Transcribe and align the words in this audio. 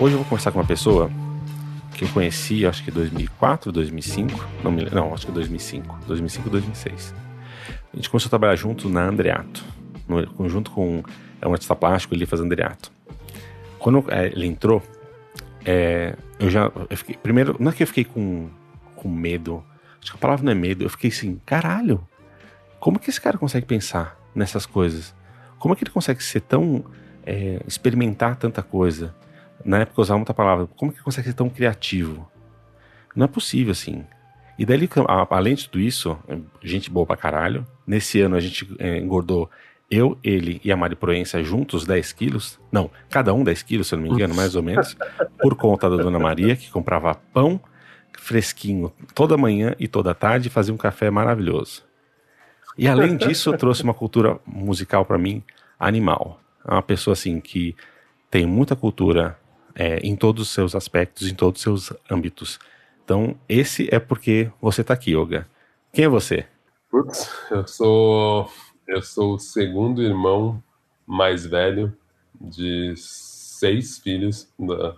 Hoje 0.00 0.14
eu 0.14 0.18
vou 0.18 0.28
conversar 0.28 0.52
com 0.52 0.60
uma 0.60 0.64
pessoa 0.64 1.10
que 1.96 2.04
eu 2.04 2.08
conheci, 2.10 2.64
acho 2.64 2.84
que 2.84 2.90
2004, 2.92 3.72
2005, 3.72 4.46
não, 4.62 4.70
me, 4.70 4.84
não 4.84 5.12
acho 5.12 5.26
que 5.26 5.32
2005, 5.32 5.98
2005, 6.06 6.48
2006. 6.48 7.14
A 7.92 7.96
gente 7.96 8.08
começou 8.08 8.28
a 8.28 8.30
trabalhar 8.30 8.54
junto 8.54 8.88
na 8.88 9.02
Andreato, 9.02 9.64
no, 10.06 10.48
junto 10.48 10.70
com 10.70 11.02
é 11.42 11.48
um 11.48 11.52
artista 11.52 11.74
plástico, 11.74 12.14
ele 12.14 12.26
faz 12.26 12.40
Andreato. 12.40 12.92
Quando 13.80 14.04
é, 14.08 14.28
ele 14.28 14.46
entrou, 14.46 14.80
é, 15.64 16.14
eu 16.38 16.48
já, 16.48 16.70
eu 16.88 16.96
fiquei, 16.96 17.16
primeiro, 17.16 17.56
não 17.58 17.72
é 17.72 17.74
que 17.74 17.82
eu 17.82 17.86
fiquei 17.88 18.04
com, 18.04 18.48
com 18.94 19.08
medo, 19.08 19.64
acho 20.00 20.12
que 20.12 20.16
a 20.16 20.20
palavra 20.20 20.44
não 20.44 20.52
é 20.52 20.54
medo, 20.54 20.84
eu 20.84 20.90
fiquei 20.90 21.10
assim, 21.10 21.40
caralho, 21.44 22.06
como 22.78 23.00
que 23.00 23.10
esse 23.10 23.20
cara 23.20 23.36
consegue 23.36 23.66
pensar 23.66 24.16
nessas 24.32 24.64
coisas? 24.64 25.12
Como 25.58 25.74
é 25.74 25.76
que 25.76 25.82
ele 25.82 25.90
consegue 25.90 26.22
ser 26.22 26.42
tão, 26.42 26.84
é, 27.26 27.60
experimentar 27.66 28.36
tanta 28.36 28.62
coisa? 28.62 29.12
Na 29.64 29.78
época 29.80 30.00
eu 30.00 30.02
usava 30.02 30.18
muita 30.18 30.34
palavra. 30.34 30.66
Como 30.76 30.92
que 30.92 31.02
consegue 31.02 31.28
ser 31.28 31.34
tão 31.34 31.48
criativo? 31.48 32.30
Não 33.14 33.24
é 33.24 33.28
possível 33.28 33.72
assim. 33.72 34.04
E 34.58 34.66
daí, 34.66 34.88
além 35.30 35.54
de 35.54 35.68
tudo 35.68 35.80
isso, 35.80 36.18
gente 36.62 36.90
boa 36.90 37.06
pra 37.06 37.16
caralho. 37.16 37.66
Nesse 37.86 38.20
ano 38.20 38.36
a 38.36 38.40
gente 38.40 38.68
é, 38.78 38.98
engordou 38.98 39.48
eu, 39.90 40.18
ele 40.22 40.60
e 40.62 40.70
a 40.70 40.76
Mari 40.76 40.94
Proença 40.94 41.42
juntos 41.42 41.86
10 41.86 42.12
quilos. 42.12 42.58
Não, 42.70 42.90
cada 43.08 43.32
um 43.32 43.42
10 43.42 43.62
quilos, 43.62 43.88
se 43.88 43.94
eu 43.94 43.98
não 43.98 44.06
me 44.06 44.12
engano, 44.12 44.34
mais 44.34 44.54
ou 44.54 44.62
menos. 44.62 44.96
Por 45.40 45.54
conta 45.54 45.88
da 45.88 45.96
Dona 45.96 46.18
Maria, 46.18 46.56
que 46.56 46.70
comprava 46.70 47.14
pão 47.14 47.60
fresquinho 48.18 48.92
toda 49.14 49.36
manhã 49.36 49.74
e 49.78 49.86
toda 49.86 50.14
tarde 50.14 50.48
e 50.48 50.50
fazia 50.50 50.74
um 50.74 50.76
café 50.76 51.08
maravilhoso. 51.08 51.84
E 52.76 52.86
além 52.86 53.16
disso, 53.16 53.56
trouxe 53.56 53.82
uma 53.82 53.94
cultura 53.94 54.38
musical 54.46 55.04
para 55.04 55.18
mim 55.18 55.42
animal. 55.78 56.40
É 56.66 56.72
uma 56.72 56.82
pessoa 56.82 57.12
assim 57.12 57.40
que 57.40 57.74
tem 58.30 58.44
muita 58.44 58.76
cultura 58.76 59.38
é, 59.78 59.98
em 59.98 60.16
todos 60.16 60.42
os 60.42 60.50
seus 60.50 60.74
aspectos, 60.74 61.30
em 61.30 61.34
todos 61.34 61.60
os 61.60 61.62
seus 61.62 61.92
âmbitos. 62.10 62.58
Então, 63.04 63.36
esse 63.48 63.88
é 63.94 64.00
porque 64.00 64.50
você 64.60 64.80
está 64.80 64.92
aqui, 64.92 65.16
Yoga. 65.16 65.46
Quem 65.92 66.04
é 66.04 66.08
você? 66.08 66.44
Putz, 66.90 67.30
eu 67.50 67.66
sou 67.66 68.50
eu 68.88 69.02
sou 69.02 69.34
o 69.34 69.38
segundo 69.38 70.02
irmão 70.02 70.62
mais 71.06 71.46
velho 71.46 71.96
de 72.40 72.94
seis 72.96 73.98
filhos 73.98 74.52
da 74.58 74.96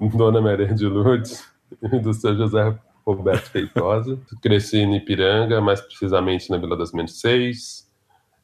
Dona 0.00 0.40
Maria 0.40 0.74
de 0.74 0.86
Lourdes 0.86 1.46
e 1.82 1.98
do 1.98 2.12
seu 2.12 2.34
José 2.34 2.78
Roberto 3.06 3.50
Feitosa. 3.50 4.18
Cresci 4.42 4.78
em 4.78 4.96
Ipiranga, 4.96 5.60
mais 5.60 5.80
precisamente 5.80 6.50
na 6.50 6.56
Vila 6.56 6.76
das 6.76 6.92
Mercês. 6.92 7.86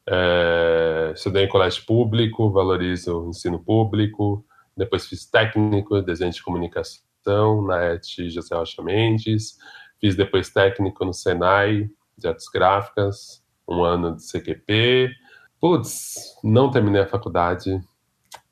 É, 0.06 1.12
estudei 1.14 1.44
em 1.44 1.48
colégio 1.48 1.84
público, 1.86 2.50
valorizo 2.50 3.24
o 3.24 3.30
ensino 3.30 3.58
público, 3.58 4.44
depois 4.76 5.06
fiz 5.06 5.26
técnico, 5.26 6.00
desenho 6.02 6.32
de 6.32 6.42
comunicação 6.42 7.62
na 7.66 7.84
ET 7.84 8.04
José 8.28 8.54
Rocha 8.54 8.82
Mendes, 8.82 9.58
fiz 10.00 10.16
depois 10.16 10.50
técnico 10.50 11.04
no 11.04 11.12
Senai 11.12 11.88
de 12.16 12.28
artes 12.28 12.48
gráficas, 12.48 13.42
um 13.68 13.82
ano 13.82 14.16
de 14.16 14.22
CQP. 14.22 15.10
Putz, 15.60 16.36
não 16.42 16.70
terminei 16.70 17.02
a 17.02 17.06
faculdade, 17.06 17.80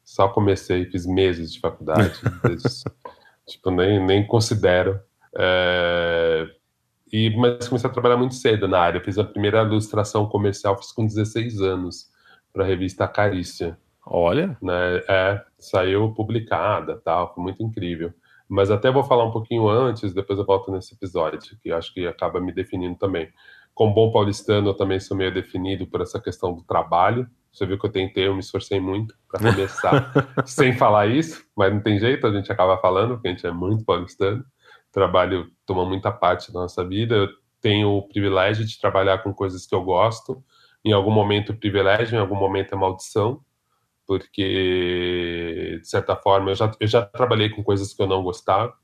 só 0.05 0.29
comecei, 0.29 0.85
fiz 0.87 1.07
meses 1.07 1.53
de 1.53 1.61
faculdade, 1.61 2.15
tipo, 3.47 3.71
nem, 3.71 4.05
nem 4.05 4.27
considero. 4.27 5.01
É, 5.37 6.47
e, 7.13 7.31
mas 7.37 7.69
comecei 7.69 7.91
a 7.91 7.93
trabalhar 7.93 8.17
muito 8.17 8.35
cedo 8.35 8.69
na 8.69 8.79
área, 8.79 9.01
fiz 9.01 9.19
a 9.19 9.25
primeira 9.25 9.63
ilustração 9.63 10.27
comercial, 10.27 10.77
fiz 10.79 10.93
com 10.93 11.05
16 11.05 11.61
anos, 11.61 12.11
para 12.53 12.65
a 12.65 12.67
revista 12.67 13.07
Carícia. 13.09 13.79
Olha. 14.11 14.59
Né? 14.61 14.97
É, 15.09 15.43
saiu 15.57 16.13
publicada, 16.13 17.01
tal, 17.05 17.33
foi 17.33 17.43
muito 17.45 17.63
incrível. 17.63 18.13
Mas 18.49 18.69
até 18.69 18.91
vou 18.91 19.05
falar 19.05 19.25
um 19.25 19.31
pouquinho 19.31 19.69
antes, 19.69 20.13
depois 20.13 20.37
eu 20.37 20.45
volto 20.45 20.73
nesse 20.73 20.93
episódio, 20.95 21.57
que 21.63 21.71
acho 21.71 21.95
que 21.95 22.05
acaba 22.05 22.41
me 22.41 22.53
definindo 22.53 22.99
também. 22.99 23.29
Como 23.73 23.95
bom 23.95 24.11
paulistano, 24.11 24.71
eu 24.71 24.75
também 24.75 24.99
sou 24.99 25.17
meio 25.17 25.33
definido 25.33 25.87
por 25.87 26.01
essa 26.01 26.21
questão 26.21 26.53
do 26.53 26.65
trabalho. 26.65 27.29
Você 27.53 27.65
viu 27.65 27.79
que 27.79 27.87
eu 27.87 27.93
tentei, 27.93 28.27
eu 28.27 28.35
me 28.35 28.41
esforcei 28.41 28.81
muito 28.81 29.15
para 29.29 29.39
começar 29.55 30.13
sem 30.45 30.73
falar 30.73 31.07
isso, 31.07 31.45
mas 31.57 31.73
não 31.73 31.81
tem 31.81 31.97
jeito, 32.01 32.27
a 32.27 32.33
gente 32.33 32.51
acaba 32.51 32.77
falando, 32.79 33.15
porque 33.15 33.29
a 33.29 33.31
gente 33.31 33.47
é 33.47 33.53
muito 33.53 33.85
paulistano. 33.85 34.45
Trabalho 34.91 35.49
toma 35.65 35.85
muita 35.85 36.11
parte 36.11 36.53
da 36.53 36.61
nossa 36.61 36.85
vida. 36.85 37.15
Eu 37.15 37.29
tenho 37.61 37.91
o 37.91 38.09
privilégio 38.09 38.65
de 38.65 38.81
trabalhar 38.81 39.19
com 39.19 39.33
coisas 39.33 39.65
que 39.65 39.75
eu 39.75 39.85
gosto. 39.85 40.43
Em 40.85 40.93
algum 40.93 41.13
momento, 41.13 41.55
privilégio, 41.55 42.17
em 42.17 42.21
algum 42.21 42.35
momento, 42.35 42.75
é 42.75 42.77
maldição 42.77 43.41
porque 44.11 45.79
de 45.81 45.89
certa 45.89 46.17
forma 46.17 46.51
eu 46.51 46.57
já, 46.57 46.69
eu 46.81 46.89
já 46.89 47.01
trabalhei 47.01 47.49
com 47.49 47.63
coisas 47.63 47.95
que 47.95 48.03
eu 48.03 48.09
não 48.09 48.25
gostava 48.25 48.75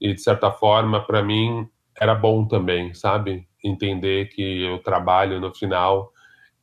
e 0.00 0.12
de 0.12 0.20
certa 0.20 0.50
forma 0.50 1.00
para 1.06 1.22
mim 1.22 1.68
era 1.96 2.12
bom 2.12 2.44
também, 2.44 2.92
sabe? 2.92 3.46
Entender 3.62 4.30
que 4.30 4.68
o 4.70 4.80
trabalho 4.80 5.38
no 5.38 5.54
final 5.54 6.10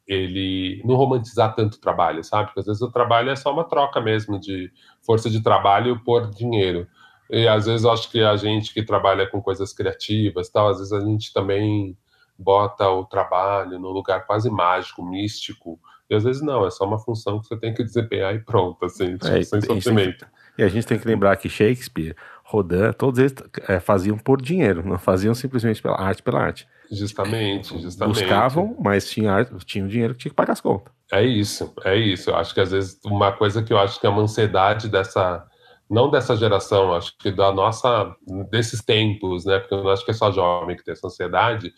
ele 0.05 0.81
não 0.83 0.95
romantizar 0.95 1.55
tanto 1.55 1.75
o 1.75 1.79
trabalho, 1.79 2.21
sabe? 2.21 2.47
Porque 2.47 2.59
às 2.59 2.65
vezes 2.65 2.81
o 2.81 2.91
trabalho 2.91 3.29
é 3.29 3.35
só 3.37 3.53
uma 3.53 3.63
troca 3.63 4.01
mesmo 4.01 4.37
de 4.37 4.69
força 5.05 5.29
de 5.29 5.41
trabalho 5.41 6.03
por 6.03 6.29
dinheiro. 6.31 6.85
E 7.29 7.47
às 7.47 7.65
vezes 7.65 7.85
eu 7.85 7.93
acho 7.93 8.11
que 8.11 8.21
a 8.21 8.35
gente 8.35 8.73
que 8.73 8.83
trabalha 8.83 9.25
com 9.25 9.41
coisas 9.41 9.71
criativas, 9.71 10.49
tal, 10.49 10.67
às 10.67 10.79
vezes 10.79 10.91
a 10.91 10.99
gente 10.99 11.31
também 11.31 11.97
bota 12.37 12.89
o 12.89 13.05
trabalho 13.05 13.79
num 13.79 13.91
lugar 13.91 14.25
quase 14.27 14.49
mágico, 14.49 15.01
místico, 15.01 15.79
e 16.11 16.15
às 16.15 16.25
vezes 16.25 16.41
não, 16.41 16.67
é 16.67 16.69
só 16.69 16.85
uma 16.85 16.99
função 16.99 17.39
que 17.39 17.47
você 17.47 17.55
tem 17.55 17.73
que 17.73 17.81
desempenhar 17.81 18.35
e 18.35 18.39
pronto, 18.39 18.83
assim, 18.83 19.13
tipo, 19.13 19.27
é, 19.27 19.41
sem 19.41 19.61
sofrimento. 19.61 20.27
E 20.57 20.63
a 20.63 20.67
gente 20.67 20.85
tem 20.85 20.99
que 20.99 21.07
lembrar 21.07 21.37
que 21.37 21.47
Shakespeare, 21.47 22.13
Rodin, 22.43 22.91
todos 22.97 23.17
eles 23.17 23.33
é, 23.65 23.79
faziam 23.79 24.17
por 24.17 24.41
dinheiro, 24.41 24.85
não 24.85 24.99
faziam 24.99 25.33
simplesmente 25.33 25.81
pela 25.81 25.97
arte 25.97 26.21
pela 26.21 26.41
arte. 26.41 26.67
Justamente, 26.91 27.81
justamente. 27.81 28.19
Buscavam, 28.19 28.75
mas 28.77 29.09
tinha, 29.09 29.47
tinha 29.63 29.85
o 29.85 29.87
dinheiro 29.87 30.13
que 30.13 30.19
tinha 30.19 30.29
que 30.31 30.35
pagar 30.35 30.51
as 30.51 30.59
contas. 30.59 30.93
É 31.09 31.23
isso, 31.23 31.73
é 31.85 31.95
isso. 31.95 32.29
Eu 32.29 32.35
acho 32.35 32.53
que 32.53 32.59
às 32.59 32.71
vezes 32.71 32.99
uma 33.05 33.31
coisa 33.31 33.63
que 33.63 33.71
eu 33.71 33.79
acho 33.79 33.97
que 33.97 34.05
é 34.05 34.09
uma 34.09 34.21
ansiedade 34.21 34.89
dessa, 34.89 35.45
não 35.89 36.11
dessa 36.11 36.35
geração, 36.35 36.93
acho 36.93 37.17
que 37.17 37.31
da 37.31 37.53
nossa, 37.53 38.13
desses 38.49 38.83
tempos, 38.83 39.45
né? 39.45 39.59
Porque 39.59 39.73
eu 39.73 39.81
não 39.81 39.91
acho 39.91 40.03
que 40.03 40.11
é 40.11 40.13
só 40.13 40.29
jovem 40.29 40.75
que 40.75 40.83
tem 40.83 40.91
essa 40.91 41.07
ansiedade, 41.07 41.73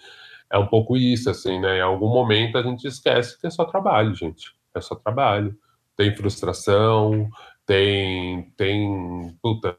é 0.52 0.58
um 0.58 0.68
pouco 0.68 0.96
isso, 0.98 1.30
assim, 1.30 1.59
né? 1.59 1.78
Em 1.78 1.81
algum 1.81 2.09
momento 2.09 2.58
a 2.58 2.64
gente 2.64 2.88
esquece 2.88 3.40
que 3.40 3.48
é 3.48 3.50
só 3.50 3.66
trabalho, 3.66 4.14
gente. 4.14 4.54
É 4.76 4.81
só 4.81 4.96
trabalho. 4.96 5.56
Tem 5.96 6.16
frustração, 6.16 7.30
tem. 7.66 8.52
tem. 8.58 9.36
Puta. 9.42 9.76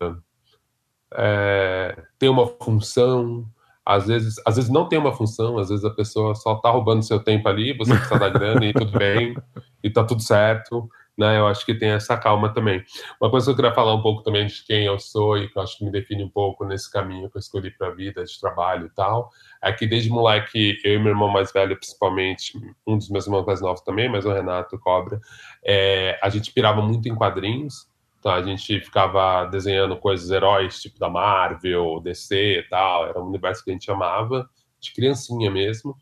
É, 1.15 1.97
tem 2.19 2.29
uma 2.29 2.47
função. 2.47 3.47
Às 3.87 4.07
vezes, 4.07 4.37
às 4.47 4.57
vezes 4.57 4.71
não 4.71 4.89
tem 4.89 4.99
uma 4.99 5.13
função, 5.13 5.59
às 5.59 5.69
vezes 5.69 5.84
a 5.84 5.91
pessoa 5.91 6.34
só 6.34 6.55
tá 6.55 6.71
roubando 6.71 7.03
seu 7.03 7.22
tempo 7.22 7.47
ali, 7.49 7.77
você 7.77 7.95
precisa 7.95 8.19
da 8.19 8.31
grana 8.31 8.65
e 8.65 8.72
tudo 8.72 8.99
bem, 8.99 9.37
e 9.83 9.91
tá 9.91 10.03
tudo 10.03 10.22
certo 10.22 10.89
né? 11.16 11.39
Eu 11.39 11.47
acho 11.47 11.65
que 11.65 11.75
tem 11.75 11.91
essa 11.91 12.16
calma 12.16 12.53
também. 12.53 12.84
Uma 13.21 13.31
coisa 13.31 13.47
que 13.47 13.53
eu 13.53 13.57
queria 13.57 13.72
falar 13.72 13.95
um 13.95 14.03
pouco 14.03 14.22
também 14.22 14.47
de 14.47 14.65
quem 14.65 14.84
eu 14.84 14.99
sou 14.99 15.39
e 15.39 15.49
que 15.49 15.57
eu 15.57 15.63
acho 15.63 15.78
que 15.78 15.84
me 15.84 15.91
define 15.91 16.25
um 16.25 16.28
pouco 16.28 16.65
nesse 16.65 16.91
caminho 16.91 17.31
que 17.31 17.37
eu 17.37 17.41
escolhi 17.41 17.71
para 17.71 17.89
a 17.89 17.95
vida, 17.95 18.25
de 18.25 18.41
trabalho 18.41 18.87
e 18.87 18.91
tal, 18.91 19.31
é 19.63 19.72
que 19.72 19.87
desde 19.87 20.11
moleque, 20.11 20.78
eu 20.84 20.95
e 20.95 20.99
meu 20.99 21.13
irmão 21.13 21.28
mais 21.28 21.53
velho, 21.53 21.77
principalmente, 21.77 22.53
um 22.87 22.99
dos 22.99 23.09
meus 23.09 23.27
irmãos 23.27 23.47
mais 23.47 23.61
novos 23.61 23.81
também, 23.83 24.09
mas 24.09 24.27
o 24.27 24.33
Renato 24.33 24.78
Cobra, 24.78 25.21
é, 25.65 26.19
a 26.22 26.28
gente 26.28 26.53
pirava 26.53 26.83
muito 26.83 27.09
em 27.09 27.15
quadrinhos, 27.15 27.89
tá? 28.22 28.34
a 28.34 28.43
gente 28.43 28.81
ficava 28.81 29.45
desenhando 29.47 29.97
coisas, 29.97 30.31
heróis, 30.31 30.81
tipo 30.81 30.99
da 30.99 31.09
Marvel, 31.09 32.01
DC 32.01 32.59
e 32.59 32.63
tal, 32.69 33.07
era 33.07 33.21
um 33.21 33.28
universo 33.28 33.65
que 33.65 33.71
a 33.71 33.72
gente 33.72 33.91
amava, 33.91 34.49
de 34.81 34.93
criancinha 34.93 35.51
mesmo. 35.51 35.97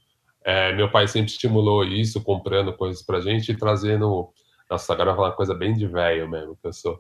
É, 0.45 0.73
meu 0.75 0.91
pai 0.91 1.07
sempre 1.07 1.31
estimulou 1.31 1.85
isso, 1.85 2.23
comprando 2.23 2.73
coisas 2.73 3.03
pra 3.03 3.21
gente 3.21 3.53
e 3.53 3.57
trazendo 3.57 4.29
nossa, 4.73 4.93
agora 4.93 5.11
eu 5.11 5.15
vou 5.15 5.23
falar 5.23 5.29
uma 5.31 5.37
coisa 5.37 5.55
bem 5.55 5.75
de 5.75 5.87
velho 5.87 6.29
mesmo, 6.29 6.57
que 6.57 6.67
eu 6.67 6.73
sou. 6.73 6.99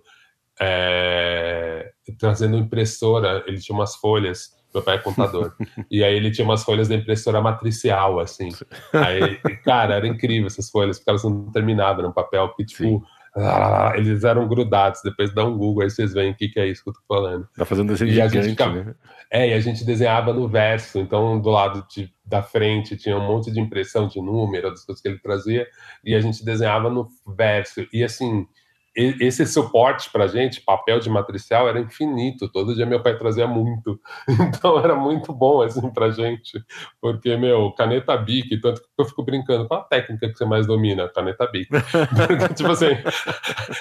É, 0.60 1.90
trazendo 2.18 2.56
impressora, 2.58 3.42
ele 3.46 3.58
tinha 3.58 3.74
umas 3.74 3.96
folhas 3.96 4.50
Meu 4.74 4.82
pai 4.82 4.96
é 4.96 4.98
contador. 4.98 5.54
e 5.90 6.04
aí 6.04 6.14
ele 6.14 6.30
tinha 6.30 6.44
umas 6.44 6.62
folhas 6.62 6.88
da 6.88 6.94
impressora 6.94 7.40
matricial, 7.40 8.20
assim. 8.20 8.50
Aí, 8.92 9.38
cara, 9.64 9.94
era 9.94 10.06
incrível 10.06 10.46
essas 10.46 10.68
folhas, 10.68 10.98
porque 10.98 11.10
elas 11.10 11.24
não 11.24 11.50
terminavam 11.50 12.02
no 12.02 12.12
papel, 12.12 12.52
que 12.54 12.64
tipo. 12.64 13.02
Ah, 13.34 13.92
eles 13.96 14.24
eram 14.24 14.46
grudados. 14.46 15.00
Depois 15.02 15.34
dá 15.34 15.44
um 15.44 15.56
Google, 15.56 15.84
aí 15.84 15.90
vocês 15.90 16.12
veem 16.12 16.32
o 16.32 16.34
que, 16.34 16.48
que 16.48 16.60
é 16.60 16.66
isso 16.66 16.82
que 16.82 16.90
eu 16.90 16.94
tô 16.94 17.00
falando. 17.08 17.48
Tá 17.56 17.64
fazendo 17.64 17.88
desenho 17.88 18.10
e 18.10 18.14
gigante, 18.14 18.50
ficava... 18.50 18.84
né? 18.84 18.94
É, 19.30 19.48
e 19.48 19.54
a 19.54 19.60
gente 19.60 19.84
desenhava 19.84 20.32
no 20.32 20.46
verso. 20.46 20.98
Então, 20.98 21.40
do 21.40 21.50
lado 21.50 21.86
de, 21.90 22.12
da 22.24 22.42
frente 22.42 22.96
tinha 22.96 23.16
um 23.16 23.26
monte 23.26 23.50
de 23.50 23.58
impressão 23.60 24.06
de 24.06 24.20
número, 24.20 24.70
das 24.70 24.84
coisas 24.84 25.00
que 25.00 25.08
ele 25.08 25.18
trazia, 25.18 25.66
e 26.04 26.14
a 26.14 26.20
gente 26.20 26.44
desenhava 26.44 26.90
no 26.90 27.08
verso. 27.26 27.86
E 27.92 28.04
assim, 28.04 28.46
esse 28.94 29.46
suporte 29.46 30.10
para 30.10 30.26
gente, 30.26 30.60
papel 30.60 31.00
de 31.00 31.08
matricial, 31.08 31.68
era 31.68 31.80
infinito. 31.80 32.48
Todo 32.50 32.74
dia 32.74 32.86
meu 32.86 33.02
pai 33.02 33.16
trazia 33.16 33.46
muito. 33.46 34.00
Então 34.62 34.78
era 34.78 34.94
muito 34.94 35.32
bom 35.32 35.62
assim 35.62 35.90
para 35.90 36.10
gente. 36.10 36.62
Porque, 37.00 37.36
meu, 37.36 37.72
caneta 37.72 38.16
Bic, 38.16 38.60
tanto 38.60 38.80
que 38.80 38.88
eu 38.98 39.04
fico 39.04 39.22
brincando, 39.22 39.66
qual 39.66 39.80
a 39.80 39.84
técnica 39.84 40.28
que 40.28 40.36
você 40.36 40.44
mais 40.44 40.66
domina? 40.66 41.08
Caneta 41.08 41.46
Bic. 41.46 41.68
Porque, 41.70 42.48
tipo 42.54 42.70
assim, 42.70 42.96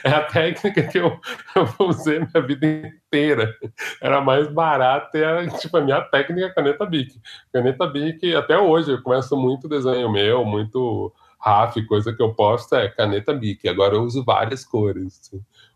é 0.03 0.09
a 0.09 0.23
técnica 0.23 0.83
que 0.83 0.97
eu, 0.97 1.19
eu 1.55 1.87
usei 1.87 2.19
minha 2.19 2.45
vida 2.45 2.65
inteira. 2.65 3.53
Era 4.01 4.21
mais 4.21 4.47
barata 4.47 5.17
era, 5.17 5.47
tipo, 5.47 5.77
a 5.77 5.81
minha 5.81 6.01
técnica 6.01 6.47
é 6.47 6.49
caneta 6.49 6.85
Bic. 6.85 7.19
Caneta 7.53 7.87
Bic, 7.87 8.35
até 8.35 8.57
hoje, 8.57 8.91
eu 8.91 9.01
começo 9.01 9.35
muito 9.37 9.67
desenho 9.67 10.11
meu, 10.11 10.45
muito 10.45 11.13
RAF, 11.41 11.85
coisa 11.87 12.13
que 12.13 12.21
eu 12.21 12.33
posto 12.33 12.75
é 12.75 12.89
caneta 12.89 13.33
Bic. 13.33 13.67
Agora 13.67 13.95
eu 13.95 14.03
uso 14.03 14.23
várias 14.23 14.63
cores, 14.63 15.31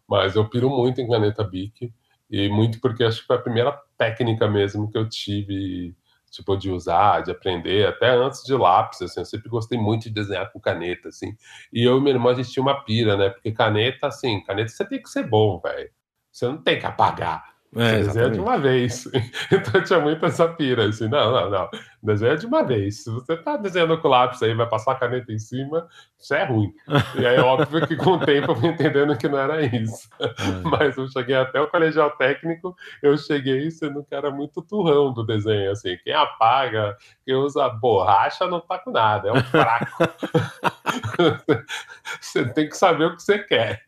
mas 0.07 0.35
eu 0.35 0.47
piro 0.47 0.69
muito 0.69 1.01
em 1.01 1.07
caneta 1.07 1.43
Bic 1.43 1.91
e 2.29 2.49
muito 2.49 2.79
porque 2.79 3.03
acho 3.03 3.21
que 3.21 3.27
foi 3.27 3.35
a 3.35 3.41
primeira 3.41 3.71
técnica 3.97 4.47
mesmo 4.47 4.89
que 4.89 4.97
eu 4.97 5.07
tive 5.07 5.95
tipo 6.35 6.57
de 6.57 6.69
usar, 6.69 7.21
de 7.21 7.31
aprender, 7.31 7.87
até 7.87 8.09
antes 8.09 8.43
de 8.43 8.53
lápis, 8.53 9.01
assim, 9.01 9.21
eu 9.21 9.25
sempre 9.25 9.49
gostei 9.49 9.77
muito 9.77 10.03
de 10.03 10.09
desenhar 10.09 10.51
com 10.51 10.59
caneta, 10.59 11.09
assim. 11.09 11.35
E 11.71 11.83
eu 11.83 11.97
e 11.97 12.01
minha 12.01 12.15
irmã 12.15 12.31
a 12.31 12.33
gente 12.33 12.51
tinha 12.51 12.63
uma 12.63 12.83
pira, 12.83 13.15
né? 13.15 13.29
Porque 13.29 13.51
caneta, 13.51 14.07
assim, 14.07 14.43
caneta 14.43 14.69
você 14.69 14.85
tem 14.85 15.01
que 15.01 15.09
ser 15.09 15.23
bom, 15.27 15.59
velho. 15.59 15.89
Você 16.31 16.45
não 16.47 16.57
tem 16.57 16.77
que 16.77 16.85
apagar. 16.85 17.55
É, 17.75 17.97
desenha 17.97 18.29
de 18.29 18.39
uma 18.39 18.57
vez. 18.57 19.05
Então 19.51 19.83
tinha 19.83 19.99
muito 19.99 20.25
essa 20.25 20.47
pira, 20.47 20.87
assim, 20.87 21.07
não, 21.07 21.31
não, 21.31 21.49
não. 21.49 21.69
Desenha 22.05 22.37
de 22.37 22.45
uma 22.45 22.63
vez. 22.63 23.03
Se 23.03 23.09
você 23.09 23.35
tá 23.35 23.57
desenhando 23.57 23.99
com 23.99 24.07
lápis 24.07 24.41
aí, 24.43 24.53
vai 24.53 24.67
passar 24.69 24.91
a 24.91 24.95
caneta 24.95 25.33
em 25.33 25.39
cima, 25.39 25.87
isso 26.19 26.33
é 26.33 26.43
ruim. 26.43 26.71
E 27.15 27.25
aí, 27.25 27.39
óbvio 27.39 27.87
que 27.87 27.95
com 27.95 28.11
o 28.11 28.19
tempo 28.19 28.51
eu 28.51 28.55
fui 28.55 28.69
entendendo 28.69 29.17
que 29.17 29.27
não 29.27 29.39
era 29.39 29.61
isso. 29.63 30.07
É. 30.19 30.27
Mas 30.63 30.95
eu 30.97 31.07
cheguei 31.07 31.35
até 31.35 31.59
o 31.59 31.67
colegial 31.67 32.11
técnico, 32.11 32.75
eu 33.01 33.17
cheguei 33.17 33.69
sendo 33.71 33.99
um 34.01 34.03
cara 34.03 34.29
muito 34.29 34.61
turrão 34.61 35.11
do 35.11 35.25
desenho, 35.25 35.71
assim. 35.71 35.97
Quem 36.03 36.13
apaga, 36.13 36.95
quem 37.25 37.35
usa 37.35 37.67
borracha 37.69 38.45
não 38.47 38.59
tá 38.59 38.77
com 38.77 38.91
nada, 38.91 39.29
é 39.29 39.33
um 39.33 39.43
fraco. 39.43 39.97
você 42.21 42.45
tem 42.53 42.69
que 42.69 42.77
saber 42.77 43.05
o 43.05 43.15
que 43.15 43.23
você 43.23 43.39
quer. 43.39 43.81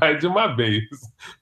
Vai 0.00 0.16
de 0.16 0.26
uma 0.26 0.48
vez. 0.54 0.84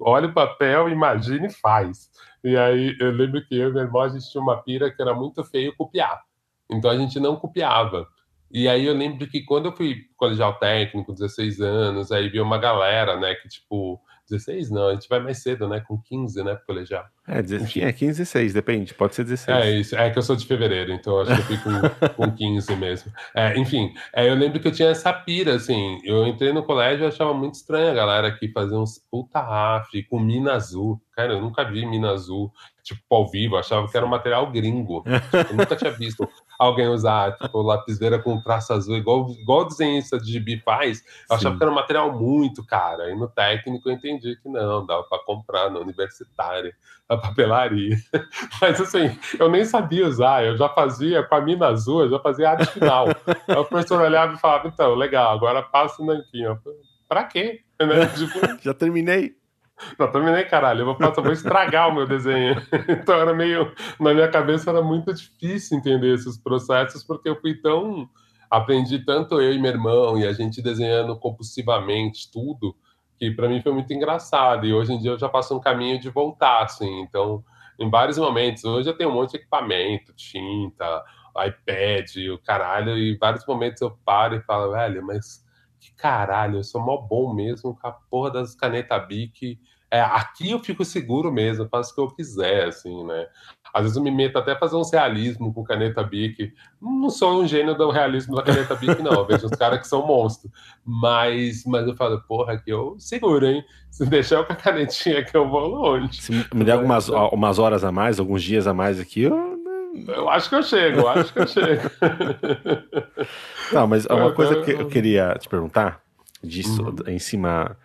Olha 0.01 0.29
o 0.29 0.33
papel, 0.33 0.89
imagine 0.89 1.47
e 1.47 1.53
faz. 1.53 2.11
E 2.45 2.57
aí 2.57 2.97
eu 3.01 3.11
lembro 3.11 3.45
que 3.45 3.57
eu 3.57 3.71
e 3.71 3.73
meu 3.73 3.83
irmão 3.83 4.03
a 4.03 4.09
gente 4.09 4.31
tinha 4.31 4.43
uma 4.43 4.63
pira 4.63 4.91
que 4.91 5.01
era 5.01 5.15
muito 5.15 5.43
feio 5.45 5.75
copiar. 5.77 6.23
Então 6.71 6.91
a 6.91 6.97
gente 6.97 7.19
não 7.21 7.37
copiava. 7.37 8.07
E 8.51 8.69
aí 8.69 8.87
eu 8.87 8.95
lembro 8.95 9.27
que 9.27 9.43
quando 9.43 9.67
eu 9.67 9.77
fui 9.77 10.05
colegial 10.17 10.59
técnico, 10.59 11.13
16 11.13 11.61
anos, 11.61 12.13
aí 12.13 12.29
vi 12.29 12.41
uma 12.41 12.59
galera, 12.59 13.19
né, 13.19 13.35
que 13.35 13.49
tipo 13.49 14.01
16 14.29 14.71
não, 14.71 14.89
a 14.89 14.95
gente 14.95 15.09
vai 15.09 15.21
mais 15.21 15.39
cedo, 15.39 15.69
né? 15.69 15.81
Com 15.81 16.01
15, 16.01 16.43
né? 16.43 16.55
Pro 16.57 16.67
colegial. 16.67 17.05
É, 17.29 17.41
16, 17.41 17.85
é 17.85 17.93
15, 17.93 18.19
16, 18.19 18.53
depende, 18.53 18.95
pode 18.95 19.15
ser 19.15 19.25
16. 19.25 19.59
É 19.59 19.71
isso, 19.71 19.97
é 19.97 20.11
que 20.11 20.19
eu 20.19 20.23
sou 20.23 20.37
de 20.37 20.47
fevereiro, 20.47 20.93
então 20.93 21.21
acho 21.21 21.35
que 21.35 21.41
eu 21.41 21.57
fico 21.57 21.71
com, 21.71 22.09
com 22.27 22.33
15 22.33 22.77
mesmo. 22.77 23.13
É, 23.35 23.57
enfim, 23.59 23.93
é, 24.13 24.29
eu 24.29 24.35
lembro 24.35 24.61
que 24.61 24.69
eu 24.69 24.73
tinha 24.73 24.89
essa 24.91 25.13
pira, 25.13 25.55
assim, 25.55 26.01
eu 26.05 26.27
entrei 26.27 26.53
no 26.53 26.63
colégio 26.63 27.05
e 27.05 27.09
achava 27.09 27.33
muito 27.33 27.55
estranho 27.55 27.91
a 27.91 27.95
galera 27.95 28.37
que 28.37 28.49
fazia 28.53 28.77
uns 28.77 29.01
puta 29.11 29.41
raf 29.41 29.91
com 30.05 30.19
mina 30.19 30.55
azul. 30.55 31.01
Cara, 31.13 31.33
eu 31.33 31.41
nunca 31.41 31.65
vi 31.65 31.87
mina 31.87 32.11
azul, 32.11 32.53
tipo, 32.83 33.01
ao 33.11 33.29
vivo, 33.29 33.57
achava 33.57 33.89
que 33.89 33.97
era 33.97 34.05
um 34.05 34.11
material 34.11 34.51
gringo. 34.51 35.03
Eu 35.07 35.57
nunca 35.57 35.75
tinha 35.75 35.91
visto 35.91 36.29
alguém 36.59 36.89
usar, 36.89 37.37
tipo, 37.37 37.63
lapiseira 37.63 38.19
com 38.19 38.41
traço 38.41 38.73
azul, 38.73 38.97
igual, 38.97 39.31
igual 39.31 39.67
desenhista 39.67 40.19
de 40.19 40.33
gibi 40.33 40.61
faz. 40.61 41.03
Eu 41.29 41.37
achava 41.37 41.57
que 41.57 41.63
era 41.63 41.73
um 41.73 41.75
material 41.75 42.13
muito 42.13 42.65
caro. 42.65 43.03
Aí 43.03 43.15
no 43.17 43.29
técnico 43.29 43.89
eu 43.89 43.95
entendi 43.95 44.37
que 44.37 44.49
não, 44.49 44.85
dava 44.85 45.03
para 45.05 45.25
comprar 45.25 45.71
no 45.71 45.81
universitário, 45.81 46.73
na 47.09 47.17
papelaria. 47.17 47.97
Mas 48.61 48.81
assim, 48.81 49.17
eu 49.39 49.49
nem 49.49 49.65
sabia 49.65 50.07
usar, 50.07 50.45
eu 50.45 50.57
já 50.57 50.69
fazia 50.69 51.23
com 51.23 51.35
a 51.35 51.41
mina 51.41 51.69
azul, 51.69 52.03
eu 52.03 52.11
já 52.11 52.19
fazia 52.19 52.51
arte 52.51 52.67
final. 52.67 53.09
Aí 53.49 53.57
o 53.57 53.65
professor 53.65 54.01
olhava 54.01 54.35
e 54.35 54.39
falava, 54.39 54.69
então, 54.69 54.95
legal, 54.95 55.33
agora 55.33 55.63
passa 55.63 56.03
o 56.03 56.07
nanquinho. 56.07 56.59
Pra 57.09 57.25
quê? 57.25 57.61
Né? 57.79 58.07
Tipo... 58.07 58.41
já 58.65 58.73
terminei. 58.73 59.37
Não, 59.99 60.11
terminei, 60.11 60.45
caralho. 60.45 60.81
Eu 60.81 60.87
vou, 60.87 60.95
passar, 60.97 61.23
vou 61.23 61.33
estragar 61.33 61.89
o 61.89 61.95
meu 61.95 62.07
desenho. 62.07 62.57
Então 62.89 63.15
era 63.15 63.35
meio. 63.35 63.73
Na 64.01 64.15
minha 64.15 64.29
cabeça 64.29 64.71
era 64.71 64.83
muito 64.83 65.13
difícil 65.13 65.79
entender 65.79 66.15
esses 66.15 66.39
processos, 66.39 67.03
porque 67.03 67.29
eu 67.29 67.41
fui 67.41 67.55
tão. 67.55 68.09
Aprendi 68.51 69.05
tanto 69.05 69.41
eu 69.41 69.53
e 69.53 69.59
meu 69.59 69.73
irmão, 69.73 70.19
e 70.19 70.27
a 70.27 70.33
gente 70.33 70.63
desenhando 70.63 71.19
compulsivamente 71.19 72.31
tudo, 72.31 72.77
que 73.19 73.29
para 73.33 73.49
mim 73.49 73.61
foi 73.61 73.73
muito 73.73 73.93
engraçado. 73.93 74.67
E 74.67 74.73
hoje 74.73 74.93
em 74.93 74.99
dia 74.99 75.11
eu 75.11 75.19
já 75.19 75.29
passo 75.29 75.57
um 75.57 75.61
caminho 75.61 75.99
de 75.99 76.09
voltar, 76.09 76.63
assim. 76.63 77.01
Então, 77.01 77.45
em 77.79 77.91
vários 77.91 78.19
momentos, 78.19 78.65
hoje 78.65 78.89
eu 78.89 78.97
tenho 78.97 79.11
um 79.11 79.15
monte 79.15 79.33
de 79.33 79.39
equipamento, 79.39 80.13
tinta, 80.15 81.05
iPad, 81.37 82.17
o 82.33 82.39
caralho, 82.39 82.97
e 82.97 83.15
em 83.15 83.19
vários 83.19 83.45
momentos 83.47 83.83
eu 83.83 83.91
paro 84.05 84.37
e 84.37 84.41
falo, 84.43 84.73
velho, 84.73 85.05
mas 85.05 85.45
que 85.81 85.95
caralho, 85.95 86.59
eu 86.59 86.65
sou 86.65 86.81
mó 86.81 86.97
bom 86.97 87.33
mesmo 87.33 87.77
com 87.77 87.87
a 87.87 87.93
porra 87.93 88.31
das 88.31 88.55
canetas 88.55 89.07
Bic. 89.07 89.59
É, 89.91 90.01
aqui 90.01 90.51
eu 90.51 90.59
fico 90.59 90.85
seguro 90.85 91.31
mesmo, 91.31 91.69
faço 91.69 91.93
o 91.93 91.95
que 91.95 92.01
eu 92.01 92.09
quiser, 92.09 92.69
assim, 92.69 93.05
né? 93.05 93.27
Às 93.73 93.83
vezes 93.83 93.97
eu 93.97 94.03
me 94.03 94.11
meto 94.11 94.37
até 94.37 94.53
a 94.53 94.59
fazer 94.59 94.75
uns 94.75 94.93
realismo 94.93 95.55
com 95.55 95.63
caneta 95.63 96.03
Bic. 96.03 96.53
Não 96.81 97.09
sou 97.09 97.41
um 97.41 97.47
gênio 97.47 97.75
do 97.77 97.91
realismo 97.91 98.35
da 98.35 98.43
caneta 98.43 98.75
Bic, 98.75 99.01
não. 99.01 99.13
Eu 99.13 99.27
vejo 99.27 99.47
os 99.47 99.53
caras 99.53 99.79
que 99.81 99.87
são 99.87 100.05
monstros. 100.05 100.51
Mas, 100.85 101.65
mas 101.65 101.87
eu 101.87 101.95
falo, 101.95 102.21
porra, 102.23 102.55
aqui 102.55 102.71
eu 102.71 102.97
seguro, 102.99 103.47
hein? 103.47 103.65
Se 103.91 104.05
deixar 104.05 104.37
eu 104.37 104.45
com 104.45 104.53
a 104.53 104.57
canetinha 104.57 105.25
que 105.25 105.37
eu 105.37 105.49
vou 105.49 105.67
longe. 105.69 106.21
Se 106.21 106.33
me 106.33 106.65
der 106.65 106.73
algumas 106.73 107.09
umas 107.09 107.59
horas 107.59 107.85
a 107.85 107.93
mais, 107.93 108.19
alguns 108.19 108.43
dias 108.43 108.67
a 108.67 108.75
mais 108.75 108.99
aqui, 108.99 109.23
eu 109.23 109.56
eu 110.09 110.29
acho 110.29 110.49
que 110.49 110.55
eu 110.55 110.63
chego, 110.63 111.01
eu 111.01 111.09
acho 111.09 111.33
que 111.33 111.39
eu 111.39 111.47
chego. 111.47 111.91
Não, 113.73 113.87
mas 113.89 114.07
uma 114.07 114.33
coisa 114.33 114.63
que 114.63 114.73
eu 114.73 114.89
queria 114.89 115.35
te 115.39 115.49
perguntar, 115.49 116.03
disso, 116.43 116.83
uhum. 116.83 117.13
em 117.13 117.19
cima. 117.19 117.77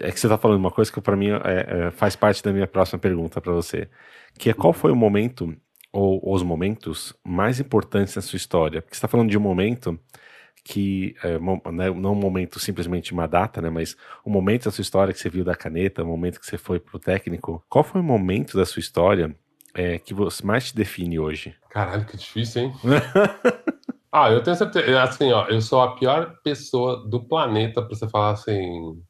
É 0.00 0.10
que 0.10 0.18
você 0.18 0.26
está 0.26 0.36
falando 0.36 0.58
uma 0.58 0.70
coisa 0.70 0.90
que 0.90 1.00
para 1.00 1.16
mim 1.16 1.28
é, 1.30 1.38
é, 1.44 1.90
faz 1.92 2.16
parte 2.16 2.42
da 2.42 2.52
minha 2.52 2.66
próxima 2.66 2.98
pergunta 2.98 3.40
para 3.40 3.52
você, 3.52 3.88
que 4.36 4.50
é 4.50 4.52
qual 4.52 4.72
foi 4.72 4.90
o 4.90 4.96
momento 4.96 5.54
ou 5.92 6.20
os 6.34 6.42
momentos 6.42 7.14
mais 7.22 7.60
importantes 7.60 8.16
na 8.16 8.22
sua 8.22 8.36
história? 8.36 8.82
Porque 8.82 8.96
você 8.96 8.98
está 8.98 9.06
falando 9.06 9.30
de 9.30 9.38
um 9.38 9.40
momento 9.40 9.98
que 10.64 11.14
é, 11.22 11.38
né, 11.70 11.90
não 11.90 12.12
um 12.12 12.16
momento 12.16 12.58
simplesmente 12.58 13.12
uma 13.12 13.28
data, 13.28 13.60
né, 13.60 13.70
mas 13.70 13.96
o 14.24 14.30
um 14.30 14.32
momento 14.32 14.64
da 14.64 14.72
sua 14.72 14.82
história 14.82 15.12
que 15.12 15.20
você 15.20 15.28
viu 15.28 15.44
da 15.44 15.54
caneta, 15.54 16.02
o 16.02 16.06
um 16.06 16.08
momento 16.08 16.40
que 16.40 16.46
você 16.46 16.58
foi 16.58 16.80
pro 16.80 16.98
técnico. 16.98 17.62
Qual 17.68 17.84
foi 17.84 18.00
o 18.00 18.04
momento 18.04 18.56
da 18.56 18.64
sua 18.64 18.80
história 18.80 19.36
é, 19.74 19.98
que 19.98 20.14
você 20.14 20.44
mais 20.44 20.66
te 20.66 20.76
define 20.76 21.18
hoje? 21.18 21.54
Caralho, 21.70 22.06
que 22.06 22.16
difícil, 22.16 22.62
hein? 22.62 22.74
ah, 24.12 24.30
eu 24.30 24.42
tenho 24.42 24.56
certeza. 24.56 25.02
Assim, 25.02 25.32
ó, 25.32 25.46
eu 25.48 25.60
sou 25.60 25.82
a 25.82 25.94
pior 25.96 26.36
pessoa 26.42 27.06
do 27.08 27.22
planeta 27.24 27.82
para 27.82 27.94
você 27.94 28.08
falar 28.08 28.30
assim. 28.30 29.02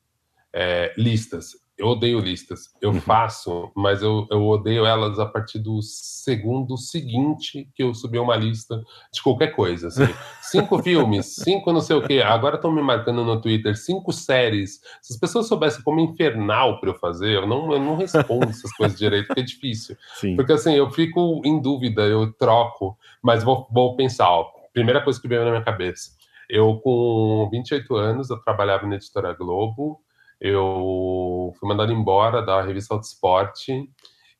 É, 0.56 0.94
listas 0.96 1.63
eu 1.76 1.88
odeio 1.88 2.20
listas. 2.20 2.68
Eu 2.80 2.90
uhum. 2.90 3.00
faço, 3.00 3.70
mas 3.74 4.02
eu, 4.02 4.26
eu 4.30 4.46
odeio 4.46 4.86
elas 4.86 5.18
a 5.18 5.26
partir 5.26 5.58
do 5.58 5.80
segundo 5.82 6.76
seguinte 6.76 7.68
que 7.74 7.82
eu 7.82 7.92
subir 7.92 8.20
uma 8.20 8.36
lista 8.36 8.80
de 9.12 9.22
qualquer 9.22 9.48
coisa. 9.48 9.88
Assim. 9.88 10.04
cinco 10.42 10.80
filmes, 10.82 11.34
cinco 11.34 11.72
não 11.72 11.80
sei 11.80 11.96
o 11.96 12.02
quê. 12.02 12.22
Agora 12.22 12.56
estão 12.56 12.70
me 12.70 12.82
marcando 12.82 13.24
no 13.24 13.40
Twitter, 13.40 13.76
cinco 13.76 14.12
séries. 14.12 14.80
Se 15.02 15.14
as 15.14 15.18
pessoas 15.18 15.48
soubessem 15.48 15.82
como 15.82 16.00
infernal 16.00 16.78
para 16.80 16.90
eu 16.90 16.94
fazer, 16.94 17.34
eu 17.34 17.46
não, 17.46 17.72
eu 17.72 17.80
não 17.80 17.96
respondo 17.96 18.48
essas 18.48 18.72
coisas 18.76 18.96
direito, 18.96 19.26
porque 19.26 19.40
é 19.40 19.44
difícil. 19.44 19.96
Sim. 20.14 20.36
Porque 20.36 20.52
assim, 20.52 20.74
eu 20.74 20.90
fico 20.90 21.42
em 21.44 21.60
dúvida, 21.60 22.02
eu 22.02 22.32
troco, 22.32 22.96
mas 23.22 23.42
vou, 23.42 23.66
vou 23.72 23.96
pensar, 23.96 24.30
ó, 24.30 24.46
primeira 24.72 25.02
coisa 25.02 25.20
que 25.20 25.26
veio 25.26 25.44
na 25.44 25.50
minha 25.50 25.64
cabeça. 25.64 26.10
Eu, 26.48 26.78
com 26.78 27.48
28 27.50 27.96
anos, 27.96 28.30
eu 28.30 28.38
trabalhava 28.38 28.86
na 28.86 28.96
editora 28.96 29.32
Globo, 29.32 30.03
eu 30.44 31.54
fui 31.58 31.66
mandado 31.66 31.90
embora 31.90 32.42
da 32.42 32.60
revista 32.60 32.92
Auto 32.92 33.04
Esporte 33.04 33.88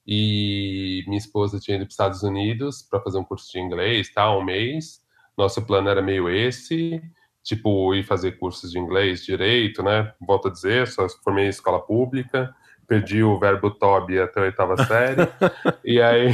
e 0.07 1.03
minha 1.07 1.17
esposa 1.17 1.59
tinha 1.59 1.77
ido 1.79 1.85
para 1.85 1.89
os 1.89 1.95
Estados 1.95 2.23
Unidos 2.23 2.83
para 2.83 3.01
fazer 3.01 3.17
um 3.17 3.25
curso 3.25 3.51
de 3.51 3.59
inglês, 3.59 4.13
tá, 4.13 4.31
um 4.37 4.45
mês. 4.45 5.01
Nosso 5.37 5.63
plano 5.63 5.89
era 5.89 6.03
meio 6.03 6.29
esse, 6.29 7.01
tipo, 7.43 7.95
ir 7.95 8.05
fazer 8.05 8.33
cursos 8.33 8.71
de 8.71 8.79
inglês 8.79 9.25
direito, 9.25 9.83
né? 9.83 10.13
Volto 10.21 10.49
a 10.49 10.51
dizer, 10.51 10.87
só 10.89 11.09
formei 11.09 11.47
em 11.47 11.49
escola 11.49 11.81
pública. 11.81 12.55
Perdi 12.87 13.23
o 13.23 13.39
verbo 13.39 13.71
tobe 13.71 14.19
até 14.19 14.41
a 14.41 14.43
oitava 14.45 14.77
série. 14.85 15.23
e 15.85 16.01
aí 16.01 16.31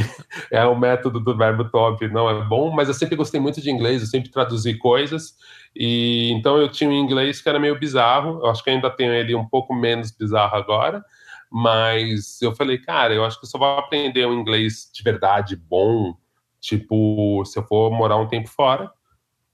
é 0.51 0.65
o 0.65 0.79
método 0.79 1.21
do 1.21 1.37
verbo 1.37 1.65
tobe 1.65 2.09
não 2.09 2.29
é 2.29 2.45
bom, 2.45 2.71
mas 2.71 2.89
eu 2.89 2.95
sempre 2.95 3.17
gostei 3.17 3.41
muito 3.41 3.61
de 3.61 3.71
inglês, 3.71 4.03
eu 4.03 4.09
sempre 4.09 4.31
traduzi 4.31 4.75
coisas. 4.77 5.35
E 5.75 6.31
então 6.33 6.59
eu 6.59 6.69
tinha 6.69 6.91
um 6.91 6.93
inglês 6.93 7.41
que 7.41 7.49
era 7.49 7.59
meio 7.59 7.79
bizarro. 7.79 8.41
Eu 8.43 8.51
acho 8.51 8.63
que 8.63 8.71
ainda 8.71 8.91
tenho 8.91 9.13
ele 9.13 9.35
um 9.35 9.47
pouco 9.47 9.75
menos 9.75 10.11
bizarro 10.11 10.57
agora, 10.57 11.05
mas 11.51 12.41
eu 12.43 12.55
falei, 12.55 12.79
cara, 12.79 13.15
eu 13.15 13.25
acho 13.25 13.39
que 13.39 13.47
eu 13.47 13.51
só 13.51 13.59
vou 13.59 13.79
aprender 13.79 14.27
um 14.27 14.35
inglês 14.35 14.91
de 14.93 15.03
verdade 15.03 15.57
bom, 15.57 16.15
tipo, 16.61 17.45
se 17.45 17.59
eu 17.59 17.63
for 17.63 17.91
morar 17.91 18.17
um 18.17 18.29
tempo 18.29 18.49
fora 18.49 18.91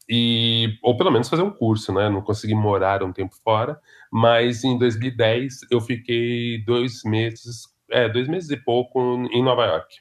e 0.09 0.79
ou 0.83 0.97
pelo 0.97 1.11
menos 1.11 1.29
fazer 1.29 1.43
um 1.43 1.51
curso, 1.51 1.93
né? 1.93 2.09
Não 2.09 2.23
consegui 2.23 2.55
morar 2.55 3.03
um 3.03 3.13
tempo 3.13 3.35
fora, 3.43 3.81
mas 4.11 4.65
em 4.65 4.79
2010 4.79 5.67
eu 5.71 5.81
fiquei 5.81 6.63
dois 6.65 7.03
meses, 7.05 7.65
é, 7.91 8.09
dois 8.09 8.29
meses 8.29 8.51
e 8.51 8.57
pouco 8.57 9.01
em 9.33 9.43
Nova 9.43 9.65
York. 9.67 9.97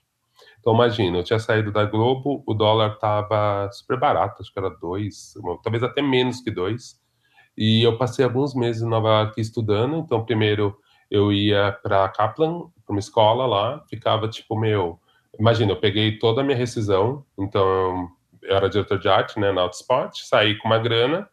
Então 0.59 0.73
imagina, 0.73 1.17
eu 1.19 1.23
tinha 1.23 1.39
saído 1.39 1.71
da 1.71 1.85
Globo, 1.85 2.43
o 2.45 2.53
dólar 2.53 2.93
estava 2.93 3.69
super 3.71 3.99
barato, 3.99 4.41
acho 4.41 4.51
que 4.51 4.59
era 4.59 4.69
dois, 4.69 5.33
talvez 5.63 5.83
até 5.83 6.01
menos 6.01 6.41
que 6.41 6.49
dois, 6.49 6.99
e 7.57 7.83
eu 7.83 7.97
passei 7.97 8.25
alguns 8.25 8.55
meses 8.55 8.81
em 8.81 8.89
Nova 8.89 9.09
York 9.09 9.39
estudando. 9.39 9.97
Então 9.97 10.25
primeiro 10.25 10.75
eu 11.09 11.31
ia 11.31 11.71
para 11.83 12.09
Kaplan, 12.09 12.61
para 12.85 12.93
uma 12.93 12.99
escola 12.99 13.45
lá, 13.45 13.83
ficava 13.87 14.27
tipo 14.27 14.57
meu, 14.59 14.99
imagina, 15.39 15.71
eu 15.71 15.79
peguei 15.79 16.17
toda 16.17 16.41
a 16.41 16.43
minha 16.43 16.57
rescisão, 16.57 17.23
então 17.37 18.09
eu 18.47 18.55
era 18.55 18.69
diretor 18.69 18.97
de 18.99 19.07
arte, 19.07 19.39
né, 19.39 19.51
na 19.51 19.61
Outspot, 19.61 20.25
saí 20.25 20.57
com 20.57 20.67
uma 20.67 20.79
grana 20.79 21.27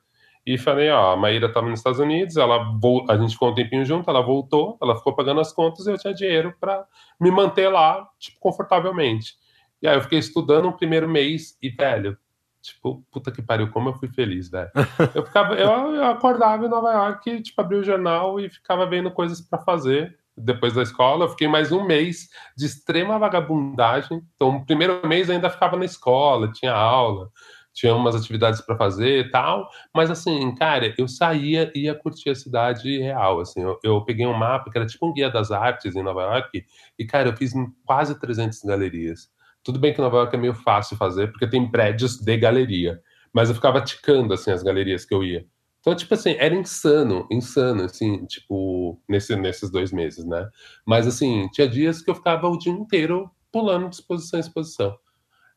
e 0.45 0.59
falei, 0.59 0.91
ó, 0.91 1.13
a 1.13 1.17
Maíra 1.17 1.47
estava 1.47 1.69
nos 1.69 1.79
Estados 1.79 2.01
Unidos, 2.01 2.37
ela 2.37 2.67
a 3.09 3.17
gente 3.17 3.33
ficou 3.33 3.51
um 3.51 3.55
tempinho 3.55 3.85
junto, 3.85 4.11
ela 4.11 4.21
voltou, 4.21 4.77
ela 4.83 4.97
ficou 4.97 5.15
pagando 5.15 5.41
as 5.41 5.53
contas 5.53 5.87
e 5.87 5.91
eu 5.91 5.99
tinha 5.99 6.13
dinheiro 6.13 6.55
para 6.61 6.85
me 7.21 7.31
manter 7.31 7.69
lá, 7.69 8.09
tipo, 8.19 8.39
confortavelmente. 8.41 9.35
E 9.81 9.87
aí 9.87 9.97
eu 9.97 10.01
fiquei 10.03 10.19
estudando 10.19 10.69
um 10.69 10.73
primeiro 10.73 11.09
mês 11.09 11.57
e, 11.63 11.71
velho, 11.71 12.19
tipo, 12.61 13.05
puta 13.11 13.31
que 13.31 13.41
pariu, 13.41 13.71
como 13.71 13.91
eu 13.91 13.95
fui 13.95 14.09
feliz, 14.09 14.49
velho. 14.49 14.71
Eu 15.15 15.25
ficava, 15.25 15.55
eu, 15.55 15.95
eu 15.95 16.05
acordava 16.07 16.65
em 16.65 16.69
Nova 16.69 16.93
York, 16.93 17.43
tipo, 17.43 17.61
abria 17.61 17.81
o 17.81 17.85
jornal 17.85 18.41
e 18.41 18.49
ficava 18.49 18.85
vendo 18.87 19.11
coisas 19.11 19.41
para 19.41 19.61
fazer 19.61 20.17
depois 20.37 20.75
da 20.75 20.83
escola, 20.83 21.25
eu 21.25 21.29
fiquei 21.29 21.49
mais 21.49 21.73
um 21.73 21.85
mês 21.85 22.29
de 22.57 22.67
extrema 22.67 23.19
vagabundagem. 23.19 24.23
Então, 24.35 24.57
o 24.57 24.67
primeiro 24.67 25.07
mês 25.07 25.29
ainda 25.29 25.51
ficava 25.51 25.77
na 25.77 25.85
escola, 25.85 26.51
tinha 26.53 26.73
aula, 26.73 27.31
tinha 27.73 27.95
umas 27.95 28.15
atividades 28.15 28.61
para 28.61 28.77
fazer 28.77 29.27
e 29.27 29.31
tal. 29.31 29.69
Mas, 29.95 30.11
assim, 30.11 30.55
cara, 30.55 30.95
eu 30.99 31.07
saía 31.07 31.71
e 31.75 31.85
ia 31.85 31.95
curtir 31.95 32.31
a 32.31 32.35
cidade 32.35 32.99
real. 32.99 33.41
Assim, 33.41 33.61
eu, 33.61 33.79
eu, 33.83 34.05
peguei 34.05 34.27
um 34.27 34.35
mapa 34.35 34.71
que 34.71 34.79
era 34.79 34.87
tipo 34.87 35.07
um 35.07 35.13
guia 35.13 35.31
das 35.31 35.51
artes 35.51 35.95
em 35.95 36.03
Nova 36.03 36.23
York, 36.23 36.65
e, 36.99 37.05
cara, 37.05 37.29
eu 37.29 37.37
fiz 37.37 37.53
quase 37.85 38.19
300 38.19 38.63
galerias. 38.63 39.29
Tudo 39.63 39.79
bem 39.79 39.95
que 39.95 40.01
Nova 40.01 40.19
York 40.19 40.35
é 40.35 40.39
meio 40.39 40.55
fácil 40.55 40.97
fazer, 40.97 41.31
porque 41.31 41.47
tem 41.47 41.71
prédios 41.71 42.17
de 42.17 42.37
galeria. 42.37 43.01
Mas 43.33 43.49
eu 43.49 43.55
ficava 43.55 43.81
ticando, 43.81 44.35
assim, 44.35 44.51
as 44.51 44.63
galerias 44.63 45.05
que 45.05 45.15
eu 45.15 45.23
ia. 45.23 45.47
Então, 45.83 45.97
tipo 45.97 46.15
assim, 46.15 46.37
era 46.39 46.55
insano, 46.55 47.27
insano, 47.29 47.83
assim, 47.83 48.25
tipo, 48.27 49.03
nesse, 49.09 49.35
nesses 49.35 49.69
dois 49.69 49.93
meses, 49.93 50.25
né? 50.25 50.49
Mas, 50.87 51.09
assim, 51.09 51.49
tinha 51.53 51.69
dias 51.69 52.01
que 52.01 52.09
eu 52.09 52.15
ficava 52.15 52.49
o 52.49 52.57
dia 52.57 52.73
inteiro 52.73 53.29
pulando 53.51 53.89
de 53.89 53.97
exposição 53.97 54.39
em 54.39 54.41
exposição. 54.41 54.97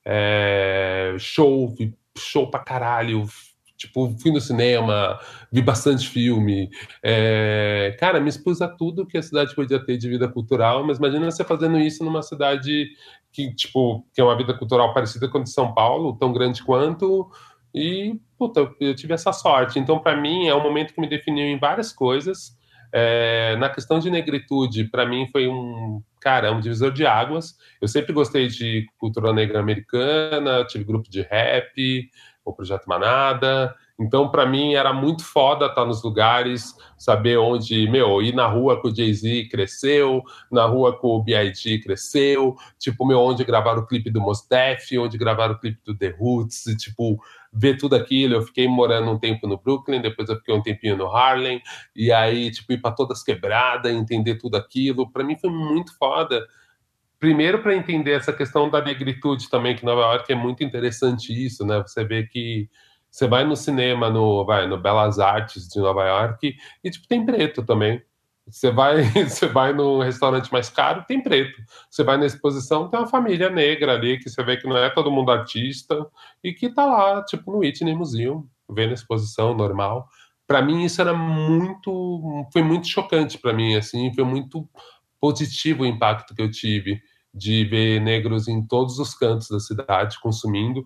É, 0.03 1.15
show, 1.19 1.75
show 2.17 2.49
pra 2.49 2.59
caralho, 2.59 3.27
tipo, 3.77 4.15
fui 4.19 4.31
no 4.31 4.41
cinema, 4.41 5.19
vi 5.51 5.61
bastante 5.61 6.09
filme. 6.09 6.71
É, 7.03 7.95
cara, 7.99 8.19
me 8.19 8.29
expus 8.29 8.63
a 8.63 8.67
tudo 8.67 9.05
que 9.05 9.19
a 9.19 9.21
cidade 9.21 9.53
podia 9.53 9.83
ter 9.83 9.95
de 9.95 10.09
vida 10.09 10.27
cultural, 10.27 10.83
mas 10.83 10.97
imagina 10.97 11.29
você 11.29 11.43
fazendo 11.43 11.77
isso 11.77 12.03
numa 12.03 12.23
cidade 12.23 12.87
que, 13.31 13.53
tipo, 13.53 14.03
que 14.11 14.19
é 14.19 14.23
uma 14.23 14.35
vida 14.35 14.57
cultural 14.57 14.91
parecida 14.91 15.29
com 15.29 15.37
a 15.37 15.43
de 15.43 15.51
São 15.51 15.71
Paulo, 15.71 16.17
tão 16.17 16.33
grande 16.33 16.63
quanto, 16.63 17.29
e, 17.75 18.17
puta, 18.37 18.71
eu 18.79 18.95
tive 18.95 19.13
essa 19.13 19.33
sorte. 19.33 19.77
Então, 19.77 19.99
para 19.99 20.15
mim, 20.15 20.47
é 20.47 20.55
um 20.55 20.63
momento 20.63 20.93
que 20.93 21.01
me 21.01 21.09
definiu 21.09 21.45
em 21.45 21.59
várias 21.59 21.91
coisas. 21.91 22.57
É, 22.93 23.57
na 23.57 23.69
questão 23.69 23.99
de 23.99 24.09
negritude, 24.09 24.85
para 24.85 25.05
mim 25.05 25.27
foi 25.29 25.49
um, 25.49 26.01
cara, 26.21 26.53
um 26.53 26.61
divisor 26.61 26.93
de 26.93 27.05
águas. 27.05 27.57
Eu 27.81 27.89
sempre 27.89 28.13
gostei 28.13 28.47
de 28.47 28.85
cultura 28.97 29.33
negra 29.33 29.59
americana, 29.59 30.63
tive 30.63 30.85
grupo 30.85 31.09
de 31.09 31.21
rap, 31.21 32.09
o 32.45 32.53
Projeto 32.53 32.85
Manada. 32.85 33.75
Então, 33.99 34.29
para 34.29 34.45
mim, 34.45 34.73
era 34.73 34.93
muito 34.93 35.23
foda 35.23 35.67
estar 35.67 35.85
nos 35.85 36.03
lugares, 36.03 36.75
saber 36.97 37.37
onde, 37.37 37.89
meu, 37.89 38.21
ir 38.21 38.35
na 38.35 38.45
rua 38.45 38.79
com 38.81 38.89
o 38.89 38.95
Jay-Z 38.95 39.47
cresceu, 39.49 40.21
na 40.51 40.65
rua 40.65 40.97
com 40.97 41.07
o 41.09 41.23
B.I.G. 41.23 41.79
cresceu, 41.79 42.55
tipo, 42.77 43.05
meu, 43.05 43.19
onde 43.19 43.45
gravar 43.45 43.77
o 43.77 43.87
clipe 43.87 44.09
do 44.11 44.19
Mos 44.19 44.45
Def, 44.49 44.91
onde 44.99 45.17
gravar 45.17 45.49
o 45.49 45.59
clipe 45.59 45.79
do 45.85 45.97
The 45.97 46.09
Roots, 46.09 46.65
e, 46.67 46.75
tipo, 46.75 47.17
ver 47.55 47.77
tudo 47.77 47.95
aquilo. 47.95 48.35
Eu 48.35 48.41
fiquei 48.41 48.67
morando 48.67 49.09
um 49.09 49.17
tempo 49.17 49.47
no 49.47 49.57
Brooklyn, 49.57 50.01
depois 50.01 50.27
eu 50.27 50.35
fiquei 50.35 50.53
um 50.53 50.61
tempinho 50.61 50.97
no 50.97 51.07
Harlem, 51.07 51.61
e 51.95 52.11
aí, 52.11 52.51
tipo, 52.51 52.73
ir 52.73 52.81
para 52.81 52.91
todas 52.91 53.23
quebradas, 53.23 53.93
entender 53.93 54.35
tudo 54.35 54.57
aquilo. 54.57 55.09
Para 55.11 55.23
mim 55.23 55.37
foi 55.37 55.49
muito 55.49 55.97
foda. 55.97 56.45
Primeiro, 57.17 57.61
para 57.61 57.75
entender 57.75 58.11
essa 58.11 58.33
questão 58.33 58.69
da 58.69 58.81
negritude 58.81 59.49
também, 59.49 59.75
que 59.75 59.85
Nova 59.85 60.01
York 60.01 60.31
é 60.31 60.35
muito 60.35 60.63
interessante 60.63 61.31
isso, 61.33 61.65
né? 61.65 61.81
Você 61.81 62.03
vê 62.03 62.23
que 62.23 62.69
você 63.09 63.27
vai 63.27 63.45
no 63.45 63.55
cinema, 63.55 64.09
no, 64.09 64.43
vai, 64.45 64.67
no 64.67 64.77
Belas 64.77 65.19
Artes 65.19 65.69
de 65.69 65.79
Nova 65.79 66.03
York, 66.03 66.53
e, 66.83 66.89
tipo, 66.91 67.07
tem 67.07 67.25
preto 67.25 67.63
também. 67.63 68.01
Você 68.47 68.71
vai, 68.71 69.03
você 69.27 69.47
vai 69.47 69.73
no 69.73 70.01
restaurante 70.01 70.51
mais 70.51 70.69
caro, 70.69 71.03
tem 71.07 71.21
preto. 71.21 71.61
Você 71.89 72.03
vai 72.03 72.17
na 72.17 72.25
exposição, 72.25 72.89
tem 72.89 72.99
uma 72.99 73.07
família 73.07 73.49
negra 73.49 73.93
ali, 73.93 74.17
que 74.19 74.29
você 74.29 74.43
vê 74.43 74.57
que 74.57 74.67
não 74.67 74.77
é 74.77 74.89
todo 74.89 75.11
mundo 75.11 75.31
artista, 75.31 76.05
e 76.43 76.53
que 76.53 76.69
tá 76.69 76.85
lá, 76.85 77.23
tipo, 77.23 77.51
no 77.51 77.59
Whitney 77.59 77.95
Museum, 77.95 78.47
vendo 78.69 78.91
a 78.91 78.93
exposição 78.93 79.53
normal. 79.53 80.07
Para 80.47 80.61
mim, 80.61 80.83
isso 80.83 81.01
era 81.01 81.13
muito. 81.13 82.47
Foi 82.53 82.61
muito 82.61 82.87
chocante 82.87 83.37
para 83.37 83.51
mim, 83.53 83.75
assim, 83.75 84.13
foi 84.13 84.23
muito 84.23 84.67
positivo 85.19 85.83
o 85.83 85.85
impacto 85.87 86.35
que 86.35 86.41
eu 86.41 86.51
tive 86.51 87.01
de 87.33 87.65
ver 87.65 87.99
negros 87.99 88.47
em 88.47 88.65
todos 88.65 88.99
os 88.99 89.13
cantos 89.13 89.49
da 89.49 89.59
cidade 89.59 90.19
consumindo. 90.21 90.85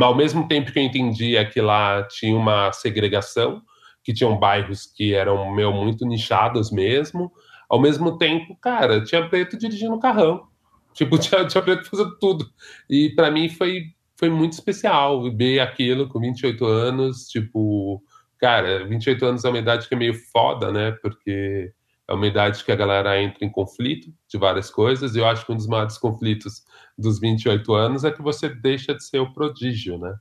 Ao 0.00 0.14
mesmo 0.14 0.48
tempo 0.48 0.72
que 0.72 0.78
eu 0.78 0.82
entendia 0.82 1.48
que 1.48 1.60
lá 1.60 2.02
tinha 2.04 2.36
uma 2.36 2.72
segregação, 2.72 3.62
que 4.04 4.12
tinham 4.12 4.38
bairros 4.38 4.84
que 4.86 5.14
eram 5.14 5.50
meu 5.52 5.72
muito 5.72 6.06
nichados 6.06 6.70
mesmo. 6.70 7.32
Ao 7.68 7.80
mesmo 7.80 8.18
tempo, 8.18 8.54
cara, 8.60 9.02
tinha 9.02 9.26
preto 9.28 9.56
dirigindo 9.56 9.98
carrão. 9.98 10.46
Tipo, 10.94 11.18
tinha, 11.18 11.44
tinha 11.44 11.60
preto 11.60 11.90
fazendo 11.90 12.16
tudo. 12.20 12.48
E 12.88 13.10
para 13.16 13.28
mim 13.28 13.48
foi, 13.48 13.86
foi 14.16 14.30
muito 14.30 14.52
especial 14.52 15.28
ver 15.34 15.58
aquilo 15.58 16.06
com 16.06 16.20
28 16.20 16.64
anos. 16.64 17.26
Tipo, 17.26 18.00
cara, 18.38 18.86
28 18.86 19.26
anos 19.26 19.44
é 19.44 19.48
uma 19.48 19.58
idade 19.58 19.88
que 19.88 19.94
é 19.94 19.98
meio 19.98 20.14
foda, 20.14 20.70
né? 20.70 20.92
Porque 21.02 21.72
é 22.06 22.14
uma 22.14 22.26
idade 22.28 22.62
que 22.62 22.70
a 22.70 22.76
galera 22.76 23.20
entra 23.20 23.44
em 23.44 23.50
conflito 23.50 24.14
de 24.28 24.38
várias 24.38 24.70
coisas. 24.70 25.16
E 25.16 25.18
eu 25.18 25.26
acho 25.26 25.44
que 25.44 25.50
um 25.50 25.56
dos 25.56 25.66
maiores 25.66 25.98
conflitos 25.98 26.62
dos 26.96 27.18
28 27.18 27.74
anos 27.74 28.04
é 28.04 28.12
que 28.12 28.22
você 28.22 28.48
deixa 28.48 28.94
de 28.94 29.02
ser 29.02 29.18
o 29.18 29.32
prodígio, 29.32 29.98
né? 29.98 30.14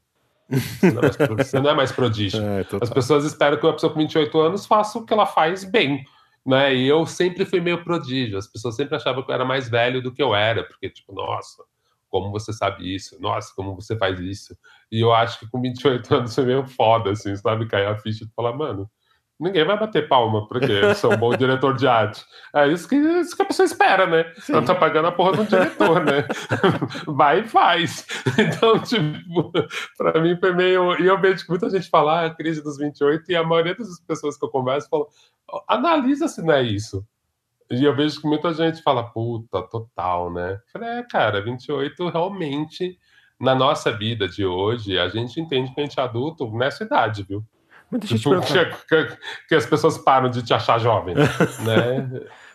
Você 0.54 0.92
não 0.92 1.00
é 1.00 1.02
mais, 1.02 1.18
você 1.18 1.60
não 1.60 1.70
é 1.70 1.74
mais 1.74 1.92
prodígio. 1.92 2.42
É, 2.42 2.66
As 2.82 2.90
pessoas 2.90 3.26
esperam 3.26 3.58
que 3.58 3.66
uma 3.66 3.74
pessoa 3.74 3.92
com 3.92 4.00
28 4.00 4.40
anos 4.40 4.66
faça 4.66 4.98
o 4.98 5.06
que 5.06 5.14
ela 5.14 5.26
faz 5.26 5.64
bem. 5.64 6.06
Né? 6.46 6.76
E 6.76 6.88
eu 6.88 7.06
sempre 7.06 7.46
fui 7.46 7.60
meio 7.60 7.84
prodígio. 7.84 8.38
As 8.38 8.48
pessoas 8.48 8.76
sempre 8.76 8.96
achavam 8.96 9.24
que 9.24 9.32
eu 9.32 9.36
era 9.36 9.46
mais 9.46 9.70
velho 9.70 10.02
do 10.02 10.12
que 10.12 10.22
eu 10.22 10.36
era, 10.36 10.64
porque, 10.64 10.90
tipo, 10.90 11.14
nossa, 11.14 11.64
como 12.10 12.32
você 12.32 12.54
sabe 12.54 12.94
isso? 12.94 13.20
Nossa, 13.20 13.52
como 13.56 13.76
você 13.76 13.98
faz 13.98 14.20
isso? 14.20 14.56
E 14.92 15.00
eu 15.00 15.14
acho 15.14 15.40
que 15.40 15.50
com 15.50 15.62
28 15.62 16.14
anos 16.16 16.36
foi 16.36 16.46
meio 16.46 16.68
foda, 16.68 17.12
assim, 17.12 17.36
sabe? 17.36 17.68
Cair 17.68 17.88
a 17.88 17.98
ficha 17.98 18.26
e 18.26 18.30
falar, 18.36 18.54
mano, 18.54 18.90
ninguém 19.44 19.66
vai 19.66 19.78
bater 19.78 20.08
palma 20.08 20.48
porque 20.48 20.72
eu 20.72 20.96
sou 20.96 21.14
um 21.14 21.18
bom 21.18 21.36
diretor 21.36 21.76
de 21.76 21.88
arte. 21.88 22.24
É 22.56 22.68
isso 22.68 22.88
que, 22.88 22.96
isso 22.96 23.36
que 23.36 23.42
a 23.42 23.46
pessoa 23.46 23.66
espera, 23.66 24.08
né? 24.08 24.32
Sim. 24.38 24.54
Ela 24.54 24.64
tá 24.64 24.74
pagando 24.74 25.10
a 25.10 25.12
porra 25.12 25.34
do 25.34 25.46
diretor, 25.46 26.04
né? 26.04 26.26
vai 27.06 27.42
e 27.42 27.48
faz. 27.48 28.06
Então, 28.40 28.80
tipo, 28.80 29.52
pra 29.98 30.22
mim 30.22 30.38
foi 30.38 30.54
meio. 30.54 31.00
E 31.02 31.06
eu 31.06 31.20
vejo 31.20 31.44
que 31.44 31.50
muita 31.50 31.70
gente 31.70 31.90
fala 31.90 32.22
ah, 32.22 32.26
a 32.28 32.30
crise 32.34 32.64
dos 32.64 32.78
28, 32.78 33.32
e 33.32 33.36
a 33.36 33.44
maioria 33.44 33.76
das 33.76 34.00
pessoas 34.00 34.38
que 34.38 34.46
eu 34.46 34.50
converso 34.50 34.88
falam, 34.90 35.08
analisa 35.68 36.28
se 36.28 36.42
não 36.42 36.54
é 36.54 36.64
isso. 36.64 37.06
E 37.70 37.84
eu 37.84 37.96
vejo 37.96 38.22
que 38.22 38.28
muita 38.28 38.54
gente 38.54 38.82
fala, 38.82 39.04
puta, 39.04 39.62
total, 39.64 40.32
né? 40.32 40.54
Eu 40.54 40.60
falei, 40.72 40.90
é, 40.90 41.04
cara, 41.04 41.42
28 41.42 42.10
realmente, 42.10 42.98
na 43.40 43.56
nossa 43.56 43.92
vida 43.92 44.28
de 44.28 44.46
hoje, 44.46 44.98
a 44.98 45.10
gente 45.10 45.40
entende 45.40 45.74
que 45.74 45.82
a 45.82 45.84
gente 45.84 46.00
é 46.00 46.04
adulto 46.04 46.50
nessa 46.52 46.84
idade, 46.84 47.24
viu? 47.24 47.44
Muita 47.94 48.08
gente 48.08 48.22
tipo, 48.22 48.42
que, 48.90 49.18
que, 49.50 49.56
as 49.56 49.68
pessoas 49.68 50.00
param 50.00 50.28
de 50.28 50.42
te 50.42 50.52
achar 50.52 50.80
jovem, 50.80 51.14
né? 51.64 52.10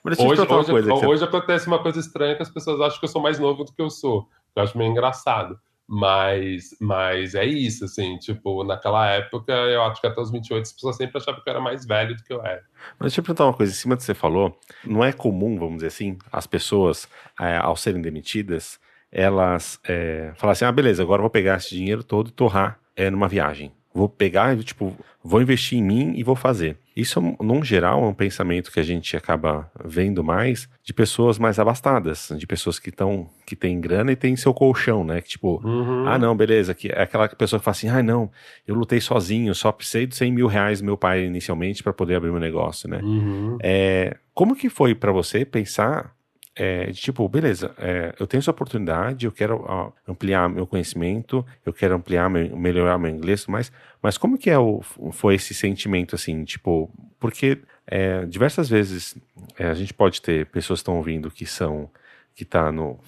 hoje, 0.05 0.43
hoje, 0.43 1.07
hoje 1.07 1.25
acontece 1.25 1.69
uma 1.69 1.81
coisa 1.81 2.01
estranha 2.01 2.35
que 2.35 2.43
as 2.43 2.51
pessoas 2.51 2.81
acham 2.81 2.99
que 2.99 3.05
eu 3.05 3.09
sou 3.09 3.23
mais 3.23 3.39
novo 3.39 3.63
do 3.63 3.73
que 3.73 3.81
eu 3.81 3.89
sou. 3.89 4.29
Eu 4.57 4.65
acho 4.65 4.77
meio 4.77 4.91
engraçado. 4.91 5.57
Mas, 5.87 6.77
mas 6.81 7.37
é 7.37 7.47
isso, 7.47 7.85
assim, 7.85 8.19
tipo, 8.19 8.65
naquela 8.65 9.07
época, 9.07 9.53
eu 9.53 9.81
acho 9.85 10.01
que 10.01 10.07
até 10.09 10.21
os 10.21 10.31
28 10.31 10.63
as 10.63 10.73
pessoas 10.73 10.97
sempre 10.97 11.17
achavam 11.17 11.41
que 11.41 11.49
eu 11.49 11.53
era 11.53 11.63
mais 11.63 11.87
velho 11.87 12.17
do 12.17 12.23
que 12.23 12.33
eu 12.33 12.45
era. 12.45 12.63
Mas 12.99 13.13
deixa 13.13 13.21
eu 13.21 13.25
perguntar 13.25 13.47
uma 13.47 13.55
coisa, 13.55 13.73
em 13.73 13.77
cima 13.77 13.95
do 13.95 13.99
que 14.01 14.05
você 14.05 14.13
falou, 14.13 14.59
não 14.85 15.03
é 15.03 15.13
comum, 15.13 15.57
vamos 15.57 15.77
dizer 15.77 15.87
assim, 15.87 16.19
as 16.33 16.47
pessoas, 16.47 17.09
é, 17.41 17.57
ao 17.57 17.75
serem 17.75 18.03
demitidas, 18.03 18.79
elas 19.11 19.81
é, 19.85 20.33
falam 20.37 20.53
assim, 20.53 20.67
ah, 20.67 20.73
beleza, 20.73 21.03
agora 21.03 21.21
eu 21.21 21.23
vou 21.23 21.31
pegar 21.31 21.57
esse 21.57 21.71
dinheiro 21.71 22.05
todo 22.05 22.29
e 22.29 22.33
torrar 22.33 22.79
é, 22.95 23.09
numa 23.09 23.29
viagem. 23.29 23.73
Vou 23.99 24.09
pegar, 24.09 24.57
tipo, 24.59 24.97
vou 25.25 25.43
investir 25.43 25.77
em 25.77 25.83
mim 25.83 26.13
e 26.15 26.23
vou 26.23 26.37
fazer. 26.37 26.77
Isso, 26.97 27.21
num 27.41 27.65
geral, 27.65 28.05
é 28.05 28.07
um 28.07 28.15
pensamento 28.15 28.71
que 28.71 28.79
a 28.79 28.83
gente 28.85 29.17
acaba 29.17 29.69
vendo 29.85 30.23
mais 30.23 30.69
de 30.85 30.95
pessoas 30.95 31.37
mais 31.37 31.59
abastadas, 31.59 32.33
de 32.37 32.47
pessoas 32.47 32.79
que 32.79 32.91
estão 32.91 33.29
que 33.45 33.57
têm 33.57 33.81
grana 33.81 34.13
e 34.13 34.17
têm 34.17 34.37
seu 34.37 34.55
colchão, 34.55 35.03
né? 35.03 35.21
Que 35.21 35.31
tipo, 35.31 35.61
uhum. 35.65 36.07
ah, 36.07 36.17
não, 36.17 36.37
beleza, 36.37 36.75
que 36.75 36.93
é 36.93 37.03
aquela 37.03 37.29
pessoa 37.29 37.59
que 37.59 37.65
fala 37.65 37.73
assim, 37.73 37.89
ah, 37.89 38.05
não, 38.05 38.31
eu 38.65 38.77
lutei 38.77 39.01
sozinho, 39.01 39.53
só 39.53 39.73
precisei 39.73 40.07
de 40.07 40.15
100 40.15 40.31
mil 40.31 40.47
reais 40.47 40.81
do 40.81 40.85
meu 40.85 40.97
pai 40.97 41.25
inicialmente 41.25 41.83
para 41.83 41.93
poder 41.93 42.15
abrir 42.15 42.31
meu 42.31 42.39
negócio, 42.39 42.89
né? 42.89 43.01
Uhum. 43.03 43.59
É, 43.61 44.17
como 44.33 44.55
que 44.55 44.71
foi 44.71 44.95
para 44.95 45.11
você 45.11 45.45
pensar 45.45 46.15
é, 46.61 46.91
tipo, 46.91 47.29
beleza, 47.29 47.73
é, 47.79 48.13
eu 48.19 48.27
tenho 48.27 48.41
essa 48.41 48.51
oportunidade, 48.51 49.25
eu 49.25 49.31
quero 49.31 49.65
ó, 49.65 49.93
ampliar 50.09 50.49
meu 50.49 50.67
conhecimento, 50.67 51.47
eu 51.65 51.73
quero 51.73 51.95
ampliar, 51.95 52.29
meu, 52.29 52.57
melhorar 52.57 52.99
meu 52.99 53.13
inglês, 53.13 53.47
mas, 53.47 53.71
mas 54.03 54.19
como 54.19 54.37
que 54.37 54.51
é 54.51 54.59
o, 54.59 54.83
foi 55.13 55.37
esse 55.37 55.55
sentimento, 55.55 56.17
assim, 56.17 56.45
tipo, 56.45 56.91
porque 57.21 57.59
é, 57.87 58.27
diversas 58.27 58.69
vezes 58.69 59.17
é, 59.57 59.69
a 59.69 59.75
gente 59.75 59.95
pode 59.95 60.21
ter 60.21 60.47
pessoas 60.47 60.81
que 60.81 60.83
estão 60.83 60.97
ouvindo 60.97 61.31
que 61.31 61.47
são, 61.47 61.89
que 62.35 62.45
tá 62.45 62.73
no, 62.73 62.99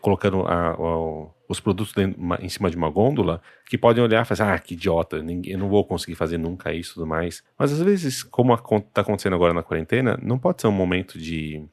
colocando 0.00 0.42
a, 0.46 0.70
a, 0.70 1.26
os 1.48 1.58
produtos 1.58 1.92
dentro, 1.92 2.16
em 2.40 2.48
cima 2.48 2.70
de 2.70 2.76
uma 2.76 2.90
gôndola, 2.90 3.42
que 3.68 3.76
podem 3.76 4.04
olhar 4.04 4.22
e 4.22 4.36
falar, 4.36 4.54
ah, 4.54 4.58
que 4.60 4.74
idiota, 4.74 5.16
eu 5.16 5.58
não 5.58 5.68
vou 5.68 5.84
conseguir 5.84 6.14
fazer 6.14 6.38
nunca 6.38 6.72
isso 6.72 6.92
e 6.92 6.94
tudo 6.94 7.08
mais. 7.08 7.42
Mas 7.58 7.72
às 7.72 7.82
vezes, 7.82 8.22
como 8.22 8.54
está 8.54 9.00
acontecendo 9.00 9.34
agora 9.34 9.52
na 9.52 9.64
quarentena, 9.64 10.16
não 10.22 10.38
pode 10.38 10.60
ser 10.60 10.68
um 10.68 10.72
momento 10.72 11.18
de 11.18 11.68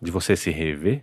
de 0.00 0.10
você 0.10 0.36
se 0.36 0.50
rever? 0.50 1.02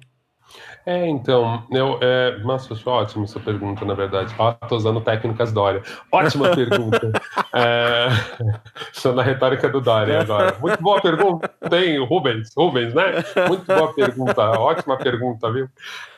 É, 0.85 1.05
então, 1.05 1.67
eu, 1.69 1.99
é, 2.01 2.39
nossa, 2.39 2.73
acho 2.73 2.89
ótimo 2.89 3.25
essa 3.25 3.39
pergunta, 3.41 3.83
na 3.83 3.93
verdade. 3.93 4.33
Ó, 4.37 4.53
tô 4.53 4.77
usando 4.77 5.01
técnicas 5.01 5.51
Dória. 5.51 5.81
Ótima 6.09 6.49
pergunta. 6.55 7.11
é, 7.53 8.07
estou 8.93 9.13
na 9.13 9.21
retórica 9.21 9.67
do 9.67 9.81
Dória 9.81 10.21
agora. 10.21 10.57
Muito 10.61 10.81
boa 10.81 11.01
pergunta, 11.01 11.51
hein, 11.73 12.03
Rubens? 12.05 12.51
Rubens, 12.55 12.93
né? 12.93 13.21
Muito 13.49 13.65
boa 13.65 13.93
pergunta, 13.93 14.51
ótima 14.51 14.97
pergunta, 14.97 15.51
viu? 15.51 15.67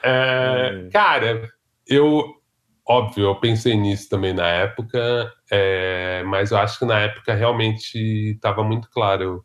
É, 0.03 0.86
é. 0.86 0.89
cara, 0.91 1.50
eu, 1.88 2.24
óbvio, 2.88 3.25
eu 3.25 3.36
pensei 3.36 3.75
nisso 3.75 4.07
também 4.07 4.33
na 4.33 4.48
época, 4.48 5.33
é, 5.51 6.21
mas 6.27 6.51
eu 6.51 6.59
acho 6.59 6.77
que 6.77 6.86
na 6.86 7.00
época 7.00 7.33
realmente 7.33 7.98
estava 8.36 8.63
muito 8.63 8.88
claro 8.91 9.43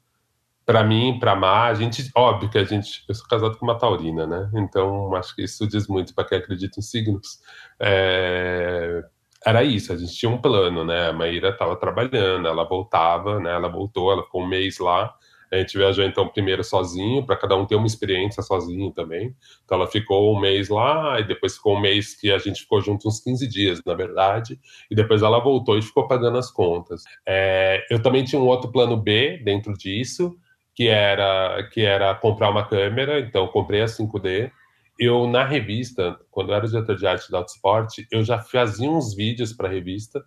para 0.66 0.82
mim, 0.82 1.18
para 1.18 1.36
Má, 1.36 1.66
a 1.66 1.74
gente, 1.74 2.10
óbvio 2.14 2.48
que 2.50 2.58
a 2.58 2.64
gente, 2.64 3.04
eu 3.08 3.14
sou 3.14 3.26
casado 3.28 3.56
com 3.58 3.66
uma 3.66 3.78
taurina, 3.78 4.26
né? 4.26 4.50
Então 4.54 5.14
acho 5.14 5.34
que 5.34 5.42
isso 5.42 5.66
diz 5.68 5.86
muito 5.86 6.14
para 6.14 6.24
quem 6.24 6.38
acredita 6.38 6.80
em 6.80 6.82
signos. 6.82 7.40
É, 7.78 9.04
era 9.44 9.62
isso, 9.62 9.92
a 9.92 9.96
gente 9.96 10.14
tinha 10.14 10.30
um 10.30 10.40
plano, 10.40 10.84
né? 10.84 11.08
A 11.08 11.12
Maíra 11.12 11.50
estava 11.50 11.76
trabalhando, 11.76 12.48
ela 12.48 12.64
voltava, 12.64 13.38
né? 13.38 13.52
Ela 13.52 13.68
voltou, 13.68 14.10
ela 14.10 14.22
ficou 14.22 14.42
um 14.42 14.46
mês 14.46 14.78
lá. 14.78 15.14
A 15.52 15.58
gente 15.58 15.76
viajou 15.76 16.04
então 16.04 16.26
primeiro 16.28 16.64
sozinho, 16.64 17.24
para 17.24 17.36
cada 17.36 17.54
um 17.54 17.66
ter 17.66 17.76
uma 17.76 17.86
experiência 17.86 18.42
sozinho 18.42 18.90
também. 18.90 19.36
Então 19.64 19.78
ela 19.78 19.86
ficou 19.86 20.34
um 20.34 20.40
mês 20.40 20.68
lá, 20.68 21.20
e 21.20 21.24
depois 21.24 21.56
ficou 21.56 21.76
um 21.76 21.80
mês 21.80 22.16
que 22.16 22.32
a 22.32 22.38
gente 22.38 22.62
ficou 22.62 22.80
junto 22.80 23.06
uns 23.06 23.20
15 23.20 23.46
dias, 23.46 23.80
na 23.84 23.94
verdade, 23.94 24.58
e 24.90 24.94
depois 24.94 25.22
ela 25.22 25.38
voltou 25.38 25.78
e 25.78 25.82
ficou 25.82 26.08
pagando 26.08 26.38
as 26.38 26.50
contas. 26.50 27.02
É, 27.26 27.84
eu 27.90 28.02
também 28.02 28.24
tinha 28.24 28.40
um 28.40 28.46
outro 28.46 28.72
plano 28.72 28.96
B 28.96 29.38
dentro 29.44 29.74
disso, 29.74 30.34
que 30.74 30.88
era 30.88 31.62
que 31.72 31.82
era 31.82 32.14
comprar 32.14 32.50
uma 32.50 32.66
câmera, 32.66 33.20
então 33.20 33.46
comprei 33.48 33.82
a 33.82 33.86
5D. 33.86 34.50
Eu 34.98 35.26
na 35.26 35.44
revista, 35.44 36.18
quando 36.30 36.50
eu 36.50 36.56
era 36.56 36.68
diretor 36.68 36.96
de 36.96 37.06
arte 37.06 37.30
da 37.30 37.38
Autosport, 37.38 37.98
eu 38.10 38.22
já 38.22 38.38
fazia 38.38 38.90
uns 38.90 39.14
vídeos 39.14 39.52
para 39.52 39.68
a 39.68 39.70
revista 39.70 40.24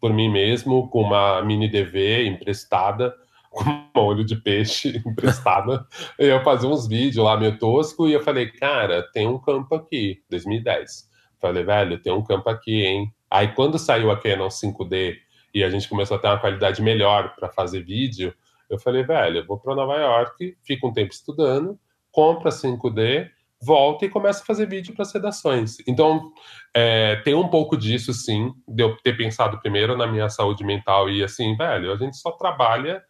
por 0.00 0.12
mim 0.12 0.30
mesmo 0.30 0.88
com 0.88 1.02
uma 1.02 1.42
mini 1.42 1.68
DV 1.68 2.26
emprestada, 2.26 3.14
com 3.50 3.64
um 3.64 3.88
olho 3.94 4.24
de 4.24 4.36
peixe 4.36 5.02
emprestada. 5.06 5.86
eu 6.18 6.42
fazia 6.42 6.68
uns 6.68 6.86
vídeos 6.86 7.24
lá 7.24 7.36
meio 7.36 7.58
tosco 7.58 8.08
e 8.08 8.12
eu 8.12 8.22
falei, 8.22 8.50
cara, 8.50 9.02
tem 9.12 9.26
um 9.26 9.38
campo 9.38 9.74
aqui, 9.74 10.22
2010. 10.30 11.08
Falei, 11.40 11.64
velho, 11.64 12.00
tem 12.02 12.12
um 12.12 12.22
campo 12.22 12.48
aqui, 12.50 12.84
hein? 12.84 13.12
Aí 13.30 13.48
quando 13.48 13.78
saiu 13.78 14.10
a 14.10 14.20
Canon 14.20 14.48
5D 14.48 15.16
e 15.54 15.64
a 15.64 15.70
gente 15.70 15.88
começou 15.88 16.16
a 16.16 16.20
ter 16.20 16.28
uma 16.28 16.38
qualidade 16.38 16.82
melhor 16.82 17.34
para 17.34 17.48
fazer 17.48 17.82
vídeo, 17.82 18.34
eu 18.68 18.78
falei, 18.78 19.02
velho, 19.02 19.38
eu 19.38 19.46
vou 19.46 19.58
para 19.58 19.74
Nova 19.74 19.96
York, 19.96 20.56
fico 20.62 20.88
um 20.88 20.92
tempo 20.92 21.12
estudando, 21.12 21.78
compra 22.10 22.50
5D, 22.50 23.28
volta 23.60 24.04
e 24.04 24.08
começa 24.08 24.42
a 24.42 24.46
fazer 24.46 24.68
vídeo 24.68 24.94
para 24.94 25.04
sedações. 25.04 25.76
Então, 25.86 26.32
é, 26.74 27.16
tem 27.16 27.34
um 27.34 27.48
pouco 27.48 27.76
disso, 27.76 28.12
sim, 28.12 28.52
de 28.66 28.82
eu 28.82 28.96
ter 28.98 29.16
pensado 29.16 29.60
primeiro 29.60 29.96
na 29.96 30.06
minha 30.06 30.28
saúde 30.28 30.64
mental 30.64 31.10
e 31.10 31.22
assim, 31.22 31.56
velho, 31.56 31.92
a 31.92 31.96
gente 31.96 32.16
só 32.16 32.30
trabalha. 32.32 33.02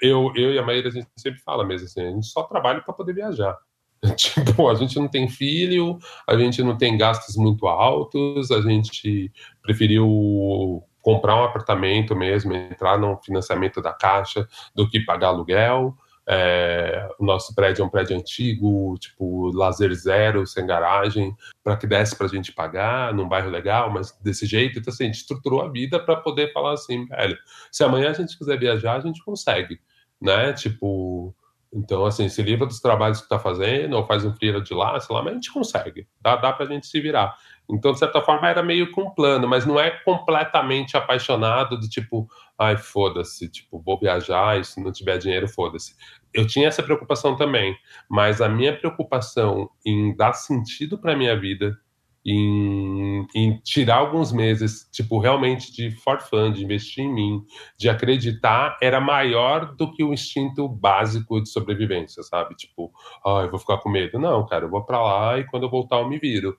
Eu, 0.00 0.32
eu 0.36 0.52
e 0.52 0.58
a 0.58 0.62
Maíra, 0.62 0.88
a 0.88 0.92
gente 0.92 1.08
sempre 1.16 1.40
fala 1.40 1.64
mesmo 1.64 1.86
assim, 1.86 2.02
a 2.02 2.10
gente 2.10 2.26
só 2.26 2.42
trabalha 2.42 2.80
para 2.82 2.94
poder 2.94 3.14
viajar. 3.14 3.56
Tipo, 4.16 4.68
a 4.68 4.74
gente 4.74 4.96
não 4.96 5.08
tem 5.08 5.28
filho, 5.28 5.98
a 6.28 6.36
gente 6.36 6.62
não 6.62 6.76
tem 6.76 6.96
gastos 6.96 7.36
muito 7.36 7.66
altos, 7.66 8.50
a 8.50 8.60
gente 8.60 9.32
preferiu 9.62 10.84
comprar 11.04 11.36
um 11.36 11.44
apartamento 11.44 12.16
mesmo, 12.16 12.54
entrar 12.54 12.98
no 12.98 13.18
financiamento 13.18 13.82
da 13.82 13.92
Caixa, 13.92 14.48
do 14.74 14.88
que 14.88 14.98
pagar 14.98 15.28
aluguel. 15.28 15.94
É, 16.26 17.06
o 17.18 17.24
nosso 17.26 17.54
prédio 17.54 17.82
é 17.82 17.84
um 17.84 17.90
prédio 17.90 18.16
antigo, 18.16 18.96
tipo, 18.98 19.50
lazer 19.54 19.92
zero, 19.92 20.46
sem 20.46 20.66
garagem, 20.66 21.36
para 21.62 21.76
que 21.76 21.86
desse 21.86 22.16
para 22.16 22.26
a 22.26 22.30
gente 22.30 22.50
pagar, 22.50 23.12
num 23.12 23.28
bairro 23.28 23.50
legal, 23.50 23.90
mas 23.90 24.18
desse 24.22 24.46
jeito. 24.46 24.78
Então, 24.78 24.90
assim, 24.90 25.04
a 25.04 25.06
gente 25.08 25.16
estruturou 25.16 25.60
a 25.60 25.68
vida 25.68 26.00
para 26.00 26.16
poder 26.16 26.50
falar 26.54 26.72
assim, 26.72 27.06
velho, 27.06 27.36
se 27.70 27.84
amanhã 27.84 28.08
a 28.08 28.14
gente 28.14 28.38
quiser 28.38 28.58
viajar, 28.58 28.96
a 28.96 29.00
gente 29.00 29.22
consegue, 29.22 29.78
né? 30.18 30.54
Tipo, 30.54 31.34
então, 31.74 32.06
assim, 32.06 32.28
se 32.28 32.40
livra 32.40 32.66
dos 32.66 32.80
trabalhos 32.80 33.18
que 33.18 33.24
está 33.24 33.36
fazendo, 33.36 33.96
ou 33.96 34.06
faz 34.06 34.24
um 34.24 34.32
freela 34.32 34.60
de 34.60 34.72
lá, 34.72 34.98
sei 35.00 35.14
lá, 35.14 35.22
mas 35.22 35.32
a 35.32 35.34
gente 35.34 35.52
consegue, 35.52 36.06
dá, 36.20 36.36
dá 36.36 36.52
para 36.52 36.66
a 36.66 36.68
gente 36.68 36.86
se 36.86 37.00
virar. 37.00 37.36
Então, 37.68 37.90
de 37.90 37.98
certa 37.98 38.22
forma, 38.22 38.48
era 38.48 38.62
meio 38.62 38.92
com 38.92 39.02
um 39.02 39.10
plano, 39.10 39.48
mas 39.48 39.66
não 39.66 39.80
é 39.80 39.90
completamente 39.90 40.96
apaixonado 40.96 41.76
do 41.76 41.88
tipo, 41.88 42.28
ai, 42.56 42.76
foda-se, 42.76 43.50
tipo, 43.50 43.82
vou 43.84 43.98
viajar 43.98 44.60
e 44.60 44.64
se 44.64 44.80
não 44.80 44.92
tiver 44.92 45.18
dinheiro, 45.18 45.48
foda-se. 45.48 45.96
Eu 46.32 46.46
tinha 46.46 46.68
essa 46.68 46.82
preocupação 46.82 47.36
também, 47.36 47.76
mas 48.08 48.40
a 48.40 48.48
minha 48.48 48.76
preocupação 48.76 49.68
em 49.84 50.14
dar 50.14 50.34
sentido 50.34 50.96
para 50.96 51.16
minha 51.16 51.38
vida, 51.38 51.76
em, 52.24 53.26
em, 53.34 53.58
tirar 53.58 53.96
alguns 53.96 54.32
meses, 54.32 54.88
tipo, 54.90 55.18
realmente 55.18 55.70
de 55.72 55.90
for 55.90 56.20
fun, 56.22 56.52
de 56.52 56.64
investir 56.64 57.04
em 57.04 57.12
mim, 57.12 57.42
de 57.78 57.88
acreditar, 57.90 58.78
era 58.80 58.98
maior 58.98 59.74
do 59.74 59.92
que 59.92 60.02
o 60.02 60.12
instinto 60.12 60.66
básico 60.66 61.42
de 61.42 61.50
sobrevivência, 61.50 62.22
sabe? 62.22 62.54
Tipo, 62.54 62.90
ai, 63.26 63.44
eu 63.44 63.50
vou 63.50 63.58
ficar 63.58 63.78
com 63.78 63.90
medo. 63.90 64.18
Não, 64.18 64.46
cara, 64.46 64.64
eu 64.64 64.70
vou 64.70 64.84
para 64.84 65.02
lá 65.02 65.38
e 65.38 65.44
quando 65.44 65.64
eu 65.64 65.70
voltar 65.70 65.98
eu 65.98 66.08
me 66.08 66.18
viro. 66.18 66.56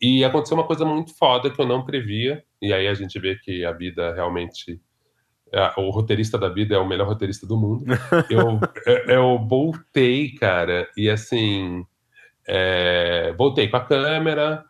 E 0.00 0.24
aconteceu 0.24 0.56
uma 0.56 0.66
coisa 0.66 0.84
muito 0.84 1.16
foda 1.16 1.48
que 1.48 1.60
eu 1.60 1.66
não 1.66 1.84
previa, 1.84 2.42
e 2.60 2.72
aí 2.72 2.88
a 2.88 2.94
gente 2.94 3.18
vê 3.18 3.36
que 3.36 3.64
a 3.64 3.72
vida 3.72 4.12
realmente. 4.14 4.80
É, 5.52 5.72
o 5.76 5.90
roteirista 5.90 6.36
da 6.36 6.48
vida 6.48 6.74
é 6.74 6.78
o 6.78 6.86
melhor 6.86 7.06
roteirista 7.06 7.46
do 7.46 7.56
mundo. 7.56 7.84
Eu, 8.28 8.58
eu, 8.86 9.04
eu 9.06 9.46
voltei, 9.48 10.32
cara, 10.32 10.88
e 10.96 11.08
assim. 11.08 11.84
É, 12.46 13.32
voltei 13.38 13.68
com 13.68 13.76
a 13.76 13.84
câmera, 13.84 14.64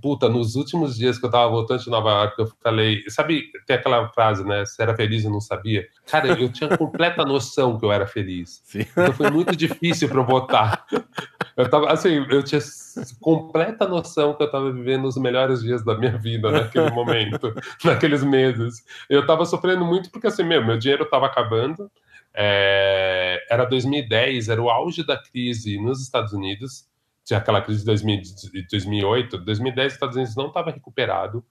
Puta, 0.00 0.28
nos 0.28 0.56
últimos 0.56 0.96
dias 0.96 1.18
que 1.18 1.26
eu 1.26 1.30
tava 1.30 1.50
voltando 1.50 1.82
de 1.82 1.90
Nova 1.90 2.10
York, 2.10 2.34
eu 2.38 2.52
falei, 2.62 3.02
sabe, 3.08 3.44
tem 3.66 3.76
aquela 3.76 4.08
frase, 4.08 4.44
né? 4.44 4.64
Se 4.64 4.82
era 4.82 4.96
feliz 4.96 5.24
e 5.24 5.28
não 5.28 5.40
sabia. 5.40 5.86
Cara, 6.06 6.28
eu 6.40 6.50
tinha 6.52 6.76
completa 6.76 7.24
noção 7.26 7.78
que 7.78 7.84
eu 7.84 7.92
era 7.92 8.06
feliz. 8.06 8.60
Sim. 8.64 8.80
Então 8.80 9.12
foi 9.12 9.30
muito 9.30 9.54
difícil 9.54 10.08
para 10.08 10.18
eu 10.18 10.26
votar. 10.26 10.84
Eu 11.56 11.68
tava, 11.70 11.92
assim, 11.92 12.26
eu 12.28 12.42
tinha 12.42 12.60
completa 13.20 13.86
noção 13.86 14.34
que 14.34 14.42
eu 14.42 14.50
tava 14.50 14.72
vivendo 14.72 15.04
os 15.04 15.16
melhores 15.16 15.62
dias 15.62 15.84
da 15.84 15.96
minha 15.96 16.18
vida 16.18 16.50
naquele 16.50 16.90
momento, 16.90 17.54
naqueles 17.84 18.24
meses. 18.24 18.84
Eu 19.08 19.24
tava 19.24 19.44
sofrendo 19.44 19.84
muito 19.84 20.10
porque, 20.10 20.26
assim, 20.26 20.42
meu, 20.42 20.64
meu 20.64 20.76
dinheiro 20.76 21.04
tava 21.06 21.26
acabando. 21.26 21.90
É, 22.36 23.46
era 23.48 23.64
2010, 23.64 24.48
era 24.48 24.60
o 24.60 24.68
auge 24.68 25.06
da 25.06 25.16
crise 25.16 25.80
nos 25.80 26.02
Estados 26.02 26.32
Unidos 26.32 26.84
tinha 27.24 27.38
aquela 27.38 27.62
crise 27.62 27.80
de 27.80 28.66
2008, 28.68 29.38
2010 29.38 29.86
os 29.86 29.92
Estados 29.94 30.16
Unidos 30.16 30.36
não 30.36 30.48
estava 30.48 30.70
recuperado, 30.70 31.44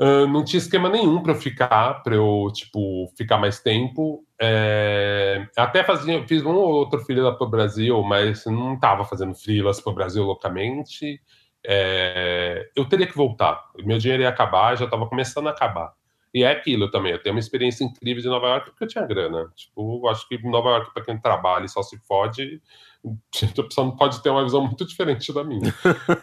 uh, 0.00 0.26
não 0.28 0.44
tinha 0.44 0.58
esquema 0.58 0.88
nenhum 0.88 1.22
para 1.22 1.32
eu 1.32 1.36
ficar, 1.36 2.02
para 2.02 2.14
eu 2.14 2.50
tipo 2.54 3.12
ficar 3.16 3.38
mais 3.38 3.60
tempo. 3.60 4.24
É, 4.40 5.46
até 5.56 5.82
fazia, 5.82 6.26
fiz 6.26 6.44
um 6.44 6.54
ou 6.54 6.72
outro 6.72 7.00
freela 7.00 7.36
para 7.36 7.46
o 7.46 7.50
Brasil, 7.50 8.02
mas 8.02 8.44
não 8.46 8.74
estava 8.74 9.04
fazendo 9.04 9.34
freelas 9.34 9.80
para 9.80 9.90
o 9.90 9.94
Brasil 9.94 10.24
loucamente. 10.24 11.20
é, 11.66 12.70
eu 12.76 12.84
teria 12.88 13.06
que 13.06 13.16
voltar. 13.16 13.62
Meu 13.84 13.98
dinheiro 13.98 14.22
ia 14.22 14.28
acabar, 14.28 14.76
já 14.76 14.84
estava 14.84 15.08
começando 15.08 15.48
a 15.48 15.50
acabar. 15.50 15.92
E 16.32 16.44
é 16.44 16.50
aquilo 16.50 16.90
também, 16.90 17.12
eu 17.12 17.22
tenho 17.22 17.34
uma 17.34 17.40
experiência 17.40 17.84
incrível 17.84 18.22
de 18.22 18.28
Nova 18.28 18.48
York 18.48 18.70
porque 18.70 18.84
eu 18.84 18.88
tinha 18.88 19.06
grana. 19.06 19.50
Tipo, 19.56 20.08
acho 20.08 20.28
que 20.28 20.38
Nova 20.46 20.70
York, 20.70 20.92
para 20.92 21.04
quem 21.04 21.18
trabalha 21.18 21.64
e 21.64 21.68
só 21.68 21.82
se 21.82 21.98
fode, 22.06 22.62
a 23.04 23.62
pessoa 23.62 23.96
pode 23.96 24.22
ter 24.22 24.30
uma 24.30 24.42
visão 24.42 24.62
muito 24.66 24.86
diferente 24.86 25.32
da 25.32 25.44
minha. 25.44 25.72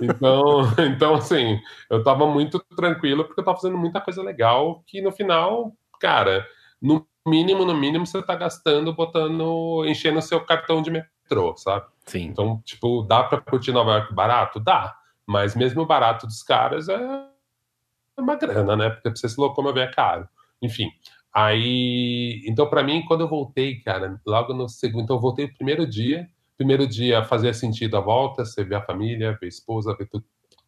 Então, 0.02 0.62
então 0.80 1.16
assim, 1.16 1.60
eu 1.90 2.00
estava 2.00 2.28
muito 2.28 2.60
tranquilo 2.76 3.26
porque 3.26 3.40
eu 3.40 3.44
estava 3.44 3.58
fazendo 3.58 3.78
muita 3.78 4.02
coisa 4.02 4.22
legal 4.22 4.84
que 4.86 5.02
no 5.02 5.12
final, 5.12 5.74
cara, 6.00 6.46
no 6.82 7.08
mínimo, 7.28 7.66
no 7.66 7.74
mínimo, 7.74 8.06
você 8.06 8.20
está 8.20 8.36
gastando, 8.36 8.94
botando, 8.94 9.86
enchendo 9.86 10.20
o 10.20 10.22
seu 10.22 10.40
cartão 10.42 10.82
de 10.82 10.92
metrô, 10.92 11.56
sabe? 11.58 11.86
Sim. 12.06 12.26
Então, 12.26 12.62
tipo, 12.64 13.02
dá 13.04 13.24
para 13.24 13.42
curtir 13.42 13.72
Nova 13.72 13.94
York 13.94 14.14
barato? 14.14 14.60
Dá. 14.60 14.96
Mas 15.26 15.56
mesmo 15.56 15.82
o 15.82 15.86
barato 15.88 16.28
dos 16.28 16.44
caras 16.44 16.88
é 16.88 17.00
uma 18.18 18.36
grana, 18.36 18.76
né? 18.76 18.90
Porque 18.90 19.10
pra 19.10 19.16
você 19.16 19.28
se 19.28 19.40
locomover 19.40 19.88
é 19.88 19.92
caro. 19.92 20.30
Enfim. 20.62 20.90
Aí, 21.34 22.44
então 22.48 22.70
para 22.70 22.84
mim, 22.84 23.04
quando 23.06 23.22
eu 23.22 23.28
voltei, 23.28 23.82
cara, 23.82 24.22
logo 24.26 24.54
no 24.54 24.70
segundo, 24.70 25.04
então 25.04 25.18
eu 25.18 25.22
voltei 25.22 25.46
o 25.46 25.54
primeiro 25.54 25.86
dia, 25.86 26.30
primeiro 26.58 26.88
dia 26.88 27.24
fazia 27.24 27.54
sentido 27.54 27.98
a 27.98 28.02
volta, 28.02 28.46
você 28.46 28.64
vê 28.64 28.76
a 28.76 28.82
família, 28.82 29.38
vê 29.40 29.46
a 29.46 29.50
esposa, 29.50 29.96
vê, 29.98 30.08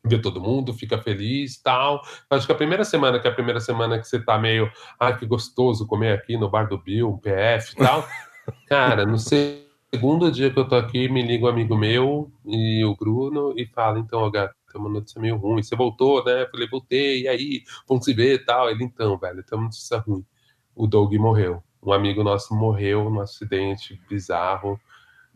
vê 0.06 0.20
todo 0.20 0.42
mundo, 0.42 0.74
fica 0.74 0.98
feliz 0.98 1.62
tal. 1.62 2.02
Acho 2.30 2.46
que 2.46 2.52
a 2.52 2.56
primeira 2.56 2.84
semana, 2.84 3.20
que 3.20 3.28
é 3.28 3.32
a 3.32 3.36
primeira 3.36 3.60
semana 3.60 4.00
que 4.00 4.08
você 4.08 4.20
tá 4.20 4.38
meio, 4.38 4.72
ah, 5.00 5.14
que 5.14 5.26
gostoso 5.26 5.88
comer 5.88 6.14
aqui 6.14 6.38
no 6.38 6.50
bar 6.50 6.68
do 6.68 6.78
Bill, 6.78 7.10
um 7.10 7.18
PF 7.18 7.74
e 7.74 7.76
tal. 7.76 8.08
cara, 8.68 9.18
sei 9.18 9.68
segundo 9.94 10.32
dia 10.32 10.52
que 10.52 10.60
eu 10.60 10.68
tô 10.68 10.76
aqui, 10.76 11.08
me 11.10 11.22
liga 11.22 11.46
um 11.46 11.50
amigo 11.50 11.76
meu 11.76 12.32
e 12.46 12.84
o 12.84 12.96
Bruno 12.96 13.54
e 13.58 13.66
fala, 13.66 14.00
então, 14.00 14.30
gato, 14.30 14.54
tem 14.72 14.80
uma 14.80 14.90
notícia 14.90 15.20
meio 15.20 15.38
ruim. 15.38 15.64
Você 15.64 15.76
voltou, 15.76 16.24
né? 16.24 16.44
Eu 16.44 16.50
falei, 16.50 16.68
voltei, 16.68 17.22
e 17.22 17.28
aí? 17.28 17.64
Vamos 17.88 18.06
se 18.06 18.14
ver 18.14 18.36
e 18.36 18.40
tal. 18.40 18.70
Ele, 18.70 18.84
então, 18.84 19.18
velho, 19.18 19.44
tem 19.44 19.58
uma 19.58 19.66
notícia 19.66 19.98
ruim. 20.00 20.26
O 20.76 20.88
Doug 20.88 21.14
morreu. 21.16 21.64
Um 21.82 21.94
amigo 21.94 22.24
nosso 22.24 22.54
morreu 22.54 23.10
num 23.10 23.22
acidente 23.22 24.00
bizarro 24.10 24.80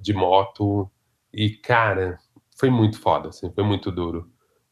de 0.02 0.14
moto. 0.14 0.90
E, 1.34 1.50
cara, 1.52 2.18
foi 2.58 2.70
muito 2.70 3.00
foda, 3.00 3.30
assim, 3.30 3.52
foi 3.54 3.64
muito 3.64 3.92
duro. 3.92 4.30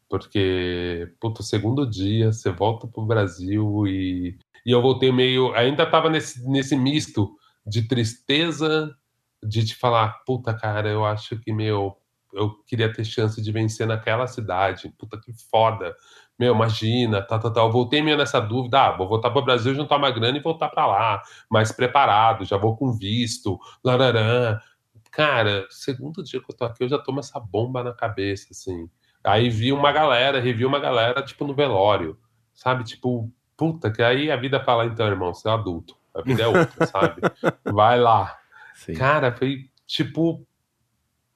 Porque, 0.10 1.13
puto, 1.20 1.44
segundo 1.44 1.88
dia, 1.89 2.32
você 2.32 2.52
volta 2.52 2.88
pro 2.88 3.06
Brasil 3.06 3.86
e, 3.88 4.38
e 4.65 4.72
eu 4.72 4.82
voltei 4.82 5.12
meio. 5.12 5.54
Ainda 5.56 5.86
tava 5.86 6.10
nesse, 6.10 6.48
nesse 6.50 6.76
misto 6.76 7.30
de 7.65 7.88
tristeza 7.88 8.96
de 9.44 9.65
te 9.65 9.76
falar, 9.76 10.24
puta, 10.26 10.54
cara, 10.54 10.89
eu 10.89 11.06
acho 11.06 11.39
que, 11.39 11.54
meu, 11.54 11.96
eu 12.34 12.52
queria 12.68 12.92
ter 12.92 13.06
chance 13.06 13.42
de 13.42 13.52
vencer 13.52 13.88
naquela 13.88 14.28
cidade, 14.28 14.94
puta 14.98 15.20
que 15.20 15.32
foda. 15.50 15.96
Meu, 16.38 16.54
imagina, 16.54 17.22
tá, 17.22 17.38
tá, 17.39 17.50
tá. 17.52 17.62
Eu 17.62 17.72
voltei 17.72 18.02
meio 18.02 18.18
nessa 18.18 18.39
dúvida, 18.39 18.88
ah, 18.88 18.98
vou 18.98 19.08
voltar 19.08 19.30
para 19.30 19.42
o 19.42 19.46
Brasil, 19.46 19.74
juntar 19.76 19.98
uma 19.98 20.12
grana 20.12 20.38
e 20.38 20.42
voltar 20.42 20.70
para 20.70 20.86
lá, 20.86 21.22
mais 21.50 21.72
preparado, 21.72 22.46
já 22.46 22.58
vou 22.58 22.78
com 22.78 22.94
visto, 22.94 23.60
lararã. 23.84 24.58
Cara, 25.12 25.65
segundo 25.69 26.24
dia 26.24 26.39
que 26.39 26.52
eu 26.52 26.56
tô 26.56 26.65
aqui, 26.65 26.84
eu 26.84 26.89
já 26.89 27.00
tomo 27.00 27.19
essa 27.19 27.39
bomba 27.39 27.84
na 27.84 27.93
cabeça, 27.93 28.48
assim. 28.52 28.89
Aí 29.24 29.50
vi 29.50 29.74
uma 29.74 29.91
galera, 29.91 30.39
revi 30.39 30.65
uma 30.65 30.80
galera, 30.80 31.22
tipo, 31.24 31.45
no 31.45 31.54
velório, 31.54 32.17
sabe? 32.54 32.84
Tipo, 32.84 33.32
puta, 33.58 33.91
que 33.91 34.02
aí 34.02 34.32
a 34.32 34.38
vida 34.38 34.63
fala, 34.63 34.86
então, 34.86 35.08
irmão, 35.08 35.34
você 35.34 35.50
é 35.50 35.52
adulto, 35.52 35.98
a 36.15 36.22
vida 36.22 36.43
é 36.43 36.48
outra, 36.48 36.86
sabe? 36.88 37.22
Vai 37.65 38.00
lá, 38.00 38.39
Sim. 38.80 38.93
Cara, 38.93 39.36
foi 39.36 39.69
tipo. 39.86 40.45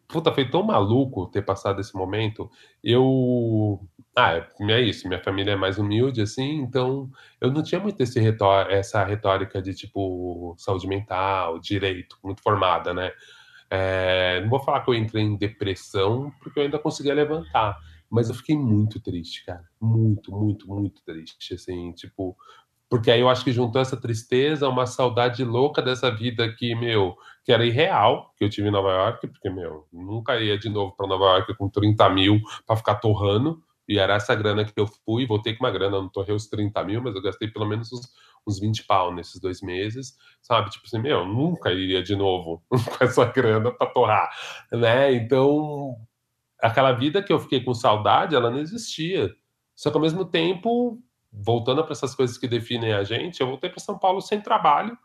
Puta, 0.08 0.32
foi 0.32 0.50
tão 0.50 0.64
maluco 0.64 1.28
ter 1.28 1.42
passado 1.42 1.82
esse 1.82 1.94
momento. 1.94 2.50
Eu. 2.82 3.82
Ah, 4.16 4.36
é, 4.36 4.48
é 4.72 4.82
isso. 4.82 5.08
Minha 5.08 5.22
família 5.22 5.52
é 5.52 5.56
mais 5.56 5.78
humilde, 5.78 6.22
assim, 6.22 6.60
então 6.60 7.10
eu 7.42 7.52
não 7.52 7.62
tinha 7.64 7.82
muito 7.82 8.00
esse 8.02 8.20
retó 8.20 8.62
essa 8.62 9.04
retórica 9.04 9.62
de 9.62 9.74
tipo 9.74 10.56
saúde 10.58 10.88
mental, 10.88 11.60
direito, 11.60 12.18
muito 12.24 12.42
formada, 12.42 12.94
né? 12.94 13.12
É, 13.76 14.40
não 14.42 14.50
vou 14.52 14.60
falar 14.60 14.82
que 14.82 14.92
eu 14.92 14.94
entrei 14.94 15.24
em 15.24 15.36
depressão, 15.36 16.32
porque 16.40 16.60
eu 16.60 16.64
ainda 16.64 16.78
conseguia 16.78 17.16
levantar. 17.16 17.76
Mas 18.08 18.30
eu 18.30 18.36
fiquei 18.36 18.56
muito 18.56 19.00
triste, 19.00 19.44
cara. 19.44 19.64
Muito, 19.82 20.32
muito, 20.32 20.68
muito 20.68 21.02
triste. 21.04 21.56
Assim, 21.56 21.92
tipo, 21.94 22.38
porque 22.88 23.10
aí 23.10 23.20
eu 23.20 23.30
acho 23.30 23.44
que 23.44 23.52
juntou 23.52 23.82
essa 23.82 23.98
tristeza, 23.98 24.70
uma 24.70 24.86
saudade 24.86 25.44
louca 25.44 25.82
dessa 25.82 26.12
vida 26.12 26.48
que, 26.54 26.76
meu, 26.76 27.18
que 27.44 27.52
era 27.52 27.66
irreal, 27.66 28.32
que 28.38 28.44
eu 28.44 28.50
tive 28.52 28.68
em 28.68 28.72
Nova 28.72 28.92
York, 28.92 29.28
porque, 29.28 29.50
meu, 29.50 29.88
nunca 29.92 30.40
ia 30.40 30.56
de 30.56 30.70
novo 30.70 30.96
para 30.96 31.08
Nova 31.08 31.26
York 31.26 31.56
com 31.56 31.68
30 31.68 32.08
mil 32.12 32.40
para 32.68 32.76
ficar 32.76 32.96
torrando. 32.98 33.60
E 33.90 33.98
era 33.98 34.14
essa 34.14 34.36
grana 34.36 34.64
que 34.64 34.80
eu 34.80 34.86
fui, 34.86 35.26
voltei 35.26 35.56
com 35.56 35.66
uma 35.66 35.72
grana, 35.72 35.98
não 36.00 36.10
torrei 36.10 36.36
os 36.36 36.46
30 36.46 36.84
mil, 36.84 37.02
mas 37.02 37.16
eu 37.16 37.24
gastei 37.24 37.48
pelo 37.48 37.66
menos 37.66 37.92
uns, 37.92 38.08
uns 38.48 38.60
20 38.60 38.86
pau 38.86 39.14
nesses 39.14 39.40
dois 39.40 39.62
meses, 39.62 40.18
sabe? 40.42 40.70
Tipo 40.70 40.86
assim, 40.86 41.00
meu, 41.00 41.26
nunca 41.26 41.72
iria 41.72 42.04
de 42.04 42.16
novo 42.16 42.64
com 42.70 43.04
essa 43.04 43.26
grana 43.26 43.72
para 43.72 43.88
torrar, 43.88 44.30
né? 44.72 45.14
Então, 45.14 45.96
aquela 46.62 46.92
vida 46.92 47.22
que 47.24 47.32
eu 47.32 47.40
fiquei 47.40 47.64
com 47.64 47.74
saudade, 47.74 48.36
ela 48.36 48.52
não 48.52 48.60
existia. 48.60 49.34
Só 49.76 49.90
que 49.90 49.98
ao 49.98 50.02
mesmo 50.02 50.26
tempo, 50.26 51.02
voltando 51.32 51.84
para 51.84 51.94
essas 51.94 52.14
coisas 52.16 52.38
que 52.38 52.48
definem 52.48 52.94
a 52.94 53.04
gente, 53.04 53.42
eu 53.42 53.48
voltei 53.48 53.70
para 53.70 53.80
São 53.80 53.98
Paulo 53.98 54.22
sem 54.22 54.42
trabalho, 54.42 54.98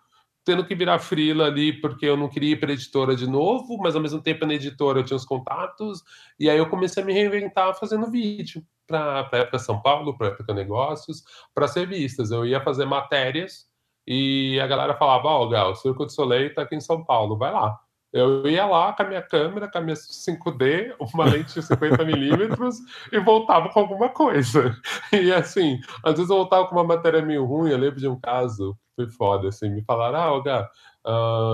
tendo 0.44 0.64
que 0.64 0.74
virar 0.74 0.98
frila 0.98 1.46
ali 1.46 1.78
porque 1.80 2.06
eu 2.06 2.16
não 2.16 2.28
queria 2.28 2.52
ir 2.52 2.60
para 2.60 2.72
editora 2.72 3.14
de 3.14 3.26
novo, 3.26 3.76
mas 3.78 3.94
ao 3.94 4.02
mesmo 4.02 4.20
tempo 4.20 4.46
na 4.46 4.54
editora 4.54 5.00
eu 5.00 5.04
tinha 5.04 5.16
os 5.16 5.24
contatos, 5.24 6.02
e 6.38 6.48
aí 6.48 6.58
eu 6.58 6.68
comecei 6.68 7.02
a 7.02 7.06
me 7.06 7.12
reinventar 7.12 7.74
fazendo 7.78 8.10
vídeo 8.10 8.64
para 8.88 9.28
a 9.30 9.36
época 9.36 9.58
São 9.60 9.80
Paulo, 9.80 10.18
para 10.18 10.28
a 10.28 10.30
época 10.30 10.52
Negócios, 10.52 11.22
para 11.54 11.66
as 11.66 11.76
revistas. 11.76 12.32
Eu 12.32 12.44
ia 12.44 12.60
fazer 12.60 12.86
matérias 12.86 13.66
e 14.06 14.58
a 14.60 14.66
galera 14.66 14.96
falava: 14.96 15.28
Ó, 15.28 15.44
oh, 15.44 15.48
Gal, 15.48 15.70
o 15.70 15.74
Circo 15.76 16.06
de 16.06 16.12
Soleil 16.12 16.48
está 16.48 16.62
aqui 16.62 16.74
em 16.74 16.80
São 16.80 17.04
Paulo, 17.04 17.38
vai 17.38 17.52
lá. 17.52 17.78
Eu 18.10 18.48
ia 18.48 18.64
lá 18.64 18.92
com 18.94 19.02
a 19.02 19.06
minha 19.06 19.20
câmera, 19.22 19.70
com 19.70 19.78
a 19.78 19.80
minha 19.82 19.94
5D, 19.94 20.96
uma 21.14 21.26
lente 21.26 21.52
de 21.54 21.60
50mm 21.60 22.72
e 23.12 23.18
voltava 23.20 23.68
com 23.68 23.80
alguma 23.80 24.08
coisa. 24.08 24.74
E 25.12 25.30
assim, 25.30 25.78
às 26.02 26.14
vezes 26.14 26.30
eu 26.30 26.36
voltava 26.36 26.66
com 26.66 26.74
uma 26.74 26.84
matéria 26.84 27.20
meio 27.20 27.44
ruim. 27.44 27.70
Eu 27.70 27.78
lembro 27.78 28.00
de 28.00 28.08
um 28.08 28.18
caso 28.18 28.74
foi 28.98 29.08
foda. 29.08 29.48
Assim, 29.48 29.70
me 29.70 29.82
falaram: 29.84 30.18
Ah, 30.18 30.32
Olga, 30.32 30.70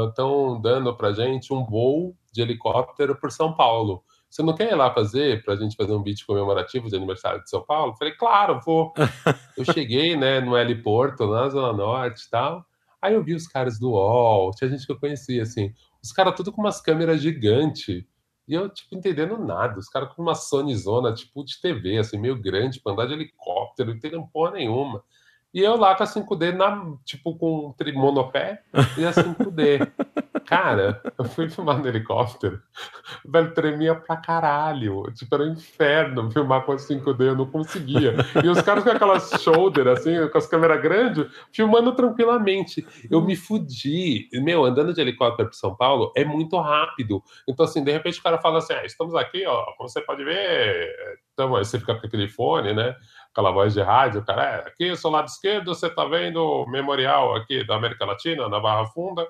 estão 0.08 0.54
uh, 0.54 0.62
dando 0.62 0.96
pra 0.96 1.12
gente 1.12 1.52
um 1.52 1.64
voo 1.64 2.16
de 2.32 2.40
helicóptero 2.40 3.14
por 3.16 3.30
São 3.30 3.52
Paulo. 3.54 4.02
Você 4.34 4.42
não 4.42 4.52
quer 4.52 4.72
ir 4.72 4.74
lá 4.74 4.92
fazer 4.92 5.44
pra 5.44 5.54
gente 5.54 5.76
fazer 5.76 5.92
um 5.92 6.02
vídeo 6.02 6.26
comemorativo 6.26 6.88
de 6.88 6.96
aniversário 6.96 7.40
de 7.40 7.48
São 7.48 7.64
Paulo? 7.64 7.92
Eu 7.92 7.96
falei, 7.96 8.14
claro, 8.14 8.60
vou. 8.66 8.92
eu 9.56 9.64
cheguei, 9.64 10.16
né, 10.16 10.40
no 10.40 10.58
heliporto, 10.58 11.24
na 11.28 11.48
Zona 11.48 11.72
Norte 11.72 12.24
e 12.24 12.30
tal. 12.30 12.66
Aí 13.00 13.14
eu 13.14 13.22
vi 13.22 13.32
os 13.32 13.46
caras 13.46 13.78
do 13.78 13.92
UOL, 13.92 14.50
tinha 14.50 14.68
gente 14.68 14.84
que 14.84 14.90
eu 14.90 14.98
conhecia, 14.98 15.40
assim. 15.40 15.72
Os 16.02 16.10
caras 16.10 16.34
tudo 16.34 16.50
com 16.50 16.60
umas 16.60 16.80
câmeras 16.80 17.22
gigantes. 17.22 18.04
E 18.48 18.54
eu, 18.54 18.68
tipo, 18.68 18.96
entendendo 18.96 19.38
nada. 19.38 19.78
Os 19.78 19.88
caras 19.88 20.12
com 20.12 20.22
uma 20.22 20.34
Sony 20.34 20.74
Zona, 20.74 21.14
tipo, 21.14 21.44
de 21.44 21.60
TV, 21.60 21.98
assim, 21.98 22.18
meio 22.18 22.34
grande, 22.34 22.80
pra 22.80 22.92
andar 22.92 23.06
de 23.06 23.12
helicóptero, 23.12 23.90
não 23.90 23.96
entendendo 23.96 24.28
porra 24.32 24.50
nenhuma. 24.50 25.00
E 25.54 25.60
eu 25.60 25.76
lá 25.76 25.94
com 25.94 26.02
a 26.02 26.06
5D, 26.06 26.50
na, 26.50 26.96
tipo, 27.04 27.38
com 27.38 27.72
um 27.72 28.00
monopé 28.00 28.64
e 28.98 29.04
a 29.04 29.12
5D. 29.12 29.88
Cara, 30.46 31.00
eu 31.18 31.24
fui 31.24 31.48
filmar 31.48 31.78
no 31.78 31.88
helicóptero, 31.88 32.60
velho, 33.24 33.54
tremia 33.54 33.94
pra 33.94 34.16
caralho. 34.16 35.04
Tipo, 35.14 35.34
era 35.34 35.44
um 35.44 35.52
inferno 35.52 36.30
filmar 36.30 36.62
com 36.62 36.72
a 36.72 36.76
5D, 36.76 37.20
eu 37.20 37.36
não 37.36 37.46
conseguia. 37.46 38.14
E 38.42 38.48
os 38.48 38.60
caras 38.60 38.84
com 38.84 38.90
aquelas 38.90 39.30
shoulder, 39.42 39.88
assim, 39.88 40.28
com 40.28 40.38
as 40.38 40.46
câmeras 40.46 40.80
grandes, 40.82 41.26
filmando 41.52 41.94
tranquilamente. 41.94 42.86
Eu 43.10 43.22
me 43.22 43.36
fudi. 43.36 44.28
Meu, 44.32 44.64
andando 44.64 44.92
de 44.92 45.00
helicóptero 45.00 45.48
para 45.48 45.58
São 45.58 45.74
Paulo 45.74 46.12
é 46.16 46.24
muito 46.24 46.58
rápido. 46.58 47.22
Então, 47.48 47.64
assim, 47.64 47.82
de 47.82 47.90
repente 47.90 48.20
o 48.20 48.22
cara 48.22 48.38
fala 48.38 48.58
assim: 48.58 48.74
ah, 48.74 48.84
estamos 48.84 49.14
aqui, 49.14 49.44
ó, 49.46 49.64
como 49.76 49.88
você 49.88 50.00
pode 50.00 50.24
ver. 50.24 50.94
Então, 51.32 51.50
você 51.50 51.78
fica 51.78 51.94
com 51.94 52.06
aquele 52.06 52.28
fone, 52.28 52.72
né? 52.72 52.94
aquela 53.34 53.50
voz 53.50 53.74
de 53.74 53.82
rádio, 53.82 54.24
cara, 54.24 54.44
é, 54.44 54.68
aqui 54.68 54.96
seu 54.96 55.10
lado 55.10 55.26
esquerdo 55.26 55.74
você 55.74 55.88
está 55.88 56.04
vendo 56.04 56.36
o 56.36 56.70
memorial 56.70 57.34
aqui 57.34 57.66
da 57.66 57.74
América 57.74 58.04
Latina, 58.04 58.48
na 58.48 58.60
Barra 58.60 58.86
Funda. 58.86 59.26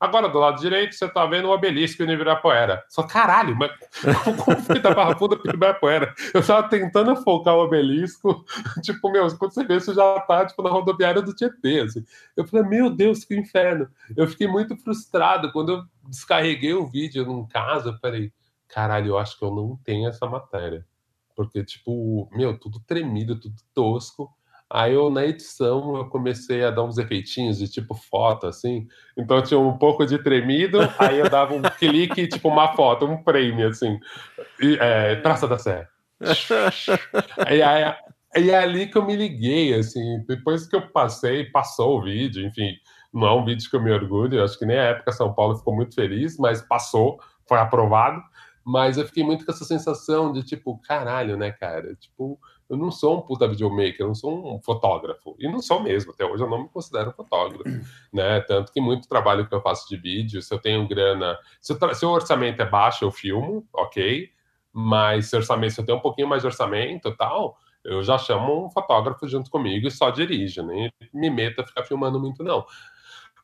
Agora, 0.00 0.28
do 0.28 0.38
lado 0.38 0.60
direito, 0.60 0.94
você 0.94 1.06
está 1.06 1.26
vendo 1.26 1.48
o 1.48 1.50
obelisco 1.50 2.02
em 2.02 2.10
Ibirapuera. 2.10 2.84
Só, 2.88 3.02
caralho, 3.02 3.56
mas 3.56 3.72
como 4.44 4.60
foi 4.60 4.78
da 4.78 5.16
Funda 5.16 5.36
para 5.36 5.50
Ibirapuera? 5.52 6.14
Eu 6.32 6.40
estava 6.40 6.68
tentando 6.68 7.16
focar 7.16 7.54
o 7.54 7.64
obelisco, 7.64 8.44
tipo, 8.82 9.10
meu, 9.10 9.26
quando 9.36 9.52
você 9.52 9.64
vê, 9.64 9.80
você 9.80 9.92
já 9.92 10.16
está 10.16 10.46
tipo, 10.46 10.62
na 10.62 10.70
rodoviária 10.70 11.20
do 11.20 11.34
Tietê, 11.34 11.80
assim. 11.80 12.04
Eu 12.36 12.46
falei, 12.46 12.68
meu 12.68 12.90
Deus, 12.90 13.24
que 13.24 13.36
inferno. 13.36 13.88
Eu 14.16 14.28
fiquei 14.28 14.46
muito 14.46 14.76
frustrado 14.76 15.50
quando 15.52 15.72
eu 15.72 15.82
descarreguei 16.08 16.74
o 16.74 16.86
vídeo 16.86 17.26
num 17.26 17.46
caso, 17.46 17.88
eu 17.88 17.98
falei, 17.98 18.32
caralho, 18.68 19.08
eu 19.08 19.18
acho 19.18 19.38
que 19.38 19.44
eu 19.44 19.54
não 19.54 19.76
tenho 19.84 20.08
essa 20.08 20.26
matéria 20.26 20.86
porque, 21.38 21.64
tipo, 21.64 22.28
meu, 22.32 22.58
tudo 22.58 22.80
tremido, 22.80 23.38
tudo 23.38 23.54
tosco. 23.72 24.36
Aí 24.70 24.92
eu, 24.92 25.08
na 25.08 25.24
edição, 25.24 25.96
eu 25.96 26.04
comecei 26.10 26.62
a 26.62 26.70
dar 26.70 26.84
uns 26.84 26.98
efeitinhos 26.98 27.58
de 27.58 27.68
tipo 27.68 27.94
foto, 27.94 28.46
assim. 28.46 28.86
Então 29.16 29.42
tinha 29.42 29.58
um 29.58 29.78
pouco 29.78 30.04
de 30.04 30.18
tremido, 30.18 30.78
aí 30.98 31.18
eu 31.18 31.30
dava 31.30 31.54
um 31.54 31.62
clique, 31.62 32.28
tipo 32.28 32.48
uma 32.48 32.74
foto, 32.74 33.06
um 33.06 33.22
frame, 33.22 33.62
assim. 33.62 33.98
E, 34.60 34.76
é, 34.78 35.16
Praça 35.16 35.48
da 35.48 35.58
Sé. 35.58 35.88
e, 37.50 37.62
aí, 37.62 37.94
e 38.36 38.50
é 38.50 38.58
ali 38.58 38.86
que 38.88 38.98
eu 38.98 39.06
me 39.06 39.16
liguei, 39.16 39.72
assim, 39.72 40.22
depois 40.28 40.66
que 40.66 40.76
eu 40.76 40.82
passei, 40.90 41.44
passou 41.44 41.98
o 41.98 42.02
vídeo, 42.02 42.46
enfim, 42.46 42.74
não 43.12 43.26
é 43.26 43.32
um 43.32 43.44
vídeo 43.44 43.70
que 43.70 43.76
eu 43.76 43.82
me 43.82 43.90
orgulho, 43.90 44.38
eu 44.38 44.44
acho 44.44 44.58
que 44.58 44.66
nem 44.66 44.78
a 44.78 44.84
época 44.84 45.12
São 45.12 45.32
Paulo 45.32 45.56
ficou 45.56 45.74
muito 45.74 45.94
feliz, 45.94 46.36
mas 46.36 46.60
passou, 46.60 47.18
foi 47.48 47.58
aprovado, 47.58 48.20
mas 48.68 48.98
eu 48.98 49.06
fiquei 49.06 49.24
muito 49.24 49.46
com 49.46 49.50
essa 49.50 49.64
sensação 49.64 50.30
de 50.30 50.42
tipo, 50.42 50.78
caralho, 50.86 51.38
né, 51.38 51.50
cara? 51.50 51.94
Tipo, 51.94 52.38
eu 52.68 52.76
não 52.76 52.90
sou 52.90 53.16
um 53.16 53.22
puta 53.22 53.48
videomaker, 53.48 54.00
eu 54.00 54.08
não 54.08 54.14
sou 54.14 54.56
um 54.56 54.60
fotógrafo. 54.60 55.34
E 55.38 55.48
não 55.50 55.62
sou 55.62 55.82
mesmo, 55.82 56.12
até 56.12 56.26
hoje 56.26 56.42
eu 56.44 56.50
não 56.50 56.64
me 56.64 56.68
considero 56.68 57.10
fotógrafo, 57.12 57.64
né? 58.12 58.40
Tanto 58.42 58.70
que 58.70 58.78
muito 58.78 59.08
trabalho 59.08 59.48
que 59.48 59.54
eu 59.54 59.62
faço 59.62 59.88
de 59.88 59.96
vídeo, 59.96 60.42
se 60.42 60.52
eu 60.52 60.58
tenho 60.58 60.86
grana, 60.86 61.38
se, 61.62 61.72
o, 61.72 61.94
se 61.94 62.04
o 62.04 62.10
orçamento 62.10 62.60
é 62.60 62.66
baixo, 62.66 63.06
eu 63.06 63.10
filmo, 63.10 63.66
ok, 63.72 64.28
mas 64.70 65.30
se, 65.30 65.36
orçamento, 65.36 65.72
se 65.72 65.80
eu 65.80 65.86
tenho 65.86 65.96
um 65.96 66.02
pouquinho 66.02 66.28
mais 66.28 66.42
de 66.42 66.48
orçamento 66.48 67.08
e 67.08 67.16
tal, 67.16 67.56
eu 67.82 68.02
já 68.02 68.18
chamo 68.18 68.66
um 68.66 68.70
fotógrafo 68.70 69.26
junto 69.26 69.50
comigo 69.50 69.86
e 69.86 69.90
só 69.90 70.10
dirijo, 70.10 70.62
nem 70.62 70.92
me 71.14 71.30
meto 71.30 71.62
a 71.62 71.66
ficar 71.66 71.84
filmando 71.84 72.20
muito, 72.20 72.44
não 72.44 72.66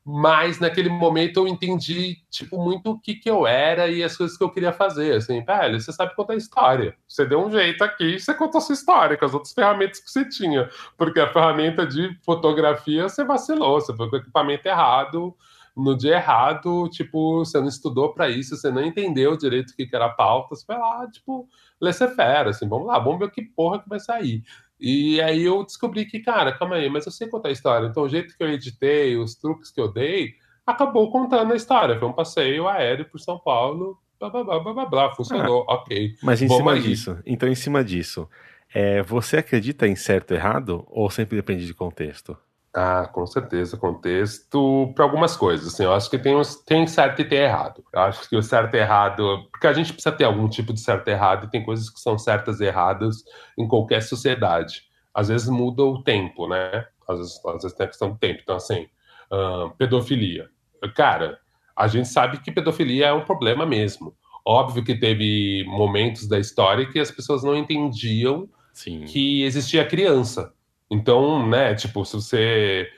mas 0.05 0.61
naquele 0.61 0.91
momento 0.91 1.39
eu 1.39 1.49
entendi, 1.49 2.19
tipo, 2.31 2.63
muito 2.63 2.91
o 2.91 3.01
que 3.01 3.15
que 3.15 3.31
eu 3.31 3.47
era 3.47 3.89
e 3.89 4.03
as 4.03 4.15
coisas 4.15 4.37
que 4.37 4.45
eu 4.45 4.51
queria 4.51 4.73
fazer, 4.73 5.17
assim, 5.17 5.43
velho, 5.43 5.81
você 5.81 5.93
sabe 5.93 6.15
contar 6.15 6.35
história, 6.35 6.95
você 7.09 7.25
deu 7.25 7.45
um 7.45 7.51
jeito 7.51 7.83
aqui, 7.83 8.21
você 8.21 8.35
contou 8.35 8.61
sua 8.61 8.75
história 8.75 9.17
com 9.17 9.25
as 9.25 9.33
outras 9.33 9.55
ferramentas 9.55 10.01
que 10.01 10.11
você 10.11 10.29
tinha, 10.29 10.69
porque 10.99 11.19
a 11.19 11.33
ferramenta 11.33 11.87
de 11.87 12.15
fotografia 12.23 13.09
você 13.09 13.25
vacilou, 13.25 13.81
você 13.81 13.97
foi 13.97 14.11
com 14.11 14.17
o 14.17 14.19
equipamento 14.19 14.69
errado, 14.69 15.35
no 15.77 15.97
dia 15.97 16.17
errado, 16.17 16.89
tipo, 16.91 17.39
você 17.39 17.59
não 17.59 17.67
estudou 17.67 18.13
para 18.13 18.29
isso, 18.29 18.57
você 18.57 18.71
não 18.71 18.85
entendeu 18.85 19.37
direito 19.37 19.71
o 19.71 19.77
que, 19.77 19.87
que 19.87 19.97
era 19.97 20.07
a 20.07 20.11
pauta, 20.11 20.55
você 20.55 20.65
foi 20.65 20.77
lá, 20.77 21.11
tipo, 21.11 21.49
laissez-faire, 21.81 22.49
assim, 22.49 22.69
vamos 22.69 22.87
lá, 22.87 22.99
vamos 22.99 23.19
ver 23.19 23.31
que 23.31 23.43
porra 23.43 23.83
que 23.83 23.89
vai 23.89 23.99
sair. 23.99 24.45
E 24.85 25.21
aí 25.21 25.45
eu 25.45 25.65
descobri 25.65 26.05
que, 26.05 26.21
cara, 26.21 26.53
calma 26.53 26.77
aí, 26.77 26.91
mas 26.91 27.07
eu 27.07 27.13
sei 27.13 27.29
contar 27.29 27.49
a 27.49 27.53
história. 27.53 27.87
Então 27.87 28.03
o 28.03 28.09
jeito 28.09 28.37
que 28.37 28.43
eu 28.43 28.51
editei, 28.51 29.17
os 29.17 29.35
truques 29.35 29.71
que 29.71 29.81
eu 29.81 29.91
dei, 29.91 30.35
acabou 30.67 31.11
contando 31.11 31.53
a 31.53 31.57
história. 31.57 31.99
Foi 31.99 32.09
um 32.09 32.13
passeio 32.13 32.69
aéreo 32.69 33.07
por 33.07 33.19
São 33.19 33.39
Paulo, 33.39 33.99
blá 34.21 34.29
blá 34.29 34.45
blá 34.45 34.73
blá 34.73 34.87
blá, 34.87 35.15
funcionou, 35.15 35.65
ah, 35.69 35.75
ok. 35.75 36.15
Mas 36.23 36.43
em 36.43 36.49
cima 36.49 36.73
aí. 36.73 36.83
disso, 36.83 37.19
então 37.25 37.49
em 37.49 37.55
cima 37.55 37.83
disso, 37.83 38.29
é, 38.75 39.03
você 39.03 39.39
acredita 39.39 39.87
em 39.87 39.97
certo 39.97 40.33
e 40.33 40.37
errado 40.37 40.85
ou 40.89 41.09
sempre 41.11 41.37
depende 41.37 41.67
de 41.67 41.75
contexto? 41.75 42.37
Ah, 42.77 43.09
com 43.13 43.25
certeza, 43.25 43.77
contexto 43.77 44.93
para 44.97 45.05
algumas 45.05 45.37
coisas. 45.37 45.73
Assim, 45.73 45.85
eu 45.85 45.95
acho 45.95 46.11
que 46.11 46.19
tem, 46.19 46.35
uns, 46.35 46.57
tem 46.57 46.85
certo 46.89 47.23
e 47.23 47.25
tem 47.25 47.39
errado. 47.39 47.85
Eu 47.93 48.01
acho 48.01 48.29
que 48.29 48.37
o 48.37 48.43
certo 48.43 48.75
e 48.75 48.79
errado. 48.79 49.47
Porque 49.53 49.69
a 49.69 49.73
gente 49.73 49.93
precisa 49.93 50.15
ter 50.15 50.25
algum 50.25 50.49
tipo 50.49 50.73
de 50.73 50.81
certo 50.81 51.07
e 51.07 51.13
errado, 51.13 51.47
e 51.47 51.51
tem 51.51 51.65
coisas 51.65 51.89
que 51.89 52.01
são 52.01 52.19
certas 52.19 52.61
e 52.61 52.65
erradas 52.65 53.23
em 53.57 53.69
qualquer 53.69 54.03
sociedade. 54.03 54.83
Às 55.15 55.29
vezes 55.29 55.49
muda 55.49 55.85
o 55.85 56.03
tempo, 56.03 56.49
né? 56.49 56.85
Às 57.09 57.19
vezes, 57.19 57.47
às 57.47 57.63
vezes 57.63 57.77
tem 57.77 57.85
a 57.85 57.89
questão 57.89 58.11
do 58.11 58.19
tempo. 58.19 58.41
Então, 58.43 58.57
assim, 58.57 58.89
uh, 59.31 59.71
pedofilia. 59.79 60.49
Cara, 60.97 61.39
a 61.77 61.87
gente 61.87 62.09
sabe 62.09 62.39
que 62.39 62.51
pedofilia 62.51 63.07
é 63.07 63.13
um 63.13 63.25
problema 63.25 63.65
mesmo. 63.65 64.17
Óbvio 64.45 64.85
que 64.85 64.97
teve 64.97 65.65
momentos 65.69 66.27
da 66.27 66.41
história 66.41 66.91
que 66.91 66.99
as 66.99 67.13
pessoas 67.13 67.45
não 67.45 67.57
entendiam 67.57 68.49
Sim. 68.73 69.05
que 69.05 69.45
existia 69.45 69.87
criança. 69.87 70.53
Então, 70.91 71.47
né, 71.49 71.75
tipo, 71.75 72.05
se 72.05 72.15
você 72.17 72.89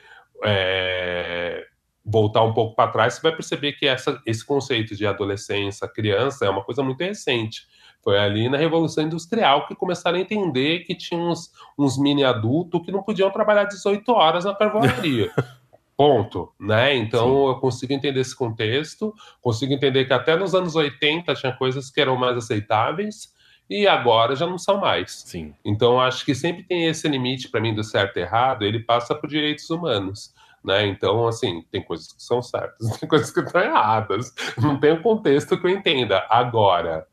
é, 0.43 1.65
voltar 2.05 2.43
um 2.43 2.53
pouco 2.53 2.75
para 2.75 2.91
trás, 2.91 3.15
você 3.15 3.21
vai 3.21 3.31
perceber 3.33 3.73
que 3.73 3.85
essa, 3.85 4.21
esse 4.25 4.45
conceito 4.45 4.95
de 4.95 5.05
adolescência, 5.05 5.87
criança, 5.87 6.45
é 6.45 6.49
uma 6.49 6.63
coisa 6.63 6.83
muito 6.83 7.01
recente. 7.01 7.67
Foi 8.01 8.17
ali 8.17 8.47
na 8.47 8.57
Revolução 8.57 9.03
Industrial 9.03 9.67
que 9.67 9.75
começaram 9.75 10.17
a 10.17 10.21
entender 10.21 10.79
que 10.79 10.95
tinha 10.95 11.19
uns, 11.19 11.51
uns 11.77 11.97
mini 11.97 12.23
adultos 12.23 12.81
que 12.85 12.91
não 12.91 13.03
podiam 13.03 13.29
trabalhar 13.29 13.65
18 13.65 14.09
horas 14.11 14.45
na 14.45 14.55
carvoaria. 14.55 15.29
Ponto, 15.97 16.53
né? 16.59 16.95
Então 16.95 17.27
Sim. 17.27 17.47
eu 17.47 17.55
consigo 17.55 17.91
entender 17.91 18.19
esse 18.19 18.35
contexto, 18.35 19.13
consigo 19.41 19.73
entender 19.73 20.05
que 20.05 20.13
até 20.13 20.37
nos 20.37 20.53
anos 20.53 20.75
80 20.75 21.33
tinha 21.33 21.51
coisas 21.51 21.89
que 21.89 21.99
eram 21.99 22.15
mais 22.15 22.37
aceitáveis, 22.37 23.33
e 23.69 23.87
agora 23.87 24.35
já 24.35 24.45
não 24.45 24.57
são 24.57 24.79
mais. 24.79 25.23
Sim. 25.25 25.53
Então 25.63 25.99
acho 25.99 26.25
que 26.25 26.33
sempre 26.33 26.63
tem 26.63 26.87
esse 26.87 27.07
limite 27.07 27.49
para 27.49 27.61
mim 27.61 27.73
do 27.73 27.83
certo 27.83 28.17
e 28.17 28.21
errado, 28.21 28.63
ele 28.63 28.79
passa 28.79 29.13
por 29.13 29.29
direitos 29.29 29.69
humanos. 29.69 30.33
Né? 30.63 30.85
Então, 30.87 31.27
assim, 31.27 31.63
tem 31.71 31.81
coisas 31.81 32.11
que 32.11 32.21
são 32.21 32.41
certas, 32.41 32.89
tem 32.99 33.07
coisas 33.07 33.31
que 33.31 33.39
estão 33.39 33.61
erradas. 33.61 34.33
Não 34.57 34.79
tem 34.79 34.91
um 34.91 35.01
contexto 35.01 35.57
que 35.57 35.65
eu 35.65 35.71
entenda. 35.71 36.25
Agora, 36.29 37.07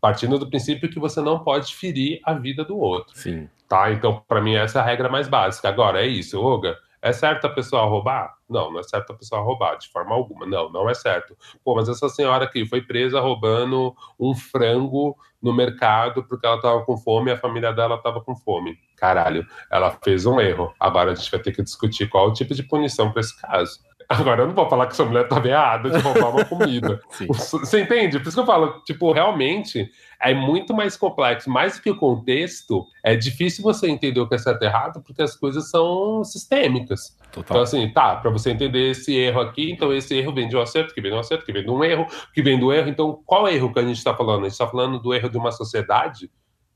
partindo 0.00 0.38
do 0.38 0.48
princípio 0.48 0.90
que 0.90 0.98
você 0.98 1.20
não 1.20 1.42
pode 1.42 1.74
ferir 1.74 2.20
a 2.24 2.34
vida 2.34 2.64
do 2.64 2.78
outro. 2.78 3.16
Sim. 3.16 3.48
Tá? 3.68 3.90
Então, 3.92 4.22
para 4.26 4.40
mim, 4.40 4.54
essa 4.54 4.78
é 4.78 4.82
a 4.82 4.84
regra 4.84 5.08
mais 5.08 5.28
básica. 5.28 5.68
Agora, 5.68 6.02
é 6.02 6.06
isso, 6.06 6.40
Olga. 6.40 6.76
É 7.02 7.12
certo 7.12 7.46
a 7.46 7.50
pessoa 7.50 7.84
roubar? 7.84 8.34
Não, 8.48 8.70
não 8.70 8.80
é 8.80 8.82
certo 8.82 9.12
a 9.12 9.16
pessoa 9.16 9.40
roubar, 9.40 9.76
de 9.76 9.88
forma 9.88 10.14
alguma. 10.14 10.44
Não, 10.44 10.70
não 10.70 10.88
é 10.88 10.94
certo. 10.94 11.36
Pô, 11.64 11.74
mas 11.74 11.88
essa 11.88 12.08
senhora 12.08 12.44
aqui 12.44 12.66
foi 12.66 12.82
presa 12.82 13.20
roubando 13.20 13.94
um 14.18 14.34
frango 14.34 15.16
no 15.40 15.52
mercado 15.52 16.22
porque 16.24 16.46
ela 16.46 16.56
estava 16.56 16.84
com 16.84 16.98
fome 16.98 17.30
e 17.30 17.34
a 17.34 17.38
família 17.38 17.72
dela 17.72 17.96
estava 17.96 18.20
com 18.20 18.36
fome. 18.36 18.78
Caralho, 18.96 19.46
ela 19.70 19.96
fez 20.04 20.26
um 20.26 20.38
erro. 20.38 20.74
Agora 20.78 21.12
a 21.12 21.14
gente 21.14 21.30
vai 21.30 21.40
ter 21.40 21.52
que 21.52 21.62
discutir 21.62 22.08
qual 22.08 22.28
o 22.28 22.32
tipo 22.34 22.54
de 22.54 22.62
punição 22.62 23.10
para 23.10 23.20
esse 23.20 23.40
caso. 23.40 23.80
Agora, 24.10 24.42
eu 24.42 24.48
não 24.48 24.54
vou 24.56 24.68
falar 24.68 24.88
que 24.88 24.92
essa 24.92 25.04
mulher 25.04 25.28
tá 25.28 25.40
errada 25.46 25.88
de 25.88 25.98
roubar 25.98 26.30
uma 26.30 26.44
comida. 26.44 27.00
Você 27.30 27.80
entende? 27.80 28.18
Por 28.18 28.26
isso 28.26 28.36
que 28.36 28.40
eu 28.40 28.46
falo, 28.46 28.82
tipo, 28.84 29.12
realmente 29.12 29.88
é 30.20 30.34
muito 30.34 30.74
mais 30.74 30.96
complexo. 30.96 31.48
Mais 31.48 31.76
do 31.76 31.82
que 31.82 31.90
o 31.90 31.96
contexto, 31.96 32.84
é 33.04 33.14
difícil 33.14 33.62
você 33.62 33.88
entender 33.88 34.18
o 34.18 34.28
que 34.28 34.34
é 34.34 34.38
certo 34.38 34.62
e 34.62 34.66
errado, 34.66 35.00
porque 35.00 35.22
as 35.22 35.36
coisas 35.36 35.70
são 35.70 36.24
sistêmicas. 36.24 37.16
Total. 37.30 37.44
Então, 37.44 37.62
assim, 37.62 37.88
tá, 37.90 38.16
para 38.16 38.32
você 38.32 38.50
entender 38.50 38.90
esse 38.90 39.14
erro 39.14 39.42
aqui, 39.42 39.70
então 39.70 39.92
esse 39.92 40.12
erro 40.16 40.34
vem 40.34 40.48
de 40.48 40.56
um 40.56 40.60
acerto, 40.60 40.92
que 40.92 41.00
vem 41.00 41.12
de 41.12 41.16
um 41.16 41.20
acerto, 41.20 41.46
que 41.46 41.52
vem 41.52 41.62
de 41.62 41.70
um 41.70 41.84
erro, 41.84 42.04
que 42.34 42.42
vem 42.42 42.58
do 42.58 42.72
erro. 42.72 42.88
Então, 42.88 43.22
qual 43.24 43.46
erro 43.46 43.72
que 43.72 43.78
a 43.78 43.84
gente 43.84 43.98
está 43.98 44.12
falando? 44.12 44.40
A 44.40 44.48
gente 44.48 44.52
está 44.52 44.66
falando 44.66 44.98
do 44.98 45.14
erro 45.14 45.30
de 45.30 45.38
uma 45.38 45.52
sociedade 45.52 46.28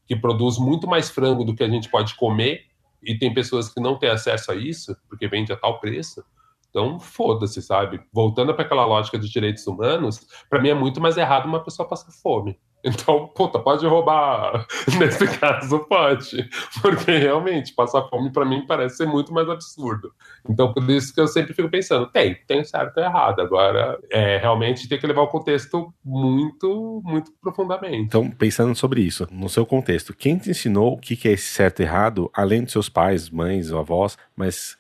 que 0.06 0.14
produz 0.14 0.56
muito 0.56 0.86
mais 0.86 1.10
frango 1.10 1.44
do 1.44 1.52
que 1.52 1.64
a 1.64 1.68
gente 1.68 1.88
pode 1.88 2.14
comer, 2.14 2.60
e 3.02 3.18
tem 3.18 3.34
pessoas 3.34 3.68
que 3.68 3.80
não 3.80 3.98
têm 3.98 4.08
acesso 4.08 4.50
a 4.50 4.54
isso, 4.54 4.96
porque 5.08 5.28
vende 5.28 5.52
a 5.52 5.56
tal 5.56 5.78
preço. 5.80 6.24
Então, 6.74 6.98
foda-se, 6.98 7.62
sabe? 7.62 8.00
Voltando 8.12 8.52
para 8.52 8.64
aquela 8.64 8.84
lógica 8.84 9.16
de 9.16 9.30
direitos 9.30 9.64
humanos, 9.64 10.26
para 10.50 10.60
mim 10.60 10.70
é 10.70 10.74
muito 10.74 11.00
mais 11.00 11.16
errado 11.16 11.46
uma 11.46 11.62
pessoa 11.62 11.88
passar 11.88 12.10
fome. 12.10 12.58
Então, 12.86 13.28
puta, 13.28 13.58
pode 13.58 13.86
roubar. 13.86 14.66
Nesse 15.00 15.26
caso, 15.38 15.78
pode. 15.86 16.46
Porque 16.82 17.16
realmente, 17.16 17.72
passar 17.74 18.02
fome 18.10 18.30
para 18.30 18.44
mim 18.44 18.66
parece 18.66 18.98
ser 18.98 19.06
muito 19.06 19.32
mais 19.32 19.48
absurdo. 19.48 20.12
Então, 20.46 20.70
por 20.70 20.86
isso 20.90 21.14
que 21.14 21.18
eu 21.18 21.26
sempre 21.26 21.54
fico 21.54 21.70
pensando: 21.70 22.06
tem, 22.08 22.34
tem 22.46 22.62
certo 22.62 22.98
e 22.98 23.02
errado. 23.02 23.40
Agora, 23.40 23.98
é, 24.12 24.36
realmente 24.36 24.86
tem 24.86 24.98
que 24.98 25.06
levar 25.06 25.22
o 25.22 25.28
contexto 25.28 25.94
muito, 26.04 27.00
muito 27.02 27.32
profundamente. 27.40 28.02
Então, 28.02 28.30
pensando 28.30 28.74
sobre 28.74 29.00
isso, 29.00 29.26
no 29.32 29.48
seu 29.48 29.64
contexto, 29.64 30.14
quem 30.14 30.36
te 30.36 30.50
ensinou 30.50 30.92
o 30.92 30.98
que 30.98 31.26
é 31.26 31.32
esse 31.32 31.54
certo 31.54 31.80
e 31.80 31.84
errado, 31.84 32.30
além 32.34 32.64
dos 32.64 32.72
seus 32.72 32.90
pais, 32.90 33.30
mães 33.30 33.70
ou 33.70 33.78
avós, 33.80 34.18
mas 34.36 34.76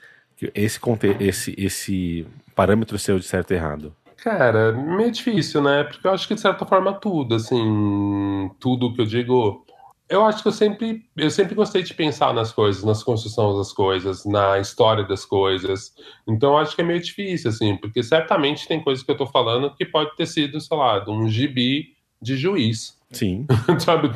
esse, 0.54 0.80
esse, 1.20 1.54
esse 1.56 2.26
parâmetro 2.54 2.98
seu 2.98 3.18
de 3.18 3.24
certo 3.24 3.52
e 3.52 3.54
errado? 3.54 3.94
Cara, 4.16 4.72
meio 4.72 5.10
difícil, 5.10 5.60
né? 5.60 5.84
Porque 5.84 6.06
eu 6.06 6.10
acho 6.10 6.26
que 6.26 6.34
de 6.34 6.40
certa 6.40 6.64
forma 6.64 6.94
tudo, 6.94 7.34
assim, 7.34 8.50
tudo 8.58 8.94
que 8.94 9.00
eu 9.00 9.06
digo. 9.06 9.64
Eu 10.08 10.24
acho 10.24 10.42
que 10.42 10.48
eu 10.48 10.52
sempre, 10.52 11.02
eu 11.16 11.30
sempre 11.30 11.54
gostei 11.54 11.82
de 11.82 11.92
pensar 11.92 12.32
nas 12.32 12.52
coisas, 12.52 12.84
nas 12.84 13.02
construções 13.02 13.56
das 13.56 13.72
coisas, 13.72 14.24
na 14.24 14.58
história 14.58 15.04
das 15.04 15.24
coisas. 15.24 15.92
Então 16.26 16.52
eu 16.52 16.58
acho 16.58 16.74
que 16.74 16.82
é 16.82 16.84
meio 16.84 17.00
difícil, 17.00 17.50
assim, 17.50 17.76
porque 17.76 18.02
certamente 18.02 18.68
tem 18.68 18.82
coisas 18.82 19.04
que 19.04 19.10
eu 19.10 19.16
tô 19.16 19.26
falando 19.26 19.74
que 19.74 19.84
pode 19.84 20.14
ter 20.16 20.26
sido, 20.26 20.60
sei 20.60 20.76
lá, 20.76 21.04
um 21.08 21.28
gibi 21.28 21.94
de 22.20 22.36
juiz. 22.36 22.98
Sim. 23.14 23.46
sabe? 23.78 24.10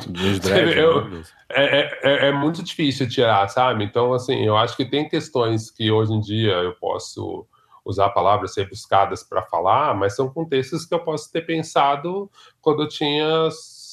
eu, 0.75 1.23
é, 1.49 1.79
é, 1.79 1.99
é, 2.03 2.27
é, 2.27 2.31
muito 2.31 2.61
difícil 2.63 3.07
tirar, 3.09 3.47
sabe? 3.49 3.83
Então, 3.83 4.13
assim, 4.13 4.45
eu 4.45 4.57
acho 4.57 4.75
que 4.75 4.85
tem 4.85 5.07
questões 5.07 5.71
que 5.71 5.91
hoje 5.91 6.13
em 6.13 6.19
dia 6.19 6.51
eu 6.51 6.75
posso 6.75 7.45
usar 7.83 8.09
palavras 8.09 8.53
ser 8.53 8.69
buscadas 8.69 9.23
para 9.23 9.41
falar, 9.43 9.95
mas 9.95 10.15
são 10.15 10.29
contextos 10.29 10.85
que 10.85 10.93
eu 10.93 10.99
posso 10.99 11.31
ter 11.31 11.45
pensado 11.45 12.29
quando 12.61 12.83
eu 12.83 12.87
tinha 12.87 13.49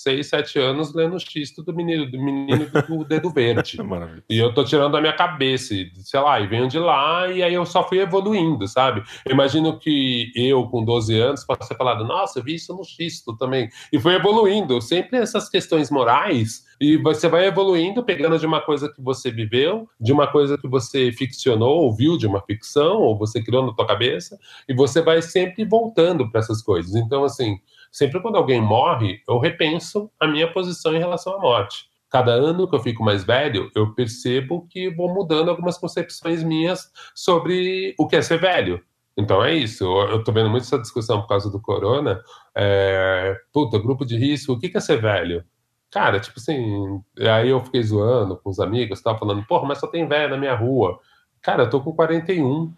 seis, 0.06 0.28
sete 0.28 0.56
anos 0.60 0.94
lendo 0.94 1.16
o 1.16 1.18
xisto 1.18 1.64
do 1.64 1.74
menino, 1.74 2.08
do 2.08 2.22
menino 2.22 2.70
do 2.88 3.04
dedo 3.04 3.28
verde. 3.28 3.76
e 4.30 4.38
eu 4.38 4.54
tô 4.54 4.62
tirando 4.62 4.92
da 4.92 5.00
minha 5.00 5.12
cabeça, 5.12 5.74
sei 5.96 6.20
lá, 6.20 6.38
e 6.38 6.46
venho 6.46 6.68
de 6.68 6.78
lá, 6.78 7.26
e 7.28 7.42
aí 7.42 7.54
eu 7.54 7.66
só 7.66 7.86
fui 7.88 7.98
evoluindo, 7.98 8.68
sabe? 8.68 9.02
Eu 9.24 9.32
imagino 9.32 9.76
que 9.80 10.30
eu, 10.36 10.68
com 10.68 10.84
12 10.84 11.18
anos, 11.18 11.44
possa 11.44 11.68
ter 11.68 11.76
falado, 11.76 12.04
nossa, 12.04 12.38
eu 12.38 12.44
vi 12.44 12.54
isso 12.54 12.72
no 12.72 12.84
xisto 12.84 13.36
também. 13.36 13.68
E 13.92 13.98
foi 13.98 14.14
evoluindo. 14.14 14.80
Sempre 14.80 15.18
essas 15.18 15.48
questões 15.48 15.90
morais, 15.90 16.64
e 16.80 16.96
você 16.96 17.28
vai 17.28 17.46
evoluindo, 17.46 18.04
pegando 18.04 18.38
de 18.38 18.46
uma 18.46 18.60
coisa 18.60 18.88
que 18.88 19.02
você 19.02 19.28
viveu, 19.28 19.88
de 20.00 20.12
uma 20.12 20.28
coisa 20.28 20.56
que 20.56 20.68
você 20.68 21.10
ficcionou, 21.10 21.82
ouviu 21.82 22.16
de 22.16 22.28
uma 22.28 22.40
ficção, 22.42 22.98
ou 22.98 23.18
você 23.18 23.42
criou 23.42 23.66
na 23.66 23.72
tua 23.72 23.86
cabeça, 23.86 24.38
e 24.68 24.74
você 24.74 25.02
vai 25.02 25.20
sempre 25.20 25.64
voltando 25.64 26.30
para 26.30 26.40
essas 26.40 26.62
coisas. 26.62 26.94
Então, 26.94 27.24
assim, 27.24 27.58
sempre 27.92 28.20
quando 28.20 28.36
alguém 28.36 28.60
morre, 28.60 29.20
eu 29.28 29.38
repenso 29.38 30.10
a 30.20 30.26
minha 30.26 30.50
posição 30.52 30.94
em 30.94 30.98
relação 30.98 31.34
à 31.34 31.38
morte. 31.38 31.88
cada 32.08 32.32
ano 32.32 32.68
que 32.68 32.74
eu 32.74 32.80
fico 32.80 33.02
mais 33.02 33.24
velho, 33.24 33.70
eu 33.74 33.92
percebo 33.92 34.66
que 34.70 34.88
vou 34.88 35.12
mudando 35.12 35.50
algumas 35.50 35.76
concepções 35.76 36.42
minhas 36.42 36.90
sobre 37.14 37.94
o 37.98 38.06
que 38.06 38.16
é 38.16 38.22
ser 38.22 38.38
velho. 38.38 38.82
Então 39.16 39.42
é 39.42 39.54
isso. 39.54 39.84
Eu 39.84 40.22
tô 40.22 40.32
vendo 40.32 40.50
muito 40.50 40.64
essa 40.64 40.78
discussão 40.78 41.20
por 41.20 41.28
causa 41.28 41.50
do 41.50 41.60
corona. 41.60 42.22
É, 42.54 43.36
puta, 43.52 43.78
grupo 43.78 44.04
de 44.04 44.16
risco, 44.16 44.52
o 44.52 44.58
que 44.58 44.76
é 44.76 44.80
ser 44.80 45.00
velho? 45.00 45.44
Cara, 45.90 46.20
tipo 46.20 46.38
assim, 46.38 47.00
aí 47.18 47.48
eu 47.48 47.64
fiquei 47.64 47.82
zoando 47.82 48.36
com 48.36 48.50
os 48.50 48.60
amigos, 48.60 49.00
tava 49.00 49.18
falando, 49.18 49.46
porra, 49.46 49.66
mas 49.66 49.78
só 49.78 49.86
tem 49.86 50.06
velho 50.06 50.30
na 50.30 50.36
minha 50.36 50.54
rua. 50.54 50.98
Cara, 51.40 51.64
eu 51.64 51.70
tô 51.70 51.80
com 51.80 51.92
41. 51.92 52.72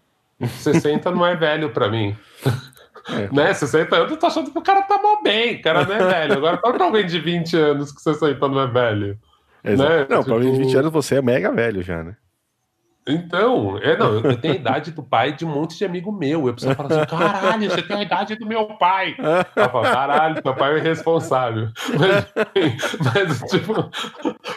60 0.47 1.11
não 1.11 1.25
é 1.25 1.35
velho 1.35 1.71
para 1.73 1.89
mim. 1.89 2.15
É. 3.07 3.29
Né? 3.33 3.53
60 3.53 3.95
anos, 3.95 4.11
eu 4.11 4.17
tô 4.17 4.25
achando 4.25 4.51
que 4.51 4.57
o 4.57 4.61
cara 4.61 4.81
tá 4.81 5.01
mal 5.01 5.21
bem, 5.21 5.55
o 5.55 5.61
cara 5.61 5.85
não 5.85 5.95
é 5.95 5.99
velho. 5.99 6.33
Agora, 6.33 6.57
para 6.57 6.83
alguém 6.83 7.05
de 7.05 7.19
20 7.19 7.57
anos 7.57 7.91
que 7.91 8.01
60 8.01 8.47
não 8.47 8.61
é 8.61 8.67
velho. 8.67 9.19
Exato. 9.63 9.89
Né? 9.89 9.99
Não, 10.09 10.19
tipo... 10.19 10.23
para 10.25 10.33
alguém 10.33 10.51
de 10.51 10.57
20 10.59 10.77
anos 10.77 10.91
você 10.91 11.15
é 11.15 11.21
mega 11.21 11.51
velho 11.51 11.81
já, 11.81 12.03
né? 12.03 12.15
Então, 13.09 13.79
é, 13.79 13.97
não, 13.97 14.19
eu, 14.19 14.37
tenho 14.37 14.53
a 14.53 14.57
idade 14.57 14.91
do 14.91 15.01
pai 15.01 15.35
de 15.35 15.43
um 15.43 15.49
monte 15.49 15.75
de 15.77 15.83
amigo 15.83 16.11
meu. 16.11 16.47
Eu 16.47 16.53
preciso 16.53 16.75
falar 16.75 16.91
assim: 16.91 17.05
caralho, 17.09 17.69
você 17.69 17.81
tem 17.81 17.97
a 17.97 18.03
idade 18.03 18.35
do 18.35 18.45
meu 18.45 18.65
pai. 18.77 19.15
Eu 19.55 19.69
falo, 19.69 19.83
caralho, 19.83 20.41
meu 20.43 20.55
pai 20.55 20.75
é 20.75 20.77
irresponsável. 20.77 21.69
Mas, 21.97 23.39
mas, 23.39 23.51
tipo, 23.51 23.73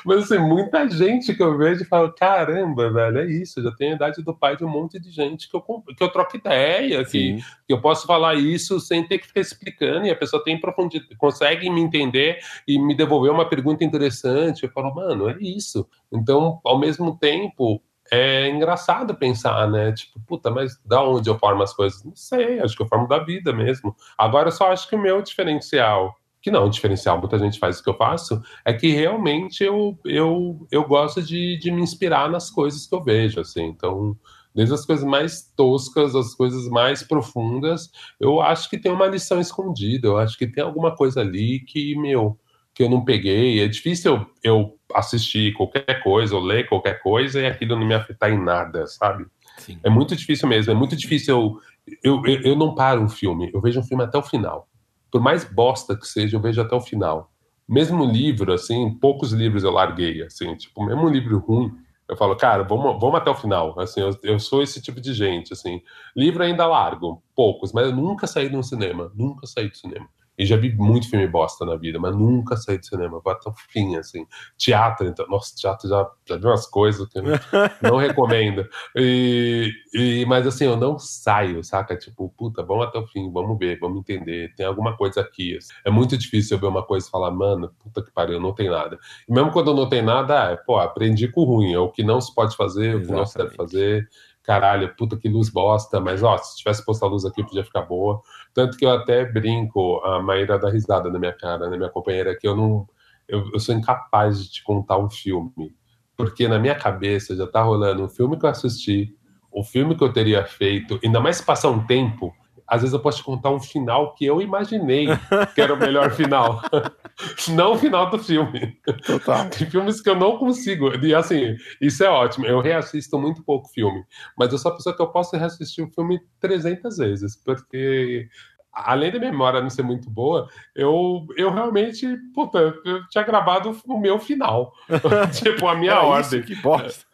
mas 0.04 0.24
assim, 0.24 0.38
muita 0.38 0.88
gente 0.90 1.34
que 1.34 1.42
eu 1.42 1.56
vejo 1.56 1.86
fala: 1.86 2.12
caramba, 2.12 2.92
velho, 2.92 3.18
é 3.20 3.26
isso. 3.26 3.60
Eu 3.60 3.64
já 3.64 3.72
tenho 3.72 3.92
a 3.92 3.96
idade 3.96 4.22
do 4.22 4.34
pai 4.34 4.56
de 4.56 4.64
um 4.64 4.68
monte 4.68 5.00
de 5.00 5.10
gente 5.10 5.48
que 5.48 5.56
eu, 5.56 5.62
que 5.62 6.02
eu 6.02 6.08
troco 6.10 6.36
ideia, 6.36 7.02
que, 7.04 7.36
que 7.66 7.72
eu 7.72 7.80
posso 7.80 8.06
falar 8.06 8.34
isso 8.34 8.78
sem 8.78 9.06
ter 9.06 9.18
que 9.18 9.26
ficar 9.26 9.40
explicando 9.40 10.06
e 10.06 10.10
a 10.10 10.16
pessoa 10.16 10.44
tem 10.44 10.60
profundidade, 10.60 11.16
consegue 11.16 11.70
me 11.70 11.80
entender 11.80 12.38
e 12.68 12.78
me 12.78 12.94
devolver 12.94 13.32
uma 13.32 13.48
pergunta 13.48 13.82
interessante. 13.82 14.64
Eu 14.64 14.70
falo, 14.70 14.94
mano, 14.94 15.30
é 15.30 15.36
isso. 15.40 15.88
Então, 16.12 16.60
ao 16.64 16.78
mesmo 16.78 17.16
tempo, 17.16 17.80
é 18.12 18.46
engraçado 18.51 19.14
pensar, 19.14 19.66
né? 19.70 19.90
Tipo, 19.92 20.20
puta, 20.27 20.51
mas 20.51 20.79
da 20.85 21.03
onde 21.03 21.31
eu 21.31 21.38
formo 21.38 21.62
as 21.62 21.72
coisas? 21.72 22.05
Não 22.05 22.14
sei, 22.14 22.61
acho 22.61 22.77
que 22.77 22.83
eu 22.83 22.87
formo 22.87 23.09
da 23.09 23.18
vida 23.18 23.55
mesmo. 23.55 23.96
Agora 24.18 24.48
eu 24.48 24.53
só 24.53 24.70
acho 24.70 24.87
que 24.87 24.94
o 24.94 25.01
meu 25.01 25.22
diferencial, 25.22 26.14
que 26.42 26.51
não, 26.51 26.66
o 26.66 26.68
diferencial, 26.68 27.18
muita 27.18 27.38
gente 27.38 27.59
faz 27.59 27.81
o 27.81 27.83
que 27.83 27.88
eu 27.88 27.96
faço, 27.96 28.42
é 28.66 28.75
que 28.75 28.88
realmente 28.88 29.64
eu, 29.64 29.98
eu, 30.05 30.66
eu 30.70 30.87
gosto 30.87 31.22
de, 31.22 31.57
de 31.59 31.70
me 31.70 31.81
inspirar 31.81 32.29
nas 32.29 32.51
coisas 32.51 32.87
que 32.87 32.94
eu 32.94 33.03
vejo, 33.03 33.40
assim. 33.40 33.64
Então, 33.64 34.14
desde 34.55 34.75
as 34.75 34.85
coisas 34.85 35.07
mais 35.07 35.51
toscas, 35.57 36.14
as 36.14 36.35
coisas 36.35 36.68
mais 36.68 37.03
profundas, 37.03 37.90
eu 38.20 38.42
acho 38.42 38.68
que 38.68 38.77
tem 38.77 38.92
uma 38.92 39.07
lição 39.07 39.40
escondida, 39.40 40.07
eu 40.07 40.18
acho 40.18 40.37
que 40.37 40.46
tem 40.46 40.62
alguma 40.62 40.94
coisa 40.94 41.22
ali 41.22 41.61
que, 41.61 41.96
meu, 41.96 42.38
que 42.74 42.82
eu 42.82 42.88
não 42.88 43.04
peguei. 43.04 43.62
É 43.62 43.68
difícil 43.68 44.14
eu, 44.14 44.26
eu 44.42 44.78
assistir 44.94 45.52
qualquer 45.54 46.02
coisa 46.02 46.35
ou 46.35 46.42
ler 46.42 46.68
qualquer 46.68 47.02
coisa 47.02 47.40
e 47.40 47.46
aquilo 47.46 47.76
não 47.76 47.87
me 47.87 47.94
afetar 47.94 48.30
em 48.30 48.42
nada, 48.42 48.87
sabe? 48.87 49.26
Sim. 49.58 49.78
É 49.82 49.90
muito 49.90 50.16
difícil 50.16 50.48
mesmo. 50.48 50.72
É 50.72 50.74
muito 50.74 50.96
difícil. 50.96 51.61
Eu, 52.02 52.22
eu, 52.24 52.42
eu 52.42 52.56
não 52.56 52.74
paro 52.74 53.02
um 53.02 53.08
filme, 53.08 53.50
eu 53.52 53.61
vejo 53.61 53.80
um 53.80 53.85
filme 53.85 54.04
até 54.04 54.16
o 54.16 54.22
final. 54.22 54.68
Por 55.11 55.20
mais 55.20 55.44
bosta 55.44 55.96
que 55.96 56.06
seja, 56.06 56.37
eu 56.37 56.40
vejo 56.40 56.61
até 56.61 56.74
o 56.74 56.80
final. 56.80 57.30
Mesmo 57.68 58.04
livro, 58.04 58.52
assim, 58.52 58.94
poucos 58.98 59.32
livros 59.32 59.64
eu 59.64 59.70
larguei, 59.70 60.22
assim, 60.22 60.54
tipo, 60.56 60.85
mesmo 60.85 61.02
um 61.02 61.08
livro 61.08 61.38
ruim, 61.38 61.72
eu 62.08 62.16
falo, 62.16 62.37
cara, 62.37 62.62
vamos, 62.62 63.00
vamos 63.00 63.16
até 63.16 63.30
o 63.30 63.35
final. 63.35 63.78
Assim, 63.78 64.00
eu, 64.00 64.11
eu, 64.22 64.38
sou 64.38 64.62
esse 64.62 64.82
tipo 64.82 65.00
de 65.00 65.14
gente, 65.14 65.52
assim. 65.52 65.80
Livro 66.14 66.42
ainda 66.42 66.66
largo, 66.66 67.22
poucos, 67.35 67.72
mas 67.72 67.87
eu 67.87 67.96
nunca 67.96 68.26
saí 68.26 68.48
de 68.48 68.56
um 68.56 68.62
cinema, 68.62 69.11
nunca 69.14 69.46
saí 69.46 69.68
do 69.68 69.76
cinema. 69.76 70.08
E 70.42 70.46
já 70.46 70.57
vi 70.57 70.74
muito 70.74 71.09
filme 71.09 71.28
bosta 71.28 71.64
na 71.64 71.76
vida, 71.76 72.00
mas 72.00 72.16
nunca 72.16 72.57
saí 72.57 72.76
de 72.76 72.88
cinema, 72.88 73.20
vou 73.22 73.33
até 73.33 73.48
o 73.48 73.55
fim, 73.70 73.94
assim. 73.94 74.26
Teatro, 74.59 75.07
então, 75.07 75.24
nossa, 75.28 75.55
teatro 75.55 75.88
já, 75.88 76.11
já 76.26 76.37
vi 76.37 76.46
umas 76.46 76.66
coisas 76.66 77.09
que 77.09 77.18
eu 77.18 77.22
não, 77.22 77.38
não 77.81 77.96
recomendo. 77.96 78.66
E, 78.96 79.70
e, 79.94 80.26
mas 80.26 80.44
assim, 80.44 80.64
eu 80.64 80.76
não 80.76 80.98
saio, 80.98 81.62
saca? 81.62 81.96
Tipo, 81.96 82.28
puta, 82.37 82.64
vamos 82.64 82.87
até 82.87 82.98
o 82.98 83.07
fim, 83.07 83.31
vamos 83.33 83.57
ver, 83.57 83.78
vamos 83.78 84.00
entender, 84.00 84.52
tem 84.57 84.66
alguma 84.66 84.96
coisa 84.96 85.20
aqui. 85.20 85.57
Assim. 85.57 85.72
É 85.85 85.90
muito 85.92 86.18
difícil 86.18 86.57
eu 86.57 86.61
ver 86.61 86.66
uma 86.66 86.83
coisa 86.83 87.07
e 87.07 87.11
falar, 87.11 87.31
mano, 87.31 87.72
puta 87.78 88.02
que 88.02 88.11
pariu, 88.11 88.40
não 88.40 88.52
tem 88.52 88.68
nada. 88.68 88.98
E 89.28 89.33
mesmo 89.33 89.52
quando 89.52 89.72
não 89.72 89.88
tem 89.88 90.02
nada, 90.02 90.50
é, 90.50 90.57
pô, 90.57 90.76
aprendi 90.76 91.28
com 91.28 91.42
o 91.42 91.44
ruim, 91.44 91.72
é 91.72 91.78
o 91.78 91.88
que 91.88 92.02
não 92.02 92.20
se 92.20 92.35
pode 92.35 92.57
fazer, 92.57 92.96
Exatamente. 92.96 93.05
o 93.05 93.07
que 93.07 93.12
não 93.12 93.26
se 93.26 93.38
deve 93.38 93.55
fazer 93.55 94.09
caralho, 94.42 94.94
puta 94.96 95.16
que 95.16 95.28
luz 95.28 95.48
bosta, 95.48 96.00
mas 96.00 96.22
ó, 96.22 96.37
se 96.37 96.59
tivesse 96.59 96.85
posto 96.85 97.05
a 97.05 97.09
luz 97.09 97.24
aqui 97.24 97.42
podia 97.44 97.64
ficar 97.64 97.83
boa. 97.83 98.20
Tanto 98.54 98.76
que 98.76 98.84
eu 98.84 98.90
até 98.90 99.24
brinco, 99.24 100.00
a 100.04 100.22
Maíra 100.22 100.58
dá 100.58 100.70
risada 100.70 101.10
na 101.10 101.18
minha 101.18 101.32
cara, 101.32 101.70
né, 101.70 101.76
minha 101.76 101.90
companheira, 101.90 102.36
que 102.36 102.46
eu 102.46 102.56
não. 102.56 102.88
Eu, 103.26 103.50
eu 103.52 103.60
sou 103.60 103.74
incapaz 103.74 104.42
de 104.42 104.50
te 104.50 104.62
contar 104.62 104.98
um 104.98 105.08
filme. 105.08 105.74
Porque 106.16 106.46
na 106.46 106.58
minha 106.58 106.74
cabeça 106.74 107.34
já 107.34 107.46
tá 107.46 107.62
rolando 107.62 108.04
um 108.04 108.08
filme 108.08 108.38
que 108.38 108.44
eu 108.44 108.50
assisti, 108.50 109.16
o 109.50 109.64
filme 109.64 109.96
que 109.96 110.04
eu 110.04 110.12
teria 110.12 110.44
feito, 110.44 110.98
ainda 111.02 111.20
mais 111.20 111.36
se 111.36 111.44
passar 111.44 111.70
um 111.70 111.86
tempo, 111.86 112.34
às 112.72 112.80
vezes 112.80 112.94
eu 112.94 113.00
posso 113.00 113.18
te 113.18 113.24
contar 113.24 113.50
um 113.50 113.61
final 113.61 114.14
que 114.14 114.24
eu 114.24 114.40
imaginei 114.40 115.06
que 115.54 115.61
era 115.61 115.74
o 115.74 115.78
melhor 115.78 116.11
final. 116.12 116.62
não 117.54 117.72
o 117.72 117.78
final 117.78 118.08
do 118.08 118.18
filme. 118.18 118.78
Total. 119.04 119.50
Tem 119.50 119.68
filmes 119.68 120.00
que 120.00 120.08
eu 120.08 120.16
não 120.16 120.38
consigo. 120.38 120.90
E 121.04 121.14
assim, 121.14 121.54
isso 121.82 122.02
é 122.02 122.08
ótimo. 122.08 122.46
Eu 122.46 122.62
reassisto 122.62 123.18
muito 123.18 123.42
pouco 123.42 123.68
filme. 123.68 124.02
Mas 124.38 124.52
eu 124.52 124.58
sou 124.58 124.72
a 124.72 124.74
pessoa 124.74 124.96
que 124.96 125.02
eu 125.02 125.08
posso 125.08 125.37
reassistir 125.37 125.85
o 125.85 125.87
um 125.87 125.90
filme 125.90 126.18
300 126.40 126.96
vezes. 126.96 127.37
Porque 127.37 128.26
além 128.72 129.12
da 129.12 129.18
memória 129.18 129.61
não 129.61 129.68
ser 129.68 129.82
muito 129.82 130.08
boa, 130.08 130.48
eu, 130.74 131.26
eu 131.37 131.52
realmente, 131.52 132.08
puta, 132.35 132.74
eu 132.87 133.06
tinha 133.08 133.22
gravado 133.22 133.78
o 133.87 134.00
meu 134.00 134.18
final. 134.18 134.72
tipo, 135.35 135.68
a 135.68 135.74
minha 135.74 135.92
é 135.92 135.98
ordem. 135.98 136.40
Isso, 136.40 136.48
que 136.48 136.54
bosta. 136.62 137.04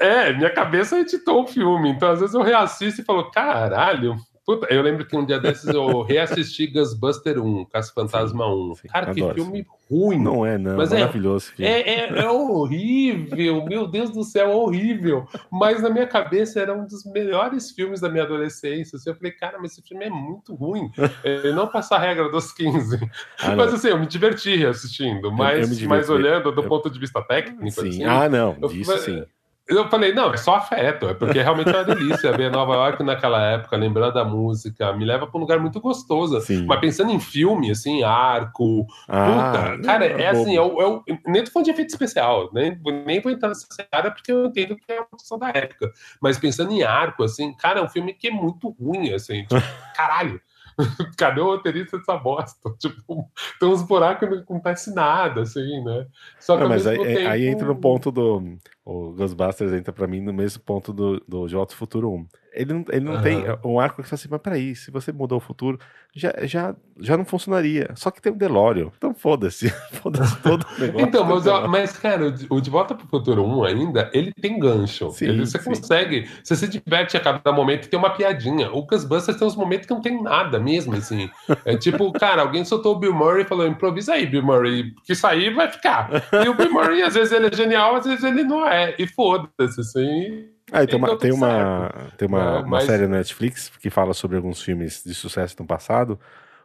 É, 0.00 0.32
minha 0.32 0.50
cabeça 0.50 0.98
editou 0.98 1.42
o 1.42 1.46
filme, 1.46 1.90
então 1.90 2.10
às 2.10 2.20
vezes 2.20 2.34
eu 2.34 2.42
reassisto 2.42 3.00
e 3.00 3.04
falo, 3.04 3.30
caralho. 3.30 4.16
Puta, 4.46 4.72
eu 4.72 4.80
lembro 4.80 5.04
que 5.04 5.16
um 5.16 5.26
dia 5.26 5.40
desses 5.40 5.66
eu 5.66 6.02
reassisti 6.02 6.68
Ghostbuster 6.68 7.42
1, 7.42 7.64
Caça 7.64 7.92
Fantasma 7.92 8.46
1. 8.46 8.74
Sim, 8.76 8.88
Cara, 8.88 9.12
que 9.12 9.34
filme 9.34 9.66
ruim. 9.90 10.22
Não 10.22 10.46
é, 10.46 10.56
não. 10.56 10.76
Mas 10.76 10.92
é 10.92 11.00
maravilhoso. 11.00 11.52
É, 11.58 11.80
é, 11.80 12.18
é, 12.20 12.30
horrível, 12.30 13.64
meu 13.64 13.88
Deus 13.88 14.10
do 14.10 14.22
céu, 14.22 14.50
horrível. 14.50 15.26
Mas 15.50 15.82
na 15.82 15.90
minha 15.90 16.06
cabeça 16.06 16.60
era 16.60 16.72
um 16.72 16.86
dos 16.86 17.04
melhores 17.06 17.72
filmes 17.72 18.00
da 18.00 18.08
minha 18.08 18.22
adolescência. 18.22 18.94
Assim, 18.94 19.10
eu 19.10 19.16
falei, 19.16 19.32
cara, 19.32 19.58
mas 19.58 19.72
esse 19.72 19.82
filme 19.82 20.04
é 20.04 20.10
muito 20.10 20.54
ruim. 20.54 20.92
Ele 21.24 21.50
não 21.50 21.66
passa 21.66 21.96
a 21.96 21.98
regra 21.98 22.30
dos 22.30 22.52
15. 22.52 23.00
Ah, 23.40 23.56
mas 23.56 23.74
assim, 23.74 23.88
eu 23.88 23.98
me 23.98 24.06
diverti 24.06 24.64
assistindo, 24.64 25.32
mas, 25.32 25.82
mas 25.82 26.08
olhando 26.08 26.52
do 26.52 26.62
ponto 26.62 26.88
de 26.88 27.00
vista 27.00 27.20
técnico. 27.20 27.68
Sim. 27.68 27.88
Assim, 27.88 28.04
ah, 28.04 28.28
não, 28.28 28.56
isso 28.70 28.96
sim. 28.98 29.24
Eu 29.68 29.88
falei, 29.88 30.12
não, 30.12 30.32
é 30.32 30.36
só 30.36 30.54
afeto, 30.54 31.08
é 31.08 31.14
porque 31.14 31.42
realmente 31.42 31.70
é 31.70 31.72
uma 31.72 31.84
delícia 31.84 32.30
ver 32.30 32.52
Nova 32.52 32.74
York 32.74 33.02
naquela 33.02 33.42
época, 33.42 33.76
lembrando 33.76 34.14
da 34.14 34.24
música, 34.24 34.92
me 34.92 35.04
leva 35.04 35.26
para 35.26 35.36
um 35.36 35.40
lugar 35.40 35.58
muito 35.58 35.80
gostoso. 35.80 36.40
Sim. 36.40 36.64
Mas 36.66 36.78
pensando 36.78 37.10
em 37.10 37.18
filme, 37.18 37.72
assim, 37.72 38.04
arco, 38.04 38.86
ah, 39.08 39.26
puta, 39.26 39.82
cara, 39.82 40.06
é, 40.06 40.22
é 40.22 40.28
assim, 40.28 40.54
eu, 40.54 40.80
eu, 40.80 41.04
nem 41.26 41.42
tô 41.42 41.50
falando 41.50 41.64
de 41.64 41.72
efeito 41.72 41.90
especial, 41.90 42.48
nem, 42.52 42.80
nem 43.04 43.20
vou 43.20 43.32
entrar 43.32 43.48
nessa 43.48 43.66
área 43.90 44.12
porque 44.12 44.30
eu 44.30 44.46
entendo 44.46 44.76
que 44.76 44.92
é 44.92 45.00
uma 45.00 45.18
questão 45.18 45.36
da 45.36 45.48
época. 45.48 45.92
Mas 46.20 46.38
pensando 46.38 46.72
em 46.72 46.84
arco, 46.84 47.24
assim, 47.24 47.52
cara, 47.54 47.80
é 47.80 47.82
um 47.82 47.88
filme 47.88 48.14
que 48.14 48.28
é 48.28 48.30
muito 48.30 48.68
ruim, 48.80 49.12
assim, 49.12 49.42
tipo, 49.42 49.54
caralho. 49.96 50.40
Cadê 51.16 51.40
o 51.40 51.46
roteirista 51.46 51.98
dessa 51.98 52.16
bosta? 52.16 52.70
Tipo, 52.78 53.30
tem 53.58 53.68
uns 53.68 53.82
buracos 53.82 54.28
que 54.28 54.34
não 54.34 54.42
acontece 54.42 54.94
nada, 54.94 55.42
assim, 55.42 55.82
né? 55.82 56.06
Só 56.38 56.56
que 56.56 56.62
não, 56.62 56.68
mas 56.68 56.86
aí, 56.86 56.98
tempo... 56.98 57.28
aí, 57.28 57.46
entra 57.46 57.66
no 57.66 57.76
ponto 57.76 58.10
do. 58.10 58.58
O 58.84 59.12
Ghostbusters 59.12 59.72
entra 59.72 59.92
pra 59.92 60.06
mim 60.06 60.20
no 60.20 60.32
mesmo 60.32 60.62
ponto 60.62 60.92
do, 60.92 61.20
do 61.26 61.48
J 61.48 61.74
Futuro 61.74 62.10
1. 62.12 62.26
Ele 62.56 62.72
não, 62.72 62.84
ele 62.88 63.04
não 63.04 63.14
uhum. 63.14 63.22
tem 63.22 63.44
um 63.64 63.78
arco 63.78 64.02
que 64.02 64.08
fala 64.08 64.18
assim, 64.18 64.28
mas 64.30 64.40
peraí, 64.40 64.74
se 64.74 64.90
você 64.90 65.12
mudou 65.12 65.38
o 65.38 65.40
futuro, 65.40 65.78
já, 66.14 66.32
já, 66.44 66.74
já 66.98 67.16
não 67.16 67.24
funcionaria. 67.26 67.90
Só 67.94 68.10
que 68.10 68.22
tem 68.22 68.32
um 68.32 68.36
DeLorean. 68.36 68.90
Então 68.96 69.14
foda-se. 69.14 69.68
Foda-se 70.02 70.36
todo 70.38 70.64
o 70.64 70.80
negócio. 70.80 71.06
então, 71.06 71.24
mas, 71.24 71.44
mas, 71.68 71.98
cara, 71.98 72.34
o 72.48 72.60
De 72.60 72.70
Volta 72.70 72.94
pro 72.94 73.06
Futuro 73.06 73.44
1 73.44 73.64
ainda, 73.64 74.10
ele 74.14 74.32
tem 74.32 74.58
gancho. 74.58 75.10
Sim, 75.10 75.26
ele, 75.26 75.46
você 75.46 75.58
sim. 75.58 75.64
consegue. 75.64 76.28
Você 76.42 76.56
se 76.56 76.68
diverte 76.68 77.16
a 77.16 77.20
cada 77.20 77.52
momento 77.52 77.84
e 77.84 77.88
tem 77.88 77.98
uma 77.98 78.10
piadinha. 78.10 78.72
O 78.72 78.86
Ghostbusters 78.86 79.36
tem 79.38 79.46
uns 79.46 79.56
momentos 79.56 79.86
que 79.86 79.92
não 79.92 80.00
tem 80.00 80.22
nada 80.22 80.58
mesmo, 80.58 80.94
assim. 80.94 81.28
É 81.64 81.76
tipo, 81.76 82.10
cara, 82.18 82.42
alguém 82.42 82.64
soltou 82.64 82.94
o 82.96 82.98
Bill 82.98 83.14
Murray 83.14 83.42
e 83.42 83.48
falou: 83.48 83.66
improvisa 83.66 84.14
aí, 84.14 84.26
Bill 84.26 84.42
Murray, 84.42 84.94
que 85.04 85.12
isso 85.12 85.26
aí 85.26 85.52
vai 85.52 85.70
ficar. 85.70 86.10
E 86.44 86.48
o 86.48 86.54
Bill 86.54 86.72
Murray, 86.72 87.02
às 87.02 87.14
vezes 87.14 87.32
ele 87.32 87.48
é 87.48 87.54
genial, 87.54 87.96
às 87.96 88.06
vezes 88.06 88.24
ele 88.24 88.42
não 88.42 88.66
é. 88.66 88.94
E 88.98 89.06
foda-se, 89.06 89.80
assim. 89.80 90.55
Ah, 90.72 90.84
tem 90.84 90.96
uma, 90.96 91.16
tem 91.16 91.32
uma, 91.32 91.92
tem 92.16 92.28
uma, 92.28 92.60
uma 92.60 92.80
série 92.80 93.06
na 93.06 93.18
Netflix 93.18 93.70
que 93.80 93.88
fala 93.88 94.12
sobre 94.12 94.36
alguns 94.36 94.60
filmes 94.60 95.02
de 95.04 95.14
sucesso 95.14 95.54
no 95.60 95.66
passado. 95.66 96.18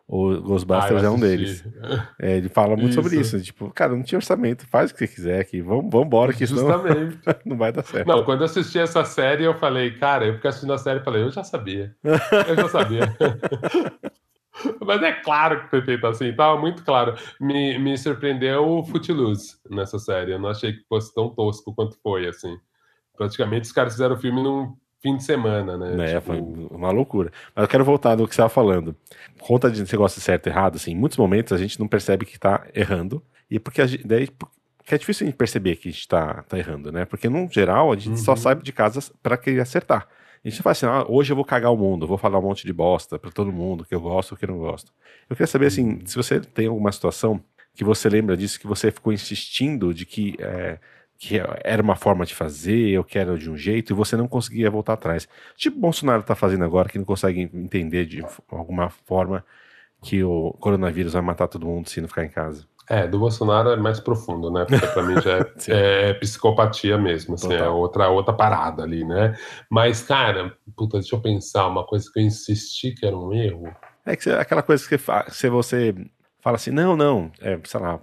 O 0.08 0.42
Ghostbusters 0.42 1.04
ah, 1.04 1.06
é 1.06 1.10
um 1.10 1.20
deles. 1.20 1.64
É, 2.20 2.38
ele 2.38 2.50
fala 2.50 2.76
muito 2.76 2.90
isso. 2.90 3.02
sobre 3.02 3.20
isso. 3.20 3.42
Tipo, 3.42 3.72
cara, 3.72 3.96
não 3.96 4.04
tinha 4.04 4.18
orçamento, 4.18 4.68
faz 4.68 4.92
o 4.92 4.94
que 4.94 5.00
você 5.00 5.08
quiser 5.08 5.40
aqui. 5.40 5.62
Vamos, 5.62 5.90
vamos 5.90 6.08
embora, 6.08 6.34
que 6.34 6.46
Justamente. 6.46 7.18
Senão 7.24 7.40
não 7.46 7.58
vai 7.58 7.72
dar 7.72 7.84
certo. 7.84 8.08
Não, 8.08 8.24
quando 8.26 8.42
eu 8.42 8.46
assisti 8.46 8.78
essa 8.78 9.06
série, 9.06 9.46
eu 9.46 9.58
falei, 9.58 9.92
cara, 9.92 10.26
eu 10.26 10.36
fiquei 10.36 10.50
assistindo 10.50 10.74
a 10.74 10.78
série 10.78 11.00
e 11.00 11.04
falei, 11.04 11.24
eu 11.24 11.32
já 11.32 11.44
sabia. 11.44 11.96
Eu 12.04 12.56
já 12.56 12.68
sabia. 12.68 13.16
Mas 14.86 15.02
é 15.02 15.14
claro 15.14 15.64
que 15.64 15.70
foi 15.70 15.82
feito 15.82 16.06
assim, 16.06 16.34
tava 16.34 16.60
muito 16.60 16.84
claro. 16.84 17.16
Me, 17.40 17.80
me 17.80 17.98
surpreendeu 17.98 18.68
o 18.68 18.84
Footloose 18.84 19.56
nessa 19.70 19.98
série. 19.98 20.34
Eu 20.34 20.40
não 20.40 20.50
achei 20.50 20.74
que 20.74 20.84
fosse 20.90 21.14
tão 21.16 21.30
tosco 21.30 21.74
quanto 21.74 21.98
foi, 22.04 22.28
assim. 22.28 22.58
Praticamente 23.22 23.66
os 23.66 23.72
caras 23.72 23.94
fizeram 23.94 24.16
o 24.16 24.18
filme 24.18 24.42
num 24.42 24.74
fim 25.00 25.16
de 25.16 25.24
semana, 25.24 25.78
né? 25.78 26.14
É, 26.14 26.20
tipo... 26.20 26.26
foi 26.26 26.40
uma 26.72 26.90
loucura. 26.90 27.32
Mas 27.56 27.64
eu 27.64 27.70
quero 27.70 27.86
voltar 27.86 28.18
no 28.18 28.28
que 28.28 28.34
você 28.34 28.42
estava 28.42 28.50
falando. 28.50 28.96
Conta 29.40 29.70
de 29.70 29.86
você 29.86 29.96
gosta 29.96 30.20
de 30.20 30.26
certo 30.26 30.48
e 30.48 30.50
errado, 30.50 30.78
assim, 30.78 30.92
em 30.92 30.96
muitos 30.96 31.20
momentos 31.20 31.54
a 31.54 31.58
gente 31.58 31.80
não 31.80 31.88
percebe 31.88 32.26
que 32.26 32.34
está 32.34 32.66
errando. 32.74 33.24
E 33.50 33.60
porque 33.60 33.80
a 33.80 33.86
gente, 33.86 34.08
daí 34.08 34.28
porque 34.80 34.96
é 34.96 34.98
difícil 34.98 35.26
a 35.26 35.30
gente 35.30 35.38
perceber 35.38 35.76
que 35.76 35.90
a 35.90 35.92
gente 35.92 36.02
está 36.02 36.42
tá 36.42 36.58
errando, 36.58 36.92
né? 36.92 37.06
Porque, 37.06 37.30
no 37.30 37.48
geral, 37.52 37.92
a 37.92 37.96
gente 37.96 38.10
uhum. 38.10 38.18
só 38.18 38.36
sai 38.36 38.56
de 38.56 38.74
casa 38.74 39.00
para 39.22 39.38
querer 39.38 39.62
acertar. 39.62 40.08
A 40.44 40.50
gente 40.50 40.64
fala 40.64 40.72
assim, 40.72 40.88
ah, 40.88 41.06
hoje 41.08 41.32
eu 41.32 41.36
vou 41.36 41.46
cagar 41.46 41.72
o 41.72 41.78
mundo, 41.78 42.08
vou 42.08 42.18
falar 42.18 42.40
um 42.40 42.42
monte 42.42 42.66
de 42.66 42.74
bosta 42.74 43.20
para 43.20 43.30
todo 43.30 43.52
mundo, 43.52 43.86
que 43.86 43.94
eu 43.94 44.02
gosto, 44.02 44.36
que 44.36 44.46
eu 44.46 44.50
não 44.50 44.58
gosto. 44.58 44.92
Eu 45.30 45.36
queria 45.36 45.46
saber, 45.46 45.68
assim, 45.68 46.00
se 46.06 46.16
você 46.16 46.40
tem 46.40 46.66
alguma 46.66 46.92
situação 46.92 47.40
que 47.76 47.84
você 47.84 48.10
lembra 48.10 48.36
disso, 48.36 48.60
que 48.60 48.66
você 48.66 48.90
ficou 48.90 49.14
insistindo 49.14 49.94
de 49.94 50.04
que, 50.04 50.36
é, 50.40 50.80
que 51.22 51.40
era 51.64 51.84
uma 51.84 51.96
forma 51.96 52.26
de 52.26 52.34
fazer, 52.34 52.98
ou 52.98 53.04
que 53.04 53.20
era 53.20 53.38
de 53.38 53.48
um 53.48 53.56
jeito, 53.56 53.94
e 53.94 53.96
você 53.96 54.18
não 54.18 54.28
conseguia 54.28 54.72
voltar 54.72 54.94
atrás. 54.94 55.30
Tipo 55.56 55.78
o 55.78 55.80
Bolsonaro 55.80 56.22
está 56.22 56.34
fazendo 56.34 56.66
agora, 56.66 56.90
que 56.90 56.98
não 56.98 57.06
consegue 57.06 57.42
entender 57.54 58.08
de 58.08 58.26
alguma 58.50 58.90
forma 58.90 59.46
que 60.02 60.24
o 60.24 60.52
coronavírus 60.60 61.14
vai 61.14 61.22
matar 61.22 61.48
todo 61.48 61.68
mundo 61.68 61.88
se 61.88 62.02
não 62.02 62.08
ficar 62.08 62.26
em 62.26 62.30
casa. 62.30 62.66
É, 62.90 63.06
do 63.06 63.20
Bolsonaro 63.20 63.70
é 63.70 63.76
mais 63.76 64.00
profundo, 64.00 64.50
né? 64.50 64.66
Porque 64.66 64.88
pra 64.88 65.04
mim 65.04 65.22
já 65.22 65.38
é, 65.38 66.10
é 66.10 66.14
psicopatia 66.16 66.98
mesmo, 66.98 67.36
assim, 67.36 67.54
é 67.54 67.70
outra, 67.70 68.10
outra 68.10 68.34
parada 68.34 68.82
ali, 68.82 69.06
né? 69.06 69.38
Mas, 69.70 70.02
cara, 70.02 70.58
puta, 70.76 70.98
deixa 70.98 71.16
eu 71.16 71.22
pensar, 71.22 71.68
uma 71.68 71.86
coisa 71.86 72.10
que 72.12 72.20
eu 72.20 72.24
insisti 72.24 72.96
que 72.96 73.06
era 73.06 73.16
um 73.16 73.32
erro. 73.32 73.72
É 74.08 74.16
que 74.16 74.28
aquela 74.28 74.64
coisa 74.64 74.90
que 74.90 74.98
se 75.30 75.50
você 75.50 75.94
fala 76.42 76.56
assim, 76.56 76.72
não, 76.72 76.96
não, 76.96 77.32
é, 77.40 77.60
sei 77.64 77.80
lá, 77.80 78.00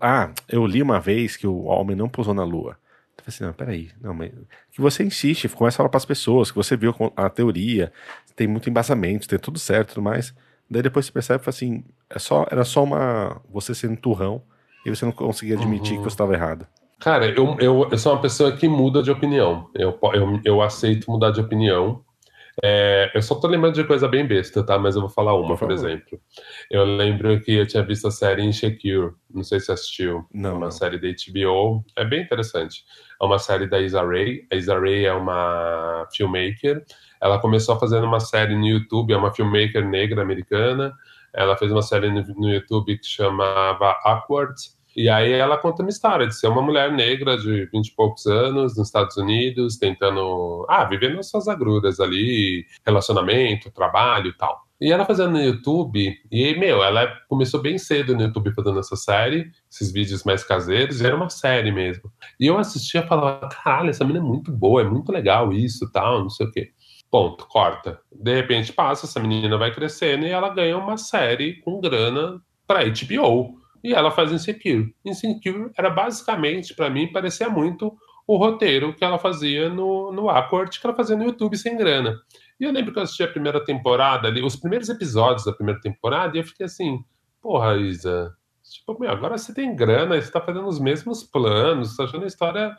ah, 0.00 0.30
eu 0.48 0.66
li 0.66 0.82
uma 0.82 0.98
vez 0.98 1.36
que 1.36 1.46
o 1.46 1.64
homem 1.64 1.96
não 1.96 2.08
pousou 2.08 2.34
na 2.34 2.44
lua. 2.44 2.76
Fala 3.16 3.28
assim, 3.28 3.44
não, 3.44 3.52
peraí, 3.52 3.90
não, 4.00 4.12
mas 4.14 4.32
que 4.72 4.80
você 4.80 5.04
insiste, 5.04 5.48
começa 5.48 5.76
a 5.76 5.78
falar 5.78 5.88
para 5.88 5.98
as 5.98 6.04
pessoas, 6.04 6.50
que 6.50 6.56
você 6.56 6.76
viu 6.76 6.94
a 7.16 7.28
teoria, 7.28 7.92
tem 8.34 8.48
muito 8.48 8.68
embasamento, 8.68 9.28
tem 9.28 9.38
tudo 9.38 9.58
certo 9.58 9.90
e 9.90 9.94
tudo 9.94 10.02
mais. 10.02 10.34
Daí 10.68 10.82
depois 10.82 11.06
você 11.06 11.12
percebe 11.12 11.44
assim, 11.46 11.84
é 12.08 12.18
só, 12.18 12.46
era 12.50 12.64
só 12.64 12.82
uma. 12.82 13.40
você 13.50 13.74
sendo 13.74 13.96
turrão 13.96 14.42
e 14.86 14.90
você 14.90 15.04
não 15.04 15.12
conseguia 15.12 15.54
admitir 15.54 15.92
uhum. 15.92 15.98
que 15.98 16.04
você 16.04 16.14
estava 16.14 16.34
errado. 16.34 16.66
Cara, 16.98 17.26
eu, 17.26 17.56
eu, 17.58 17.88
eu 17.90 17.98
sou 17.98 18.12
uma 18.12 18.20
pessoa 18.20 18.52
que 18.52 18.68
muda 18.68 19.02
de 19.02 19.10
opinião. 19.10 19.68
Eu, 19.74 19.98
eu, 20.14 20.40
eu 20.44 20.62
aceito 20.62 21.10
mudar 21.10 21.30
de 21.30 21.40
opinião. 21.40 22.00
É, 22.62 23.10
eu 23.14 23.22
só 23.22 23.34
tô 23.36 23.46
lembrando 23.46 23.74
de 23.74 23.84
coisa 23.84 24.08
bem 24.08 24.26
besta, 24.26 24.64
tá? 24.64 24.78
Mas 24.78 24.96
eu 24.96 25.02
vou 25.02 25.10
falar 25.10 25.34
uma, 25.34 25.56
por, 25.56 25.66
por 25.66 25.70
exemplo. 25.70 26.20
Eu 26.70 26.84
lembro 26.84 27.40
que 27.40 27.52
eu 27.52 27.66
tinha 27.66 27.82
visto 27.82 28.08
a 28.08 28.10
série 28.10 28.42
Insecure. 28.42 29.12
Não 29.32 29.44
sei 29.44 29.60
se 29.60 29.70
assistiu. 29.70 30.26
Não. 30.34 30.56
Uma 30.56 30.66
não. 30.66 30.70
série 30.70 30.98
da 30.98 31.08
HBO. 31.08 31.84
É 31.96 32.04
bem 32.04 32.22
interessante. 32.22 32.84
É 33.20 33.24
uma 33.24 33.38
série 33.38 33.66
da 33.66 33.80
Isa 33.80 34.02
Rae. 34.02 34.46
A 34.52 34.56
Isa 34.56 34.78
Rae 34.78 35.04
é 35.04 35.12
uma 35.12 36.06
filmmaker 36.14 36.84
ela 37.22 37.38
começou 37.38 37.78
fazendo 37.78 38.04
uma 38.04 38.18
série 38.18 38.56
no 38.56 38.66
YouTube, 38.66 39.12
é 39.12 39.16
uma 39.16 39.32
filmmaker 39.32 39.88
negra 39.88 40.22
americana. 40.22 40.92
Ela 41.32 41.56
fez 41.56 41.70
uma 41.70 41.80
série 41.80 42.10
no, 42.10 42.20
no 42.34 42.52
YouTube 42.52 42.98
que 42.98 43.06
chamava 43.06 43.96
Awkward. 44.02 44.54
E 44.96 45.08
aí 45.08 45.32
ela 45.32 45.56
conta 45.56 45.82
uma 45.82 45.88
história 45.88 46.26
de 46.26 46.38
ser 46.38 46.48
uma 46.48 46.62
mulher 46.62 46.92
negra 46.92 47.36
de 47.36 47.66
vinte 47.66 47.88
e 47.88 47.94
poucos 47.94 48.26
anos 48.26 48.76
nos 48.76 48.88
Estados 48.88 49.16
Unidos, 49.16 49.76
tentando, 49.76 50.66
ah, 50.68 50.84
vivendo 50.84 51.22
suas 51.22 51.48
agruras 51.48 52.00
ali, 52.00 52.66
relacionamento, 52.84 53.70
trabalho 53.70 54.28
e 54.28 54.36
tal. 54.36 54.62
E 54.82 54.90
ela 54.90 55.04
fazendo 55.04 55.30
no 55.30 55.40
YouTube, 55.40 56.12
e, 56.28 56.58
meu, 56.58 56.82
ela 56.82 57.06
começou 57.28 57.62
bem 57.62 57.78
cedo 57.78 58.16
no 58.16 58.22
YouTube 58.22 58.52
fazendo 58.52 58.80
essa 58.80 58.96
série, 58.96 59.48
esses 59.70 59.92
vídeos 59.92 60.24
mais 60.24 60.42
caseiros, 60.42 61.00
e 61.00 61.06
era 61.06 61.14
uma 61.14 61.30
série 61.30 61.70
mesmo. 61.70 62.10
E 62.38 62.48
eu 62.48 62.58
assistia 62.58 63.00
e 63.00 63.06
falava, 63.06 63.48
caralho, 63.48 63.90
essa 63.90 64.04
menina 64.04 64.24
é 64.24 64.28
muito 64.28 64.50
boa, 64.50 64.80
é 64.80 64.84
muito 64.84 65.12
legal 65.12 65.52
isso, 65.52 65.88
tal, 65.92 66.22
não 66.22 66.28
sei 66.28 66.46
o 66.48 66.50
quê. 66.50 66.72
Ponto, 67.08 67.46
corta. 67.46 68.00
De 68.10 68.34
repente 68.34 68.72
passa, 68.72 69.06
essa 69.06 69.20
menina 69.20 69.56
vai 69.56 69.72
crescendo 69.72 70.26
e 70.26 70.30
ela 70.30 70.48
ganha 70.48 70.76
uma 70.76 70.96
série 70.96 71.60
com 71.60 71.80
grana 71.80 72.42
para 72.66 72.84
HBO. 72.84 73.61
E 73.82 73.92
ela 73.92 74.10
faz 74.10 74.30
Insecure. 74.32 74.94
Insecure 75.04 75.70
era 75.76 75.90
basicamente, 75.90 76.74
para 76.74 76.88
mim, 76.88 77.10
parecia 77.12 77.48
muito 77.48 77.92
o 78.26 78.36
roteiro 78.36 78.94
que 78.94 79.04
ela 79.04 79.18
fazia 79.18 79.68
no, 79.68 80.12
no 80.12 80.28
Awkward, 80.28 80.78
que 80.78 80.86
ela 80.86 80.94
fazia 80.94 81.16
no 81.16 81.24
YouTube 81.24 81.56
sem 81.56 81.76
grana. 81.76 82.16
E 82.60 82.64
eu 82.64 82.72
lembro 82.72 82.92
que 82.92 82.98
eu 82.98 83.02
assisti 83.02 83.22
a 83.22 83.28
primeira 83.28 83.64
temporada 83.64 84.28
ali, 84.28 84.42
os 84.42 84.56
primeiros 84.56 84.88
episódios 84.88 85.44
da 85.44 85.52
primeira 85.52 85.80
temporada, 85.80 86.36
e 86.36 86.40
eu 86.40 86.44
fiquei 86.44 86.66
assim, 86.66 87.02
porra, 87.40 87.76
Isa, 87.76 88.32
tipo, 88.62 88.98
meu, 88.98 89.10
agora 89.10 89.36
você 89.36 89.52
tem 89.52 89.74
grana, 89.74 90.20
você 90.20 90.30
tá 90.30 90.40
fazendo 90.40 90.68
os 90.68 90.78
mesmos 90.78 91.24
planos, 91.24 91.96
tá 91.96 92.04
achando 92.04 92.24
a 92.24 92.28
história 92.28 92.76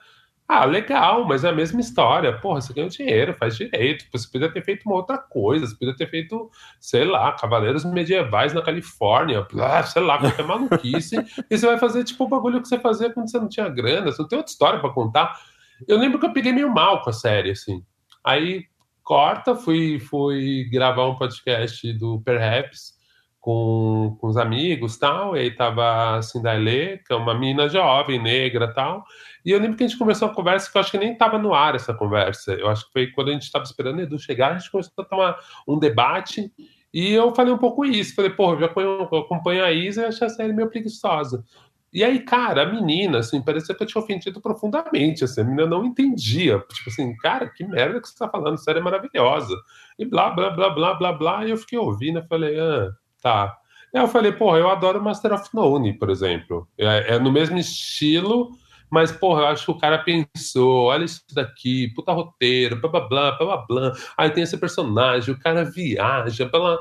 ah, 0.47 0.65
legal, 0.65 1.25
mas 1.25 1.43
é 1.43 1.49
a 1.49 1.53
mesma 1.53 1.79
história. 1.79 2.37
Porra, 2.37 2.59
você 2.59 2.73
ganhou 2.73 2.89
dinheiro, 2.89 3.33
faz 3.33 3.55
direito. 3.55 4.05
Você 4.11 4.27
podia 4.29 4.51
ter 4.51 4.63
feito 4.63 4.85
uma 4.85 4.95
outra 4.95 5.17
coisa. 5.17 5.65
Você 5.65 5.75
podia 5.75 5.95
ter 5.95 6.09
feito, 6.09 6.51
sei 6.79 7.05
lá, 7.05 7.31
Cavaleiros 7.31 7.85
Medievais 7.85 8.53
na 8.53 8.61
Califórnia. 8.61 9.47
sei 9.85 10.01
lá, 10.03 10.17
qualquer 10.19 10.45
maluquice. 10.45 11.15
e 11.49 11.57
você 11.57 11.65
vai 11.65 11.77
fazer, 11.77 12.03
tipo, 12.03 12.25
o 12.25 12.27
bagulho 12.27 12.61
que 12.61 12.67
você 12.67 12.77
fazia 12.77 13.09
quando 13.09 13.31
você 13.31 13.39
não 13.39 13.47
tinha 13.47 13.69
grana. 13.69 14.11
Você 14.11 14.21
não 14.21 14.27
tem 14.27 14.37
outra 14.37 14.51
história 14.51 14.79
para 14.79 14.89
contar. 14.89 15.39
Eu 15.87 15.97
lembro 15.97 16.19
que 16.19 16.25
eu 16.25 16.33
peguei 16.33 16.51
meio 16.51 16.69
mal 16.69 17.01
com 17.01 17.09
a 17.09 17.13
série, 17.13 17.51
assim. 17.51 17.83
Aí, 18.23 18.65
corta, 19.01 19.55
fui, 19.55 19.97
fui 19.99 20.69
gravar 20.69 21.07
um 21.07 21.15
podcast 21.15 21.91
do 21.93 22.21
Perhaps 22.21 22.93
com, 23.43 24.17
com 24.21 24.27
os 24.27 24.37
amigos 24.37 24.97
tal. 24.97 25.35
E 25.35 25.41
aí 25.41 25.51
tava 25.51 26.17
a 26.17 26.21
que 26.21 27.11
é 27.11 27.15
uma 27.15 27.33
menina 27.33 27.67
jovem, 27.67 28.21
negra 28.21 28.73
tal. 28.73 29.03
E 29.45 29.51
eu 29.51 29.59
lembro 29.59 29.75
que 29.77 29.83
a 29.83 29.87
gente 29.87 29.97
começou 29.97 30.27
a 30.27 30.33
conversa 30.33 30.71
que 30.71 30.77
eu 30.77 30.81
acho 30.81 30.91
que 30.91 30.97
nem 30.97 31.13
estava 31.13 31.37
no 31.37 31.53
ar 31.53 31.75
essa 31.75 31.93
conversa. 31.93 32.53
Eu 32.53 32.69
acho 32.69 32.85
que 32.85 32.93
foi 32.93 33.07
quando 33.07 33.29
a 33.29 33.33
gente 33.33 33.43
estava 33.43 33.65
esperando 33.65 33.97
o 33.97 34.01
Edu 34.01 34.17
chegar, 34.17 34.51
a 34.51 34.57
gente 34.57 34.71
começou 34.71 34.91
a 34.97 35.03
tomar 35.03 35.37
um 35.67 35.77
debate. 35.77 36.51
E 36.93 37.11
eu 37.11 37.33
falei 37.35 37.53
um 37.53 37.57
pouco 37.57 37.83
isso. 37.83 38.15
Falei, 38.15 38.31
pô, 38.31 38.53
eu 38.53 39.03
acompanho 39.03 39.63
a 39.63 39.71
Isa 39.71 40.03
e 40.03 40.05
achei 40.05 40.27
a 40.27 40.29
série 40.29 40.53
meio 40.53 40.69
preguiçosa. 40.69 41.43
E 41.93 42.03
aí, 42.03 42.19
cara, 42.19 42.63
a 42.63 42.65
menina, 42.65 43.19
assim, 43.19 43.39
parecia 43.39 43.75
que 43.75 43.83
eu 43.83 43.87
tinha 43.87 44.01
ofendido 44.01 44.41
profundamente, 44.41 45.23
assim, 45.23 45.41
a 45.41 45.43
menina 45.43 45.67
não 45.67 45.85
entendia. 45.85 46.57
Tipo 46.73 46.89
assim, 46.89 47.15
cara, 47.17 47.47
que 47.49 47.63
merda 47.63 48.01
que 48.01 48.09
você 48.09 48.17
tá 48.17 48.27
falando, 48.27 48.57
série 48.57 48.79
é 48.79 48.81
maravilhosa. 48.81 49.55
E 49.99 50.03
blá, 50.03 50.31
blá, 50.31 50.49
blá, 50.49 50.71
blá, 50.71 50.93
blá, 50.95 51.13
blá. 51.13 51.45
E 51.45 51.51
eu 51.51 51.57
fiquei 51.57 51.77
ouvindo, 51.77 52.17
eu 52.17 52.25
falei, 52.25 52.59
ah, 52.59 52.89
tá. 53.21 53.57
Aí 53.93 54.01
eu 54.01 54.07
falei, 54.07 54.31
porra, 54.31 54.57
eu 54.57 54.69
adoro 54.69 55.03
Master 55.03 55.33
of 55.33 55.47
None, 55.53 55.93
por 55.93 56.09
exemplo. 56.09 56.67
É, 56.79 57.15
é 57.15 57.19
no 57.19 57.31
mesmo 57.31 57.59
estilo, 57.59 58.49
mas, 58.93 59.11
porra, 59.11 59.41
eu 59.41 59.47
acho 59.47 59.65
que 59.65 59.71
o 59.71 59.77
cara 59.79 60.03
pensou, 60.03 60.83
olha 60.83 61.03
isso 61.03 61.23
daqui, 61.33 61.91
puta 61.95 62.11
roteiro, 62.11 62.79
blá 62.79 62.87
blá 62.91 63.07
blá, 63.07 63.31
blá 63.31 63.45
blá 63.45 63.65
blá. 63.65 63.93
Aí 64.15 64.29
tem 64.29 64.43
esse 64.43 64.55
personagem, 64.55 65.33
o 65.33 65.39
cara 65.39 65.65
viaja, 65.65 66.45
blá. 66.45 66.77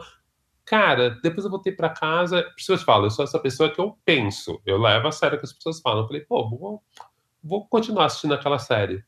Cara, 0.62 1.18
depois 1.22 1.46
eu 1.46 1.50
voltei 1.50 1.72
para 1.72 1.88
casa, 1.88 2.40
as 2.40 2.54
pessoas 2.54 2.82
falam, 2.82 3.04
eu 3.06 3.10
sou 3.10 3.24
essa 3.24 3.38
pessoa 3.38 3.70
que 3.70 3.80
eu 3.80 3.96
penso, 4.04 4.60
eu 4.66 4.76
levo 4.78 5.08
a 5.08 5.12
sério 5.12 5.36
o 5.36 5.40
que 5.40 5.46
as 5.46 5.54
pessoas 5.54 5.80
falam. 5.80 6.02
Eu 6.02 6.06
falei, 6.06 6.20
pô, 6.20 6.46
vou, 6.50 6.82
vou 7.42 7.66
continuar 7.66 8.04
assistindo 8.04 8.34
aquela 8.34 8.58
série. 8.58 9.02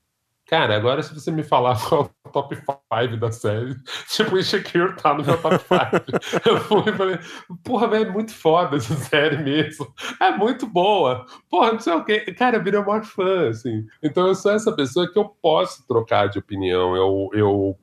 Cara, 0.47 0.77
agora 0.77 1.03
se 1.03 1.15
você 1.15 1.31
me 1.31 1.43
falar 1.43 1.79
qual 1.89 2.11
é 2.25 2.29
o 2.29 2.33
top 2.33 2.55
5 2.55 3.17
da 3.17 3.33
série, 3.33 3.75
tipo, 4.09 4.39
Insecure 4.39 4.95
tá 4.97 5.15
no 5.15 5.25
meu 5.25 5.41
top 5.41 5.57
5. 5.59 6.41
eu 6.49 6.61
fui 6.61 6.93
e 6.93 6.93
falei, 6.93 7.19
porra, 7.65 7.89
velho, 7.89 8.11
é 8.11 8.13
muito 8.13 8.35
foda 8.35 8.77
essa 8.77 8.95
série 8.95 9.39
mesmo. 9.39 9.93
É 10.21 10.31
muito 10.33 10.67
boa. 10.67 11.25
Porra, 11.49 11.73
não 11.73 11.81
sei 11.81 11.95
o 11.95 12.05
quê. 12.05 12.21
Cara, 12.35 12.59
virei 12.59 12.79
o 12.79 12.87
maior 12.87 13.05
fã, 13.05 13.49
assim. 13.49 13.87
Então 14.03 14.27
eu 14.27 14.35
sou 14.35 14.53
essa 14.53 14.75
pessoa 14.75 15.11
que 15.11 15.19
eu 15.19 15.25
posso 15.25 15.87
trocar 15.87 16.29
de 16.29 16.39
opinião, 16.39 16.95
eu, 16.95 17.31
eu 17.33 17.79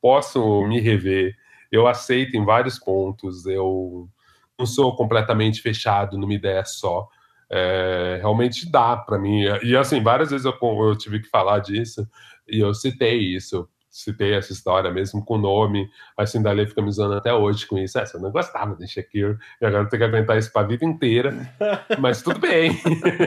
posso 0.00 0.62
me 0.66 0.80
rever, 0.80 1.34
eu 1.72 1.86
aceito 1.86 2.36
em 2.36 2.44
vários 2.44 2.78
pontos, 2.78 3.46
eu 3.46 4.08
não 4.56 4.66
sou 4.66 4.94
completamente 4.94 5.60
fechado 5.60 6.16
numa 6.16 6.34
ideia 6.34 6.64
só 6.64 7.08
é, 7.50 8.18
realmente 8.20 8.70
dá 8.70 8.96
para 8.96 9.18
mim. 9.18 9.42
E 9.62 9.76
assim, 9.76 10.02
várias 10.02 10.30
vezes 10.30 10.44
eu, 10.44 10.56
eu, 10.60 10.96
tive 10.96 11.20
que 11.20 11.28
falar 11.28 11.60
disso 11.60 12.08
e 12.48 12.60
eu 12.60 12.74
citei 12.74 13.18
isso, 13.18 13.68
citei 13.90 14.34
essa 14.34 14.52
história 14.52 14.90
mesmo 14.90 15.24
com 15.24 15.34
o 15.34 15.38
nome. 15.38 15.88
A 16.18 16.26
Cindalê 16.26 16.66
fica 16.66 16.82
me 16.82 16.88
usando 16.88 17.14
até 17.14 17.32
hoje 17.32 17.66
com 17.66 17.78
isso. 17.78 17.98
Essa, 17.98 18.16
eu 18.16 18.20
não 18.20 18.32
gostava 18.32 18.74
de 18.74 18.88
Shakir 18.88 19.38
e 19.60 19.64
agora 19.64 19.88
tem 19.88 19.98
que 19.98 20.04
aguentar 20.04 20.36
isso 20.36 20.52
para 20.52 20.62
a 20.62 20.68
vida 20.68 20.84
inteira. 20.84 21.32
Mas 22.00 22.20
tudo 22.20 22.40
bem. 22.40 22.72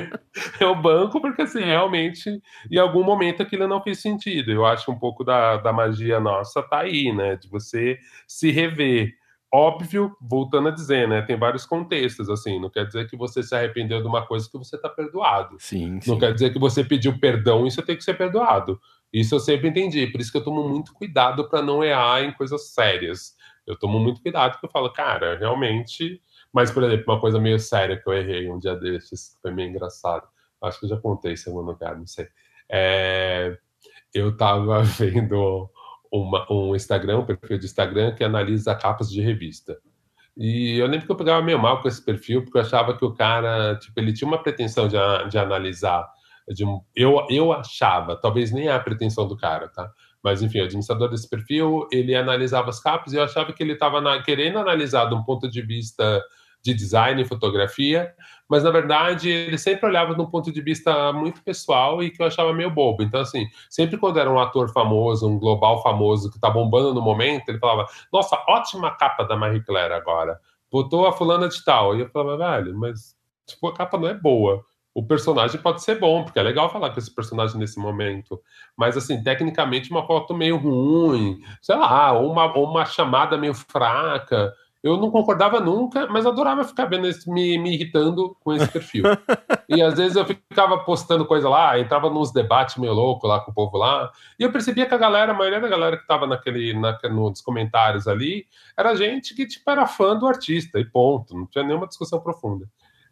eu 0.60 0.76
banco 0.76 1.22
porque 1.22 1.44
assim, 1.44 1.64
realmente, 1.64 2.42
em 2.70 2.78
algum 2.78 3.04
momento 3.04 3.42
aquilo 3.42 3.68
não 3.68 3.82
fez 3.82 4.02
sentido. 4.02 4.52
Eu 4.52 4.66
acho 4.66 4.92
um 4.92 5.00
pouco 5.00 5.24
da, 5.24 5.58
da 5.58 5.72
magia 5.72 6.20
nossa 6.20 6.62
tá 6.62 6.80
aí, 6.80 7.14
né? 7.14 7.38
De 7.38 7.48
você 7.48 7.98
se 8.28 8.52
rever 8.52 9.14
óbvio, 9.54 10.16
voltando 10.22 10.68
a 10.68 10.72
dizer, 10.72 11.08
né? 11.08 11.22
Tem 11.22 11.38
vários 11.38 11.66
contextos, 11.66 12.30
assim. 12.30 12.60
Não 12.60 12.70
quer 12.70 12.86
dizer 12.86 13.10
que 13.10 13.16
você 13.16 13.42
se 13.42 13.56
arrependeu 13.56 14.02
de 14.02 14.08
uma 14.08 14.26
coisa 14.26 14.50
que 14.50 14.58
você 14.58 14.76
está 14.76 14.90
perdoado. 14.90 15.58
Sim, 15.60 16.00
sim. 16.02 16.12
Não 16.12 16.20
quer 16.20 16.34
dizer 16.34 16.52
que 16.52 16.60
você 16.60 16.84
pediu 16.84 17.18
perdão 17.20 17.66
e 17.66 17.72
você 17.72 17.82
tem 17.82 17.96
que 17.96 18.04
ser 18.04 18.16
perdoado. 18.16 18.80
Isso 19.12 19.36
eu 19.36 19.40
sempre 19.40 19.70
entendi. 19.70 20.08
Por 20.08 20.20
isso 20.20 20.32
que 20.32 20.38
eu 20.38 20.44
tomo 20.44 20.68
muito 20.68 20.94
cuidado 20.94 21.50
para 21.50 21.62
não 21.62 21.84
errar 21.84 22.24
em 22.24 22.34
coisas 22.34 22.74
sérias. 22.74 23.36
Eu 23.66 23.78
tomo 23.78 24.00
muito 24.00 24.22
cuidado, 24.22 24.54
porque 24.54 24.66
eu 24.66 24.72
falo, 24.72 24.92
cara, 24.92 25.38
realmente. 25.38 26.22
Mas, 26.54 26.72
por 26.72 26.84
exemplo, 26.84 27.14
uma 27.14 27.20
coisa 27.20 27.40
meio 27.40 27.60
séria 27.60 27.98
que 27.98 28.08
eu 28.08 28.14
errei 28.14 28.50
um 28.50 28.60
dia 28.60 28.76
desses, 28.76 29.38
foi 29.42 29.52
meio 29.52 29.70
engraçado. 29.70 30.28
Acho 30.62 30.80
que 30.80 30.86
eu 30.86 30.90
já 30.90 30.98
contei 30.98 31.34
em 31.34 31.38
segundo 31.38 31.68
lugar, 31.68 31.98
não 31.98 32.08
sei. 32.08 32.28
É... 32.70 33.58
Eu 34.14 34.36
tava 34.36 34.82
vendo 34.98 35.70
uma, 36.12 36.46
um 36.52 36.76
Instagram, 36.76 37.20
um 37.20 37.26
perfil 37.26 37.58
de 37.58 37.66
Instagram 37.66 38.14
que 38.16 38.24
analisa 38.24 38.76
capas 38.76 39.10
de 39.10 39.22
revista. 39.22 39.78
E 40.36 40.78
eu 40.78 40.86
lembro 40.86 41.06
que 41.06 41.12
eu 41.12 41.16
pegava 41.16 41.42
meio 41.42 41.60
mal 41.60 41.82
com 41.82 41.88
esse 41.88 42.04
perfil, 42.04 42.44
porque 42.44 42.58
eu 42.58 42.62
achava 42.62 42.96
que 42.96 43.04
o 43.04 43.14
cara, 43.14 43.76
tipo, 43.76 44.00
ele 44.00 44.14
tinha 44.14 44.28
uma 44.28 44.42
pretensão 44.42 44.88
de, 44.88 44.98
de 45.30 45.38
analisar. 45.38 46.08
De, 46.48 46.64
eu, 46.96 47.26
eu 47.30 47.52
achava, 47.52 48.16
talvez 48.16 48.52
nem 48.52 48.68
é 48.68 48.72
a 48.72 48.80
pretensão 48.80 49.28
do 49.28 49.36
cara, 49.36 49.68
tá? 49.68 49.92
Mas, 50.24 50.42
enfim, 50.42 50.60
o 50.60 50.66
administrador 50.66 51.10
desse 51.10 51.28
perfil, 51.30 51.88
ele 51.92 52.16
analisava 52.16 52.70
as 52.70 52.80
capas 52.80 53.14
e 53.14 53.18
eu 53.18 53.24
achava 53.24 53.52
que 53.52 53.64
ele 53.64 53.74
estava 53.74 54.22
querendo 54.22 54.60
analisar 54.60 55.06
de 55.06 55.16
um 55.16 55.24
ponto 55.24 55.50
de 55.50 55.62
vista 55.62 56.24
de 56.68 56.74
design 56.74 57.22
e 57.22 57.26
fotografia, 57.26 58.14
mas 58.50 58.64
na 58.64 58.72
verdade 58.72 59.30
ele 59.30 59.58
sempre 59.58 59.88
olhava 59.88 60.14
de 60.14 60.22
um 60.22 60.26
ponto 60.26 60.52
de 60.52 60.62
vista 60.62 61.14
muito 61.14 61.42
pessoal 61.42 62.04
e 62.04 62.12
que 62.12 62.22
eu 62.22 62.28
achava 62.28 62.54
meio 62.54 62.70
bobo. 62.70 63.04
Então, 63.04 63.22
assim, 63.22 63.48
sempre 63.70 63.98
quando 63.98 64.20
era 64.20 64.30
um 64.30 64.40
ator 64.40 64.72
famoso, 64.74 65.30
um 65.30 65.40
global 65.40 65.82
famoso 65.82 66.30
que 66.30 66.40
tá 66.40 66.50
bombando 66.50 66.94
no 66.94 67.02
momento, 67.02 67.48
ele 67.48 67.60
falava: 67.60 67.88
Nossa, 68.12 68.38
ótima 68.48 68.92
capa 68.92 69.24
da 69.24 69.38
Marie 69.38 69.64
Claire 69.64 69.94
agora. 69.94 70.40
Botou 70.70 71.08
a 71.08 71.14
fulana 71.14 71.48
de 71.48 71.64
tal. 71.64 71.96
E 71.96 72.02
eu 72.02 72.10
falava, 72.10 72.62
velho, 72.62 72.78
mas 72.78 73.16
tipo, 73.46 73.68
a 73.68 73.74
capa 73.74 73.98
não 73.98 74.10
é 74.10 74.14
boa. 74.14 74.64
O 74.94 75.06
personagem 75.06 75.62
pode 75.62 75.84
ser 75.84 76.00
bom, 76.00 76.24
porque 76.24 76.40
é 76.40 76.42
legal 76.42 76.72
falar 76.72 76.90
com 76.90 76.98
esse 76.98 77.14
personagem 77.14 77.60
nesse 77.60 77.78
momento. 77.78 78.42
Mas, 78.76 78.98
assim, 78.98 79.22
tecnicamente, 79.22 79.92
uma 79.92 80.06
foto 80.08 80.34
meio 80.34 80.58
ruim, 80.58 81.40
sei 81.62 81.76
lá, 81.76 82.14
ou 82.14 82.32
uma, 82.32 82.52
ou 82.58 82.66
uma 82.66 82.84
chamada 82.84 83.38
meio 83.38 83.54
fraca. 83.54 84.52
Eu 84.88 84.98
não 84.98 85.12
concordava 85.12 85.60
nunca, 85.60 86.08
mas 86.08 86.26
adorava 86.26 86.64
ficar 86.64 86.86
vendo 86.86 87.08
esse, 87.08 87.30
me, 87.30 87.58
me 87.58 87.74
irritando 87.74 88.36
com 88.44 88.54
esse 88.54 88.68
perfil. 88.72 89.04
e 89.68 89.82
às 89.82 89.96
vezes 89.96 90.16
eu 90.16 90.26
ficava 90.26 90.78
postando 90.80 91.26
coisa 91.26 91.50
lá, 91.50 91.78
entrava 91.80 92.10
nos 92.10 92.32
debates 92.32 92.78
meio 92.78 92.94
louco 92.94 93.28
lá 93.28 93.40
com 93.42 93.52
o 93.52 93.54
povo 93.54 93.78
lá, 93.78 94.12
e 94.40 94.44
eu 94.44 94.52
percebia 94.52 94.86
que 94.86 94.94
a 94.94 94.98
galera, 94.98 95.34
a 95.34 95.36
maioria 95.36 95.60
da 95.60 95.68
galera 95.68 95.98
que 95.98 96.04
estava 96.04 96.26
naquele, 96.26 96.74
na, 96.74 96.98
nos 97.10 97.42
comentários 97.42 98.08
ali, 98.08 98.46
era 98.78 98.96
gente 98.96 99.36
que 99.36 99.46
tipo, 99.46 99.70
era 99.70 99.86
fã 99.86 100.16
do 100.16 100.26
artista, 100.26 100.80
e 100.80 100.86
ponto, 100.86 101.36
não 101.36 101.46
tinha 101.46 101.64
nenhuma 101.64 101.88
discussão 101.88 102.20
profunda. 102.20 102.66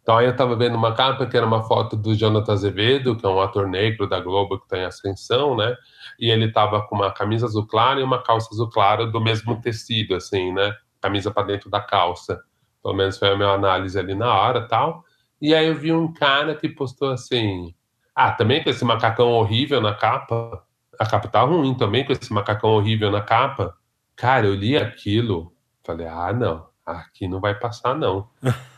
Então 0.06 0.18
aí 0.18 0.28
eu 0.28 0.32
estava 0.34 0.56
vendo 0.56 0.76
uma 0.76 0.94
capa 0.94 1.26
que 1.26 1.36
era 1.36 1.48
uma 1.48 1.64
foto 1.64 1.98
do 1.98 2.14
Jonathan 2.14 2.54
Azevedo, 2.54 3.16
que 3.18 3.26
é 3.26 3.30
um 3.30 3.42
ator 3.42 3.68
negro 3.68 4.08
da 4.08 4.20
Globo 4.20 4.60
que 4.60 4.66
está 4.66 4.78
em 4.78 4.86
ascensão, 4.86 5.58
né? 5.58 5.76
E 6.20 6.30
ele 6.30 6.46
estava 6.46 6.86
com 6.88 6.96
uma 6.96 7.12
camisa 7.12 7.48
azul 7.48 7.66
clara 7.66 8.00
e 8.00 8.04
uma 8.04 8.22
calça 8.22 8.48
azul 8.54 8.70
clara 8.70 9.08
do 9.08 9.20
mesmo 9.20 9.60
tecido, 9.60 10.14
assim, 10.14 10.54
né? 10.54 10.72
Camisa 11.06 11.32
para 11.32 11.48
dentro 11.48 11.70
da 11.70 11.80
calça. 11.80 12.42
Pelo 12.82 12.96
menos 12.96 13.18
foi 13.18 13.32
a 13.32 13.36
minha 13.36 13.50
análise 13.50 13.98
ali 13.98 14.16
na 14.16 14.34
hora 14.34 14.68
tal. 14.68 15.04
E 15.42 15.54
aí 15.54 15.68
eu 15.68 15.76
vi 15.76 15.92
um 15.92 16.12
cara 16.12 16.56
que 16.56 16.68
postou 16.68 17.12
assim: 17.12 17.74
Ah, 18.16 18.32
também 18.32 18.64
com 18.64 18.70
esse 18.70 18.84
macacão 18.84 19.32
horrível 19.32 19.80
na 19.82 19.94
capa. 19.94 20.64
A 21.00 21.06
capa 21.06 21.28
tá 21.28 21.42
ruim 21.42 21.76
também 21.76 22.06
com 22.06 22.12
esse 22.12 22.32
macacão 22.34 22.72
horrível 22.72 23.12
na 23.12 23.22
capa. 23.22 23.76
Cara, 24.16 24.48
eu 24.48 24.56
li 24.56 24.78
aquilo. 24.78 25.54
Falei: 25.84 26.08
Ah, 26.08 26.34
não. 26.34 26.68
Aqui 26.86 27.28
não 27.28 27.40
vai 27.40 27.56
passar, 27.56 27.96
não. 27.96 28.28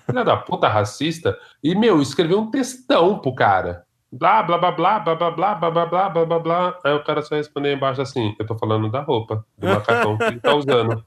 Filha 0.06 0.24
da 0.24 0.38
puta 0.38 0.68
racista. 0.68 1.38
E, 1.62 1.76
meu, 1.76 2.02
escreveu 2.02 2.40
um 2.40 2.50
textão 2.50 3.20
pro 3.20 3.36
cara. 3.36 3.86
Blá, 4.10 4.42
blá, 4.42 4.58
blá, 4.58 4.72
blá, 4.72 5.00
blá, 5.00 5.16
blá, 5.16 5.32
blá, 5.32 5.56
blá, 5.56 5.72
blá, 5.72 5.86
blá, 5.86 6.10
blá, 6.10 6.26
blá, 6.26 6.40
blá. 6.40 6.80
Aí 6.86 6.94
o 6.94 7.04
cara 7.04 7.22
só 7.22 7.36
respondeu 7.36 7.74
embaixo 7.74 8.02
assim: 8.02 8.34
Eu 8.40 8.46
tô 8.46 8.58
falando 8.58 8.90
da 8.90 9.02
roupa, 9.02 9.46
do 9.58 9.68
macacão 9.68 10.18
que 10.18 10.24
ele 10.24 10.40
tá 10.40 10.56
usando. 10.56 11.06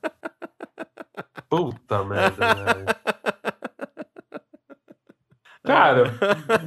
Puta 1.48 2.04
merda, 2.04 2.54
velho. 2.54 2.86
Cara, 5.62 6.04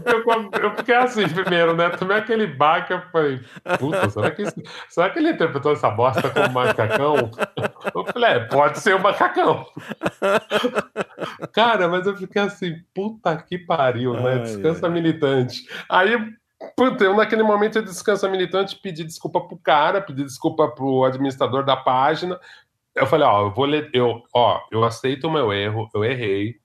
eu, 0.06 0.62
eu, 0.62 0.76
fiquei 0.76 0.96
assim 0.96 1.28
primeiro, 1.28 1.76
né? 1.76 1.90
Também 1.90 2.16
aquele 2.16 2.46
bar 2.46 2.86
que 2.86 2.94
eu 2.94 3.02
falei, 3.12 3.42
puta, 3.80 4.08
será 4.10 4.30
que, 4.30 4.44
isso, 4.44 4.54
será 4.88 5.10
que 5.10 5.18
ele 5.18 5.32
interpretou 5.32 5.74
essa 5.74 5.90
bosta 5.90 6.30
como 6.30 6.54
macacão? 6.54 7.32
Eu 7.94 8.06
falei, 8.06 8.30
é, 8.30 8.40
pode 8.42 8.80
ser 8.80 8.96
um 8.96 9.00
macacão. 9.00 9.66
Cara, 11.52 11.88
mas 11.88 12.06
eu 12.06 12.16
fiquei 12.16 12.44
assim, 12.44 12.76
puta 12.94 13.36
que 13.36 13.58
pariu, 13.58 14.14
né? 14.14 14.40
Descansa 14.40 14.88
militante. 14.88 15.64
Aí, 15.90 16.16
puta, 16.78 17.04
eu 17.04 17.16
naquele 17.16 17.42
momento 17.42 17.80
eu 17.80 17.84
descansa 17.84 18.30
militante, 18.30 18.80
pedi 18.80 19.04
desculpa 19.04 19.42
pro 19.42 19.58
cara, 19.58 20.02
pedi 20.02 20.24
desculpa 20.24 20.70
pro 20.70 21.04
administrador 21.04 21.66
da 21.66 21.76
página, 21.76 22.40
eu 22.96 23.08
falei, 23.08 23.28
ó, 23.28 23.48
eu 23.48 23.52
vou 23.52 23.66
ler, 23.66 23.90
eu, 23.94 24.24
ó, 24.34 24.62
eu 24.72 24.84
aceito 24.84 25.28
o 25.28 25.32
meu 25.32 25.52
erro, 25.52 25.90
eu 25.94 26.04
errei. 26.04 26.56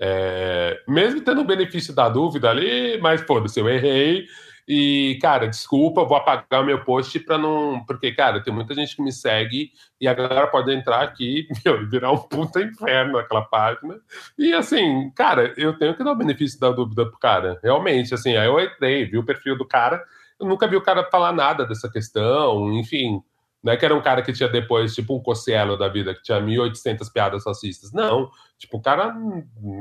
É, 0.00 0.82
mesmo 0.88 1.20
tendo 1.20 1.42
o 1.42 1.46
benefício 1.46 1.94
da 1.94 2.08
dúvida 2.08 2.50
ali, 2.50 2.98
mas 3.00 3.20
foda-se, 3.22 3.60
eu 3.60 3.68
errei. 3.68 4.26
E, 4.66 5.18
cara, 5.20 5.46
desculpa, 5.46 6.04
vou 6.04 6.16
apagar 6.16 6.62
o 6.62 6.64
meu 6.64 6.82
post 6.84 7.20
para 7.20 7.36
não. 7.36 7.84
Porque, 7.84 8.12
cara, 8.12 8.42
tem 8.42 8.52
muita 8.52 8.74
gente 8.74 8.96
que 8.96 9.02
me 9.02 9.12
segue 9.12 9.70
e 10.00 10.08
a 10.08 10.14
galera 10.14 10.46
pode 10.46 10.72
entrar 10.72 11.02
aqui 11.02 11.46
e 11.64 11.84
virar 11.86 12.12
um 12.12 12.18
puta 12.18 12.62
inferno 12.62 13.18
naquela 13.18 13.42
página. 13.42 14.00
E, 14.38 14.54
assim, 14.54 15.10
cara, 15.14 15.52
eu 15.56 15.78
tenho 15.78 15.94
que 15.94 16.02
dar 16.02 16.12
o 16.12 16.16
benefício 16.16 16.58
da 16.58 16.70
dúvida 16.70 17.04
pro 17.04 17.18
cara. 17.18 17.60
Realmente, 17.62 18.14
assim, 18.14 18.36
aí 18.36 18.46
eu 18.46 18.58
entrei, 18.58 19.04
vi 19.04 19.18
o 19.18 19.24
perfil 19.24 19.56
do 19.56 19.66
cara, 19.66 20.02
eu 20.40 20.46
nunca 20.46 20.66
vi 20.66 20.76
o 20.76 20.82
cara 20.82 21.04
falar 21.10 21.32
nada 21.32 21.66
dessa 21.66 21.90
questão, 21.90 22.72
enfim. 22.72 23.22
Não 23.64 23.72
é 23.72 23.78
que 23.78 23.84
era 23.84 23.96
um 23.96 24.02
cara 24.02 24.20
que 24.20 24.30
tinha 24.30 24.46
depois, 24.46 24.94
tipo 24.94 25.16
um 25.16 25.22
Cossielo 25.22 25.78
da 25.78 25.88
vida, 25.88 26.14
que 26.14 26.22
tinha 26.22 26.38
1.800 26.38 27.10
piadas 27.10 27.46
racistas. 27.46 27.92
Não, 27.92 28.30
tipo, 28.58 28.76
o 28.76 28.82
cara 28.82 29.16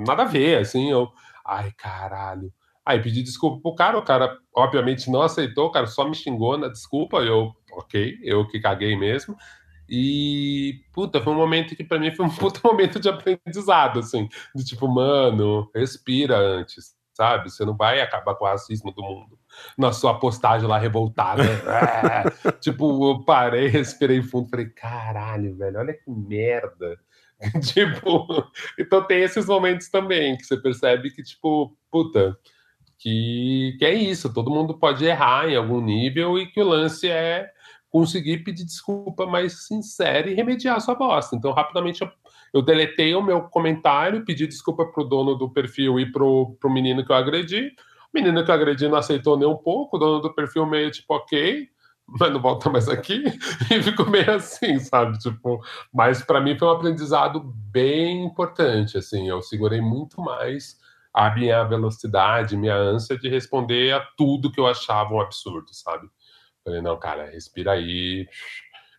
nada 0.08 0.24
a 0.24 0.26
ver, 0.26 0.60
assim, 0.60 0.90
eu... 0.90 1.12
Ai, 1.46 1.74
caralho. 1.78 2.50
Aí 2.86 3.02
pedi 3.02 3.22
desculpa 3.22 3.62
pro 3.62 3.76
cara, 3.76 3.98
o 3.98 4.02
cara 4.02 4.38
obviamente 4.56 5.12
não 5.12 5.22
aceitou, 5.22 5.68
o 5.68 5.72
cara 5.72 5.88
só 5.88 6.08
me 6.08 6.16
xingou 6.16 6.58
na 6.58 6.70
desculpa, 6.70 7.18
eu, 7.18 7.54
ok, 7.74 8.20
eu 8.24 8.48
que 8.48 8.60
caguei 8.62 8.96
mesmo. 8.98 9.36
E, 9.90 10.82
puta, 10.94 11.22
foi 11.22 11.34
um 11.34 11.38
momento 11.38 11.76
que 11.76 11.84
para 11.84 12.00
mim 12.00 12.12
foi 12.16 12.26
um 12.26 12.30
puta 12.36 12.62
momento 12.64 13.02
de 13.02 13.10
aprendizado, 13.10 14.00
assim, 14.00 14.30
de 14.56 14.64
tipo, 14.64 14.88
mano, 14.88 15.70
respira 15.76 16.38
antes, 16.38 16.96
sabe? 17.14 17.52
Você 17.52 17.66
não 17.66 17.76
vai 17.76 18.00
acabar 18.00 18.36
com 18.36 18.46
o 18.46 18.48
racismo 18.48 18.94
do 18.94 19.02
mundo 19.04 19.38
na 19.78 19.92
sua 19.92 20.20
postagem 20.20 20.68
lá 20.68 20.78
revoltada. 20.78 21.44
é, 21.44 22.52
tipo, 22.60 23.12
eu 23.12 23.24
parei, 23.24 23.68
respirei 23.68 24.22
fundo, 24.22 24.50
falei, 24.50 24.68
caralho, 24.68 25.56
velho, 25.56 25.80
olha 25.80 25.94
que 25.94 26.10
merda. 26.10 26.98
tipo, 27.62 28.28
então 28.80 29.04
tem 29.04 29.22
esses 29.22 29.46
momentos 29.46 29.90
também 29.90 30.38
que 30.38 30.46
você 30.46 30.58
percebe 30.58 31.12
que, 31.12 31.24
tipo, 31.24 31.76
puta, 31.92 32.38
que, 32.98 33.76
que 33.78 33.86
é 33.86 33.94
isso, 33.94 34.34
todo 34.34 34.52
mundo 34.52 34.78
pode 34.78 35.04
errar 35.04 35.50
em 35.50 35.56
algum 35.56 35.82
nível 35.82 36.38
e 36.38 36.48
que 36.48 36.62
o 36.62 36.68
lance 36.68 37.10
é 37.10 37.52
conseguir 37.90 38.40
pedir 38.40 38.66
desculpa 38.66 39.28
mais 39.28 39.68
sincera 39.68 40.28
e 40.28 40.34
remediar 40.34 40.78
a 40.78 40.80
sua 40.80 40.96
bosta. 40.96 41.36
Então, 41.36 41.52
rapidamente, 41.52 42.02
eu, 42.02 42.10
eu 42.52 42.62
deletei 42.62 43.14
o 43.14 43.22
meu 43.22 43.42
comentário, 43.44 44.26
pedi 44.26 44.48
desculpa 44.48 44.86
pro 44.86 45.04
dono 45.04 45.36
do 45.36 45.48
perfil 45.48 46.00
e 46.00 46.12
pro, 46.12 46.56
pro 46.60 46.72
menino 46.72 47.06
que 47.06 47.12
eu 47.12 47.16
agredi. 47.16 47.72
O 48.14 48.18
menino 48.20 48.46
que 48.46 48.52
eu 48.52 48.56
agredi 48.56 48.88
não 48.88 48.98
aceitou 48.98 49.38
nem 49.38 49.48
um 49.48 49.58
pouco, 49.58 49.98
o 49.98 50.00
dono 50.00 50.22
do 50.22 50.34
perfil 50.34 50.66
meio 50.66 50.92
tipo, 50.92 51.16
ok, 51.16 51.68
mas 52.08 52.32
não 52.32 52.42
volta 52.42 52.70
mais 52.70 52.88
aqui. 52.88 53.24
E 53.72 53.82
ficou 53.82 54.08
meio 54.10 54.30
assim, 54.36 54.80
sabe? 54.80 55.18
Tipo, 55.18 55.60
mas 55.92 56.24
para 56.24 56.40
mim 56.40 56.58
foi 56.58 56.68
um 56.68 56.72
aprendizado 56.72 57.40
bem 57.72 58.26
importante, 58.26 58.98
assim. 58.98 59.28
Eu 59.28 59.42
segurei 59.42 59.82
muito 59.82 60.22
mais 60.22 60.78
a 61.14 61.34
minha 61.34 61.64
velocidade, 61.64 62.58
minha 62.58 62.76
ânsia 62.76 63.18
de 63.18 63.30
responder 63.30 63.94
a 63.94 64.02
tudo 64.18 64.52
que 64.52 64.60
eu 64.60 64.68
achava 64.68 65.14
um 65.14 65.22
absurdo, 65.22 65.74
sabe? 65.74 66.08
Falei, 66.64 66.82
não, 66.82 66.98
cara, 66.98 67.30
respira 67.30 67.74
aí, 67.74 68.28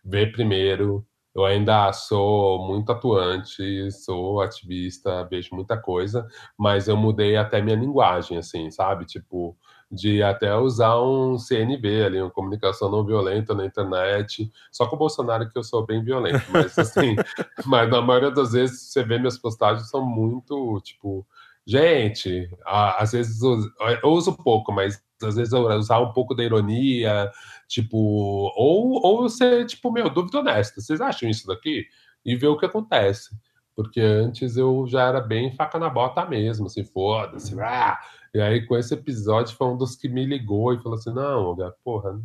vê 0.03 0.27
primeiro. 0.27 1.05
Eu 1.35 1.43
ainda 1.43 1.91
sou 1.91 2.65
muito 2.65 2.91
atuante, 2.91 3.91
sou 3.91 4.41
ativista, 4.41 5.27
vejo 5.29 5.53
muita 5.53 5.77
coisa, 5.77 6.25
mas 6.57 6.87
eu 6.87 6.95
mudei 6.95 7.35
até 7.35 7.61
minha 7.61 7.75
linguagem, 7.75 8.37
assim, 8.37 8.71
sabe? 8.71 9.05
Tipo, 9.05 9.57
de 9.91 10.23
até 10.23 10.55
usar 10.55 10.99
um 11.01 11.37
CNV 11.37 12.05
ali, 12.05 12.21
uma 12.21 12.31
comunicação 12.31 12.89
não 12.89 13.05
violenta 13.05 13.53
na 13.53 13.65
internet. 13.65 14.49
Só 14.71 14.87
com 14.87 14.95
o 14.95 14.99
Bolsonaro 14.99 15.49
que 15.49 15.57
eu 15.57 15.63
sou 15.63 15.85
bem 15.85 16.03
violento, 16.03 16.45
mas 16.51 16.77
assim, 16.77 17.15
mas 17.65 17.89
na 17.89 18.01
maioria 18.01 18.31
das 18.31 18.53
vezes 18.53 18.91
você 18.91 19.03
vê 19.03 19.17
minhas 19.17 19.37
postagens 19.37 19.89
são 19.89 20.05
muito, 20.05 20.79
tipo, 20.83 21.25
gente, 21.65 22.49
às 22.65 23.11
vezes 23.13 23.41
eu 23.41 24.09
uso 24.09 24.35
pouco, 24.35 24.71
mas 24.71 25.01
às 25.23 25.35
vezes 25.35 25.53
usar 25.53 25.99
um 25.99 26.11
pouco 26.11 26.35
da 26.35 26.43
ironia, 26.43 27.31
tipo, 27.67 27.97
ou, 27.97 29.01
ou 29.03 29.29
ser, 29.29 29.65
tipo, 29.65 29.91
meu, 29.91 30.09
dúvida 30.09 30.39
honesta, 30.39 30.81
vocês 30.81 31.01
acham 31.01 31.29
isso 31.29 31.47
daqui? 31.47 31.85
E 32.23 32.35
ver 32.35 32.47
o 32.47 32.57
que 32.57 32.65
acontece. 32.65 33.29
Porque 33.75 33.99
antes 33.99 34.55
eu 34.55 34.85
já 34.87 35.03
era 35.03 35.19
bem 35.19 35.51
faca 35.51 35.77
na 35.77 35.89
bota 35.89 36.25
mesmo, 36.25 36.67
assim, 36.67 36.83
foda-se. 36.83 37.59
Ah! 37.59 37.99
E 38.33 38.41
aí, 38.41 38.65
com 38.65 38.77
esse 38.77 38.93
episódio, 38.93 39.55
foi 39.55 39.67
um 39.67 39.77
dos 39.77 39.95
que 39.95 40.09
me 40.09 40.25
ligou 40.25 40.73
e 40.73 40.79
falou 40.79 40.97
assim: 40.97 41.13
não, 41.13 41.55
porra, 41.83 42.19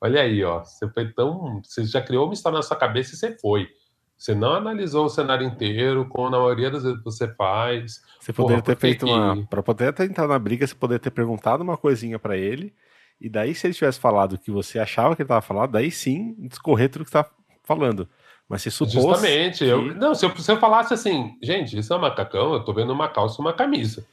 olha 0.00 0.22
aí, 0.22 0.42
ó, 0.44 0.64
você 0.64 0.88
foi 0.90 1.12
tão. 1.12 1.62
Você 1.62 1.84
já 1.84 2.00
criou 2.02 2.24
uma 2.24 2.34
história 2.34 2.56
na 2.56 2.62
sua 2.62 2.76
cabeça 2.76 3.14
e 3.14 3.18
você 3.18 3.38
foi. 3.38 3.68
Você 4.16 4.34
não 4.34 4.54
analisou 4.54 5.06
o 5.06 5.10
cenário 5.10 5.46
inteiro, 5.46 6.06
como 6.08 6.30
na 6.30 6.38
maioria 6.38 6.70
das 6.70 6.82
vezes 6.82 7.02
você 7.02 7.28
faz. 7.34 8.02
Você 8.18 8.32
poderia 8.32 8.62
ter 8.62 8.76
feito 8.76 9.04
que... 9.04 9.12
uma. 9.12 9.46
Para 9.46 9.62
poder 9.62 9.88
até 9.88 10.04
entrar 10.04 10.26
na 10.26 10.38
briga, 10.38 10.66
você 10.66 10.74
poderia 10.74 10.98
ter 10.98 11.10
perguntado 11.10 11.62
uma 11.62 11.76
coisinha 11.76 12.18
para 12.18 12.36
ele. 12.36 12.72
E 13.20 13.28
daí, 13.28 13.54
se 13.54 13.66
ele 13.66 13.74
tivesse 13.74 14.00
falado 14.00 14.34
o 14.34 14.38
que 14.38 14.50
você 14.50 14.78
achava 14.78 15.14
que 15.14 15.22
ele 15.22 15.26
estava 15.26 15.42
falando, 15.42 15.72
daí 15.72 15.90
sim 15.90 16.34
discorrer 16.38 16.90
tudo 16.90 17.04
que 17.04 17.10
está 17.10 17.28
falando. 17.62 18.08
Mas 18.48 18.62
se 18.62 18.70
supôs. 18.70 18.92
Justamente. 18.92 19.58
Que... 19.58 19.70
Eu, 19.70 19.94
não, 19.94 20.14
se 20.14 20.24
eu, 20.24 20.36
se 20.36 20.50
eu 20.50 20.58
falasse 20.58 20.94
assim, 20.94 21.36
gente, 21.42 21.78
isso 21.78 21.92
é 21.92 21.96
um 21.96 22.00
macacão, 22.00 22.54
eu 22.54 22.64
tô 22.64 22.72
vendo 22.72 22.92
uma 22.92 23.08
calça 23.08 23.36
e 23.38 23.44
uma 23.44 23.52
camisa. 23.52 24.06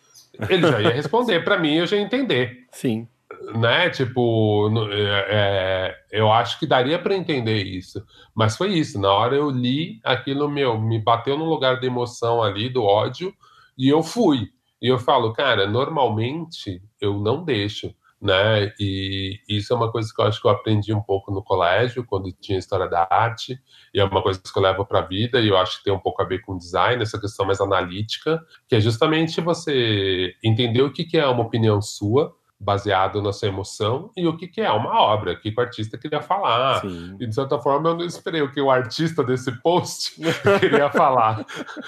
Ele 0.49 0.67
já 0.67 0.81
ia 0.81 0.89
responder 0.89 1.43
para 1.43 1.59
mim 1.59 1.75
eu 1.75 1.85
já 1.85 1.95
ia 1.95 2.01
entender. 2.01 2.65
Sim 2.71 3.07
né? 3.55 3.89
Tipo, 3.89 4.69
é, 4.91 5.25
é, 5.29 5.95
eu 6.11 6.31
acho 6.31 6.59
que 6.59 6.67
daria 6.67 6.99
para 6.99 7.15
entender 7.15 7.63
isso, 7.63 8.03
mas 8.33 8.57
foi 8.57 8.73
isso. 8.73 8.99
Na 8.99 9.11
hora 9.11 9.35
eu 9.35 9.49
li 9.49 9.99
aquilo 10.03 10.49
meu, 10.49 10.79
me 10.79 10.99
bateu 10.99 11.37
no 11.37 11.45
lugar 11.45 11.79
da 11.79 11.87
emoção 11.87 12.41
ali, 12.41 12.69
do 12.69 12.83
ódio, 12.83 13.33
e 13.77 13.89
eu 13.89 14.03
fui. 14.03 14.49
E 14.81 14.87
eu 14.87 14.99
falo, 14.99 15.33
cara, 15.33 15.65
normalmente 15.67 16.81
eu 16.99 17.17
não 17.19 17.43
deixo, 17.43 17.93
né? 18.21 18.73
E 18.79 19.39
isso 19.47 19.73
é 19.73 19.75
uma 19.75 19.91
coisa 19.91 20.11
que 20.13 20.21
eu 20.21 20.25
acho 20.25 20.41
que 20.41 20.47
eu 20.47 20.51
aprendi 20.51 20.93
um 20.93 21.01
pouco 21.01 21.31
no 21.31 21.43
colégio, 21.43 22.05
quando 22.05 22.31
tinha 22.31 22.57
história 22.59 22.87
da 22.87 23.07
arte, 23.09 23.59
e 23.93 23.99
é 23.99 24.03
uma 24.03 24.21
coisa 24.21 24.41
que 24.41 24.57
eu 24.57 24.63
levo 24.63 24.85
para 24.85 24.99
a 24.99 25.05
vida, 25.05 25.39
e 25.39 25.47
eu 25.49 25.57
acho 25.57 25.77
que 25.77 25.85
tem 25.85 25.93
um 25.93 25.99
pouco 25.99 26.21
a 26.21 26.25
ver 26.25 26.39
com 26.41 26.57
design, 26.57 27.01
essa 27.01 27.19
questão 27.19 27.45
mais 27.45 27.61
analítica, 27.61 28.41
que 28.67 28.75
é 28.75 28.81
justamente 28.81 29.41
você 29.41 30.35
entender 30.43 30.81
o 30.81 30.91
que, 30.91 31.03
que 31.03 31.17
é 31.17 31.27
uma 31.27 31.43
opinião 31.43 31.81
sua 31.81 32.33
baseado 32.63 33.21
na 33.21 33.33
sua 33.33 33.49
emoção 33.49 34.09
e 34.15 34.25
o 34.25 34.37
que, 34.37 34.47
que 34.47 34.61
é 34.61 34.71
uma 34.71 34.99
obra, 35.01 35.33
o 35.33 35.39
que 35.39 35.53
o 35.55 35.59
artista 35.59 35.97
queria 35.97 36.21
falar. 36.21 36.81
Sim. 36.81 37.17
E 37.19 37.27
de 37.27 37.35
certa 37.35 37.59
forma 37.59 37.89
eu 37.89 37.97
não 37.97 38.05
esperei 38.05 38.41
o 38.41 38.51
que 38.51 38.61
o 38.61 38.71
artista 38.71 39.23
desse 39.23 39.51
post 39.61 40.15
queria 40.59 40.89
falar. 40.89 41.45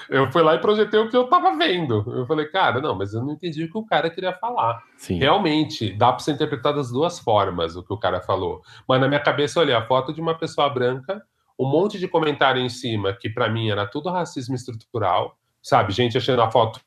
Eu 0.08 0.30
fui 0.30 0.42
lá 0.42 0.54
e 0.54 0.58
projetei 0.58 1.00
o 1.00 1.08
que 1.08 1.16
eu 1.16 1.24
estava 1.24 1.56
vendo. 1.56 2.04
Eu 2.14 2.26
falei, 2.26 2.46
cara, 2.46 2.80
não, 2.80 2.94
mas 2.94 3.14
eu 3.14 3.22
não 3.22 3.32
entendi 3.32 3.64
o 3.64 3.70
que 3.70 3.78
o 3.78 3.86
cara 3.86 4.10
queria 4.10 4.32
falar. 4.32 4.82
Sim. 4.96 5.18
Realmente, 5.18 5.92
dá 5.92 6.12
para 6.12 6.20
ser 6.20 6.32
interpretado 6.32 6.76
das 6.76 6.90
duas 6.90 7.18
formas 7.18 7.76
o 7.76 7.82
que 7.82 7.92
o 7.92 7.98
cara 7.98 8.20
falou. 8.20 8.62
Mas 8.86 9.00
na 9.00 9.08
minha 9.08 9.20
cabeça 9.20 9.58
eu 9.58 9.62
olhei 9.62 9.74
a 9.74 9.86
foto 9.86 10.12
de 10.12 10.20
uma 10.20 10.36
pessoa 10.36 10.68
branca, 10.68 11.22
um 11.58 11.66
monte 11.66 11.98
de 11.98 12.06
comentário 12.06 12.60
em 12.60 12.68
cima 12.68 13.14
que 13.14 13.30
para 13.30 13.48
mim 13.48 13.70
era 13.70 13.86
tudo 13.86 14.10
racismo 14.10 14.54
estrutural, 14.54 15.36
sabe? 15.62 15.92
Gente 15.92 16.18
achando 16.18 16.42
a 16.42 16.50
foto 16.50 16.80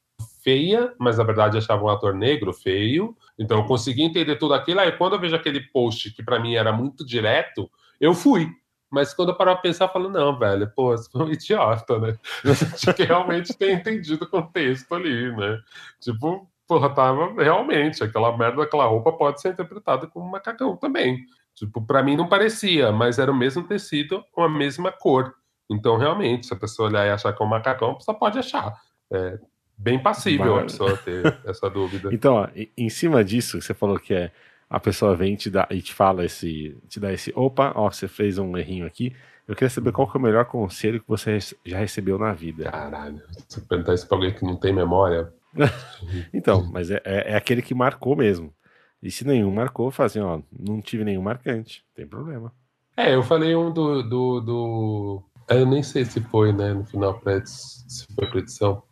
feia, 0.43 0.93
mas 0.99 1.17
na 1.17 1.23
verdade 1.23 1.57
achava 1.57 1.83
um 1.83 1.89
ator 1.89 2.13
negro 2.13 2.53
feio. 2.53 3.15
Então 3.37 3.59
eu 3.59 3.65
consegui 3.65 4.03
entender 4.03 4.35
tudo 4.37 4.53
aquilo. 4.53 4.79
Aí 4.79 4.91
quando 4.91 5.13
eu 5.13 5.19
vejo 5.19 5.35
aquele 5.35 5.61
post 5.61 6.11
que 6.13 6.23
para 6.23 6.39
mim 6.39 6.55
era 6.55 6.71
muito 6.71 7.05
direto, 7.05 7.69
eu 7.99 8.13
fui. 8.13 8.47
Mas 8.91 9.13
quando 9.13 9.29
eu 9.29 9.35
paro 9.35 9.51
pra 9.51 9.61
pensar, 9.61 9.85
eu 9.85 9.89
falo, 9.89 10.09
não, 10.09 10.37
velho, 10.37 10.71
pô, 10.75 10.97
você 10.97 11.09
foi 11.09 11.23
um 11.23 11.31
idiota, 11.31 11.99
né? 11.99 12.17
Tinha 12.77 12.93
que 12.93 13.03
realmente 13.03 13.55
ter 13.55 13.71
entendido 13.71 14.25
o 14.25 14.29
contexto 14.29 14.95
ali, 14.95 15.31
né? 15.35 15.59
Tipo, 15.99 16.49
porra, 16.67 16.89
tava 16.89 17.33
realmente, 17.41 18.03
aquela 18.03 18.35
merda 18.35 18.57
daquela 18.57 18.85
roupa 18.85 19.11
pode 19.11 19.41
ser 19.41 19.49
interpretada 19.49 20.07
como 20.07 20.25
um 20.25 20.29
macacão 20.29 20.75
também. 20.75 21.19
Tipo, 21.53 21.85
para 21.85 22.01
mim 22.01 22.15
não 22.15 22.27
parecia, 22.27 22.91
mas 22.91 23.19
era 23.19 23.31
o 23.31 23.35
mesmo 23.35 23.63
tecido 23.63 24.23
com 24.31 24.41
a 24.41 24.49
mesma 24.49 24.91
cor. 24.91 25.35
Então, 25.69 25.97
realmente, 25.97 26.47
se 26.47 26.53
a 26.53 26.57
pessoa 26.57 26.89
olhar 26.89 27.05
e 27.05 27.11
achar 27.11 27.33
que 27.33 27.43
é 27.43 27.45
um 27.45 27.49
macacão, 27.49 27.95
pessoa 27.95 28.17
pode 28.17 28.39
achar. 28.39 28.73
É, 29.11 29.37
bem 29.79 29.97
passível 29.97 30.55
Mas... 30.55 30.59
a 30.59 30.63
pessoa 30.63 30.97
ter 30.97 31.39
essa 31.47 31.69
dúvida. 31.69 32.09
Então, 32.13 32.35
ó, 32.35 32.47
em 32.77 32.89
cima 32.89 33.23
disso, 33.23 33.61
você 33.61 33.73
falou 33.73 33.97
que 33.97 34.13
é 34.13 34.31
a 34.69 34.79
pessoa 34.79 35.15
vem 35.15 35.35
te 35.35 35.49
dá, 35.49 35.67
e 35.71 35.81
te 35.81 35.93
fala 35.93 36.23
esse, 36.23 36.77
te 36.87 36.99
dá 36.99 37.11
esse, 37.11 37.33
opa, 37.35 37.73
ó, 37.75 37.89
você 37.89 38.07
fez 38.07 38.37
um 38.37 38.55
errinho 38.55 38.85
aqui. 38.85 39.15
Eu 39.47 39.55
queria 39.55 39.69
saber 39.69 39.91
qual 39.91 40.07
que 40.07 40.15
é 40.15 40.19
o 40.19 40.21
melhor 40.21 40.45
conselho 40.45 41.01
que 41.01 41.07
você 41.07 41.39
já 41.65 41.79
recebeu 41.79 42.19
na 42.19 42.33
vida. 42.33 42.69
Caralho, 42.69 43.19
se 43.47 43.61
perguntar 43.61 43.95
isso 43.95 44.07
pra 44.07 44.17
alguém 44.17 44.31
que 44.31 44.45
não 44.45 44.55
tem 44.55 44.71
memória. 44.71 45.33
então, 46.31 46.69
mas 46.71 46.91
é, 46.91 47.01
é, 47.03 47.31
é, 47.31 47.35
aquele 47.35 47.63
que 47.63 47.73
marcou 47.73 48.15
mesmo. 48.15 48.53
E 49.01 49.09
se 49.09 49.25
nenhum 49.25 49.49
marcou, 49.49 49.89
fazem, 49.89 50.21
ó, 50.21 50.39
não 50.51 50.79
tive 50.81 51.03
nenhum 51.03 51.23
marcante, 51.23 51.83
tem 51.95 52.05
problema. 52.05 52.53
É, 52.95 53.15
eu 53.15 53.23
falei 53.23 53.55
um 53.55 53.71
do. 53.71 54.03
do, 54.03 54.39
do... 54.41 55.23
Eu 55.47 55.65
nem 55.65 55.81
sei 55.81 56.05
se 56.05 56.21
foi, 56.21 56.53
né, 56.53 56.73
no 56.75 56.85
final, 56.85 57.19
se 57.43 58.05
foi 58.13 58.27
pra 58.27 58.39
edição 58.39 58.83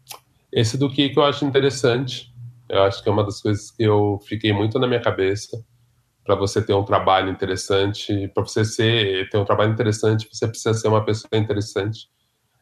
esse 0.57 0.75
do 0.75 0.89
que 0.89 1.13
eu 1.15 1.23
acho 1.23 1.45
interessante. 1.45 2.33
Eu 2.67 2.81
acho 2.81 3.03
que 3.03 3.07
é 3.07 3.11
uma 3.11 3.23
das 3.23 3.39
coisas 3.39 3.69
que 3.69 3.83
eu 3.83 4.19
fiquei 4.27 4.51
muito 4.51 4.79
na 4.79 4.87
minha 4.87 4.99
cabeça. 4.99 5.63
Para 6.25 6.33
você 6.33 6.65
ter 6.65 6.73
um 6.73 6.83
trabalho 6.83 7.29
interessante, 7.29 8.27
para 8.29 8.43
você 8.43 8.65
ser, 8.65 9.29
ter 9.29 9.37
um 9.37 9.45
trabalho 9.45 9.71
interessante, 9.71 10.27
você 10.31 10.47
precisa 10.47 10.73
ser 10.73 10.87
uma 10.87 11.05
pessoa 11.05 11.29
interessante. 11.35 12.09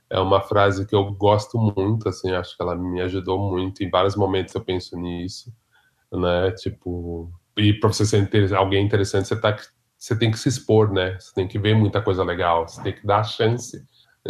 É 0.10 0.20
uma 0.20 0.42
frase 0.42 0.86
que 0.86 0.94
eu 0.94 1.10
gosto 1.14 1.58
muito, 1.58 2.10
assim, 2.10 2.32
acho 2.34 2.58
que 2.58 2.62
ela 2.62 2.76
me 2.76 3.00
ajudou 3.00 3.40
muito. 3.40 3.82
Em 3.82 3.90
vários 3.90 4.18
momentos 4.18 4.54
eu 4.54 4.62
penso 4.62 5.00
nisso, 5.00 5.54
né? 6.12 6.52
Tipo, 6.52 7.32
e 7.58 7.74
para 7.74 7.94
você 7.94 8.06
ser 8.06 8.54
alguém 8.56 8.86
interessante, 8.86 9.30
você, 9.30 9.40
tá, 9.40 9.56
você 9.98 10.20
tem 10.20 10.30
que 10.32 10.38
se 10.38 10.50
expor, 10.50 10.92
né? 10.92 11.18
Você 11.18 11.34
tem 11.34 11.48
que 11.48 11.58
ver 11.58 11.74
muita 11.74 12.02
coisa 12.02 12.26
legal, 12.26 12.68
você 12.68 12.84
tem 12.84 12.94
que 12.94 13.08
dar 13.08 13.22
a 13.22 13.24
chance 13.24 13.82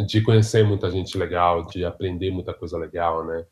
de 0.07 0.21
conhecer 0.21 0.63
muita 0.63 0.91
gente 0.91 1.17
legal, 1.17 1.65
de 1.65 1.83
aprender 1.83 2.29
muita 2.29 2.53
coisa 2.53 2.77
legal, 2.77 3.25
né? 3.25 3.43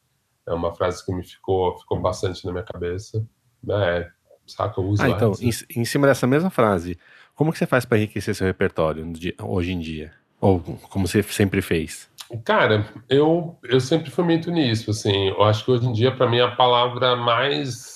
É 0.45 0.53
uma 0.53 0.73
frase 0.73 1.05
que 1.05 1.13
me 1.13 1.23
ficou, 1.23 1.77
ficou 1.79 1.99
bastante 1.99 2.45
na 2.45 2.51
minha 2.51 2.63
cabeça. 2.63 3.25
É, 3.69 4.09
saca? 4.45 4.79
Eu 4.79 4.85
uso 4.85 5.01
ah, 5.01 5.09
então, 5.09 5.33
em, 5.39 5.51
em, 5.79 5.85
cima 5.85 6.07
dessa 6.07 6.27
mesma 6.27 6.49
frase, 6.49 6.97
como 7.35 7.51
que 7.51 7.57
você 7.57 7.65
faz 7.65 7.85
para 7.85 7.97
enriquecer 7.97 8.35
seu 8.35 8.45
repertório 8.45 9.11
hoje 9.41 9.71
em 9.71 9.79
dia? 9.79 10.11
Ou 10.41 10.59
como 10.89 11.07
você 11.07 11.23
sempre 11.23 11.61
fez? 11.61 12.09
Cara, 12.43 12.85
eu, 13.09 13.57
eu 13.63 13.79
sempre 13.79 14.11
fui 14.11 14.23
muito 14.23 14.51
nisso, 14.51 14.91
assim. 14.91 15.29
Eu 15.29 15.43
acho 15.43 15.63
que 15.63 15.71
hoje 15.71 15.87
em 15.87 15.93
dia, 15.93 16.13
para 16.13 16.29
mim, 16.29 16.39
a 16.39 16.55
palavra 16.55 17.15
mais 17.15 17.93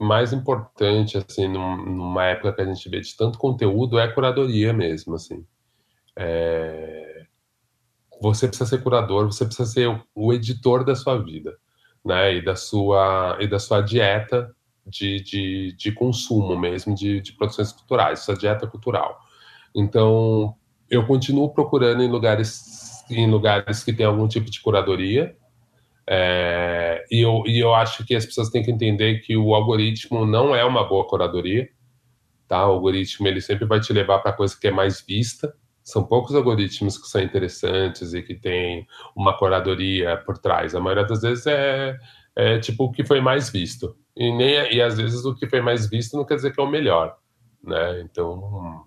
mais 0.00 0.32
importante, 0.32 1.16
assim, 1.16 1.48
numa 1.48 2.24
época 2.26 2.52
que 2.52 2.60
a 2.60 2.64
gente 2.64 2.88
vê 2.90 3.00
de 3.00 3.16
tanto 3.16 3.38
conteúdo, 3.38 3.98
é 3.98 4.08
curadoria 4.08 4.72
mesmo, 4.72 5.14
assim. 5.14 5.46
É... 6.16 7.26
Você 8.20 8.48
precisa 8.48 8.68
ser 8.68 8.82
curador, 8.82 9.26
você 9.26 9.44
precisa 9.44 9.68
ser 9.70 9.88
o, 9.88 10.02
o 10.14 10.32
editor 10.32 10.84
da 10.84 10.94
sua 10.94 11.16
vida 11.22 11.56
né, 12.04 12.34
e 12.34 12.42
da 12.44 12.54
sua 12.54 13.38
e 13.40 13.46
da 13.46 13.58
sua 13.58 13.80
dieta 13.80 14.54
de, 14.86 15.20
de, 15.20 15.72
de 15.72 15.92
consumo 15.92 16.58
mesmo 16.58 16.94
de, 16.94 17.20
de 17.20 17.32
produções 17.32 17.72
culturais, 17.72 18.20
sua 18.20 18.36
dieta 18.36 18.66
cultural. 18.66 19.18
Então, 19.74 20.54
eu 20.90 21.06
continuo 21.06 21.52
procurando 21.52 22.02
em 22.02 22.08
lugares 22.08 23.02
em 23.10 23.30
lugares 23.30 23.84
que 23.84 23.92
tem 23.92 24.06
algum 24.06 24.26
tipo 24.28 24.50
de 24.50 24.60
curadoria. 24.60 25.36
É, 26.06 27.04
e, 27.10 27.20
eu, 27.20 27.42
e 27.46 27.58
eu 27.58 27.74
acho 27.74 28.04
que 28.04 28.14
as 28.14 28.24
pessoas 28.24 28.50
têm 28.50 28.62
que 28.62 28.70
entender 28.70 29.20
que 29.20 29.36
o 29.36 29.54
algoritmo 29.54 30.26
não 30.26 30.54
é 30.54 30.64
uma 30.64 30.84
boa 30.84 31.06
curadoria. 31.06 31.68
Tá? 32.48 32.66
O 32.66 32.72
algoritmo 32.72 33.26
ele 33.28 33.40
sempre 33.40 33.66
vai 33.66 33.80
te 33.80 33.92
levar 33.92 34.20
para 34.20 34.32
coisa 34.32 34.58
que 34.58 34.68
é 34.68 34.70
mais 34.70 35.02
vista 35.02 35.54
são 35.84 36.02
poucos 36.02 36.34
algoritmos 36.34 36.96
que 36.96 37.06
são 37.06 37.20
interessantes 37.20 38.14
e 38.14 38.22
que 38.22 38.34
tem 38.34 38.86
uma 39.14 39.36
curadoria 39.36 40.16
por 40.16 40.38
trás. 40.38 40.74
A 40.74 40.80
maioria 40.80 41.04
das 41.04 41.20
vezes 41.20 41.46
é, 41.46 41.96
é 42.34 42.58
tipo 42.58 42.84
o 42.84 42.90
que 42.90 43.04
foi 43.04 43.20
mais 43.20 43.50
visto. 43.50 43.94
E, 44.16 44.32
nem, 44.32 44.74
e 44.74 44.80
às 44.80 44.96
vezes 44.96 45.24
o 45.26 45.34
que 45.34 45.46
foi 45.46 45.60
mais 45.60 45.88
visto 45.88 46.16
não 46.16 46.24
quer 46.24 46.36
dizer 46.36 46.52
que 46.52 46.60
é 46.60 46.64
o 46.64 46.70
melhor. 46.70 47.16
Né? 47.62 48.00
Então, 48.00 48.86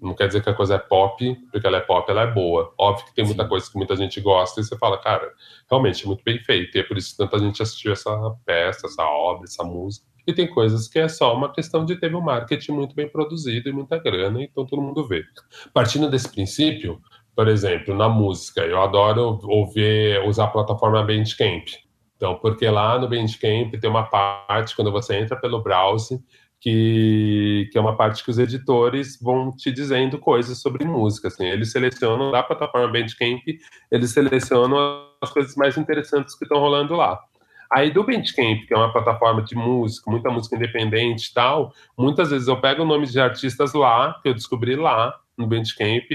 não 0.00 0.14
quer 0.14 0.26
dizer 0.28 0.42
que 0.42 0.50
a 0.50 0.54
coisa 0.54 0.74
é 0.74 0.78
pop, 0.78 1.34
porque 1.50 1.66
ela 1.66 1.78
é 1.78 1.80
pop, 1.80 2.08
ela 2.10 2.22
é 2.22 2.26
boa. 2.26 2.74
Óbvio 2.78 3.06
que 3.06 3.14
tem 3.14 3.24
muita 3.24 3.44
Sim. 3.44 3.48
coisa 3.48 3.70
que 3.70 3.76
muita 3.78 3.96
gente 3.96 4.20
gosta 4.20 4.60
e 4.60 4.64
você 4.64 4.76
fala, 4.76 4.98
cara, 4.98 5.32
realmente 5.70 6.04
é 6.04 6.06
muito 6.06 6.22
bem 6.22 6.38
feito. 6.40 6.76
E 6.76 6.80
é 6.80 6.82
por 6.82 6.98
isso 6.98 7.12
que 7.12 7.16
tanta 7.16 7.38
gente 7.38 7.62
assistiu 7.62 7.92
essa 7.92 8.10
peça, 8.44 8.86
essa 8.86 9.02
obra, 9.02 9.44
essa 9.44 9.64
música. 9.64 10.06
E 10.28 10.32
tem 10.34 10.46
coisas 10.46 10.86
que 10.86 10.98
é 10.98 11.08
só 11.08 11.34
uma 11.34 11.50
questão 11.50 11.86
de 11.86 11.96
ter 11.96 12.14
um 12.14 12.20
marketing 12.20 12.72
muito 12.72 12.94
bem 12.94 13.08
produzido 13.08 13.70
e 13.70 13.72
muita 13.72 13.96
grana, 13.96 14.42
então 14.42 14.66
todo 14.66 14.82
mundo 14.82 15.08
vê. 15.08 15.24
Partindo 15.72 16.10
desse 16.10 16.28
princípio, 16.28 17.00
por 17.34 17.48
exemplo, 17.48 17.94
na 17.94 18.10
música, 18.10 18.60
eu 18.60 18.78
adoro 18.82 19.40
ouvir, 19.44 20.22
usar 20.26 20.44
a 20.44 20.48
plataforma 20.48 21.02
Bandcamp. 21.02 21.68
Então, 22.14 22.34
porque 22.34 22.68
lá 22.68 22.98
no 22.98 23.08
Bandcamp 23.08 23.72
tem 23.80 23.88
uma 23.88 24.02
parte, 24.02 24.76
quando 24.76 24.92
você 24.92 25.16
entra 25.16 25.34
pelo 25.34 25.62
browser, 25.62 26.18
que, 26.60 27.70
que 27.72 27.78
é 27.78 27.80
uma 27.80 27.96
parte 27.96 28.22
que 28.22 28.30
os 28.30 28.38
editores 28.38 29.18
vão 29.22 29.50
te 29.50 29.72
dizendo 29.72 30.18
coisas 30.18 30.60
sobre 30.60 30.84
música. 30.84 31.28
Assim. 31.28 31.46
Eles 31.46 31.72
selecionam 31.72 32.30
da 32.30 32.42
plataforma 32.42 32.92
Bandcamp, 32.92 33.42
eles 33.90 34.10
selecionam 34.10 35.06
as 35.22 35.30
coisas 35.30 35.56
mais 35.56 35.78
interessantes 35.78 36.36
que 36.36 36.44
estão 36.44 36.58
rolando 36.60 36.94
lá. 36.96 37.18
Aí 37.70 37.90
do 37.90 38.04
Bandcamp, 38.04 38.66
que 38.66 38.72
é 38.72 38.76
uma 38.76 38.92
plataforma 38.92 39.42
de 39.42 39.54
música, 39.54 40.10
muita 40.10 40.30
música 40.30 40.56
independente 40.56 41.30
e 41.30 41.34
tal, 41.34 41.72
muitas 41.96 42.30
vezes 42.30 42.48
eu 42.48 42.60
pego 42.60 42.82
o 42.82 42.86
nome 42.86 43.06
de 43.06 43.20
artistas 43.20 43.74
lá, 43.74 44.18
que 44.22 44.28
eu 44.28 44.34
descobri 44.34 44.74
lá 44.74 45.14
no 45.36 45.46
Bandcamp, 45.46 46.08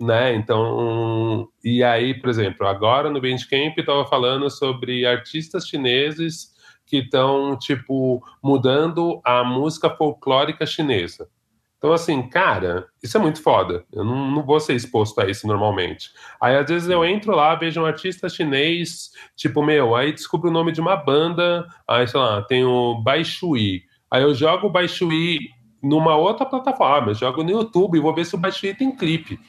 né? 0.00 0.34
Então, 0.34 1.48
e 1.64 1.82
aí, 1.82 2.14
por 2.14 2.30
exemplo, 2.30 2.66
agora 2.66 3.10
no 3.10 3.20
Bandcamp 3.20 3.76
estava 3.76 4.04
falando 4.06 4.48
sobre 4.48 5.04
artistas 5.04 5.66
chineses 5.66 6.52
que 6.86 6.98
estão, 6.98 7.56
tipo, 7.58 8.22
mudando 8.42 9.20
a 9.24 9.42
música 9.42 9.90
folclórica 9.90 10.66
chinesa. 10.66 11.28
Então, 11.82 11.92
assim, 11.92 12.22
cara, 12.22 12.86
isso 13.02 13.16
é 13.16 13.20
muito 13.20 13.42
foda. 13.42 13.84
Eu 13.92 14.04
não, 14.04 14.30
não 14.30 14.42
vou 14.44 14.60
ser 14.60 14.74
exposto 14.74 15.20
a 15.20 15.28
isso 15.28 15.48
normalmente. 15.48 16.10
Aí, 16.40 16.54
às 16.54 16.70
vezes, 16.70 16.88
eu 16.88 17.04
entro 17.04 17.34
lá, 17.34 17.56
vejo 17.56 17.82
um 17.82 17.84
artista 17.84 18.28
chinês, 18.28 19.10
tipo, 19.34 19.60
meu, 19.64 19.96
aí 19.96 20.12
descubro 20.12 20.48
o 20.48 20.52
nome 20.52 20.70
de 20.70 20.80
uma 20.80 20.94
banda, 20.94 21.66
aí, 21.88 22.06
sei 22.06 22.20
lá, 22.20 22.40
tem 22.42 22.64
o 22.64 23.02
Baixuí. 23.02 23.82
Aí 24.08 24.22
eu 24.22 24.32
jogo 24.32 24.68
o 24.68 24.70
Baixuí 24.70 25.40
numa 25.82 26.14
outra 26.14 26.46
plataforma, 26.46 27.10
eu 27.10 27.14
jogo 27.16 27.42
no 27.42 27.50
YouTube 27.50 27.98
e 27.98 28.00
vou 28.00 28.14
ver 28.14 28.26
se 28.26 28.36
o 28.36 28.38
Baixuí 28.38 28.72
tem 28.72 28.94
clipe. 28.94 29.40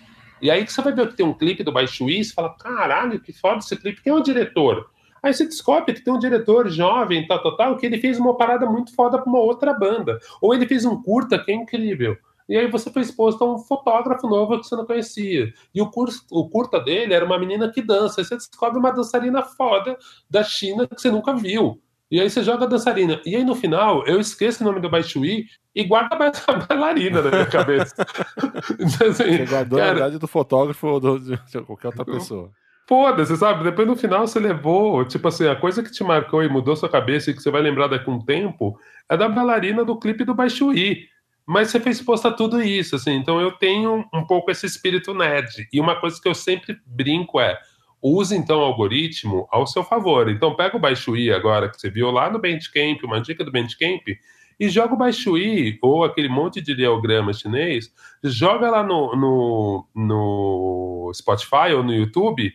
E 0.42 0.50
aí 0.50 0.66
que 0.66 0.74
você 0.74 0.82
vai 0.82 0.92
ver 0.92 1.10
que 1.10 1.16
tem 1.16 1.26
um 1.28 1.36
clipe 1.36 1.64
do 1.64 1.72
Baixuí, 1.72 2.24
você 2.24 2.34
fala, 2.34 2.58
caralho, 2.58 3.20
que 3.20 3.32
foda 3.32 3.60
esse 3.60 3.78
clipe, 3.78 4.02
quem 4.02 4.12
é 4.12 4.16
o 4.16 4.24
diretor? 4.24 4.90
Aí 5.24 5.34
você 5.34 5.46
descobre 5.46 5.94
que 5.94 6.04
tem 6.04 6.14
um 6.14 6.20
diretor 6.20 6.70
jovem, 6.70 7.26
tal, 7.26 7.42
tal, 7.42 7.56
tal, 7.56 7.78
que 7.78 7.86
ele 7.86 7.98
fez 7.98 8.20
uma 8.20 8.36
parada 8.36 8.66
muito 8.66 8.94
foda 8.94 9.18
para 9.18 9.30
uma 9.30 9.40
outra 9.40 9.74
banda. 9.74 10.20
Ou 10.42 10.54
ele 10.54 10.68
fez 10.68 10.84
um 10.84 11.02
curta 11.02 11.40
que 11.40 11.50
é 11.50 11.56
incrível. 11.56 12.18
E 12.48 12.58
aí 12.58 12.70
você 12.70 12.92
foi 12.92 13.02
exposto 13.02 13.42
a 13.42 13.54
um 13.54 13.58
fotógrafo 13.58 14.28
novo 14.28 14.60
que 14.60 14.68
você 14.68 14.76
não 14.76 14.86
conhecia. 14.86 15.54
E 15.74 15.82
o, 15.82 15.90
curso, 15.90 16.26
o 16.30 16.50
curta 16.50 16.78
dele 16.78 17.14
era 17.14 17.24
uma 17.24 17.40
menina 17.40 17.72
que 17.72 17.82
dança. 17.82 18.20
Aí 18.20 18.26
você 18.26 18.36
descobre 18.36 18.78
uma 18.78 18.92
dançarina 18.92 19.42
foda 19.42 19.98
da 20.30 20.44
China 20.44 20.86
que 20.86 21.02
você 21.02 21.10
nunca 21.10 21.34
viu. 21.34 21.82
E 22.12 22.20
aí 22.20 22.30
você 22.30 22.44
joga 22.44 22.66
a 22.66 22.68
dançarina. 22.68 23.22
E 23.26 23.36
aí 23.36 23.46
no 23.46 23.56
final, 23.56 24.06
eu 24.06 24.20
esqueço 24.20 24.62
o 24.62 24.68
nome 24.68 24.82
do 24.82 24.90
Baixuí 24.90 25.46
e 25.74 25.84
guardo 25.86 26.14
a 26.14 26.54
bailarina 26.54 27.22
na 27.22 27.32
minha 27.32 27.46
cabeça. 27.46 27.96
então, 28.78 29.08
assim, 29.08 29.38
você 29.38 29.46
guardou 29.46 29.80
cara, 29.80 29.92
a 29.92 29.94
verdade 29.94 30.20
do 30.20 30.28
fotógrafo 30.28 30.86
ou 30.86 31.18
de 31.18 31.38
qualquer 31.66 31.88
outra 31.88 32.06
pessoa. 32.06 32.52
Foda-se, 32.86 33.38
sabe? 33.38 33.64
Depois 33.64 33.88
no 33.88 33.96
final 33.96 34.28
você 34.28 34.40
levou, 34.40 35.06
tipo 35.06 35.28
assim, 35.28 35.48
a 35.48 35.56
coisa 35.56 35.82
que 35.82 35.92
te 35.92 36.04
marcou 36.04 36.44
e 36.44 36.50
mudou 36.50 36.76
sua 36.76 36.90
cabeça 36.90 37.32
e 37.32 37.34
que 37.34 37.42
você 37.42 37.50
vai 37.50 37.62
lembrar 37.62 37.88
daqui 37.88 38.10
a 38.10 38.14
um 38.14 38.20
tempo 38.20 38.78
é 39.10 39.16
da 39.16 39.30
bailarina 39.30 39.86
do 39.86 39.98
clipe 39.98 40.26
do 40.26 40.36
Baixuí. 40.36 41.08
Mas 41.46 41.70
você 41.70 41.80
fez 41.80 42.02
posta 42.02 42.32
tudo 42.32 42.62
isso, 42.62 42.96
assim. 42.96 43.14
Então 43.14 43.40
eu 43.40 43.52
tenho 43.54 44.06
um 44.14 44.26
pouco 44.26 44.52
esse 44.52 44.66
espírito 44.66 45.14
nerd. 45.14 45.68
E 45.72 45.80
uma 45.80 46.00
coisa 46.00 46.22
que 46.22 46.28
eu 46.28 46.34
sempre 46.34 46.78
brinco 46.86 47.40
é: 47.40 47.58
use 48.02 48.36
então 48.36 48.60
o 48.60 48.64
algoritmo 48.64 49.48
ao 49.50 49.66
seu 49.66 49.84
favor. 49.84 50.30
Então 50.30 50.56
pega 50.56 50.76
o 50.76 50.80
Baixuí 50.80 51.32
agora, 51.32 51.70
que 51.70 51.80
você 51.80 51.90
viu 51.90 52.12
lá 52.12 52.30
no 52.30 52.40
Bandcamp, 52.40 53.02
uma 53.04 53.22
dica 53.22 53.46
do 53.46 53.52
Bandcamp, 53.52 54.08
e 54.60 54.70
joga 54.70 54.94
o 54.94 54.98
Baixuí, 54.98 55.80
ou 55.82 56.04
aquele 56.04 56.30
monte 56.30 56.62
de 56.62 56.74
ideograma 56.74 57.34
chinês, 57.34 57.90
joga 58.24 58.70
lá 58.70 58.84
no, 58.84 59.16
no, 59.16 59.88
no 59.96 61.12
Spotify 61.14 61.74
ou 61.76 61.84
no 61.84 61.94
YouTube 61.94 62.54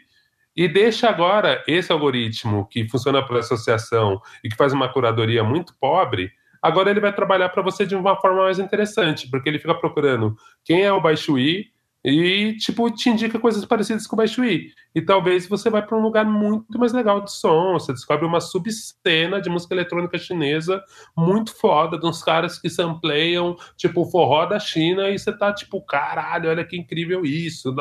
e 0.59 0.67
deixa 0.67 1.09
agora 1.09 1.63
esse 1.69 1.93
algoritmo 1.93 2.67
que 2.67 2.89
funciona 2.89 3.25
por 3.25 3.37
associação 3.37 4.21
e 4.43 4.49
que 4.49 4.57
faz 4.57 4.73
uma 4.73 4.93
curadoria 4.93 5.45
muito 5.45 5.73
pobre, 5.79 6.33
agora 6.61 6.91
ele 6.91 6.99
vai 6.99 7.13
trabalhar 7.13 7.49
para 7.51 7.63
você 7.63 7.87
de 7.87 7.95
uma 7.95 8.17
forma 8.17 8.43
mais 8.43 8.59
interessante, 8.59 9.31
porque 9.31 9.49
ele 9.49 9.61
fica 9.61 9.73
procurando 9.73 10.37
quem 10.65 10.83
é 10.83 10.93
o 10.93 11.01
Baixuí 11.01 11.67
e, 12.09 12.57
tipo, 12.57 12.91
te 12.91 13.11
indica 13.11 13.39
coisas 13.39 13.65
parecidas 13.65 14.07
com 14.07 14.17
o 14.17 14.19
Baixuí. 14.19 14.73
E 14.95 15.03
talvez 15.03 15.47
você 15.47 15.69
vai 15.69 15.85
para 15.85 15.97
um 15.97 16.01
lugar 16.01 16.25
muito 16.25 16.79
mais 16.79 16.93
legal 16.93 17.23
de 17.23 17.33
som, 17.33 17.75
você 17.75 17.93
descobre 17.93 18.25
uma 18.25 18.41
subcena 18.41 19.41
de 19.41 19.51
música 19.51 19.75
eletrônica 19.75 20.17
chinesa 20.19 20.83
muito 21.17 21.55
foda, 21.55 21.99
de 21.99 22.07
uns 22.07 22.23
caras 22.23 22.59
que 22.59 22.71
sampleiam, 22.71 23.57
tipo, 23.77 24.03
o 24.03 24.11
forró 24.11 24.47
da 24.47 24.59
China, 24.59 25.11
e 25.11 25.19
você 25.19 25.33
tá, 25.33 25.53
tipo, 25.53 25.81
caralho, 25.83 26.49
olha 26.49 26.65
que 26.65 26.77
incrível 26.77 27.25
isso, 27.25 27.75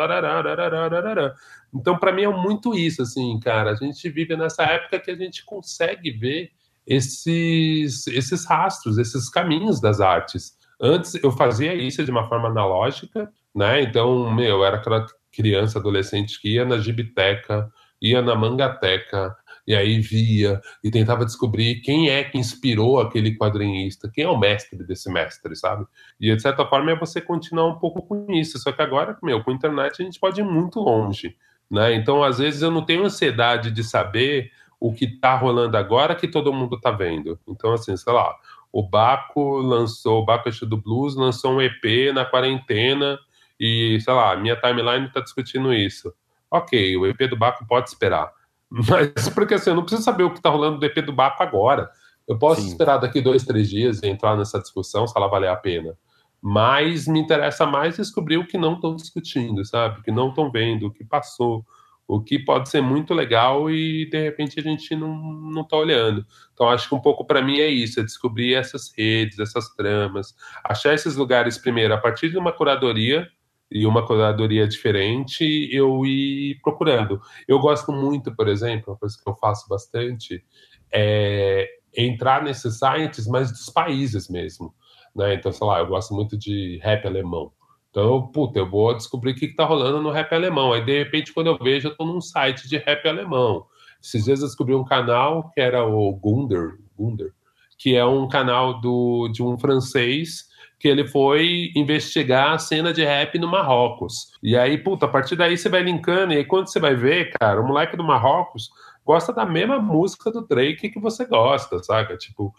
então, 1.73 1.97
para 1.97 2.13
mim, 2.13 2.23
é 2.23 2.29
muito 2.29 2.73
isso, 2.73 3.01
assim, 3.01 3.39
cara. 3.39 3.71
A 3.71 3.75
gente 3.75 4.09
vive 4.09 4.35
nessa 4.35 4.63
época 4.63 4.99
que 4.99 5.11
a 5.11 5.15
gente 5.15 5.45
consegue 5.45 6.11
ver 6.11 6.51
esses, 6.85 8.07
esses 8.07 8.45
rastros, 8.45 8.97
esses 8.97 9.29
caminhos 9.29 9.81
das 9.81 9.99
artes. 9.99 10.57
Antes 10.79 11.15
eu 11.15 11.31
fazia 11.31 11.73
isso 11.73 12.03
de 12.03 12.11
uma 12.11 12.27
forma 12.27 12.47
analógica, 12.49 13.31
né? 13.57 13.81
Então, 13.81 14.31
meu, 14.31 14.57
eu 14.57 14.65
era 14.65 14.77
aquela 14.77 15.03
criança, 15.33 15.79
adolescente 15.79 16.39
que 16.39 16.53
ia 16.53 16.63
na 16.63 16.77
gibiteca, 16.77 17.71
ia 17.99 18.21
na 18.21 18.35
mangateca, 18.35 19.35
e 19.65 19.75
aí 19.75 19.99
via 19.99 20.61
e 20.83 20.91
tentava 20.91 21.25
descobrir 21.25 21.81
quem 21.81 22.07
é 22.09 22.23
que 22.23 22.37
inspirou 22.37 23.01
aquele 23.01 23.35
quadrinista, 23.35 24.09
quem 24.13 24.25
é 24.25 24.29
o 24.29 24.37
mestre 24.37 24.83
desse 24.83 25.11
mestre, 25.11 25.55
sabe? 25.55 25.85
E 26.21 26.33
de 26.33 26.39
certa 26.39 26.65
forma 26.67 26.91
é 26.91 26.95
você 26.95 27.19
continuar 27.19 27.65
um 27.65 27.79
pouco 27.79 28.03
com 28.03 28.31
isso, 28.31 28.59
só 28.59 28.71
que 28.71 28.81
agora, 28.81 29.17
meu, 29.23 29.43
com 29.43 29.49
a 29.49 29.53
internet 29.55 30.01
a 30.01 30.05
gente 30.05 30.19
pode 30.19 30.39
ir 30.39 30.43
muito 30.43 30.79
longe. 30.79 31.35
Né? 31.69 31.95
Então, 31.95 32.23
às 32.23 32.37
vezes, 32.37 32.61
eu 32.61 32.69
não 32.69 32.85
tenho 32.85 33.03
ansiedade 33.03 33.71
de 33.71 33.83
saber 33.83 34.51
o 34.79 34.93
que 34.93 35.05
está 35.05 35.35
rolando 35.35 35.75
agora 35.75 36.15
que 36.15 36.27
todo 36.27 36.53
mundo 36.53 36.75
está 36.75 36.91
vendo. 36.91 37.39
Então, 37.47 37.73
assim, 37.73 37.97
sei 37.97 38.13
lá, 38.13 38.35
o 38.71 38.83
Baco 38.83 39.57
lançou, 39.57 40.21
o 40.21 40.25
Baco 40.25 40.49
do 40.65 40.77
Blues 40.77 41.15
lançou 41.15 41.53
um 41.53 41.61
EP 41.61 42.13
na 42.13 42.23
quarentena 42.23 43.19
e, 43.59 43.99
sei 44.01 44.13
lá, 44.13 44.35
minha 44.35 44.55
timeline 44.55 45.07
está 45.07 45.19
discutindo 45.19 45.73
isso. 45.73 46.13
Ok, 46.49 46.95
o 46.97 47.05
EP 47.05 47.29
do 47.29 47.37
Baco 47.37 47.65
pode 47.67 47.89
esperar. 47.89 48.31
Mas, 48.69 49.29
porque 49.29 49.55
assim, 49.55 49.69
eu 49.69 49.75
não 49.75 49.83
preciso 49.83 50.03
saber 50.03 50.23
o 50.23 50.31
que 50.31 50.37
está 50.37 50.49
rolando 50.49 50.79
do 50.79 50.85
EP 50.85 50.97
do 51.05 51.13
Baco 51.13 51.41
agora. 51.41 51.89
Eu 52.27 52.37
posso 52.37 52.61
Sim. 52.61 52.67
esperar 52.67 52.97
daqui 52.97 53.21
dois, 53.21 53.43
três 53.43 53.69
dias 53.69 54.01
e 54.03 54.07
entrar 54.07 54.35
nessa 54.35 54.59
discussão 54.59 55.07
se 55.07 55.17
ela 55.17 55.27
valer 55.27 55.49
a 55.49 55.55
pena 55.55 55.97
mas 56.41 57.07
me 57.07 57.19
interessa 57.19 57.65
mais 57.65 57.97
descobrir 57.97 58.37
o 58.37 58.45
que 58.45 58.57
não 58.57 58.75
estão 58.75 58.95
discutindo, 58.95 59.65
sabe? 59.65 59.99
O 59.99 60.03
que 60.03 60.11
não 60.11 60.29
estão 60.29 60.51
vendo, 60.51 60.87
o 60.87 60.91
que 60.91 61.03
passou, 61.03 61.65
o 62.07 62.21
que 62.21 62.39
pode 62.39 62.69
ser 62.69 62.81
muito 62.81 63.13
legal 63.13 63.69
e 63.69 64.09
de 64.09 64.21
repente 64.21 64.59
a 64.59 64.63
gente 64.63 64.95
não, 64.95 65.13
não 65.17 65.63
tá 65.63 65.75
olhando. 65.75 66.25
Então 66.53 66.69
acho 66.69 66.87
que 66.87 66.95
um 66.95 67.01
pouco 67.01 67.25
para 67.25 67.41
mim 67.41 67.59
é 67.59 67.67
isso, 67.67 67.99
é 67.99 68.03
descobrir 68.03 68.53
essas 68.53 68.93
redes, 68.95 69.39
essas 69.39 69.69
tramas, 69.75 70.33
achar 70.63 70.93
esses 70.93 71.15
lugares 71.15 71.57
primeiro 71.57 71.93
a 71.93 71.97
partir 71.97 72.29
de 72.29 72.37
uma 72.37 72.53
curadoria 72.53 73.27
e 73.69 73.85
uma 73.85 74.05
curadoria 74.05 74.67
diferente, 74.67 75.69
eu 75.71 76.05
ir 76.05 76.59
procurando. 76.61 77.21
Eu 77.47 77.59
gosto 77.59 77.91
muito, 77.91 78.35
por 78.35 78.47
exemplo, 78.47 78.93
uma 78.93 78.99
coisa 78.99 79.17
que 79.21 79.29
eu 79.29 79.35
faço 79.35 79.67
bastante 79.67 80.43
é 80.91 81.67
entrar 81.95 82.43
nesses 82.43 82.79
sites, 82.79 83.27
mas 83.27 83.51
dos 83.51 83.69
países 83.69 84.29
mesmo 84.29 84.73
né? 85.17 85.33
Então, 85.33 85.51
sei 85.51 85.65
lá, 85.65 85.79
eu 85.79 85.87
gosto 85.87 86.13
muito 86.13 86.37
de 86.37 86.79
rap 86.83 87.05
alemão. 87.07 87.51
Então, 87.89 88.27
puta, 88.27 88.59
eu 88.59 88.69
vou 88.69 88.95
descobrir 88.95 89.31
o 89.31 89.35
que, 89.35 89.47
que 89.47 89.55
tá 89.55 89.65
rolando 89.65 89.99
no 89.99 90.11
rap 90.11 90.31
alemão. 90.33 90.71
Aí, 90.71 90.85
de 90.85 90.99
repente, 90.99 91.33
quando 91.33 91.47
eu 91.47 91.57
vejo, 91.57 91.87
eu 91.87 91.97
tô 91.97 92.05
num 92.05 92.21
site 92.21 92.69
de 92.69 92.77
rap 92.77 93.07
alemão. 93.07 93.65
Esses 94.01 94.25
dias 94.25 94.39
eu 94.41 94.45
descobri 94.45 94.75
um 94.75 94.85
canal 94.85 95.49
que 95.51 95.59
era 95.59 95.83
o 95.83 96.13
Gunder, 96.13 96.77
Gunder 96.95 97.33
que 97.79 97.95
é 97.95 98.03
um 98.03 98.27
canal 98.27 98.81
do, 98.81 99.29
de 99.29 99.43
um 99.43 99.57
francês 99.57 100.46
que 100.79 100.87
ele 100.87 101.07
foi 101.07 101.71
investigar 101.75 102.53
a 102.53 102.59
cena 102.59 102.93
de 102.93 103.03
rap 103.03 103.37
no 103.39 103.47
Marrocos. 103.47 104.33
E 104.43 104.55
aí, 104.55 104.77
puta, 104.77 105.05
a 105.05 105.09
partir 105.09 105.35
daí 105.35 105.57
você 105.57 105.69
vai 105.69 105.81
linkando, 105.81 106.33
e 106.33 106.37
aí 106.37 106.45
quando 106.45 106.67
você 106.67 106.79
vai 106.79 106.95
ver, 106.95 107.31
cara, 107.39 107.61
o 107.61 107.67
moleque 107.67 107.97
do 107.97 108.03
Marrocos 108.03 108.69
gosta 109.07 109.31
da 109.31 109.45
mesma 109.45 109.79
música 109.79 110.29
do 110.29 110.45
Drake 110.45 110.89
que 110.89 110.99
você 110.99 111.25
gosta, 111.25 111.81
saca? 111.81 112.17
Tipo, 112.17 112.53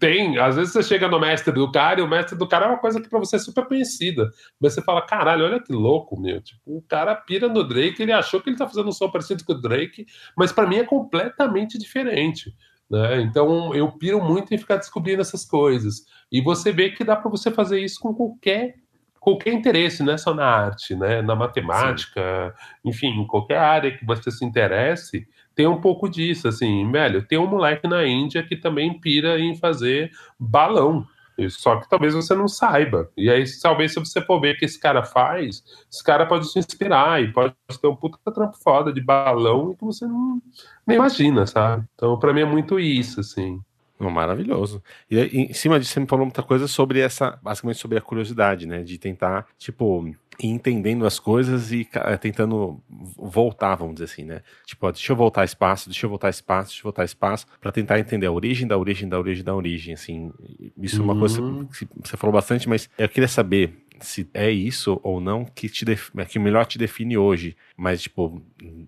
tem, 0.00 0.38
às 0.38 0.56
vezes 0.56 0.72
você 0.72 0.82
chega 0.82 1.06
no 1.06 1.20
mestre 1.20 1.52
do 1.52 1.70
cara 1.70 2.00
e 2.00 2.02
o 2.02 2.08
mestre 2.08 2.36
do 2.36 2.48
cara 2.48 2.64
é 2.64 2.68
uma 2.68 2.78
coisa 2.78 3.00
que 3.00 3.10
para 3.10 3.18
você 3.18 3.36
é 3.36 3.38
super 3.38 3.66
conhecida. 3.66 4.30
Mas 4.58 4.72
você 4.72 4.82
fala, 4.82 5.02
caralho, 5.02 5.44
olha 5.44 5.60
que 5.60 5.72
louco, 5.72 6.18
meu. 6.18 6.40
Tipo, 6.40 6.78
o 6.78 6.82
cara 6.82 7.14
pira 7.14 7.46
no 7.46 7.62
Drake, 7.62 8.02
ele 8.02 8.12
achou 8.12 8.40
que 8.40 8.48
ele 8.48 8.56
tá 8.56 8.66
fazendo 8.66 8.88
um 8.88 8.92
som 8.92 9.10
parecido 9.10 9.44
com 9.44 9.52
o 9.52 9.60
Drake, 9.60 10.06
mas 10.34 10.50
para 10.50 10.66
mim 10.66 10.76
é 10.76 10.84
completamente 10.84 11.78
diferente. 11.78 12.54
Né? 12.90 13.22
Então 13.22 13.74
eu 13.74 13.90
piro 13.92 14.22
muito 14.22 14.52
em 14.52 14.58
ficar 14.58 14.76
descobrindo 14.76 15.22
essas 15.22 15.44
coisas. 15.44 16.04
E 16.30 16.40
você 16.40 16.72
vê 16.72 16.90
que 16.90 17.04
dá 17.04 17.16
para 17.16 17.30
você 17.30 17.50
fazer 17.50 17.80
isso 17.80 18.00
com 18.00 18.14
qualquer 18.14 18.74
qualquer 19.22 19.52
interesse, 19.52 20.02
não 20.02 20.14
é 20.14 20.18
só 20.18 20.34
na 20.34 20.44
arte, 20.44 20.96
né? 20.96 21.22
na 21.22 21.36
matemática, 21.36 22.52
Sim. 22.82 22.90
enfim, 22.90 23.26
qualquer 23.28 23.58
área 23.58 23.96
que 23.96 24.04
você 24.04 24.32
se 24.32 24.44
interesse, 24.44 25.28
tem 25.54 25.64
um 25.64 25.80
pouco 25.80 26.08
disso, 26.08 26.48
assim, 26.48 26.90
velho, 26.90 27.24
tem 27.24 27.38
um 27.38 27.46
moleque 27.46 27.86
na 27.86 28.04
Índia 28.04 28.42
que 28.42 28.56
também 28.56 28.98
pira 28.98 29.38
em 29.38 29.54
fazer 29.54 30.10
balão, 30.40 31.06
só 31.48 31.80
que 31.80 31.88
talvez 31.88 32.14
você 32.14 32.34
não 32.34 32.48
saiba. 32.48 33.10
E 33.16 33.30
aí, 33.30 33.44
talvez 33.60 33.92
se 33.92 33.98
você 33.98 34.20
for 34.20 34.40
ver 34.40 34.54
o 34.54 34.58
que 34.58 34.64
esse 34.64 34.78
cara 34.78 35.02
faz, 35.02 35.62
esse 35.90 36.02
cara 36.02 36.26
pode 36.26 36.50
te 36.50 36.58
inspirar 36.58 37.22
e 37.22 37.32
pode 37.32 37.54
ter 37.80 37.86
um 37.86 37.96
puta 37.96 38.18
trampo 38.32 38.56
foda 38.58 38.92
de 38.92 39.00
balão 39.00 39.74
que 39.74 39.84
você 39.84 40.06
não 40.06 40.40
nem 40.86 40.96
imagina, 40.96 41.46
sabe? 41.46 41.84
Então, 41.94 42.18
para 42.18 42.32
mim 42.32 42.40
é 42.40 42.46
muito 42.46 42.78
isso, 42.78 43.20
assim. 43.20 43.60
Maravilhoso. 43.98 44.82
E 45.10 45.18
em 45.20 45.52
cima 45.52 45.78
disso, 45.78 45.92
você 45.92 46.00
me 46.00 46.06
falou 46.06 46.26
muita 46.26 46.42
coisa 46.42 46.66
sobre 46.66 47.00
essa, 47.00 47.38
basicamente 47.42 47.78
sobre 47.78 47.98
a 47.98 48.00
curiosidade, 48.00 48.66
né? 48.66 48.82
De 48.82 48.98
tentar, 48.98 49.46
tipo, 49.56 50.12
ir 50.42 50.50
entendendo 50.50 51.06
as 51.06 51.18
coisas 51.18 51.72
e 51.72 51.88
tentando 52.20 52.82
voltar, 53.16 53.76
vamos 53.76 53.94
dizer 53.94 54.04
assim, 54.04 54.24
né? 54.24 54.42
Tipo, 54.66 54.86
ó, 54.86 54.92
deixa 54.92 55.12
eu 55.12 55.16
voltar 55.16 55.44
espaço, 55.44 55.88
deixa 55.88 56.06
eu 56.06 56.10
voltar 56.10 56.30
espaço, 56.30 56.68
deixa 56.70 56.80
eu 56.80 56.84
voltar 56.84 57.04
espaço, 57.04 57.46
para 57.60 57.72
tentar 57.72 57.98
entender 57.98 58.26
a 58.26 58.32
origem 58.32 58.66
da 58.66 58.76
origem 58.76 59.08
da 59.08 59.18
origem 59.18 59.44
da 59.44 59.54
origem, 59.54 59.94
assim. 59.94 60.32
Isso 60.76 61.00
é 61.00 61.04
uma 61.04 61.18
coisa 61.18 61.40
que 61.72 61.86
você 62.02 62.16
falou 62.16 62.32
bastante, 62.32 62.68
mas 62.68 62.88
eu 62.98 63.08
queria 63.08 63.28
saber 63.28 63.82
se 64.02 64.28
é 64.34 64.50
isso 64.50 65.00
ou 65.02 65.20
não 65.20 65.44
que 65.44 65.68
te 65.68 65.84
que 66.28 66.38
melhor 66.38 66.66
te 66.66 66.78
define 66.78 67.16
hoje, 67.16 67.56
mas 67.76 68.02
tipo 68.02 68.42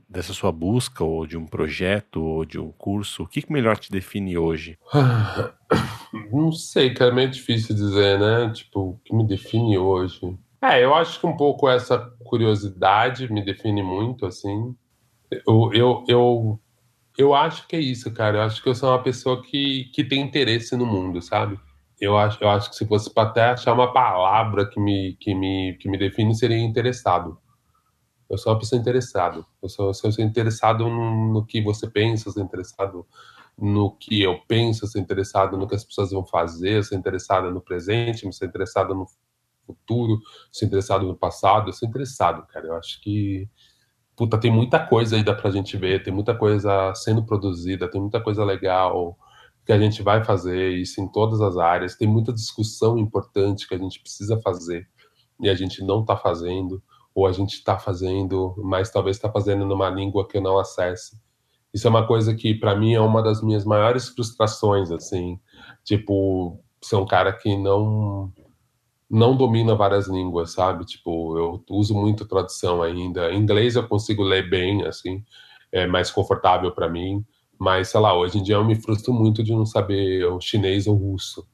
dessa 0.08 0.32
sua 0.32 0.50
busca 0.50 1.04
ou 1.04 1.26
de 1.26 1.36
um 1.36 1.46
projeto 1.46 2.22
ou 2.22 2.44
de 2.44 2.58
um 2.58 2.70
curso, 2.72 3.22
o 3.22 3.26
que, 3.26 3.42
que 3.42 3.52
melhor 3.52 3.78
te 3.78 3.90
define 3.90 4.36
hoje? 4.36 4.78
Não 6.32 6.52
sei, 6.52 6.94
cara, 6.94 7.10
é 7.10 7.14
meio 7.14 7.30
difícil 7.30 7.74
dizer, 7.74 8.18
né? 8.18 8.52
Tipo, 8.52 8.80
o 8.80 9.00
que 9.04 9.14
me 9.14 9.26
define 9.26 9.76
hoje? 9.78 10.36
É, 10.64 10.82
eu 10.82 10.94
acho 10.94 11.20
que 11.20 11.26
um 11.26 11.36
pouco 11.36 11.68
essa 11.68 11.98
curiosidade 12.24 13.30
me 13.30 13.44
define 13.44 13.82
muito, 13.82 14.24
assim. 14.24 14.74
Eu, 15.46 15.70
eu, 15.74 16.04
eu, 16.08 16.60
eu 17.18 17.34
acho 17.34 17.68
que 17.68 17.76
é 17.76 17.80
isso, 17.80 18.10
cara. 18.14 18.38
Eu 18.38 18.42
acho 18.44 18.62
que 18.62 18.68
eu 18.70 18.74
sou 18.74 18.88
uma 18.88 19.02
pessoa 19.02 19.42
que, 19.42 19.90
que 19.92 20.02
tem 20.02 20.22
interesse 20.22 20.74
no 20.74 20.86
mundo, 20.86 21.20
sabe? 21.20 21.60
Eu 22.00 22.16
acho, 22.16 22.42
eu 22.42 22.48
acho 22.48 22.70
que 22.70 22.76
se 22.76 22.86
fosse 22.86 23.12
para 23.12 23.28
até 23.28 23.44
achar 23.50 23.74
uma 23.74 23.92
palavra 23.92 24.66
que 24.66 24.80
me, 24.80 25.14
que, 25.20 25.34
me, 25.34 25.76
que 25.78 25.86
me 25.86 25.98
define, 25.98 26.34
seria 26.34 26.56
interessado. 26.56 27.38
Eu 28.30 28.38
sou 28.38 28.50
uma 28.50 28.58
pessoa 28.58 28.80
interessada. 28.80 29.44
Eu 29.62 29.68
sou, 29.68 29.88
eu 29.88 29.94
sou 29.94 30.24
interessado 30.24 30.88
no, 30.88 31.30
no, 31.30 31.44
que 31.44 31.60
você 31.60 31.90
pensa, 31.90 32.30
sou 32.30 32.42
interessado 32.42 33.06
no 33.58 33.90
que 33.90 34.22
eu 34.22 34.40
penso, 34.48 34.86
sou 34.86 34.98
interessado 34.98 35.58
no 35.58 35.68
que 35.68 35.74
as 35.74 35.84
pessoas 35.84 36.10
vão 36.10 36.24
fazer, 36.24 36.82
sou 36.84 36.96
interessado 36.96 37.50
no 37.50 37.60
presente, 37.60 38.32
sou 38.32 38.48
interessado 38.48 38.94
no 38.94 39.06
futuro, 39.66 40.18
sou 40.52 40.66
interessado 40.66 41.06
no 41.06 41.16
passado, 41.16 41.68
eu 41.68 41.72
sou 41.72 41.88
interessado, 41.88 42.46
cara. 42.46 42.66
Eu 42.66 42.74
acho 42.76 43.00
que 43.02 43.48
puta, 44.16 44.38
tem 44.38 44.50
muita 44.50 44.78
coisa 44.86 45.16
aí 45.16 45.24
da 45.24 45.34
pra 45.34 45.50
gente 45.50 45.76
ver, 45.76 46.02
tem 46.02 46.12
muita 46.12 46.34
coisa 46.36 46.94
sendo 46.94 47.24
produzida, 47.24 47.90
tem 47.90 48.00
muita 48.00 48.20
coisa 48.20 48.44
legal 48.44 49.16
que 49.66 49.72
a 49.72 49.78
gente 49.78 50.02
vai 50.02 50.22
fazer, 50.22 50.72
isso 50.74 51.00
em 51.00 51.10
todas 51.10 51.40
as 51.40 51.56
áreas, 51.56 51.96
tem 51.96 52.06
muita 52.06 52.32
discussão 52.32 52.98
importante 52.98 53.66
que 53.66 53.74
a 53.74 53.78
gente 53.78 54.00
precisa 54.00 54.38
fazer 54.42 54.86
e 55.40 55.48
a 55.48 55.54
gente 55.54 55.82
não 55.82 56.02
está 56.02 56.16
fazendo, 56.16 56.82
ou 57.14 57.26
a 57.26 57.32
gente 57.32 57.54
está 57.54 57.78
fazendo, 57.78 58.54
mas 58.58 58.90
talvez 58.90 59.16
está 59.16 59.30
fazendo 59.30 59.64
numa 59.64 59.88
língua 59.88 60.28
que 60.28 60.36
eu 60.36 60.42
não 60.42 60.58
acesse. 60.58 61.18
Isso 61.72 61.86
é 61.86 61.90
uma 61.90 62.06
coisa 62.06 62.34
que, 62.34 62.54
para 62.54 62.76
mim, 62.76 62.94
é 62.94 63.00
uma 63.00 63.22
das 63.22 63.42
minhas 63.42 63.64
maiores 63.64 64.08
frustrações, 64.08 64.92
assim. 64.92 65.40
Tipo, 65.82 66.60
ser 66.80 66.96
um 66.96 67.06
cara 67.06 67.32
que 67.32 67.56
não 67.56 68.32
não 69.10 69.36
domina 69.36 69.74
várias 69.74 70.08
línguas, 70.08 70.52
sabe? 70.52 70.84
Tipo, 70.84 71.38
eu 71.38 71.64
uso 71.70 71.94
muito 71.94 72.26
tradução 72.26 72.82
ainda. 72.82 73.32
Em 73.32 73.38
inglês 73.38 73.76
eu 73.76 73.86
consigo 73.86 74.22
ler 74.22 74.48
bem, 74.48 74.84
assim, 74.86 75.22
é 75.70 75.86
mais 75.86 76.10
confortável 76.10 76.72
para 76.72 76.88
mim. 76.88 77.24
Mas, 77.58 77.88
sei 77.88 78.00
lá, 78.00 78.16
hoje 78.16 78.38
em 78.38 78.42
dia 78.42 78.56
eu 78.56 78.64
me 78.64 78.74
frustro 78.74 79.12
muito 79.12 79.42
de 79.42 79.52
não 79.52 79.64
saber 79.64 80.24
o 80.26 80.40
chinês 80.40 80.86
ou 80.86 80.96
russo. 80.96 81.46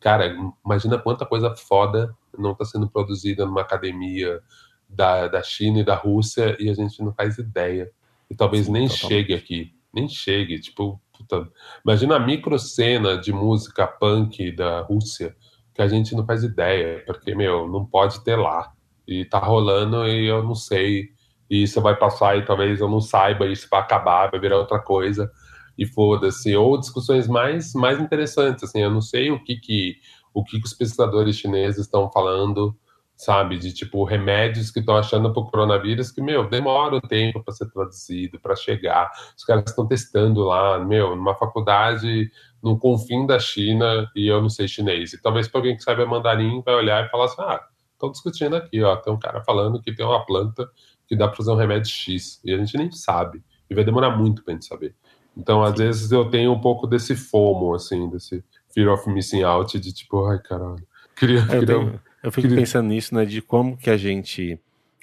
Cara, 0.00 0.36
imagina 0.64 0.98
quanta 0.98 1.26
coisa 1.26 1.54
foda 1.56 2.14
não 2.38 2.52
está 2.52 2.64
sendo 2.64 2.88
produzida 2.88 3.44
numa 3.44 3.62
academia 3.62 4.40
da, 4.88 5.26
da 5.26 5.42
China 5.42 5.80
e 5.80 5.84
da 5.84 5.96
Rússia 5.96 6.56
e 6.60 6.70
a 6.70 6.74
gente 6.74 7.02
não 7.02 7.12
faz 7.12 7.38
ideia. 7.38 7.90
E 8.30 8.34
talvez 8.34 8.66
Sim, 8.66 8.72
nem 8.72 8.86
totalmente. 8.86 9.08
chegue 9.08 9.34
aqui. 9.34 9.74
Nem 9.92 10.08
chegue. 10.08 10.60
Tipo, 10.60 11.00
puta, 11.16 11.48
imagina 11.84 12.16
a 12.16 12.20
microcena 12.20 13.18
de 13.18 13.32
música 13.32 13.86
punk 13.86 14.52
da 14.52 14.82
Rússia 14.82 15.34
que 15.78 15.82
a 15.82 15.86
gente 15.86 16.12
não 16.16 16.26
faz 16.26 16.42
ideia, 16.42 17.04
porque, 17.06 17.36
meu, 17.36 17.68
não 17.68 17.86
pode 17.86 18.24
ter 18.24 18.34
lá. 18.34 18.72
E 19.06 19.24
tá 19.24 19.38
rolando 19.38 20.08
e 20.08 20.26
eu 20.26 20.42
não 20.42 20.56
sei. 20.56 21.10
E 21.48 21.62
isso 21.62 21.80
vai 21.80 21.94
passar 21.94 22.36
e 22.36 22.44
talvez 22.44 22.80
eu 22.80 22.88
não 22.88 23.00
saiba, 23.00 23.46
isso 23.46 23.68
vai 23.70 23.78
acabar, 23.78 24.28
vai 24.28 24.40
virar 24.40 24.58
outra 24.58 24.80
coisa 24.80 25.30
e 25.78 25.86
foda-se, 25.86 26.56
ou 26.56 26.76
discussões 26.80 27.28
mais, 27.28 27.72
mais 27.74 28.00
interessantes, 28.00 28.64
assim, 28.64 28.80
eu 28.80 28.90
não 28.90 29.00
sei 29.00 29.30
o 29.30 29.42
que 29.44 29.54
que, 29.54 29.94
o 30.34 30.42
que, 30.42 30.58
que 30.58 30.66
os 30.66 30.74
pesquisadores 30.74 31.36
chineses 31.36 31.82
estão 31.82 32.10
falando, 32.10 32.76
sabe, 33.18 33.58
de 33.58 33.72
tipo 33.72 34.04
remédios 34.04 34.70
que 34.70 34.78
estão 34.78 34.96
achando 34.96 35.32
para 35.32 35.42
o 35.42 35.50
coronavírus 35.50 36.12
que, 36.12 36.22
meu, 36.22 36.48
demora 36.48 36.94
o 36.94 37.00
tempo 37.00 37.42
para 37.42 37.52
ser 37.52 37.68
traduzido, 37.68 38.38
para 38.38 38.54
chegar, 38.54 39.10
os 39.36 39.42
caras 39.44 39.64
estão 39.66 39.88
testando 39.88 40.44
lá, 40.44 40.78
meu, 40.78 41.16
numa 41.16 41.34
faculdade 41.34 42.30
no 42.62 42.78
confim 42.78 43.26
da 43.26 43.40
China 43.40 44.08
e 44.14 44.28
eu 44.28 44.40
não 44.40 44.48
sei 44.48 44.68
chinês, 44.68 45.12
e 45.12 45.20
talvez 45.20 45.48
para 45.48 45.58
alguém 45.58 45.76
que 45.76 45.82
saiba 45.82 46.06
mandarim 46.06 46.62
vai 46.64 46.76
olhar 46.76 47.04
e 47.04 47.08
falar 47.10 47.24
assim, 47.24 47.42
ah, 47.42 47.60
estão 47.92 48.12
discutindo 48.12 48.54
aqui, 48.54 48.80
ó, 48.84 48.94
tem 48.94 49.12
um 49.12 49.18
cara 49.18 49.42
falando 49.42 49.82
que 49.82 49.92
tem 49.92 50.06
uma 50.06 50.24
planta 50.24 50.70
que 51.08 51.16
dá 51.16 51.26
para 51.26 51.36
fazer 51.36 51.50
um 51.50 51.56
remédio 51.56 51.90
X, 51.90 52.40
e 52.44 52.54
a 52.54 52.56
gente 52.56 52.78
nem 52.78 52.92
sabe, 52.92 53.42
e 53.68 53.74
vai 53.74 53.82
demorar 53.82 54.16
muito 54.16 54.44
para 54.44 54.54
gente 54.54 54.66
saber. 54.66 54.94
Então, 55.36 55.62
às 55.62 55.76
vezes, 55.76 56.10
eu 56.10 56.24
tenho 56.30 56.52
um 56.52 56.60
pouco 56.60 56.86
desse 56.86 57.16
FOMO, 57.16 57.74
assim, 57.74 58.08
desse 58.10 58.44
fear 58.72 58.92
of 58.92 59.08
missing 59.08 59.42
out, 59.42 59.78
de 59.78 59.92
tipo, 59.92 60.24
ai, 60.26 60.38
caralho. 60.40 60.84
Queria, 61.16 61.44
tenho, 61.46 62.00
eu 62.22 62.32
fico 62.32 62.48
pensando 62.48 62.88
nisso, 62.88 63.14
né, 63.14 63.24
de 63.24 63.40
como 63.40 63.76
que 63.76 63.90
a 63.90 63.96
gente. 63.96 64.58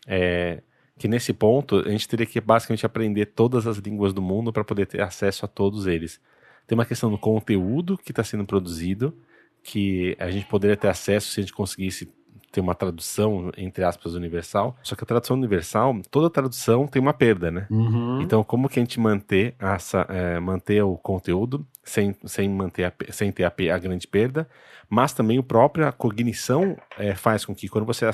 É, 0.07 0.61
que 0.97 1.07
nesse 1.07 1.34
ponto, 1.34 1.78
a 1.78 1.89
gente 1.89 2.07
teria 2.07 2.26
que 2.26 2.39
basicamente 2.39 2.86
aprender 2.86 3.28
todas 3.28 3.68
as 3.68 3.78
línguas 3.78 4.13
do 4.13 4.22
mundo 4.22 4.53
para 4.53 4.63
poder 4.63 4.86
ter 4.86 5.01
acesso 5.01 5.43
a 5.45 5.47
todos 5.47 5.88
eles. 5.88 6.22
Tem 6.66 6.78
uma 6.78 6.86
questão 6.86 7.11
do 7.11 7.18
conteúdo 7.18 7.97
que 7.97 8.11
está 8.11 8.24
sendo 8.24 8.45
produzido, 8.45 9.13
que 9.61 10.16
a 10.20 10.30
gente 10.30 10.45
poderia 10.45 10.78
ter 10.78 10.88
acesso 10.88 11.28
se 11.28 11.39
a 11.39 11.43
gente 11.43 11.53
conseguisse 11.53 12.09
tem 12.56 12.64
uma 12.64 12.74
tradução, 12.74 13.51
entre 13.58 13.84
aspas, 13.84 14.14
universal. 14.14 14.78
Só 14.82 14.95
que 14.95 15.03
a 15.03 15.06
tradução 15.06 15.36
universal, 15.36 15.93
toda 16.10 16.30
tradução 16.30 16.88
tem 16.88 17.01
uma 17.01 17.14
perda, 17.14 17.51
né? 17.51 17.68
Uhum. 17.70 18.22
Então, 18.22 18.45
como 18.45 18.70
que 18.70 18.80
a 18.80 18.82
gente 18.82 18.97
manter, 18.97 19.56
essa, 19.60 20.06
é, 20.08 20.39
manter 20.39 20.82
o 20.82 20.95
conteúdo 20.95 21.68
sem, 21.84 22.16
sem, 22.24 22.47
manter 22.47 22.86
a, 22.86 22.93
sem 23.12 23.30
ter 23.30 23.43
a, 23.43 23.53
a 23.76 23.78
grande 23.78 24.08
perda, 24.08 24.47
mas 24.89 25.12
também 25.12 25.38
a 25.38 25.43
própria 25.43 25.91
cognição 25.91 26.78
é, 26.97 27.14
faz 27.14 27.43
com 27.43 27.53
que 27.53 27.68
quando 27.68 27.84
você 27.84 28.06
é, 28.06 28.12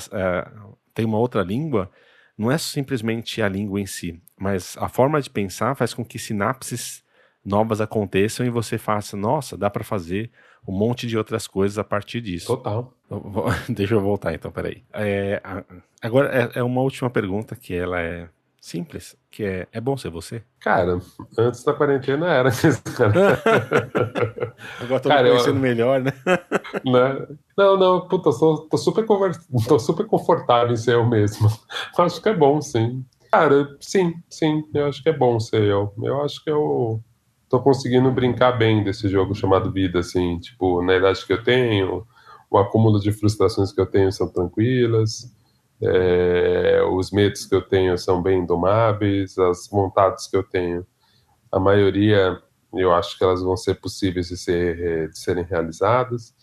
tem 0.92 1.04
uma 1.04 1.18
outra 1.18 1.42
língua, 1.42 1.88
não 2.36 2.50
é 2.50 2.58
simplesmente 2.58 3.40
a 3.40 3.48
língua 3.48 3.80
em 3.80 3.86
si, 3.86 4.20
mas 4.36 4.76
a 4.80 4.88
forma 4.88 5.22
de 5.22 5.30
pensar 5.30 5.76
faz 5.76 5.94
com 5.94 6.04
que 6.04 6.18
sinapses 6.18 7.04
novas 7.44 7.80
aconteçam 7.80 8.44
e 8.44 8.50
você 8.50 8.76
faça, 8.76 9.16
nossa, 9.16 9.56
dá 9.56 9.70
para 9.70 9.84
fazer 9.84 10.32
um 10.66 10.72
monte 10.72 11.06
de 11.06 11.16
outras 11.16 11.46
coisas 11.46 11.78
a 11.78 11.84
partir 11.84 12.20
disso. 12.20 12.46
Total. 12.46 12.92
Deixa 13.68 13.94
eu 13.94 14.00
voltar 14.00 14.34
então, 14.34 14.50
peraí. 14.50 14.82
É, 14.92 15.42
agora 16.00 16.28
é, 16.28 16.58
é, 16.58 16.62
uma 16.62 16.80
última 16.80 17.10
pergunta 17.10 17.56
que 17.56 17.74
ela 17.74 18.00
é 18.00 18.28
simples, 18.60 19.16
que 19.30 19.42
é, 19.44 19.66
é 19.72 19.80
bom 19.80 19.96
ser 19.96 20.10
você? 20.10 20.42
Cara, 20.60 21.00
antes 21.36 21.64
da 21.64 21.74
quarentena 21.74 22.28
era. 22.32 22.50
agora 24.80 25.00
tô 25.00 25.08
Cara, 25.08 25.22
me 25.24 25.30
conhecendo 25.30 25.56
eu... 25.56 25.60
melhor, 25.60 26.00
né? 26.00 26.12
né? 26.84 27.26
Não, 27.58 27.76
não, 27.76 28.06
puta, 28.08 28.30
tô, 28.30 28.68
tô, 28.70 28.76
super 28.76 29.04
conver... 29.04 29.32
tô 29.66 29.78
super 29.78 30.06
confortável 30.06 30.72
em 30.72 30.76
ser 30.76 30.94
eu 30.94 31.04
mesmo. 31.04 31.50
Acho 31.98 32.22
que 32.22 32.28
é 32.28 32.34
bom, 32.34 32.60
sim. 32.62 33.04
Cara, 33.32 33.66
sim, 33.80 34.14
sim, 34.30 34.62
eu 34.74 34.86
acho 34.86 35.02
que 35.02 35.08
é 35.08 35.12
bom 35.12 35.40
ser 35.40 35.62
eu. 35.62 35.92
Eu 36.02 36.22
acho 36.22 36.42
que 36.44 36.50
eu 36.50 37.02
tô 37.48 37.60
conseguindo 37.60 38.10
brincar 38.10 38.52
bem 38.52 38.84
desse 38.84 39.08
jogo 39.08 39.34
chamado 39.34 39.72
vida, 39.72 39.98
assim, 39.98 40.38
tipo, 40.38 40.82
na 40.82 40.96
idade 40.96 41.26
que 41.26 41.32
eu 41.32 41.42
tenho, 41.42 42.06
o 42.52 42.58
acúmulo 42.58 43.00
de 43.00 43.10
frustrações 43.12 43.72
que 43.72 43.80
eu 43.80 43.86
tenho 43.86 44.12
são 44.12 44.28
tranquilas, 44.28 45.34
é, 45.80 46.82
os 46.92 47.10
medos 47.10 47.46
que 47.46 47.54
eu 47.54 47.62
tenho 47.62 47.96
são 47.96 48.22
bem 48.22 48.40
indomáveis, 48.40 49.38
as 49.38 49.68
vontades 49.68 50.26
que 50.26 50.36
eu 50.36 50.42
tenho, 50.42 50.86
a 51.50 51.58
maioria 51.58 52.38
eu 52.74 52.92
acho 52.94 53.18
que 53.18 53.24
elas 53.24 53.42
vão 53.42 53.56
ser 53.56 53.74
possíveis 53.74 54.28
de, 54.28 54.36
ser, 54.36 55.10
de 55.10 55.18
serem 55.18 55.44
realizadas. 55.44 56.34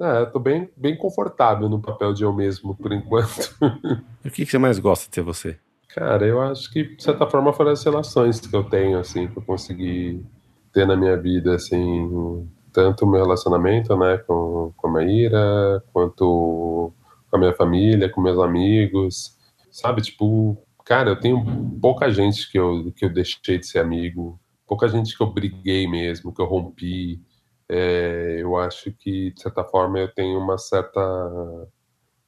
É, 0.00 0.24
tô 0.24 0.38
bem, 0.38 0.70
bem 0.76 0.96
confortável 0.96 1.68
no 1.68 1.80
papel 1.80 2.14
de 2.14 2.22
eu 2.22 2.32
mesmo, 2.32 2.74
por 2.74 2.92
enquanto. 2.92 3.54
O 4.24 4.30
que, 4.30 4.44
que 4.44 4.50
você 4.50 4.58
mais 4.58 4.80
gosta 4.80 5.08
de 5.08 5.14
ser 5.14 5.22
você? 5.22 5.56
Cara, 5.94 6.26
eu 6.26 6.40
acho 6.40 6.68
que, 6.72 6.96
de 6.96 7.02
certa 7.02 7.28
forma, 7.28 7.52
foram 7.52 7.70
as 7.70 7.84
relações 7.84 8.40
que 8.40 8.54
eu 8.54 8.64
tenho, 8.64 8.98
assim, 8.98 9.28
que 9.28 9.36
eu 9.36 9.42
consegui 9.42 10.26
ter 10.72 10.84
na 10.84 10.96
minha 10.96 11.16
vida, 11.16 11.54
assim, 11.54 12.48
tanto 12.76 13.06
o 13.06 13.08
meu 13.08 13.22
relacionamento, 13.22 13.96
né, 13.96 14.18
com, 14.18 14.70
com 14.76 14.88
a 14.88 14.90
Maíra, 14.90 15.82
quanto 15.94 16.92
com 17.30 17.36
a 17.36 17.38
minha 17.38 17.54
família, 17.54 18.10
com 18.10 18.20
meus 18.20 18.38
amigos, 18.38 19.34
sabe? 19.70 20.02
Tipo, 20.02 20.58
cara, 20.84 21.08
eu 21.08 21.18
tenho 21.18 21.42
pouca 21.80 22.10
gente 22.10 22.52
que 22.52 22.58
eu, 22.58 22.92
que 22.94 23.06
eu 23.06 23.08
deixei 23.10 23.58
de 23.58 23.66
ser 23.66 23.78
amigo, 23.78 24.38
pouca 24.66 24.88
gente 24.88 25.16
que 25.16 25.22
eu 25.22 25.32
briguei 25.32 25.88
mesmo, 25.88 26.34
que 26.34 26.42
eu 26.42 26.44
rompi. 26.44 27.18
É, 27.66 28.36
eu 28.40 28.58
acho 28.58 28.92
que, 28.92 29.32
de 29.32 29.40
certa 29.40 29.64
forma, 29.64 29.98
eu 29.98 30.12
tenho 30.12 30.38
uma 30.38 30.58
certa 30.58 31.00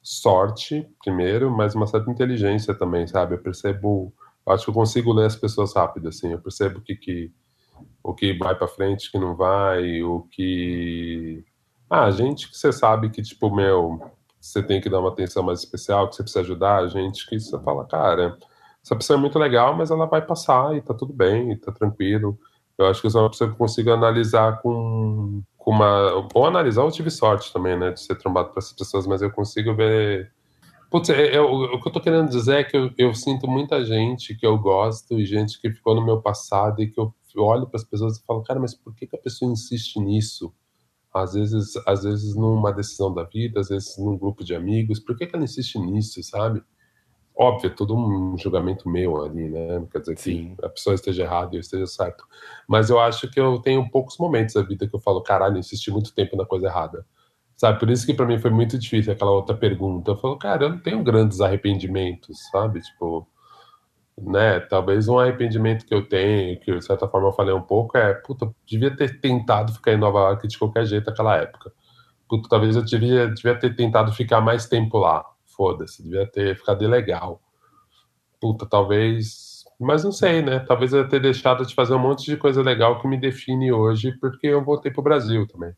sorte, 0.03 0.89
primeiro, 1.05 1.51
mas 1.51 1.75
uma 1.75 1.87
certa 1.87 2.11
inteligência 2.11 2.75
também, 2.75 3.07
sabe? 3.07 3.35
Eu 3.35 3.43
percebo, 3.43 4.15
eu 4.47 4.53
acho 4.55 4.65
que 4.65 4.71
eu 4.71 4.75
consigo 4.75 5.13
ler 5.13 5.27
as 5.27 5.37
pessoas 5.37 5.75
rápido, 5.75 6.09
assim, 6.09 6.33
eu 6.33 6.41
percebo 6.41 6.81
que, 6.81 6.97
que 6.97 7.31
o 8.09 8.15
que 8.15 8.33
vai 8.33 8.55
para 8.55 8.67
frente, 8.67 9.13
que 9.13 9.19
não 9.19 9.37
vai, 9.37 10.03
o 10.03 10.23
que. 10.31 11.45
Ah, 11.91 12.11
gente 12.11 12.49
que 12.51 12.57
você 12.57 12.73
sabe 12.73 13.11
que, 13.11 13.21
tipo, 13.21 13.55
meu, 13.55 14.01
você 14.41 14.63
tem 14.63 14.81
que 14.81 14.89
dar 14.89 15.01
uma 15.01 15.11
atenção 15.11 15.43
mais 15.43 15.59
especial, 15.59 16.09
que 16.09 16.17
você 16.17 16.23
precisa 16.23 16.41
ajudar, 16.41 16.89
gente 16.89 17.29
que 17.29 17.39
você 17.39 17.59
fala, 17.61 17.85
cara, 17.85 18.39
essa 18.83 18.97
pessoa 18.97 19.19
é 19.19 19.21
muito 19.21 19.39
legal, 19.39 19.77
mas 19.77 19.91
ela 19.91 20.07
vai 20.07 20.23
passar 20.23 20.75
e 20.75 20.81
tá 20.81 20.95
tudo 20.95 21.13
bem, 21.13 21.53
e 21.53 21.57
tá 21.57 21.71
tranquilo. 21.71 22.39
Eu 22.79 22.87
acho 22.87 23.03
que 23.03 23.09
eu 23.09 23.11
sou 23.11 23.23
uma 23.23 23.31
pessoa 23.31 23.51
que 23.51 23.59
consigo 23.59 23.91
analisar 23.91 24.63
com, 24.63 25.43
com 25.59 25.71
uma. 25.71 26.29
Ou 26.33 26.47
analisar, 26.47 26.83
eu 26.85 26.91
tive 26.91 27.11
sorte 27.11 27.53
também, 27.53 27.79
né, 27.79 27.91
de 27.91 28.01
ser 28.01 28.17
trombado 28.17 28.51
para 28.51 28.61
essas 28.61 28.73
pessoas, 28.73 29.07
mas 29.07 29.21
eu 29.21 29.31
consigo 29.31 29.75
ver 29.75 30.33
Putz, 30.91 31.11
é, 31.11 31.35
é, 31.35 31.41
o, 31.41 31.65
o, 31.75 31.83
que 31.83 31.89
eu 31.89 31.93
tô 31.93 32.01
querendo 32.01 32.31
dizer 32.31 32.61
é 32.61 32.65
que 32.65 32.77
eu, 32.77 32.91
eu, 32.97 33.13
sinto 33.15 33.47
muita 33.47 33.85
gente 33.85 34.35
que 34.35 34.47
eu 34.47 34.57
gosto 34.57 35.21
e 35.21 35.27
gente 35.27 35.61
que 35.61 35.71
ficou 35.71 35.95
no 35.95 36.05
meu 36.05 36.23
passado 36.23 36.81
e 36.83 36.89
que 36.91 36.99
eu, 36.99 37.13
eu 37.37 37.43
olho 37.43 37.67
para 37.67 37.79
as 37.79 37.85
pessoas 37.85 38.19
e 38.19 38.25
falo, 38.25 38.43
cara, 38.43 38.61
mas 38.61 38.75
por 38.75 38.95
que, 38.95 39.07
que 39.07 39.17
a 39.17 39.21
pessoa 39.21 39.51
insiste 39.51 39.99
nisso? 39.99 40.53
Às 41.13 41.35
vezes, 41.35 41.75
às 41.87 42.05
vezes 42.05 42.35
numa 42.35 42.73
decisão 42.73 43.13
da 43.13 43.25
vida, 43.25 43.61
às 43.61 43.69
vezes 43.69 43.99
num 43.99 44.17
grupo 44.17 44.45
de 44.45 44.55
amigos, 44.55 45.01
por 45.01 45.17
que, 45.17 45.27
que 45.27 45.35
ela 45.35 45.45
insiste 45.45 45.79
nisso, 45.79 46.23
sabe? 46.23 46.63
Óbvio, 47.35 47.71
é 47.71 47.75
todo 47.75 47.97
um 47.97 48.37
julgamento 48.37 48.89
meu 48.89 49.25
ali, 49.25 49.49
né? 49.49 49.87
Quer 49.91 50.01
dizer 50.01 50.19
Sim. 50.19 50.55
que 50.57 50.67
a 50.67 50.69
pessoa 50.69 50.95
esteja 50.95 51.23
errada 51.23 51.55
e 51.55 51.59
eu 51.59 51.61
esteja 51.61 51.87
certo. 51.87 52.25
Mas 52.69 52.91
eu 52.91 52.99
acho 53.01 53.31
que 53.31 53.39
eu 53.41 53.61
tenho 53.61 53.89
poucos 53.91 54.19
momentos 54.19 54.55
da 54.55 54.63
vida 54.63 54.89
que 54.89 54.95
eu 54.95 55.01
falo, 55.01 55.23
caralho, 55.23 55.59
insisti 55.59 55.91
muito 55.91 56.15
tempo 56.15 56.37
na 56.37 56.45
coisa 56.45 56.67
errada 56.67 57.07
Sabe, 57.59 57.81
por 57.81 57.91
isso 57.91 58.07
que 58.07 58.15
para 58.15 58.25
mim 58.25 58.39
foi 58.39 58.53
muito 58.53 58.79
difícil 58.79 59.13
aquela 59.13 59.33
outra 59.33 59.55
pergunta. 59.57 60.13
Eu 60.13 60.17
falo, 60.17 60.39
cara, 60.39 60.65
eu 60.65 60.69
não 60.69 60.79
tenho 60.79 61.03
grandes 61.03 61.41
arrependimentos, 61.41 62.39
sabe? 62.53 62.81
Tipo, 62.81 63.27
né? 64.23 64.61
Talvez 64.61 65.09
um 65.09 65.19
arrependimento 65.19 65.87
que 65.87 65.95
eu 65.95 66.07
tenho, 66.07 66.59
que 66.61 66.75
de 66.75 66.85
certa 66.85 67.09
forma 67.09 67.29
eu 67.29 67.33
falei 67.33 67.55
um 67.55 67.63
pouco, 67.63 67.97
é, 67.97 68.15
puta, 68.15 68.53
devia 68.67 68.95
ter 68.95 69.21
tentado 69.21 69.73
ficar 69.73 69.93
em 69.93 69.97
Nova 69.97 70.19
York 70.21 70.49
de 70.49 70.59
qualquer 70.59 70.85
jeito 70.87 71.07
naquela 71.07 71.37
época. 71.37 71.73
Puta, 72.29 72.49
talvez 72.49 72.77
eu 72.77 72.85
devia, 72.85 73.29
devia 73.29 73.59
ter 73.59 73.75
tentado 73.75 74.13
ficar 74.13 74.41
mais 74.41 74.67
tempo 74.67 74.99
lá. 74.99 75.25
Foda-se, 75.47 76.03
devia 76.03 76.27
ter 76.27 76.57
ficado 76.57 76.87
legal. 76.87 77.41
Puta, 78.41 78.67
talvez. 78.67 79.65
Mas 79.81 80.05
não 80.05 80.13
sei, 80.13 80.43
né? 80.43 80.59
Talvez 80.61 80.93
eu 80.93 81.09
ter 81.09 81.21
deixado 81.21 81.65
de 81.65 81.75
fazer 81.75 81.95
um 81.95 81.99
monte 81.99 82.25
de 82.27 82.37
coisa 82.37 82.63
legal 82.63 83.01
que 83.01 83.09
me 83.09 83.17
define 83.17 83.73
hoje, 83.73 84.13
porque 84.21 84.47
eu 84.49 84.65
voltei 84.65 84.93
pro 84.93 85.03
Brasil 85.03 85.47
também. 85.47 85.73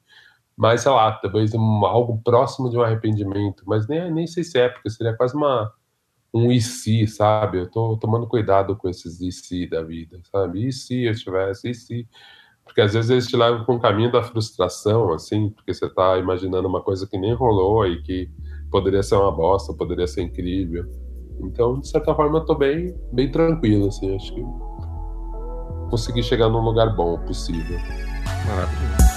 Mas, 0.57 0.82
sei 0.82 0.93
lá, 0.93 1.12
talvez 1.12 1.55
um, 1.55 1.86
algo 1.86 2.20
próximo 2.22 2.68
de 2.70 2.76
um 2.76 2.82
arrependimento. 2.82 3.62
Mas 3.66 3.86
nem, 3.86 4.12
nem 4.12 4.26
sei 4.26 4.45
se 4.45 4.59
é, 4.59 4.68
porque 4.68 4.91
seria 4.91 5.16
quase 5.16 5.34
uma, 5.34 5.72
um 6.33 6.51
e 6.53 6.61
se, 6.61 7.07
sabe? 7.07 7.59
Eu 7.59 7.70
tô 7.70 7.97
tomando 7.97 8.26
cuidado 8.26 8.76
com 8.76 8.89
esses 8.89 9.20
e 9.20 9.33
se 9.33 9.66
da 9.66 9.83
vida, 9.83 10.20
sabe? 10.31 10.66
E 10.68 10.72
se 10.72 11.05
eu 11.05 11.14
tivesse, 11.14 11.70
e 11.70 11.74
se. 11.74 12.09
Porque 12.64 12.81
às 12.81 12.95
vezes 12.95 13.11
eles 13.11 13.26
te 13.26 13.37
levam 13.37 13.64
para 13.64 13.74
um 13.74 13.81
caminho 13.81 14.12
da 14.12 14.22
frustração, 14.22 15.12
assim, 15.12 15.51
porque 15.51 15.74
você 15.74 15.89
tá 15.89 16.18
imaginando 16.18 16.68
uma 16.68 16.81
coisa 16.81 17.07
que 17.07 17.18
nem 17.18 17.35
rolou 17.35 17.85
e 17.87 18.01
que 18.03 18.31
poderia 18.70 19.03
ser 19.03 19.16
uma 19.16 19.33
bosta, 19.33 19.74
poderia 19.74 20.07
ser 20.07 20.22
incrível. 20.22 20.85
Então, 21.41 21.81
de 21.81 21.89
certa 21.89 22.14
forma, 22.14 22.39
eu 22.39 22.45
tô 22.45 22.55
bem, 22.55 22.95
bem 23.12 23.31
tranquilo, 23.31 23.89
assim, 23.89 24.14
acho 24.14 24.33
que 24.33 24.43
consegui 25.91 26.22
chegar 26.22 26.49
num 26.49 26.61
lugar 26.61 26.95
bom 26.95 27.18
possível. 27.24 27.78
Maravilhoso. 28.47 29.09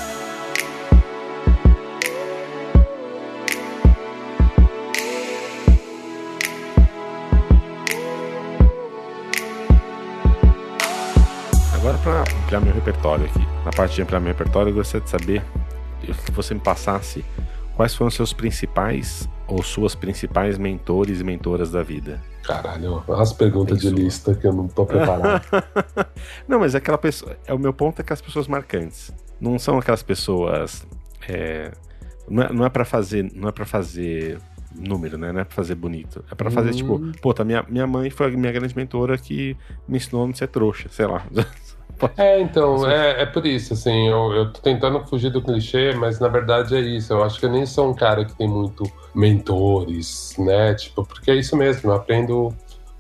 Para 12.04 12.22
ampliar 12.22 12.60
meu 12.60 12.74
repertório 12.74 13.26
aqui. 13.26 13.48
Na 13.64 13.72
parte 13.72 13.96
de 13.96 14.02
ampliar 14.02 14.20
meu 14.20 14.28
repertório, 14.28 14.72
eu 14.72 14.76
gostaria 14.76 15.04
de 15.04 15.10
saber 15.10 15.42
que 16.02 16.32
você 16.34 16.54
me 16.54 16.60
passasse 16.60 17.24
quais 17.78 17.96
foram 17.96 18.12
seus 18.12 18.34
principais 18.34 19.28
ou 19.48 19.64
suas 19.64 19.96
principais 19.96 20.58
mentores 20.58 21.22
e 21.22 21.24
mentoras 21.24 21.72
da 21.72 21.82
vida. 21.82 22.22
Caralho, 22.44 23.02
as 23.08 23.32
perguntas 23.32 23.80
de 23.80 23.90
lista 23.90 24.36
que 24.36 24.46
eu 24.46 24.52
não 24.52 24.68
tô 24.68 24.86
preparado. 24.86 25.46
não, 26.46 26.60
mas 26.60 26.76
aquela 26.76 26.98
pessoa. 26.98 27.38
É 27.48 27.54
o 27.54 27.60
meu 27.60 27.74
ponto 27.74 28.02
é 28.02 28.04
que 28.04 28.12
as 28.12 28.22
pessoas 28.22 28.50
marcantes. 28.50 29.14
Não 29.40 29.58
são 29.58 29.78
aquelas 29.78 30.04
pessoas. 30.04 30.86
É, 31.28 31.72
não 32.30 32.44
é, 32.44 32.52
não 32.52 32.66
é 32.66 32.70
para 32.70 32.84
fazer. 32.84 33.32
Não 33.34 33.48
é 33.48 33.52
para 33.54 33.66
fazer 33.66 34.40
número, 34.76 35.18
né? 35.18 35.32
Não 35.32 35.40
é 35.40 35.44
pra 35.46 35.56
fazer 35.56 35.76
bonito. 35.76 36.24
É 36.30 36.36
pra 36.36 36.52
fazer, 36.52 36.72
hum. 36.72 36.74
tipo, 36.74 37.22
pô, 37.22 37.34
tá, 37.34 37.46
minha, 37.46 37.64
minha 37.70 37.88
mãe 37.88 38.10
foi 38.10 38.28
a 38.28 38.30
minha 38.30 38.52
grande 38.52 38.76
mentora 38.76 39.18
que 39.18 39.56
me 39.88 39.98
ensinou 39.98 40.24
a 40.24 40.28
não 40.28 40.36
ser 40.36 40.48
trouxa, 40.48 40.90
sei 40.90 41.06
lá. 41.06 41.26
É, 42.18 42.42
então, 42.42 42.90
é, 42.90 43.22
é 43.22 43.26
por 43.26 43.46
isso, 43.46 43.74
assim, 43.74 44.08
eu, 44.08 44.32
eu 44.34 44.54
tô 44.54 44.62
tentando 44.62 45.00
fugir 45.06 45.32
do 45.32 45.42
clichê, 45.42 45.94
mas 45.94 46.20
na 46.20 46.28
verdade 46.28 46.76
é 46.76 46.80
isso. 46.80 47.14
Eu 47.14 47.24
acho 47.24 47.40
que 47.40 47.46
eu 47.46 47.52
nem 47.52 47.66
sou 47.66 47.90
um 47.90 47.94
cara 47.94 48.26
que 48.26 48.36
tem 48.36 48.48
muito 48.48 48.84
mentores, 49.14 50.36
né? 50.38 50.74
Tipo, 50.74 51.06
porque 51.06 51.32
é 51.32 51.36
isso 51.36 51.56
mesmo, 51.56 51.92
eu 51.92 51.96
aprendo 51.96 52.54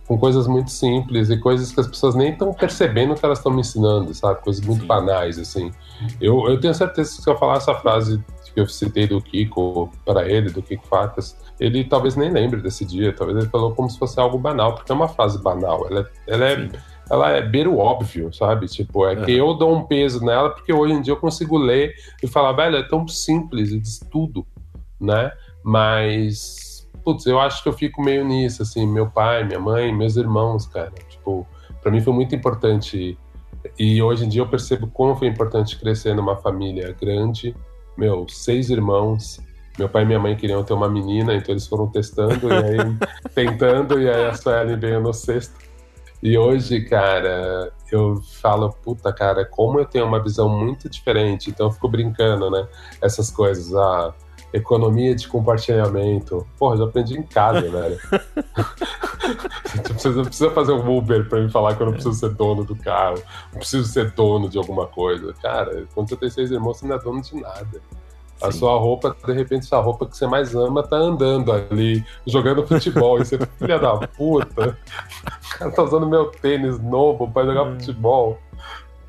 com 0.08 0.18
coisas 0.18 0.48
muito 0.48 0.70
simples 0.70 1.30
e 1.30 1.38
coisas 1.38 1.72
que 1.72 1.80
as 1.80 1.88
pessoas 1.88 2.14
nem 2.16 2.32
estão 2.32 2.54
percebendo 2.54 3.16
que 3.16 3.26
elas 3.26 3.38
estão 3.38 3.52
me 3.52 3.62
ensinando, 3.62 4.14
sabe? 4.14 4.42
Coisas 4.42 4.64
muito 4.66 4.82
Sim. 4.82 4.88
banais, 4.88 5.40
assim. 5.40 5.72
Eu, 6.20 6.48
eu 6.50 6.60
tenho 6.60 6.74
certeza 6.74 7.16
que 7.16 7.22
se 7.22 7.30
eu 7.30 7.38
falar 7.38 7.58
essa 7.58 7.74
frase 7.76 8.24
que 8.54 8.60
eu 8.60 8.68
citei 8.68 9.08
do 9.08 9.22
Kiko 9.22 9.90
para 10.06 10.30
ele, 10.30 10.50
do 10.50 10.62
Kiko 10.62 10.86
Facas, 10.88 11.38
ele 11.60 11.84
talvez 11.84 12.16
nem 12.16 12.30
lembre 12.30 12.62
desse 12.62 12.86
dia, 12.86 13.14
talvez 13.14 13.38
ele 13.40 13.50
falou 13.50 13.74
como 13.74 13.90
se 13.90 13.98
fosse 13.98 14.20
algo 14.20 14.38
banal, 14.38 14.76
porque 14.76 14.92
é 14.92 14.96
uma 14.96 15.08
frase 15.08 15.42
banal. 15.42 15.88
Ela, 15.90 16.02
é, 16.02 16.34
ela 16.34 16.46
é 16.50 16.70
ela 17.14 17.30
é 17.30 17.42
beira 17.42 17.70
o 17.70 17.78
óbvio, 17.78 18.34
sabe? 18.34 18.68
Tipo, 18.68 19.06
é, 19.06 19.14
é 19.14 19.16
que 19.24 19.32
eu 19.32 19.54
dou 19.54 19.74
um 19.76 19.84
peso 19.84 20.24
nela 20.26 20.50
porque 20.50 20.74
hoje 20.74 20.94
em 20.94 21.02
dia 21.02 21.14
eu 21.14 21.18
consigo 21.18 21.58
ler 21.58 21.94
e 22.22 22.28
falar, 22.28 22.54
velho, 22.54 22.78
é 22.78 22.84
tão 22.84 23.08
simples, 23.08 23.72
e 23.72 23.80
diz 23.80 24.00
tudo, 24.12 24.46
né? 25.00 25.32
Mas, 25.64 26.90
putz, 27.04 27.26
eu 27.28 27.40
acho 27.40 27.62
que 27.62 27.70
eu 27.70 27.74
fico 27.74 28.02
meio 28.02 28.26
nisso, 28.26 28.64
assim, 28.64 28.88
meu 28.88 29.08
pai, 29.10 29.44
minha 29.44 29.60
mãe, 29.60 29.94
meus 29.96 30.18
irmãos, 30.18 30.66
cara. 30.66 30.92
Tipo, 31.08 31.48
para 31.82 31.92
mim 31.92 32.02
foi 32.02 32.14
muito 32.14 32.34
importante. 32.34 33.18
E 33.78 34.02
hoje 34.02 34.26
em 34.26 34.30
dia 34.30 34.42
eu 34.42 34.48
percebo 34.48 34.88
como 34.88 35.16
foi 35.16 35.28
importante 35.28 35.80
crescer 35.80 36.16
numa 36.16 36.36
família 36.36 36.96
grande. 37.00 37.56
Meu, 37.96 38.26
seis 38.28 38.72
irmãos. 38.72 39.40
Meu 39.78 39.88
pai 39.88 40.04
e 40.04 40.06
minha 40.06 40.20
mãe 40.20 40.36
queriam 40.36 40.64
ter 40.64 40.74
uma 40.74 40.90
menina, 40.90 41.34
então 41.34 41.52
eles 41.52 41.66
foram 41.66 41.88
testando 41.88 42.48
e 42.48 42.54
aí 42.54 42.78
tentando, 43.34 44.00
e 44.00 44.08
aí 44.08 44.26
a 44.26 44.34
Suelen 44.34 44.78
veio 44.78 45.00
no 45.00 45.14
sexto. 45.14 45.73
E 46.24 46.38
hoje, 46.38 46.80
cara, 46.86 47.74
eu 47.92 48.22
falo, 48.42 48.70
puta, 48.72 49.12
cara, 49.12 49.44
como 49.44 49.78
eu 49.78 49.86
tenho 49.86 50.06
uma 50.06 50.24
visão 50.24 50.48
muito 50.48 50.90
diferente, 50.90 51.50
então 51.50 51.68
eu 51.68 51.72
fico 51.74 51.90
brincando, 51.90 52.50
né? 52.50 52.66
Essas 53.02 53.30
coisas, 53.30 53.76
a 53.76 54.14
economia 54.54 55.14
de 55.14 55.28
compartilhamento. 55.28 56.48
Porra, 56.58 56.78
já 56.78 56.86
aprendi 56.86 57.20
em 57.20 57.24
casa, 57.24 57.60
velho. 57.70 58.00
você 59.98 60.10
não 60.12 60.24
precisa 60.24 60.50
fazer 60.52 60.72
um 60.72 60.98
Uber 60.98 61.28
pra 61.28 61.42
me 61.42 61.52
falar 61.52 61.76
que 61.76 61.82
eu 61.82 61.88
não 61.88 61.94
preciso 61.94 62.16
ser 62.16 62.30
dono 62.30 62.64
do 62.64 62.76
carro, 62.78 63.22
não 63.52 63.60
preciso 63.60 63.84
ser 63.84 64.12
dono 64.12 64.48
de 64.48 64.58
alguma 64.58 64.88
coisa. 64.88 65.34
Cara, 65.42 65.86
quando 65.94 66.08
você 66.08 66.16
tem 66.16 66.30
seis 66.30 66.52
irmãos, 66.52 66.80
você 66.80 66.88
não 66.88 66.96
é 66.96 67.00
dono 67.00 67.22
de 67.22 67.36
nada. 67.36 67.82
A 68.44 68.52
sua 68.52 68.78
roupa, 68.78 69.16
de 69.26 69.34
repente, 69.34 69.66
sua 69.66 69.80
roupa 69.80 70.06
que 70.06 70.18
você 70.18 70.28
mais 70.28 70.54
ama 70.54 70.84
tá 70.84 70.98
andando 70.98 71.52
ali, 71.52 72.04
jogando 72.28 72.66
futebol. 72.68 73.20
e 73.20 73.26
você, 73.26 73.38
filha 73.58 73.80
da 73.80 73.98
puta, 74.08 74.78
o 75.56 75.58
cara 75.58 75.72
tá 75.72 75.84
usando 75.84 76.08
meu 76.08 76.26
tênis 76.26 76.80
novo 76.80 77.30
pra 77.32 77.46
jogar 77.46 77.64
hum. 77.64 77.80
futebol. 77.80 78.38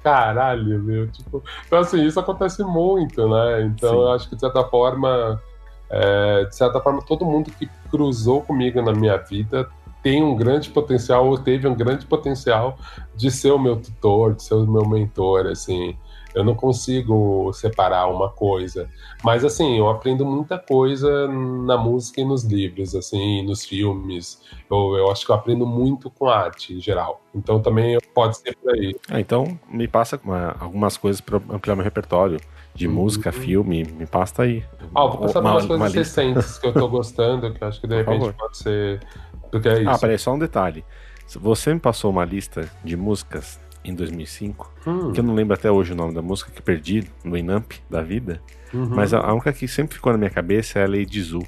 Caralho, 0.03 0.82
meu. 0.82 1.11
Tipo, 1.11 1.43
então, 1.66 1.78
assim, 1.78 2.05
isso 2.05 2.20
acontece 2.20 2.62
muito, 2.62 3.26
né? 3.28 3.62
Então, 3.62 3.91
Sim. 3.91 3.97
eu 3.97 4.12
acho 4.12 4.28
que, 4.28 4.35
de 4.35 4.41
certa 4.41 4.62
forma, 4.64 5.43
é, 5.91 6.45
de 6.45 6.55
certa 6.55 6.80
forma, 6.80 7.03
todo 7.03 7.24
mundo 7.24 7.51
que 7.51 7.68
cruzou 7.91 8.43
comigo 8.43 8.82
na 8.82 8.93
minha 8.93 9.16
vida 9.16 9.68
tem 10.03 10.22
um 10.22 10.37
grande 10.37 10.68
potencial, 10.68 11.26
ou 11.26 11.39
teve 11.39 11.66
um 11.66 11.74
grande 11.74 12.05
potencial 12.05 12.76
de 13.16 13.30
ser 13.30 13.53
o 13.53 13.59
meu 13.59 13.76
tutor, 13.80 14.35
de 14.35 14.43
ser 14.43 14.55
o 14.55 14.66
meu 14.66 14.87
mentor, 14.87 15.47
assim. 15.47 15.97
Eu 16.35 16.45
não 16.45 16.55
consigo 16.55 17.53
separar 17.53 18.07
uma 18.09 18.28
coisa. 18.28 18.89
Mas, 19.22 19.45
assim, 19.45 19.78
eu 19.78 19.89
aprendo 19.89 20.26
muita 20.26 20.59
coisa 20.59 21.28
na 21.28 21.76
música 21.76 22.20
e 22.20 22.24
nos 22.24 22.43
livros, 22.43 22.95
assim, 22.95 23.43
nos 23.47 23.64
filmes. 23.64 24.43
Eu, 24.70 24.97
eu 24.97 25.11
acho 25.11 25.24
que 25.24 25.30
eu 25.30 25.37
aprendo 25.37 25.66
muito 25.66 26.11
com 26.11 26.28
arte 26.28 26.74
em 26.74 26.80
geral. 26.80 27.22
Então, 27.35 27.61
também 27.61 27.99
pode 28.12 28.39
ser 28.39 28.57
por 28.57 28.74
aí. 28.74 28.95
Ah, 29.09 29.20
então, 29.20 29.59
me 29.68 29.87
passa 29.87 30.20
uma, 30.24 30.57
algumas 30.59 30.97
coisas 30.97 31.20
para 31.20 31.37
ampliar 31.37 31.76
meu 31.76 31.85
repertório. 31.85 32.39
De 32.74 32.89
uhum. 32.89 32.95
música, 32.95 33.30
filme, 33.30 33.85
me 33.85 34.05
passa 34.05 34.43
aí. 34.43 34.64
Ah, 34.93 35.07
vou 35.07 35.18
passar 35.18 35.39
uma, 35.39 35.53
umas 35.53 35.64
coisas 35.64 35.95
recentes 35.95 36.59
que 36.59 36.66
eu 36.66 36.72
tô 36.72 36.89
gostando, 36.89 37.55
que 37.55 37.62
eu 37.62 37.68
acho 37.68 37.80
que 37.80 37.87
de 37.87 37.95
repente 37.95 38.32
pode 38.32 38.59
ser. 38.59 39.01
Porque 39.49 39.68
é 39.68 39.74
ah, 39.74 39.80
isso. 39.80 39.91
Ah, 39.91 39.99
peraí, 40.01 40.18
só 40.18 40.35
um 40.35 40.39
detalhe. 40.41 40.85
Você 41.28 41.72
me 41.72 41.78
passou 41.78 42.11
uma 42.11 42.24
lista 42.24 42.68
de 42.82 42.97
músicas 42.97 43.61
em 43.85 43.95
2005, 43.95 44.72
hum. 44.87 45.12
que 45.12 45.20
eu 45.20 45.24
não 45.24 45.35
lembro 45.35 45.55
até 45.55 45.70
hoje 45.70 45.93
o 45.93 45.97
nome 45.97 46.14
da 46.14 46.22
música, 46.22 46.51
que 46.51 46.62
perdi 46.62 47.05
no 47.22 47.37
Inamp 47.37 47.72
da 47.89 48.03
vida, 48.03 48.41
uhum. 48.72 48.87
mas 48.87 49.12
a, 49.12 49.20
a, 49.20 49.32
única 49.32 49.53
que 49.53 49.68
sempre 49.68 49.95
ficou 49.95 50.11
na 50.11 50.18
minha 50.18 50.30
cabeça 50.30 50.78
é 50.78 50.85
a 50.85 50.89
Lady 50.89 51.22
Zu. 51.22 51.41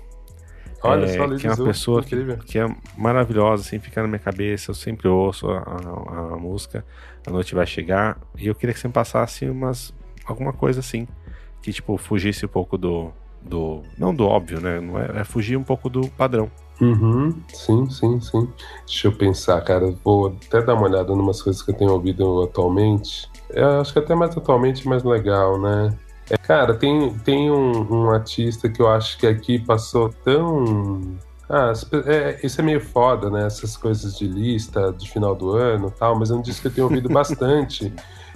Olha 0.83 1.07
é, 1.07 1.09
só, 1.09 1.25
Lady 1.25 1.41
que 1.41 1.47
é 1.47 1.51
uma 1.51 1.57
Zu, 1.57 1.65
pessoa 1.65 2.03
que, 2.03 2.37
que, 2.45 2.59
é 2.59 2.67
maravilhosa, 2.97 3.63
assim, 3.63 3.79
fica 3.79 4.03
na 4.03 4.09
minha 4.09 4.19
cabeça, 4.19 4.71
eu 4.71 4.75
sempre 4.75 5.09
ouço 5.09 5.51
a, 5.51 5.59
a, 5.59 6.35
a, 6.35 6.37
música, 6.37 6.85
a 7.27 7.31
noite 7.31 7.55
vai 7.55 7.67
chegar, 7.67 8.21
e 8.37 8.47
eu 8.47 8.55
queria 8.55 8.75
que 8.75 8.81
você 8.81 8.89
passasse 8.89 9.49
umas, 9.49 9.95
alguma 10.27 10.53
coisa 10.53 10.81
assim, 10.81 11.09
que 11.63 11.73
tipo, 11.73 11.97
fugisse 11.97 12.45
um 12.45 12.51
pouco 12.51 12.77
do, 12.77 13.11
do 13.41 13.83
não 13.97 14.15
do 14.15 14.27
óbvio, 14.27 14.61
né, 14.61 14.79
não 14.79 15.01
é, 15.01 15.21
é 15.21 15.25
fugir 15.25 15.57
um 15.57 15.65
pouco 15.65 15.89
do 15.89 16.07
padrão. 16.11 16.51
Uhum, 16.81 17.43
sim, 17.53 17.89
sim, 17.89 18.21
sim. 18.21 18.53
Deixa 18.87 19.09
eu 19.09 19.13
pensar, 19.13 19.61
cara. 19.63 19.95
Vou 20.05 20.29
até 20.29 20.61
dar 20.63 20.75
uma 20.75 20.85
olhada 20.85 21.13
em 21.13 21.17
umas 21.17 21.41
coisas 21.41 21.63
que 21.63 21.71
eu 21.71 21.77
tenho 21.77 21.93
ouvido 21.93 22.43
atualmente. 22.43 23.31
Eu 23.51 23.81
acho 23.81 23.93
que 23.93 23.99
até 23.99 24.15
mais 24.15 24.37
atualmente 24.37 24.87
mais 24.87 25.03
legal, 25.03 25.59
né? 25.61 25.97
É, 26.29 26.37
cara, 26.37 26.75
tem, 26.75 27.17
tem 27.21 27.51
um, 27.51 28.05
um 28.05 28.11
artista 28.11 28.69
que 28.69 28.83
eu 28.83 28.89
acho 28.89 29.17
que 29.19 29.27
aqui 29.27 29.59
passou 29.61 30.11
tão 30.25 31.17
Ah, 31.49 31.73
é, 32.07 32.45
isso 32.45 32.61
é 32.61 32.65
meio 32.65 32.81
foda, 32.81 33.31
né? 33.31 33.47
Essas 33.47 33.77
coisas 33.77 34.17
de 34.19 34.27
lista 34.27 34.93
de 34.93 35.09
final 35.11 35.35
do 35.35 35.53
ano 35.53 35.91
tal, 35.91 36.19
mas 36.19 36.31
é 36.31 36.35
um 36.35 36.43
disco 36.43 36.63
que 36.63 36.69
eu 36.69 36.73
tenho 36.73 36.87
ouvido 36.89 37.09
bastante. 37.09 37.95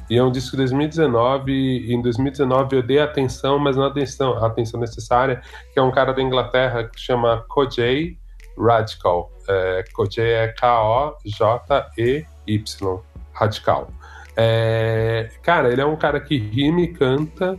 E 0.08 0.16
é 0.16 0.24
um 0.24 0.30
disco 0.32 0.52
de 0.52 0.58
2019, 0.58 1.52
e 1.52 1.94
em 1.94 2.02
2019 2.02 2.76
eu 2.76 2.82
dei 2.82 2.98
atenção, 3.00 3.58
mas 3.58 3.76
não 3.76 3.84
atenção, 3.84 4.44
atenção 4.44 4.80
necessária, 4.80 5.40
que 5.72 5.78
é 5.78 5.82
um 5.82 5.90
cara 5.92 6.12
da 6.12 6.20
Inglaterra 6.22 6.84
que 6.84 7.00
chama 7.00 7.44
Kojay 7.48 8.19
Radical. 8.58 9.30
É, 9.48 9.84
é 10.18 10.48
K-O-J-E-Y, 10.48 12.24
Radical. 13.32 13.90
É, 14.36 15.28
cara, 15.42 15.72
ele 15.72 15.80
é 15.80 15.86
um 15.86 15.96
cara 15.96 16.20
que 16.20 16.38
rima 16.38 16.80
e 16.80 16.88
canta, 16.88 17.58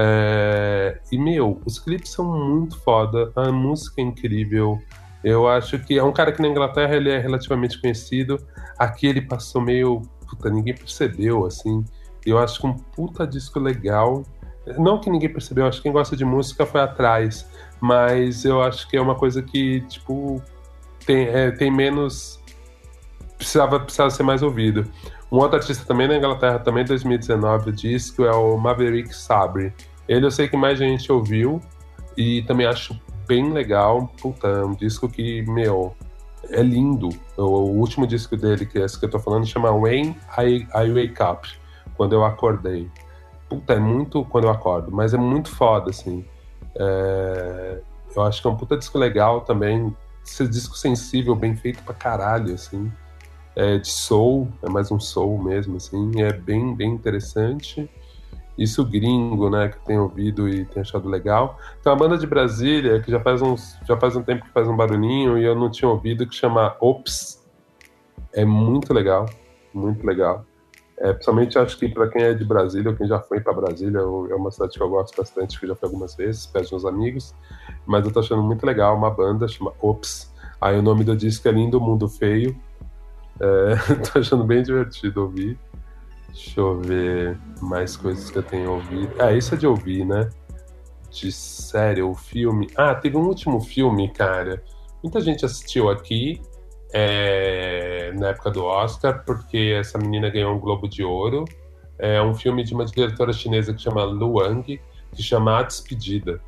é, 0.00 1.00
e, 1.10 1.18
meu, 1.18 1.60
os 1.66 1.80
clipes 1.80 2.12
são 2.12 2.24
muito 2.24 2.78
foda, 2.80 3.32
a 3.34 3.50
música 3.50 4.00
é 4.00 4.04
incrível. 4.04 4.78
Eu 5.24 5.48
acho 5.48 5.76
que 5.80 5.98
é 5.98 6.04
um 6.04 6.12
cara 6.12 6.30
que 6.30 6.40
na 6.40 6.46
Inglaterra 6.46 6.94
ele 6.94 7.10
é 7.10 7.18
relativamente 7.18 7.80
conhecido. 7.80 8.38
Aqui 8.78 9.08
ele 9.08 9.20
passou 9.20 9.60
meio. 9.60 10.02
Puta, 10.28 10.48
ninguém 10.50 10.74
percebeu, 10.74 11.44
assim. 11.44 11.84
Eu 12.24 12.38
acho 12.38 12.60
que 12.60 12.66
um 12.68 12.74
puta 12.74 13.26
disco 13.26 13.58
legal. 13.58 14.22
Não 14.78 15.00
que 15.00 15.10
ninguém 15.10 15.32
percebeu, 15.32 15.66
acho 15.66 15.78
que 15.78 15.84
quem 15.84 15.92
gosta 15.92 16.14
de 16.14 16.24
música 16.24 16.64
foi 16.64 16.80
atrás. 16.80 17.48
Mas 17.80 18.44
eu 18.44 18.62
acho 18.62 18.88
que 18.88 18.96
é 18.96 19.00
uma 19.00 19.14
coisa 19.14 19.42
que, 19.42 19.80
tipo, 19.82 20.42
tem, 21.06 21.26
é, 21.26 21.50
tem 21.50 21.70
menos. 21.70 22.40
Precisava, 23.36 23.78
precisava 23.80 24.10
ser 24.10 24.22
mais 24.22 24.42
ouvido. 24.42 24.84
Um 25.30 25.36
outro 25.36 25.58
artista 25.58 25.84
também 25.84 26.08
na 26.08 26.16
Inglaterra, 26.16 26.58
também 26.58 26.84
2019, 26.84 27.70
o 27.70 27.72
disco 27.72 28.24
é 28.24 28.32
o 28.32 28.56
Maverick 28.56 29.14
Sabre. 29.14 29.72
Ele 30.08 30.24
eu 30.24 30.30
sei 30.30 30.48
que 30.48 30.56
mais 30.56 30.78
gente 30.78 31.12
ouviu 31.12 31.60
e 32.16 32.42
também 32.42 32.66
acho 32.66 32.98
bem 33.26 33.52
legal. 33.52 34.10
Puta, 34.20 34.48
é 34.48 34.64
um 34.64 34.74
disco 34.74 35.08
que, 35.08 35.42
meu, 35.42 35.94
é 36.50 36.62
lindo. 36.62 37.10
O, 37.36 37.42
o, 37.42 37.78
último 37.78 38.06
disco 38.06 38.36
dele, 38.36 38.64
que 38.64 38.78
é 38.78 38.84
esse 38.84 38.98
que 38.98 39.04
eu 39.04 39.10
tô 39.10 39.18
falando, 39.18 39.46
chama 39.46 39.70
When 39.70 40.16
I, 40.38 40.66
I 40.74 40.90
Wake 40.90 41.22
Up, 41.22 41.48
quando 41.96 42.14
eu 42.14 42.24
acordei. 42.24 42.90
Puta, 43.48 43.74
é 43.74 43.78
muito 43.78 44.24
quando 44.24 44.44
eu 44.44 44.50
acordo, 44.50 44.90
mas 44.90 45.14
é 45.14 45.18
muito 45.18 45.50
foda, 45.50 45.90
assim. 45.90 46.24
É, 46.78 47.80
eu 48.14 48.22
acho 48.22 48.40
que 48.40 48.48
é 48.48 48.50
um 48.50 48.56
puta 48.56 48.76
disco 48.76 48.98
legal 48.98 49.42
também. 49.42 49.94
Esse 50.24 50.46
disco 50.46 50.76
sensível, 50.76 51.34
bem 51.34 51.56
feito 51.56 51.82
pra 51.82 51.94
caralho, 51.94 52.54
assim 52.54 52.90
é, 53.58 53.76
de 53.76 53.88
soul, 53.88 54.48
é 54.62 54.70
mais 54.70 54.92
um 54.92 55.00
soul 55.00 55.42
mesmo, 55.42 55.78
assim, 55.78 56.22
é 56.22 56.32
bem, 56.32 56.76
bem 56.76 56.92
interessante. 56.92 57.90
Isso 58.56 58.84
gringo, 58.84 59.50
né, 59.50 59.68
que 59.68 59.80
tem 59.84 59.98
ouvido 59.98 60.48
e 60.48 60.64
tem 60.64 60.80
achado 60.80 61.08
legal. 61.08 61.58
Tem 61.82 61.92
uma 61.92 61.98
banda 61.98 62.16
de 62.16 62.24
Brasília 62.24 63.00
que 63.00 63.10
já 63.10 63.18
faz, 63.18 63.42
uns, 63.42 63.76
já 63.84 63.96
faz 63.96 64.14
um 64.14 64.22
tempo 64.22 64.44
que 64.44 64.52
faz 64.52 64.68
um 64.68 64.76
barulhinho 64.76 65.36
e 65.36 65.44
eu 65.44 65.56
não 65.56 65.68
tinha 65.68 65.88
ouvido, 65.88 66.24
que 66.24 66.36
chama 66.36 66.76
Ops. 66.80 67.44
É 68.32 68.44
muito 68.44 68.94
legal, 68.94 69.26
muito 69.74 70.06
legal. 70.06 70.44
É, 71.00 71.12
principalmente 71.12 71.56
acho 71.58 71.78
que 71.78 71.88
para 71.88 72.08
quem 72.08 72.22
é 72.22 72.34
de 72.34 72.44
Brasília 72.44 72.90
ou 72.90 72.96
quem 72.96 73.06
já 73.06 73.20
foi 73.20 73.40
para 73.40 73.52
Brasília, 73.52 74.00
é 74.00 74.34
uma 74.34 74.50
cidade 74.50 74.76
que 74.76 74.82
eu 74.82 74.88
gosto 74.88 75.16
bastante, 75.16 75.58
que 75.58 75.64
eu 75.64 75.68
já 75.68 75.74
fui 75.76 75.86
algumas 75.86 76.16
vezes, 76.16 76.46
perto 76.46 76.70
de 76.70 76.74
uns 76.74 76.84
amigos, 76.84 77.34
mas 77.86 78.04
eu 78.04 78.12
tô 78.12 78.18
achando 78.18 78.42
muito 78.42 78.66
legal 78.66 78.96
uma 78.96 79.10
banda, 79.10 79.46
chama 79.46 79.72
Ops. 79.80 80.32
Aí 80.60 80.76
o 80.76 80.82
nome 80.82 81.04
do 81.04 81.16
disco 81.16 81.46
é 81.46 81.52
Lindo 81.52 81.80
Mundo 81.80 82.08
Feio, 82.08 82.60
é, 83.40 83.94
tô 84.12 84.18
achando 84.18 84.44
bem 84.44 84.62
divertido 84.62 85.22
ouvir. 85.22 85.58
Deixa 86.28 86.60
eu 86.60 86.80
ver 86.80 87.38
mais 87.60 87.96
coisas 87.96 88.30
que 88.30 88.38
eu 88.38 88.42
tenho 88.42 88.72
ouvido. 88.72 89.12
Ah, 89.18 89.32
isso 89.32 89.54
é 89.54 89.56
de 89.56 89.66
ouvir, 89.66 90.04
né? 90.04 90.28
De 91.10 91.32
série 91.32 92.02
ou 92.02 92.14
filme. 92.14 92.68
Ah, 92.76 92.94
teve 92.94 93.16
um 93.16 93.26
último 93.26 93.60
filme, 93.60 94.12
cara. 94.12 94.62
Muita 95.02 95.20
gente 95.20 95.44
assistiu 95.44 95.88
aqui 95.88 96.40
é, 96.92 98.12
na 98.14 98.28
época 98.28 98.50
do 98.50 98.64
Oscar, 98.64 99.22
porque 99.24 99.74
essa 99.78 99.98
menina 99.98 100.30
ganhou 100.30 100.54
um 100.54 100.58
Globo 100.58 100.88
de 100.88 101.04
Ouro. 101.04 101.44
É 101.98 102.22
um 102.22 102.34
filme 102.34 102.62
de 102.62 102.74
uma 102.74 102.84
diretora 102.84 103.32
chinesa 103.32 103.74
que 103.74 103.82
chama 103.82 104.04
Lu 104.04 104.38
Wang, 104.38 104.80
que 105.14 105.22
chama 105.22 105.58
A 105.58 105.62
Despedida. 105.62 106.40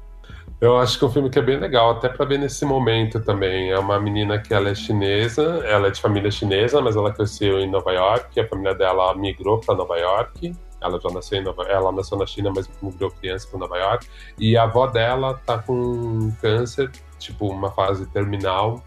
Eu 0.61 0.76
acho 0.76 0.99
que 0.99 1.05
é 1.05 1.09
um 1.09 1.11
filme 1.11 1.30
que 1.30 1.38
é 1.38 1.43
bem 1.43 1.59
legal, 1.59 1.93
até 1.93 2.09
para 2.09 2.24
ver 2.26 2.38
nesse 2.38 2.64
momento 2.66 3.18
também. 3.20 3.70
É 3.70 3.78
uma 3.78 3.99
menina 3.99 4.38
que 4.38 4.53
ela 4.53 4.68
é 4.68 4.74
chinesa, 4.74 5.43
ela 5.66 5.88
é 5.88 5.91
de 5.91 6.01
família 6.01 6.30
chinesa, 6.30 6.82
mas 6.82 6.97
ela 6.97 7.12
cresceu 7.12 7.59
em 7.61 7.70
Nova 7.70 7.91
York, 7.93 8.38
a 8.38 8.47
família 8.47 8.74
dela 8.74 9.14
migrou 9.14 9.59
para 9.59 9.74
Nova 9.74 9.97
York. 9.97 10.53
Ela 10.82 11.01
já 11.01 11.11
nasceu 11.11 11.38
em 11.38 11.45
Nova, 11.45 11.62
ela 11.64 11.91
nasceu 11.93 12.18
na 12.18 12.26
China, 12.26 12.53
mas 12.55 12.68
migrou 12.82 13.11
criança 13.11 13.49
para 13.49 13.61
Nova 13.61 13.78
York. 13.78 14.07
E 14.38 14.57
a 14.57 14.64
avó 14.64 14.86
dela 14.86 15.41
tá 15.47 15.59
com 15.59 16.30
câncer, 16.43 16.91
tipo 17.18 17.49
uma 17.49 17.70
fase 17.70 18.07
terminal. 18.11 18.82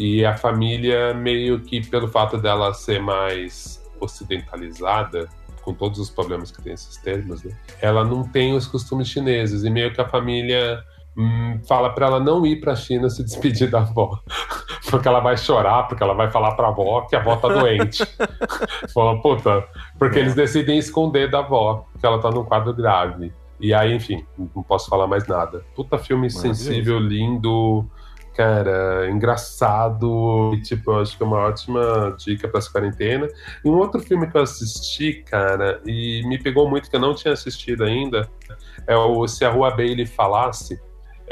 E 0.00 0.24
a 0.24 0.34
família 0.34 1.12
meio 1.12 1.60
que 1.60 1.86
pelo 1.86 2.08
fato 2.08 2.38
dela 2.38 2.72
ser 2.72 3.02
mais 3.02 3.86
ocidentalizada, 4.00 5.28
com 5.60 5.74
todos 5.74 5.98
os 5.98 6.08
problemas 6.08 6.50
que 6.50 6.62
tem 6.62 6.72
esses 6.72 6.96
termos, 6.96 7.44
né? 7.44 7.54
ela 7.82 8.02
não 8.02 8.22
tem 8.26 8.54
os 8.54 8.66
costumes 8.66 9.08
chineses 9.08 9.62
e 9.62 9.68
meio 9.68 9.92
que 9.92 10.00
a 10.00 10.08
família 10.08 10.82
hum, 11.14 11.60
fala 11.68 11.90
para 11.90 12.06
ela 12.06 12.18
não 12.18 12.46
ir 12.46 12.60
para 12.60 12.72
a 12.72 12.76
China 12.76 13.10
se 13.10 13.22
despedir 13.22 13.68
da 13.68 13.80
avó, 13.80 14.18
porque 14.90 15.06
ela 15.06 15.20
vai 15.20 15.36
chorar, 15.36 15.82
porque 15.86 16.02
ela 16.02 16.14
vai 16.14 16.30
falar 16.30 16.52
para 16.52 16.68
a 16.68 16.70
avó 16.70 17.02
que 17.02 17.14
a 17.14 17.18
avó 17.18 17.36
tá 17.36 17.48
doente. 17.48 18.02
Fala, 18.94 19.20
puta, 19.20 19.68
porque 19.98 20.18
é. 20.18 20.22
eles 20.22 20.34
decidem 20.34 20.78
esconder 20.78 21.30
da 21.30 21.40
avó 21.40 21.84
que 22.00 22.06
ela 22.06 22.18
tá 22.18 22.30
num 22.30 22.44
quadro 22.44 22.72
grave. 22.72 23.34
E 23.60 23.74
aí, 23.74 23.94
enfim, 23.94 24.24
não 24.38 24.62
posso 24.62 24.88
falar 24.88 25.06
mais 25.06 25.28
nada. 25.28 25.62
Puta 25.76 25.98
filme 25.98 26.30
sensível, 26.30 26.98
lindo, 26.98 27.86
cara, 28.34 29.10
engraçado 29.10 30.52
e, 30.54 30.62
tipo, 30.62 30.90
eu 30.90 31.00
acho 31.00 31.16
que 31.16 31.22
é 31.22 31.26
uma 31.26 31.38
ótima 31.38 32.14
dica 32.18 32.48
para 32.48 32.58
essa 32.58 32.70
quarentena. 32.70 33.28
E 33.64 33.68
um 33.68 33.76
outro 33.76 34.00
filme 34.00 34.26
que 34.30 34.36
eu 34.36 34.42
assisti, 34.42 35.22
cara, 35.24 35.80
e 35.84 36.22
me 36.26 36.38
pegou 36.38 36.68
muito, 36.68 36.88
que 36.88 36.96
eu 36.96 37.00
não 37.00 37.14
tinha 37.14 37.34
assistido 37.34 37.84
ainda, 37.84 38.28
é 38.86 38.96
o 38.96 39.26
Se 39.26 39.44
a 39.44 39.50
Rua 39.50 39.70
Bailey 39.70 40.06
Falasse. 40.06 40.80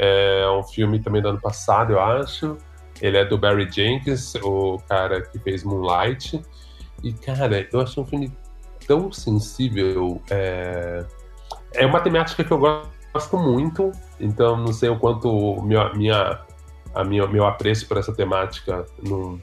É 0.01 0.49
um 0.57 0.63
filme 0.63 0.99
também 0.99 1.21
do 1.21 1.27
ano 1.27 1.41
passado, 1.41 1.91
eu 1.91 1.99
acho. 1.99 2.55
Ele 3.01 3.17
é 3.17 3.25
do 3.25 3.37
Barry 3.37 3.69
Jenkins, 3.69 4.33
o 4.35 4.77
cara 4.87 5.21
que 5.21 5.37
fez 5.39 5.63
Moonlight. 5.63 6.41
E, 7.03 7.11
cara, 7.11 7.67
eu 7.71 7.81
achei 7.81 8.01
um 8.01 8.05
filme 8.05 8.31
tão 8.87 9.11
sensível. 9.11 10.21
É, 10.29 11.05
é 11.73 11.85
uma 11.85 11.99
temática 11.99 12.43
que 12.43 12.51
eu 12.51 12.57
gosto 12.57 13.37
muito, 13.37 13.91
então 14.19 14.57
não 14.57 14.73
sei 14.73 14.89
o 14.89 14.97
quanto 14.97 15.61
minha, 15.63 15.93
minha 15.93 16.41
a 16.93 17.03
minha, 17.03 17.25
meu 17.27 17.45
apreço 17.45 17.87
por 17.87 17.97
essa 17.97 18.13
temática 18.13 18.85
no, 19.03 19.39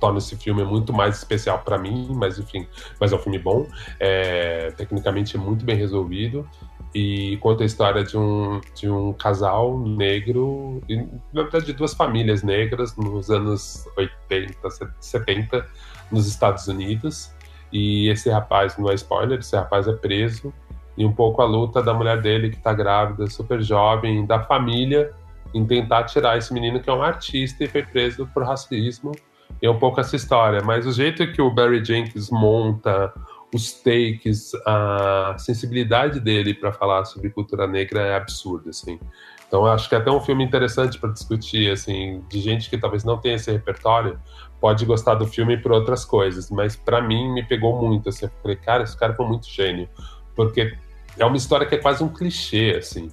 torna 0.00 0.18
esse 0.18 0.36
filme 0.36 0.64
muito 0.64 0.92
mais 0.92 1.16
especial 1.18 1.60
para 1.60 1.78
mim, 1.78 2.08
mas 2.14 2.38
enfim, 2.38 2.66
mas 3.00 3.12
é 3.12 3.16
um 3.16 3.18
filme 3.18 3.38
bom, 3.38 3.66
é, 4.00 4.72
tecnicamente 4.72 5.36
é 5.36 5.40
muito 5.40 5.64
bem 5.64 5.76
resolvido 5.76 6.48
e 6.94 7.38
conta 7.38 7.62
a 7.62 7.66
história 7.66 8.04
de 8.04 8.16
um, 8.18 8.60
de 8.74 8.90
um 8.90 9.12
casal 9.12 9.78
negro, 9.78 10.82
e, 10.88 10.96
na 11.32 11.42
verdade 11.42 11.66
de 11.66 11.72
duas 11.72 11.94
famílias 11.94 12.42
negras 12.42 12.96
nos 12.96 13.30
anos 13.30 13.86
80, 13.96 14.68
70 15.00 15.66
nos 16.10 16.26
Estados 16.26 16.66
Unidos. 16.68 17.32
E 17.72 18.10
esse 18.10 18.28
rapaz, 18.28 18.76
não 18.76 18.90
é 18.90 18.94
spoiler, 18.94 19.38
esse 19.38 19.56
rapaz 19.56 19.88
é 19.88 19.94
preso 19.94 20.52
e 20.94 21.06
um 21.06 21.12
pouco 21.12 21.40
a 21.40 21.46
luta 21.46 21.82
da 21.82 21.94
mulher 21.94 22.20
dele 22.20 22.50
que 22.50 22.56
está 22.56 22.74
grávida, 22.74 23.26
super 23.30 23.62
jovem, 23.62 24.26
da 24.26 24.40
família 24.40 25.10
em 25.54 25.64
tentar 25.66 26.04
tirar 26.04 26.38
esse 26.38 26.52
menino 26.52 26.80
que 26.80 26.88
é 26.88 26.92
um 26.92 27.02
artista 27.02 27.64
e 27.64 27.68
foi 27.68 27.82
preso 27.82 28.28
por 28.32 28.44
racismo. 28.44 29.12
E 29.60 29.66
é 29.66 29.70
um 29.70 29.78
pouco 29.78 30.00
essa 30.00 30.16
história. 30.16 30.62
Mas 30.62 30.86
o 30.86 30.92
jeito 30.92 31.30
que 31.32 31.40
o 31.40 31.50
Barry 31.50 31.84
Jenkins 31.84 32.30
monta 32.30 33.12
os 33.54 33.72
takes, 33.72 34.52
a 34.66 35.36
sensibilidade 35.38 36.18
dele 36.18 36.54
para 36.54 36.72
falar 36.72 37.04
sobre 37.04 37.28
cultura 37.28 37.66
negra 37.66 38.00
é 38.00 38.16
absurda, 38.16 38.70
assim. 38.70 38.98
Então 39.46 39.66
acho 39.66 39.86
que 39.86 39.94
é 39.94 39.98
até 39.98 40.10
um 40.10 40.20
filme 40.20 40.42
interessante 40.42 40.98
para 40.98 41.10
discutir, 41.10 41.70
assim, 41.70 42.24
de 42.30 42.40
gente 42.40 42.70
que 42.70 42.78
talvez 42.78 43.04
não 43.04 43.18
tenha 43.18 43.34
esse 43.34 43.52
repertório, 43.52 44.18
pode 44.58 44.86
gostar 44.86 45.16
do 45.16 45.26
filme 45.26 45.58
por 45.58 45.72
outras 45.72 46.06
coisas, 46.06 46.50
mas 46.50 46.74
para 46.74 47.02
mim 47.02 47.30
me 47.30 47.42
pegou 47.42 47.78
muito, 47.78 48.08
assim, 48.08 48.24
eu 48.24 48.30
falei, 48.40 48.56
cara, 48.56 48.82
esse 48.84 48.96
cara 48.96 49.12
foi 49.12 49.26
muito 49.26 49.46
gênio, 49.46 49.86
porque 50.34 50.74
é 51.18 51.26
uma 51.26 51.36
história 51.36 51.66
que 51.66 51.74
é 51.74 51.78
quase 51.78 52.02
um 52.02 52.08
clichê, 52.08 52.76
assim. 52.78 53.10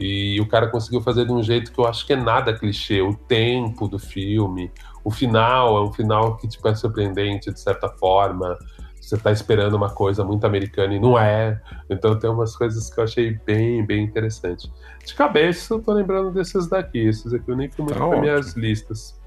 E 0.00 0.40
o 0.40 0.46
cara 0.46 0.68
conseguiu 0.68 1.00
fazer 1.00 1.26
de 1.26 1.32
um 1.32 1.42
jeito 1.42 1.72
que 1.72 1.78
eu 1.80 1.86
acho 1.86 2.06
que 2.06 2.12
é 2.12 2.16
nada 2.16 2.56
clichê. 2.56 3.02
O 3.02 3.14
tempo 3.14 3.88
do 3.88 3.98
filme, 3.98 4.70
o 5.02 5.10
final 5.10 5.76
é 5.76 5.80
um 5.80 5.92
final 5.92 6.36
que 6.36 6.46
tipo, 6.46 6.68
é 6.68 6.74
surpreendente 6.74 7.52
de 7.52 7.58
certa 7.58 7.88
forma. 7.88 8.56
Você 9.00 9.16
está 9.16 9.32
esperando 9.32 9.74
uma 9.74 9.90
coisa 9.90 10.22
muito 10.22 10.46
americana 10.46 10.94
e 10.94 11.00
não 11.00 11.18
é. 11.18 11.60
Então 11.90 12.16
tem 12.16 12.30
umas 12.30 12.54
coisas 12.54 12.88
que 12.88 13.00
eu 13.00 13.04
achei 13.04 13.32
bem, 13.44 13.84
bem 13.84 14.04
interessante. 14.04 14.70
De 15.04 15.14
cabeça, 15.14 15.74
eu 15.74 15.80
tô 15.80 15.92
lembrando 15.92 16.30
desses 16.30 16.68
daqui. 16.68 16.98
Esses 16.98 17.34
aqui 17.34 17.50
eu 17.50 17.56
nem 17.56 17.68
fui 17.68 17.84
muito 17.84 17.98
tá 17.98 18.06
para 18.06 18.20
minhas 18.20 18.54
listas. 18.54 19.18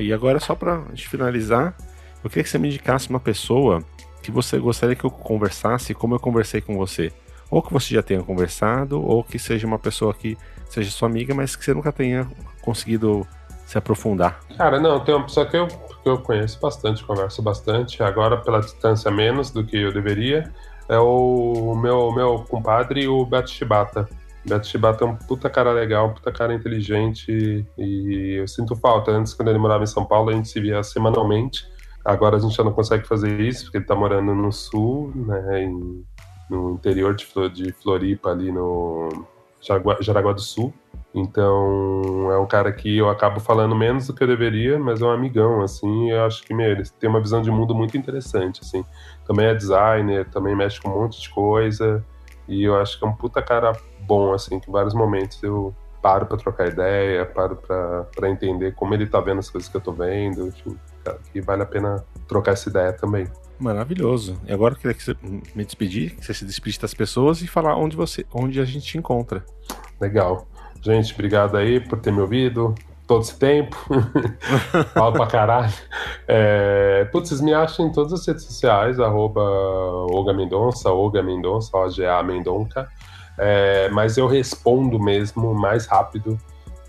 E 0.00 0.12
agora, 0.12 0.40
só 0.40 0.56
para 0.56 0.82
finalizar, 0.96 1.76
eu 2.24 2.28
queria 2.28 2.42
que 2.42 2.50
você 2.50 2.58
me 2.58 2.68
indicasse 2.68 3.08
uma 3.08 3.20
pessoa 3.20 3.84
que 4.20 4.32
você 4.32 4.58
gostaria 4.58 4.96
que 4.96 5.04
eu 5.04 5.10
conversasse 5.10 5.94
como 5.94 6.16
eu 6.16 6.18
conversei 6.18 6.60
com 6.60 6.76
você 6.76 7.12
ou 7.50 7.62
que 7.62 7.72
você 7.72 7.94
já 7.94 8.02
tenha 8.02 8.22
conversado, 8.22 9.02
ou 9.02 9.24
que 9.24 9.38
seja 9.38 9.66
uma 9.66 9.78
pessoa 9.78 10.12
que 10.14 10.36
seja 10.68 10.90
sua 10.90 11.08
amiga, 11.08 11.34
mas 11.34 11.56
que 11.56 11.64
você 11.64 11.72
nunca 11.72 11.92
tenha 11.92 12.28
conseguido 12.62 13.26
se 13.66 13.76
aprofundar. 13.76 14.40
Cara, 14.56 14.80
não, 14.80 15.00
tem 15.00 15.14
uma 15.14 15.24
pessoa 15.24 15.46
que 15.46 15.56
eu, 15.56 15.66
que 15.66 16.08
eu 16.08 16.18
conheço 16.18 16.58
bastante, 16.60 17.04
converso 17.04 17.42
bastante, 17.42 18.02
agora 18.02 18.36
pela 18.38 18.60
distância 18.60 19.10
menos 19.10 19.50
do 19.50 19.64
que 19.64 19.76
eu 19.76 19.92
deveria, 19.92 20.52
é 20.88 20.98
o 20.98 21.74
meu, 21.74 22.10
meu 22.12 22.44
compadre, 22.48 23.06
o 23.06 23.24
Beto 23.26 23.50
Shibata. 23.50 24.08
Beto 24.46 24.66
Shibata 24.66 25.04
é 25.04 25.06
um 25.06 25.14
puta 25.14 25.50
cara 25.50 25.70
legal, 25.70 26.14
puta 26.14 26.32
cara 26.32 26.54
inteligente 26.54 27.66
e 27.76 28.36
eu 28.40 28.48
sinto 28.48 28.74
falta. 28.74 29.10
Antes, 29.10 29.34
quando 29.34 29.48
ele 29.48 29.58
morava 29.58 29.84
em 29.84 29.86
São 29.86 30.06
Paulo, 30.06 30.30
a 30.30 30.32
gente 30.32 30.48
se 30.48 30.58
via 30.60 30.82
semanalmente. 30.82 31.66
Agora 32.02 32.36
a 32.36 32.38
gente 32.38 32.56
já 32.56 32.64
não 32.64 32.72
consegue 32.72 33.06
fazer 33.06 33.38
isso, 33.38 33.64
porque 33.64 33.76
ele 33.76 33.84
tá 33.84 33.94
morando 33.94 34.34
no 34.34 34.50
sul, 34.50 35.12
né, 35.14 35.64
em, 35.64 36.02
no 36.48 36.72
interior 36.72 37.14
de, 37.14 37.26
de 37.52 37.72
Floripa, 37.72 38.30
ali 38.30 38.50
no 38.50 39.26
Jaraguá 40.00 40.32
do 40.32 40.40
Sul. 40.40 40.72
Então, 41.14 42.30
é 42.30 42.38
um 42.38 42.46
cara 42.46 42.70
que 42.72 42.98
eu 42.98 43.08
acabo 43.08 43.40
falando 43.40 43.74
menos 43.74 44.06
do 44.06 44.14
que 44.14 44.22
eu 44.22 44.28
deveria, 44.28 44.78
mas 44.78 45.00
é 45.00 45.04
um 45.04 45.10
amigão, 45.10 45.62
assim, 45.62 46.10
eu 46.10 46.24
acho 46.24 46.42
que 46.44 46.54
meu, 46.54 46.70
ele 46.70 46.84
tem 47.00 47.08
uma 47.08 47.20
visão 47.20 47.40
de 47.40 47.50
mundo 47.50 47.74
muito 47.74 47.96
interessante, 47.96 48.60
assim. 48.62 48.84
Também 49.26 49.46
é 49.46 49.54
designer, 49.54 50.28
também 50.30 50.54
mexe 50.54 50.80
com 50.80 50.90
um 50.90 51.02
monte 51.02 51.20
de 51.20 51.30
coisa, 51.30 52.04
e 52.46 52.62
eu 52.62 52.76
acho 52.76 52.98
que 52.98 53.04
é 53.04 53.08
um 53.08 53.12
puta 53.12 53.42
cara 53.42 53.72
bom, 54.00 54.32
assim, 54.32 54.60
que 54.60 54.68
em 54.68 54.72
vários 54.72 54.94
momentos 54.94 55.42
eu 55.42 55.74
paro 56.00 56.26
para 56.26 56.36
trocar 56.36 56.68
ideia, 56.68 57.26
paro 57.26 57.56
para 57.56 58.30
entender 58.30 58.74
como 58.74 58.94
ele 58.94 59.06
tá 59.06 59.20
vendo 59.20 59.38
as 59.38 59.50
coisas 59.50 59.68
que 59.68 59.76
eu 59.76 59.80
tô 59.80 59.92
vendo, 59.92 60.46
enfim, 60.46 60.78
que 61.32 61.40
vale 61.40 61.62
a 61.62 61.66
pena 61.66 62.04
trocar 62.28 62.52
essa 62.52 62.68
ideia 62.68 62.92
também. 62.92 63.26
Maravilhoso. 63.58 64.40
E 64.46 64.52
agora 64.52 64.74
eu 64.74 64.78
queria 64.78 64.94
que 64.94 65.02
você 65.02 65.16
me 65.54 65.64
despedir, 65.64 66.14
que 66.14 66.24
você 66.24 66.32
se 66.32 66.44
despedisse 66.44 66.80
das 66.80 66.94
pessoas 66.94 67.42
e 67.42 67.46
falar 67.46 67.76
onde 67.76 67.96
você, 67.96 68.24
onde 68.32 68.60
a 68.60 68.64
gente 68.64 68.84
te 68.84 68.98
encontra. 68.98 69.44
Legal. 70.00 70.46
Gente, 70.80 71.12
obrigado 71.12 71.56
aí 71.56 71.80
por 71.80 71.98
ter 71.98 72.12
me 72.12 72.20
ouvido 72.20 72.74
todo 73.08 73.22
esse 73.22 73.36
tempo. 73.36 73.76
Falo 74.94 75.12
pra 75.12 75.26
caralho. 75.26 75.72
É, 76.28 77.08
putz, 77.10 77.30
vocês 77.30 77.40
me 77.40 77.52
acham 77.52 77.88
em 77.88 77.92
todas 77.92 78.12
as 78.12 78.26
redes 78.26 78.44
sociais, 78.44 79.00
arroba 79.00 79.40
Olga 79.40 80.32
Mendonça, 80.32 80.90
Olga 80.92 81.22
Mendonça, 81.22 81.76
O-G-A 81.76 82.22
Mendonca. 82.22 82.88
É, 83.36 83.88
mas 83.90 84.16
eu 84.18 84.26
respondo 84.26 85.00
mesmo 85.00 85.54
mais 85.54 85.86
rápido 85.86 86.38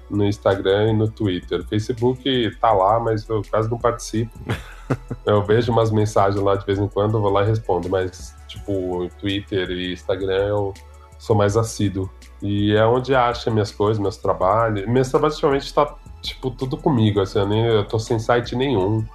no 0.10 0.26
Instagram 0.26 0.91
e 0.91 0.94
no 0.94 1.10
Twitter. 1.10 1.62
O 1.62 1.68
Facebook 1.68 2.58
tá 2.60 2.72
lá, 2.72 3.00
mas 3.00 3.28
eu 3.28 3.41
quase 3.50 3.70
não 3.70 3.78
participo. 3.78 4.38
eu 5.26 5.44
vejo 5.44 5.72
umas 5.72 5.91
mensagens 5.91 6.41
lá 6.41 6.56
de 6.56 6.66
vez 6.66 6.80
em 6.80 6.88
quando, 6.88 7.18
eu 7.18 7.22
vou 7.22 7.32
lá 7.32 7.44
e 7.44 7.48
respondo, 7.48 7.90
mas 7.90 8.36
tipo, 8.48 9.10
Twitter 9.20 9.70
e 9.72 9.94
Instagram 9.94 10.48
eu 10.48 10.74
sou 11.18 11.36
mais 11.36 11.57
assíduo. 11.57 12.10
E 12.41 12.74
é 12.74 12.86
onde 12.86 13.14
acha 13.14 13.52
minhas 13.52 13.72
coisas, 13.72 13.99
meus 14.02 14.18
trabalhos. 14.18 14.88
Meus 14.88 15.10
trabalhos 15.10 15.36
ultimamente 15.36 15.74
tá, 15.74 15.95
tipo, 16.22 16.49
tudo 16.52 16.78
comigo, 16.78 17.20
assim, 17.20 17.40
eu, 17.40 17.48
nem, 17.48 17.66
eu 17.66 17.86
tô 17.86 17.99
sem 17.99 18.18
site 18.18 18.56
nenhum 18.56 19.06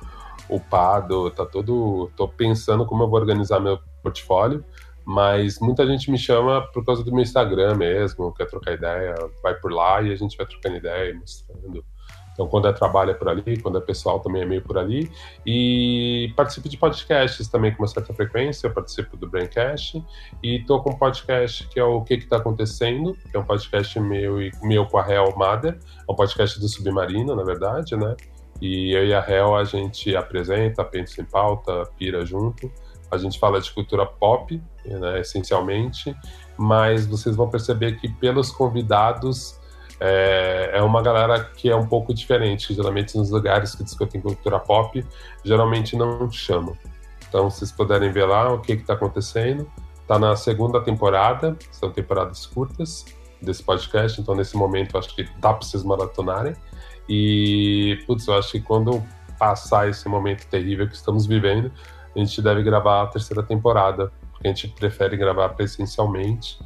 upado, 0.49 1.31
tá 1.31 1.47
todo. 1.47 2.11
tô 2.17 2.29
pensando 2.29 2.85
como 2.85 3.03
eu 3.03 3.09
vou 3.09 3.19
organizar 3.19 3.59
meu 3.61 3.79
portfólio, 4.03 4.63
mas 5.05 5.59
muita 5.59 5.87
gente 5.87 6.11
me 6.11 6.19
chama 6.19 6.61
por 6.73 6.85
causa 6.85 7.03
do 7.03 7.11
meu 7.11 7.23
Instagram 7.23 7.77
mesmo, 7.77 8.33
quer 8.35 8.47
trocar 8.47 8.73
ideia, 8.73 9.15
vai 9.43 9.55
por 9.55 9.73
lá 9.73 10.03
e 10.03 10.13
a 10.13 10.17
gente 10.17 10.37
vai 10.37 10.47
trocando 10.47 10.77
ideia, 10.77 11.15
mostrando 11.15 11.85
então, 12.35 12.49
quando 12.49 12.67
é 12.67 12.73
trabalho 12.73 13.13
é 13.13 13.15
por 13.15 13.29
ali, 13.29 13.57
quando 13.63 13.79
é 13.79 13.81
pessoal 13.81 14.19
também 14.19 14.43
é 14.43 14.45
meio 14.45 14.61
por 14.61 14.77
ali. 14.77 15.11
E 15.47 16.33
participo 16.37 16.69
de 16.69 16.77
podcasts 16.77 17.49
também 17.49 17.73
com 17.73 17.83
uma 17.83 17.89
certa 17.89 18.13
frequência. 18.13 18.67
Eu 18.67 18.73
participo 18.73 19.17
do 19.17 19.29
Braincast 19.29 20.05
e 20.43 20.57
estou 20.57 20.83
com 20.83 20.91
um 20.91 20.99
podcast 20.99 21.67
que 21.69 21.79
é 21.79 21.85
o 21.85 22.03
Que 22.03 22.19
Que 22.19 22.27
Tá 22.27 22.39
Acontecendo, 22.39 23.17
que 23.31 23.37
é 23.37 23.41
um 23.41 23.45
podcast 23.45 23.99
meu, 24.01 24.39
meu 24.63 24.85
com 24.87 24.99
a 24.99 25.03
Real 25.03 25.33
Mader. 25.37 25.79
É 26.09 26.13
um 26.13 26.17
podcast 26.17 26.59
do 26.59 26.69
Submarino, 26.69 27.37
na 27.37 27.45
verdade, 27.45 27.97
né? 27.97 28.17
E 28.61 28.93
eu 28.93 29.07
e 29.07 29.15
a 29.15 29.21
Real 29.21 29.57
a 29.57 29.63
gente 29.63 30.17
apresenta, 30.17 30.85
pensa 30.85 31.23
em 31.23 31.25
pauta, 31.25 31.85
pira 31.97 32.27
junto. 32.27 32.71
A 33.13 33.17
gente 33.17 33.39
fala 33.39 33.61
de 33.61 33.71
cultura 33.71 34.05
pop, 34.05 34.61
né, 34.85 35.21
essencialmente, 35.21 36.17
mas 36.57 37.07
vocês 37.07 37.37
vão 37.37 37.49
perceber 37.49 37.93
que 38.01 38.09
pelos 38.09 38.51
convidados 38.51 39.61
é, 40.01 40.71
é 40.75 40.83
uma 40.83 41.03
galera 41.03 41.45
que 41.45 41.71
é 41.71 41.77
um 41.77 41.87
pouco 41.87 42.13
diferente, 42.13 42.75
geralmente 42.75 43.17
nos 43.17 43.31
lugares 43.31 43.75
que 43.75 43.85
discutem 43.85 44.21
cultura 44.21 44.59
pop, 44.59 45.05
geralmente 45.45 45.97
não 45.97 46.31
chamam. 46.31 46.77
Então, 47.29 47.51
se 47.51 47.59
vocês 47.59 47.73
puderem 47.73 48.11
ver 48.13 48.27
lá 48.27 48.53
o 48.53 48.61
que 48.61 48.73
está 48.73 48.95
acontecendo, 48.95 49.71
está 50.01 50.19
na 50.19 50.37
segunda 50.37 50.81
temporada, 50.81 51.57
são 51.71 51.91
temporadas 51.91 52.47
curtas 52.47 53.05
desse 53.41 53.63
podcast, 53.63 54.21
então 54.21 54.35
nesse 54.35 54.57
momento 54.57 54.97
acho 54.97 55.15
que 55.15 55.25
dá 55.39 55.53
para 55.53 55.67
vocês 55.67 55.83
maratonarem. 55.83 56.55
E, 57.09 58.03
putz, 58.07 58.27
eu 58.27 58.35
acho 58.35 58.53
que 58.53 58.61
quando 58.61 59.03
passar 59.39 59.89
esse 59.89 60.09
momento 60.09 60.47
terrível 60.47 60.89
que 60.89 60.95
estamos 60.95 61.27
vivendo, 61.27 61.71
a 62.15 62.19
gente 62.19 62.41
deve 62.41 62.63
gravar 62.63 63.03
a 63.03 63.07
terceira 63.07 63.43
temporada, 63.43 64.13
porque 64.31 64.49
a 64.49 64.51
gente 64.51 64.69
prefere 64.69 65.17
gravar 65.17 65.51
presencialmente 65.51 66.59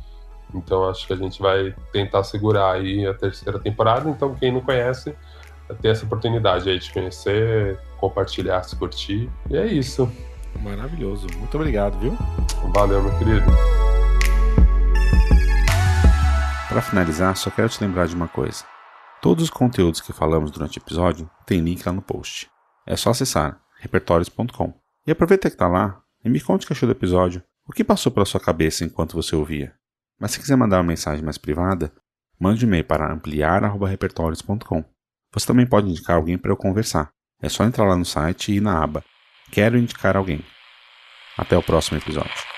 então 0.54 0.88
acho 0.88 1.06
que 1.06 1.12
a 1.12 1.16
gente 1.16 1.40
vai 1.40 1.74
tentar 1.92 2.24
segurar 2.24 2.72
aí 2.72 3.06
a 3.06 3.14
terceira 3.14 3.58
temporada. 3.58 4.08
Então 4.08 4.34
quem 4.34 4.52
não 4.52 4.60
conhece, 4.60 5.14
ter 5.80 5.88
essa 5.88 6.04
oportunidade 6.04 6.68
aí 6.68 6.78
de 6.78 6.92
conhecer, 6.92 7.78
compartilhar, 7.98 8.62
se 8.62 8.76
curtir. 8.76 9.30
E 9.50 9.56
é 9.56 9.66
isso. 9.66 10.10
Maravilhoso. 10.62 11.26
Muito 11.36 11.56
obrigado, 11.56 11.98
viu? 11.98 12.16
Valeu, 12.74 13.02
meu 13.02 13.16
querido. 13.18 13.46
Para 16.68 16.82
finalizar, 16.82 17.36
só 17.36 17.50
quero 17.50 17.68
te 17.68 17.82
lembrar 17.82 18.06
de 18.06 18.14
uma 18.14 18.28
coisa. 18.28 18.64
Todos 19.20 19.44
os 19.44 19.50
conteúdos 19.50 20.00
que 20.00 20.12
falamos 20.12 20.50
durante 20.50 20.78
o 20.78 20.80
episódio 20.80 21.28
tem 21.46 21.60
link 21.60 21.84
lá 21.84 21.92
no 21.92 22.02
post. 22.02 22.50
É 22.86 22.96
só 22.96 23.10
acessar 23.10 23.60
repertórios.com. 23.80 24.74
E 25.06 25.10
aproveita 25.10 25.48
que 25.48 25.54
está 25.54 25.66
lá 25.66 26.00
e 26.24 26.28
me 26.28 26.40
conte 26.40 26.64
o 26.64 26.66
que 26.66 26.72
achou 26.72 26.86
do 26.86 26.92
episódio. 26.92 27.42
O 27.66 27.72
que 27.72 27.84
passou 27.84 28.12
pela 28.12 28.26
sua 28.26 28.40
cabeça 28.40 28.84
enquanto 28.84 29.14
você 29.14 29.34
ouvia? 29.34 29.77
Mas 30.18 30.32
se 30.32 30.40
quiser 30.40 30.56
mandar 30.56 30.78
uma 30.78 30.84
mensagem 30.84 31.24
mais 31.24 31.38
privada, 31.38 31.92
mande 32.40 32.64
um 32.64 32.68
e-mail 32.68 32.84
para 32.84 33.12
ampliar.repertórios.com. 33.12 34.84
Você 35.32 35.46
também 35.46 35.66
pode 35.66 35.88
indicar 35.88 36.16
alguém 36.16 36.38
para 36.38 36.50
eu 36.50 36.56
conversar. 36.56 37.10
É 37.40 37.48
só 37.48 37.64
entrar 37.64 37.86
lá 37.86 37.96
no 37.96 38.04
site 38.04 38.52
e 38.52 38.56
ir 38.56 38.60
na 38.60 38.82
aba 38.82 39.04
Quero 39.50 39.78
indicar 39.78 40.16
alguém. 40.16 40.44
Até 41.36 41.56
o 41.56 41.62
próximo 41.62 41.98
episódio. 41.98 42.57